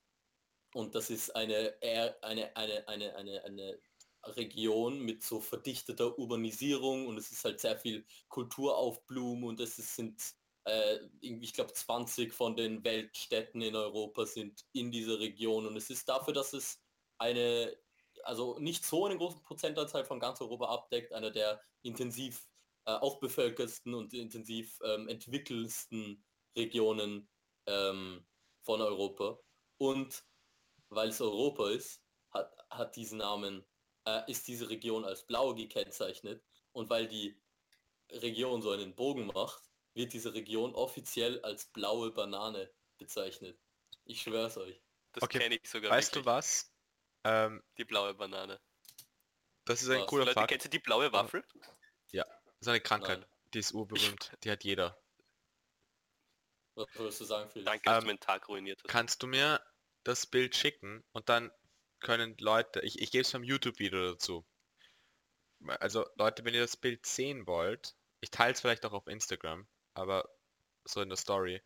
und 0.73 0.95
das 0.95 1.09
ist 1.09 1.35
eine, 1.35 1.77
eine, 1.81 2.55
eine, 2.55 2.87
eine, 2.87 3.15
eine, 3.15 3.43
eine 3.43 3.81
Region 4.23 4.99
mit 4.99 5.23
so 5.23 5.39
verdichteter 5.39 6.17
Urbanisierung 6.17 7.07
und 7.07 7.17
es 7.17 7.31
ist 7.31 7.43
halt 7.43 7.59
sehr 7.59 7.77
viel 7.77 8.05
Kulturaufblumen 8.29 9.45
und 9.45 9.59
es 9.59 9.79
ist, 9.79 9.95
sind 9.95 10.21
äh, 10.65 10.99
ich 11.21 11.53
glaube 11.53 11.73
20 11.73 12.33
von 12.33 12.55
den 12.55 12.83
Weltstädten 12.83 13.61
in 13.61 13.75
Europa 13.75 14.25
sind 14.25 14.65
in 14.73 14.91
dieser 14.91 15.19
Region 15.19 15.65
und 15.65 15.75
es 15.75 15.89
ist 15.89 16.07
dafür, 16.07 16.33
dass 16.33 16.53
es 16.53 16.81
eine, 17.17 17.75
also 18.23 18.57
nicht 18.59 18.85
so 18.85 19.05
einen 19.05 19.17
großen 19.17 19.41
Prozentanteil 19.43 20.05
von 20.05 20.19
ganz 20.19 20.41
Europa 20.41 20.65
abdeckt, 20.65 21.13
einer 21.13 21.31
der 21.31 21.61
intensiv 21.81 22.47
äh, 22.85 22.91
aufbevölkertsten 22.91 23.93
und 23.93 24.13
intensiv 24.13 24.79
ähm, 24.83 25.07
entwickelsten 25.07 26.23
Regionen 26.55 27.29
ähm, 27.67 28.25
von 28.61 28.81
Europa. 28.81 29.39
Und 29.77 30.23
weil 30.89 31.09
es 31.09 31.21
Europa 31.21 31.69
ist, 31.69 32.03
hat, 32.31 32.55
hat 32.69 32.95
diesen 32.95 33.19
Namen, 33.19 33.65
äh, 34.05 34.29
ist 34.31 34.47
diese 34.47 34.69
Region 34.69 35.05
als 35.05 35.25
blau 35.25 35.53
gekennzeichnet. 35.53 36.43
Und 36.73 36.89
weil 36.89 37.07
die 37.07 37.41
Region 38.11 38.61
so 38.61 38.71
einen 38.71 38.95
Bogen 38.95 39.27
macht, 39.27 39.61
wird 39.93 40.13
diese 40.13 40.33
Region 40.33 40.73
offiziell 40.75 41.41
als 41.41 41.65
blaue 41.71 42.11
Banane 42.11 42.73
bezeichnet. 42.97 43.59
Ich 44.05 44.21
schwör's 44.21 44.57
euch. 44.57 44.81
Das 45.13 45.23
Okay, 45.23 45.39
kenne 45.39 45.55
ich 45.61 45.69
sogar 45.69 45.91
Weißt 45.91 46.13
du 46.15 46.19
wirklich. 46.19 46.25
was? 46.33 46.73
Ähm, 47.23 47.61
Die 47.77 47.85
blaue 47.85 48.13
Banane. 48.13 48.59
das 49.65 49.81
ist 49.81 49.89
ein 49.89 50.01
Was? 50.01 50.07
cooler 50.07 50.25
Leute, 50.25 50.35
Fakt. 50.35 50.49
kennst 50.51 50.65
du 50.65 50.69
die 50.69 50.79
blaue 50.79 51.11
Waffel? 51.11 51.43
Das 52.11 52.25
ist 52.61 52.67
eine 52.67 52.81
Krankheit. 52.81 53.19
Nein. 53.21 53.29
Die 53.53 53.59
ist 53.59 53.73
urberühmt. 53.73 54.31
Die 54.43 54.51
hat 54.51 54.63
jeder. 54.63 54.95
Was 56.75 56.87
würdest 56.93 57.19
du 57.21 57.25
sagen, 57.25 57.49
Felix? 57.49 57.65
Danke, 57.65 57.83
dass 57.85 57.95
Ähm, 57.95 58.01
du 58.01 58.07
meinen 58.07 58.19
Tag 58.19 58.47
ruiniert 58.47 58.79
hast. 58.83 58.89
Kannst 58.89 59.23
du 59.23 59.27
mir 59.27 59.59
das 60.03 60.25
Bild 60.27 60.55
schicken 60.55 61.03
und 61.11 61.27
dann 61.29 61.51
können 62.01 62.35
Leute, 62.39 62.81
ich, 62.81 62.99
ich 63.01 63.11
gebe 63.11 63.21
es 63.21 63.31
beim 63.31 63.43
YouTube-Video 63.43 64.11
dazu. 64.11 64.45
Also 65.79 66.05
Leute, 66.15 66.43
wenn 66.43 66.53
ihr 66.53 66.61
das 66.61 66.75
Bild 66.75 67.05
sehen 67.05 67.47
wollt, 67.47 67.95
ich 68.19 68.31
teile 68.31 68.53
es 68.53 68.61
vielleicht 68.61 68.85
auch 68.85 68.93
auf 68.93 69.07
Instagram, 69.07 69.67
aber 69.93 70.29
so 70.83 71.01
in 71.01 71.09
der 71.09 71.17
Story. 71.17 71.61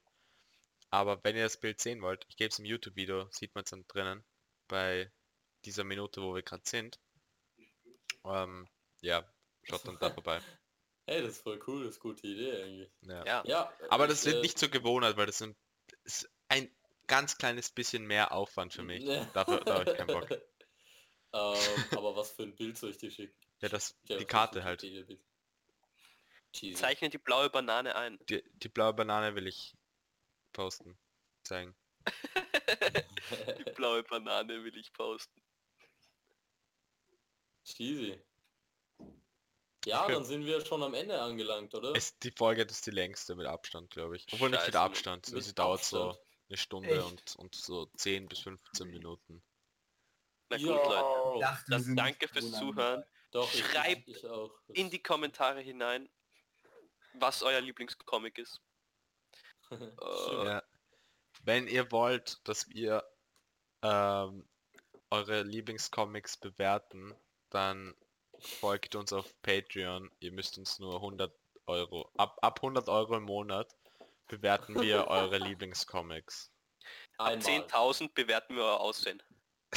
Aber 0.90 1.24
wenn 1.24 1.36
ihr 1.36 1.44
das 1.44 1.60
Bild 1.60 1.82
sehen 1.82 2.02
wollt, 2.02 2.26
ich 2.30 2.38
gebe 2.38 2.50
es 2.50 2.60
im 2.60 2.66
YouTube-Video, 2.66 3.28
sieht 3.32 3.56
man 3.56 3.64
es 3.64 3.72
dann 3.72 3.88
drinnen, 3.88 4.24
bei 4.68 5.12
dieser 5.64 5.84
Minute, 5.84 6.22
wo 6.22 6.36
wir 6.36 6.44
gerade 6.44 6.64
sind. 6.66 7.00
Ähm, 8.24 8.68
ja, 9.02 9.28
schaut 9.64 9.88
dann 9.88 9.98
da 10.00 10.12
vorbei. 10.12 10.40
Hey, 11.08 11.22
das 11.22 11.34
ist 11.34 11.44
voll 11.44 11.60
cool, 11.68 11.86
das 11.86 11.98
ist 11.98 12.04
eine 12.04 12.14
gute 12.14 12.28
Idee 12.28 12.64
eigentlich. 12.64 12.92
Ja. 13.02 13.26
Ja. 13.26 13.44
Ja, 13.46 13.74
Aber 13.90 14.06
ich, 14.06 14.10
das 14.10 14.26
wird 14.26 14.38
äh, 14.38 14.42
nicht 14.42 14.58
zur 14.58 14.70
Gewohnheit, 14.70 15.18
weil 15.18 15.28
das 15.28 15.38
sind, 15.38 15.56
ist 16.04 16.28
ein 16.48 16.76
ganz 17.08 17.38
kleines 17.38 17.70
bisschen 17.70 18.06
mehr 18.06 18.32
Aufwand 18.32 18.74
für 18.74 18.84
mich. 18.84 19.06
Dafür, 19.34 19.60
da 19.62 19.80
habe 19.80 19.92
ich 19.92 19.98
keinen 19.98 20.08
Bock. 20.08 20.30
ähm, 21.34 21.86
aber 21.92 22.16
was 22.16 22.32
für 22.32 22.44
ein 22.44 22.56
Bild 22.56 22.78
soll 22.78 22.92
ich 22.92 22.98
dir 22.98 23.12
schicken? 23.12 23.36
Ja, 23.62 23.70
das, 23.70 23.98
Ja, 24.08 24.18
die 24.18 24.26
Karte 24.26 24.60
ist 24.60 24.66
halt. 24.66 24.84
Jesus. 24.84 25.20
Zeichne 26.80 27.10
die 27.10 27.18
blaue 27.18 27.50
Banane 27.50 27.96
ein. 27.96 28.18
Die, 28.30 28.44
die 28.54 28.70
blaue 28.70 28.94
Banane 28.94 29.36
will 29.36 29.48
ich 29.48 29.76
posten. 30.54 30.98
Zeigen. 31.44 31.76
Die 33.60 33.72
blaue 33.72 34.04
Banane 34.04 34.64
will 34.64 34.78
ich 34.78 34.92
posten. 34.94 35.42
Cheesy. 37.66 38.20
Ja, 39.86 40.08
dann 40.08 40.24
sind 40.24 40.46
wir 40.46 40.66
schon 40.66 40.82
am 40.82 40.94
Ende 40.94 41.22
angelangt, 41.22 41.74
oder? 41.76 41.96
Es, 41.96 42.18
die 42.20 42.32
Folge 42.32 42.66
das 42.66 42.78
ist 42.78 42.88
die 42.88 42.92
längste 42.92 43.36
mit 43.36 43.46
Abstand, 43.46 43.92
glaube 43.92 44.16
ich. 44.16 44.26
Obwohl 44.32 44.50
nicht 44.50 44.60
mit 44.60 44.74
Scheiße, 44.74 44.80
Abstand. 44.80 45.28
mit 45.28 45.36
Also 45.36 45.48
sie 45.48 45.56
dauert 45.56 45.80
Abstand. 45.82 46.14
so 46.16 46.20
eine 46.50 46.58
Stunde 46.58 46.90
Echt? 46.90 47.06
und, 47.06 47.36
und 47.38 47.56
so 47.56 47.86
10 47.98 48.28
bis 48.28 48.40
15 48.40 48.88
Minuten. 48.90 49.44
Na 50.50 50.58
gut, 50.58 50.68
Ja. 50.68 50.76
Leute. 50.76 51.40
Dachte, 51.42 51.72
Dann 51.72 51.96
danke 51.96 52.28
fürs 52.28 52.46
so 52.52 52.58
Zuhören. 52.60 53.04
Doch, 53.32 53.52
schreibt 53.52 54.08
ich, 54.08 54.18
ich 54.18 54.26
auch. 54.28 54.52
In 54.68 54.90
die 54.90 55.02
Kommentare 55.02 55.60
hinein, 55.60 56.10
was 57.16 57.44
euer 57.44 57.62
Lieblingscomic 57.62 58.38
ist. 58.38 58.62
Äh, 59.72 60.46
Ja. 60.46 60.64
Wenn 61.44 61.68
ihr 61.68 61.92
wollt, 61.92 62.40
dass 62.48 62.70
wir 62.70 63.04
ähm, 63.82 64.48
eure 65.10 65.42
Lieblingscomics 65.44 66.38
bewerten, 66.38 67.16
dann 67.50 67.96
folgt 68.40 68.96
uns 68.96 69.12
auf 69.12 69.34
Patreon. 69.42 70.12
Ihr 70.20 70.32
müsst 70.32 70.58
uns 70.58 70.80
nur 70.80 70.96
100 70.96 71.34
Euro, 71.68 72.10
ab, 72.18 72.38
ab 72.42 72.60
100 72.60 72.88
Euro 72.90 73.18
im 73.18 73.24
Monat 73.24 73.76
bewerten 74.28 74.80
wir 74.82 75.08
eure 75.08 75.38
Lieblingscomics. 75.38 76.52
ab 77.18 77.28
Einmal. 77.28 77.48
10.000 77.62 78.14
bewerten 78.14 78.56
wir 78.56 78.64
euer 78.64 78.80
Aussehen. 78.80 79.22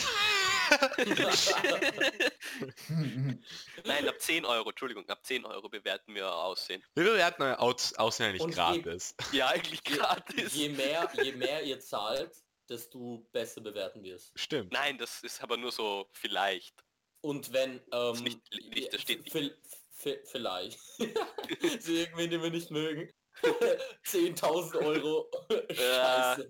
Nein, 3.85 4.09
ab 4.09 4.21
10 4.21 4.45
Euro, 4.45 4.71
Entschuldigung, 4.71 5.09
ab 5.09 5.25
10 5.25 5.45
Euro 5.45 5.69
bewerten 5.69 6.15
wir 6.15 6.25
euer 6.25 6.35
Aussehen. 6.35 6.83
Wir 6.95 7.05
bewerten 7.05 7.43
euer 7.43 7.59
Aus 7.61 7.95
Aussehen 7.95 8.27
eigentlich 8.31 8.43
Und 8.43 8.55
gratis. 8.55 9.15
Ja, 9.33 9.49
eigentlich 9.49 9.81
Je, 9.89 9.97
gratis. 9.97 10.55
je, 10.55 10.69
mehr, 10.71 11.11
je 11.23 11.33
mehr 11.33 11.63
ihr 11.63 11.81
zahlt, 11.81 12.33
desto 12.69 13.27
besser 13.33 13.61
bewerten 13.61 14.03
wir 14.03 14.17
es. 14.17 14.31
Stimmt. 14.37 14.73
Nein, 14.73 14.99
das 14.99 15.23
ist 15.23 15.43
aber 15.43 15.57
nur 15.57 15.73
so 15.73 16.09
vielleicht. 16.13 16.85
Und 17.23 17.53
wenn... 17.53 17.81
Ähm, 17.93 18.17
nicht- 18.23 18.41
nicht, 18.71 18.93
das 18.93 19.01
steht 19.03 19.25
nicht. 19.25 19.35
vi- 19.35 19.55
vi- 20.03 20.27
Vielleicht. 20.27 20.79
Sie 21.81 22.01
irgendwie, 22.03 22.29
den 22.29 22.43
wir 22.43 22.51
nicht 22.51 22.71
mögen. 22.71 23.11
10.000 24.05 24.85
Euro. 24.85 25.31
Ja. 25.71 26.37
Scheiße. 26.37 26.49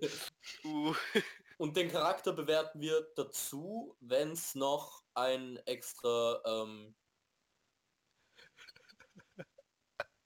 Uh, 0.65 0.93
Und 1.57 1.75
den 1.75 1.91
Charakter 1.91 2.31
bewerten 2.33 2.79
wir 2.79 3.01
dazu, 3.15 3.95
wenn 3.99 4.31
es 4.31 4.55
noch 4.55 5.03
ein 5.13 5.57
extra 5.65 6.41
ähm, 6.45 6.95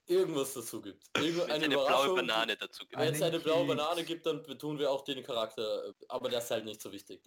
irgendwas 0.06 0.54
dazu 0.54 0.82
gibt. 0.82 1.04
Irgend, 1.18 1.48
wenn 1.48 1.52
eine 1.52 1.58
es 1.58 1.64
eine 1.64 1.76
blaue. 1.76 2.16
Banane 2.16 2.56
dazu 2.56 2.86
gibt. 2.86 3.02
Wenn 3.02 3.14
es 3.14 3.22
eine 3.22 3.40
blaue. 3.40 3.66
Banane 3.66 4.04
gibt, 4.04 4.26
dann 4.26 4.44
betun 4.44 4.78
wir 4.78 4.92
auch 4.92 5.04
den 5.04 5.24
Charakter, 5.24 5.94
aber 6.08 6.30
das 6.30 6.46
ist 6.46 6.52
halt 6.52 6.66
nicht 6.66 6.82
so 6.82 6.92
wichtig. 6.92 7.24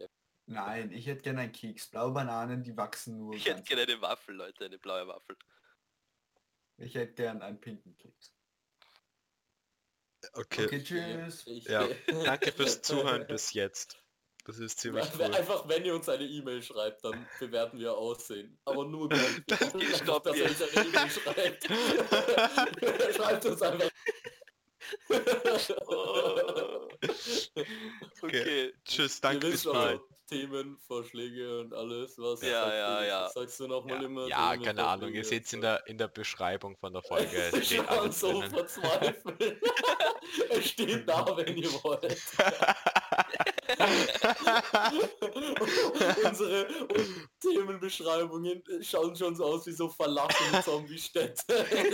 Nein, 0.46 0.92
ich 0.92 1.06
hätte 1.06 1.22
gerne 1.22 1.40
einen 1.40 1.52
Keks. 1.52 1.90
Blaue 1.90 2.12
Bananen, 2.12 2.62
die 2.62 2.76
wachsen 2.76 3.18
nur. 3.18 3.34
Ich 3.34 3.46
hätte 3.46 3.62
gerne 3.62 3.82
eine 3.82 4.00
Waffel, 4.00 4.36
Leute, 4.36 4.66
eine 4.66 4.78
blaue 4.78 5.08
Waffel. 5.08 5.36
Ich 6.78 6.94
hätte 6.94 7.14
gern 7.14 7.42
einen 7.42 7.60
pinken 7.60 7.96
Keks. 7.96 8.35
Okay. 10.34 10.64
Okay, 10.66 10.82
tschüss. 10.82 11.46
Ich, 11.46 11.64
Ja, 11.64 11.88
danke 12.24 12.52
fürs 12.52 12.82
Zuhören 12.82 13.26
bis 13.26 13.52
jetzt. 13.52 13.98
Das 14.46 14.58
ist 14.60 14.78
ziemlich 14.78 15.04
cool. 15.18 15.24
Einfach 15.24 15.68
wenn 15.68 15.84
ihr 15.84 15.94
uns 15.94 16.08
eine 16.08 16.24
E-Mail 16.24 16.62
schreibt, 16.62 17.04
dann 17.04 17.26
bewerten 17.40 17.80
wir 17.80 17.94
Aussehen. 17.94 18.56
Aber 18.64 18.84
nur 18.84 19.08
dann. 19.08 19.44
Einfach, 19.48 19.96
Stopp 19.96 20.24
dass 20.24 20.36
ihr 20.36 20.44
uns 20.44 20.62
eine 20.62 20.86
E-Mail 20.86 21.10
schreibt. 21.10 21.64
schreibt 23.16 23.46
uns 23.46 23.62
einfach. 23.62 23.90
Oh. 25.88 26.88
Okay. 28.22 28.72
Tschüss, 28.84 29.20
danke 29.20 29.48
fürs 29.48 29.52
wisst 29.52 29.66
Zuhören. 30.26 30.26
auch 30.26 30.28
Themen, 30.28 30.76
Vorschläge 30.86 31.60
und 31.60 31.74
alles, 31.74 32.18
was. 32.18 32.42
Ja, 32.42 32.64
sagt 32.64 32.74
ja, 32.74 33.00
ihr? 33.02 33.06
ja. 33.08 33.28
Sagst 33.28 33.60
du 33.60 33.66
nochmal 33.68 34.00
Ja, 34.00 34.06
immer? 34.06 34.28
ja 34.28 34.56
keine 34.56 34.86
Ahnung. 34.86 35.12
Ihr 35.12 35.24
seht 35.24 35.52
in 35.52 35.58
und 35.58 35.62
der, 35.62 35.86
in 35.86 35.98
der 35.98 36.08
Beschreibung 36.08 36.76
von 36.76 36.92
der 36.92 37.02
Folge. 37.02 37.50
Es 37.52 37.66
steht 37.66 37.88
alles 37.88 38.20
so 38.20 38.32
drinnen. 38.40 38.50
verzweifelt. 38.50 39.62
es 40.50 40.68
steht 40.68 41.08
da, 41.08 41.24
wenn 41.36 41.56
ihr 41.56 41.70
wollt. 41.82 42.16
Unsere 46.24 46.66
Themenbeschreibungen 47.40 48.62
schauen 48.82 49.14
schon 49.16 49.34
so 49.36 49.44
aus 49.44 49.66
wie 49.66 49.72
so 49.72 49.88
verlassene 49.88 50.62
Zombie-Städte. 50.62 51.42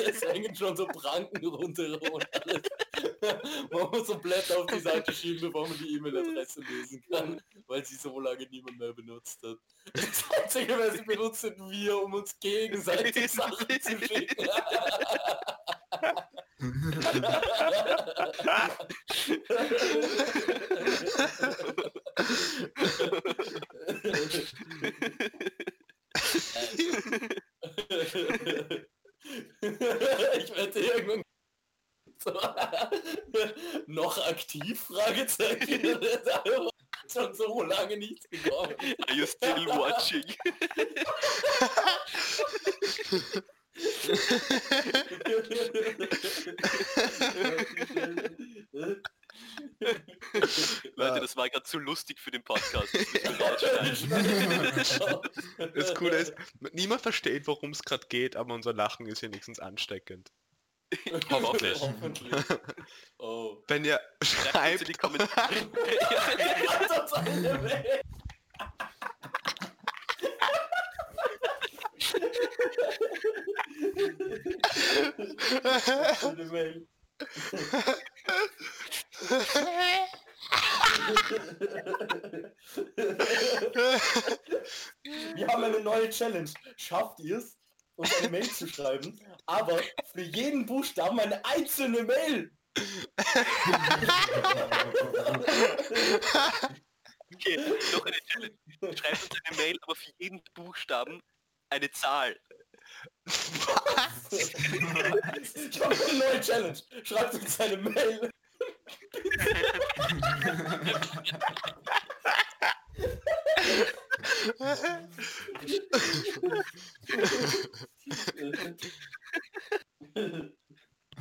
es 0.06 0.22
hängen 0.22 0.54
schon 0.54 0.76
so 0.76 0.86
Pranken 0.86 1.44
rundherum 1.46 2.00
und 2.12 2.26
alles. 2.42 2.62
Man 3.70 3.90
muss 3.90 4.06
so 4.06 4.18
Blätter 4.18 4.58
auf 4.58 4.66
die 4.66 4.80
Seite 4.80 5.12
schieben, 5.12 5.52
bevor 5.52 5.68
man 5.68 5.78
die 5.78 5.94
E-Mail-Adresse 5.94 6.60
lesen 6.60 7.02
kann, 7.10 7.40
weil 7.66 7.84
sie 7.84 7.96
so 7.96 8.18
lange 8.18 8.46
niemand 8.50 8.78
mehr 8.78 8.92
benutzt 8.92 9.42
hat. 9.42 9.58
Das 9.94 10.24
Einzige, 10.42 10.78
was 10.78 10.94
sie 10.94 11.02
benutzt, 11.02 11.40
sind 11.40 11.58
wir, 11.58 12.02
um 12.02 12.14
uns 12.14 12.38
gegenseitig 12.38 13.30
Sachen 13.30 13.80
zu 13.80 13.98
schicken. 13.98 14.48
ich 29.60 30.56
werde 30.56 30.80
irgendwann 30.80 31.22
noch 33.86 34.26
aktiv 34.26 34.80
Fragezeichen 34.80 36.00
schon 37.12 37.34
so 37.34 37.62
lange 37.62 37.96
nichts 37.96 38.28
gekommen. 38.30 38.74
Are 39.06 39.16
you 39.16 39.26
still 39.26 39.66
watching? 39.66 40.24
Leute, 50.96 51.20
das 51.20 51.36
war 51.36 51.48
gerade 51.48 51.64
zu 51.64 51.78
lustig 51.78 52.20
für 52.20 52.30
den 52.30 52.42
Podcast. 52.42 52.92
Das. 54.74 55.00
Das 55.74 55.94
Coole 55.94 56.16
ist, 56.16 56.34
niemand 56.72 57.02
versteht, 57.02 57.46
worum 57.46 57.70
es 57.70 57.82
gerade 57.82 58.06
geht, 58.08 58.36
aber 58.36 58.54
unser 58.54 58.72
Lachen 58.72 59.06
ist 59.06 59.22
wenigstens 59.22 59.58
ansteckend. 59.58 60.30
Hoffentlich. 61.30 61.80
Hoffentlich. 61.80 62.32
Oh. 63.18 63.62
Wenn 63.68 63.84
ihr 63.84 64.00
Schreibt 64.22 64.86
die 64.88 64.92
Kommentare. 64.94 65.54
Wir 85.34 85.48
haben 85.48 85.64
eine 85.64 85.80
neue 85.80 86.10
Challenge. 86.10 86.50
Schafft 86.76 87.20
ihr 87.20 87.38
es, 87.38 87.56
uns 87.96 88.16
eine 88.18 88.28
Mail 88.28 88.48
zu 88.50 88.66
schreiben, 88.66 89.18
aber 89.46 89.80
für 90.12 90.22
jeden 90.22 90.66
Buchstaben 90.66 91.20
eine 91.20 91.44
einzelne 91.44 92.04
Mail. 92.04 92.50
Okay, 97.34 97.56
noch 97.92 98.06
eine 98.06 98.16
Challenge. 98.26 98.58
Schreibt 98.94 99.22
uns 99.22 99.40
eine 99.44 99.56
Mail, 99.56 99.78
aber 99.82 99.94
für 99.94 100.12
jeden 100.18 100.42
Buchstaben 100.54 101.20
eine 101.70 101.90
Zahl. 101.90 102.38
Ich 104.30 104.54
habe 105.80 105.94
eine 105.94 106.18
neue 106.18 106.40
Challenge. 106.40 106.78
Schreibt 107.04 107.34
uns 107.34 107.60
eine 107.60 107.76
Mail. 107.76 108.30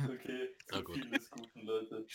okay, 0.08 0.48
Na 0.70 0.80
gut. 0.80 0.96
viel 0.96 1.10
des 1.10 1.30
Guten, 1.30 1.62
Leute. 1.62 2.06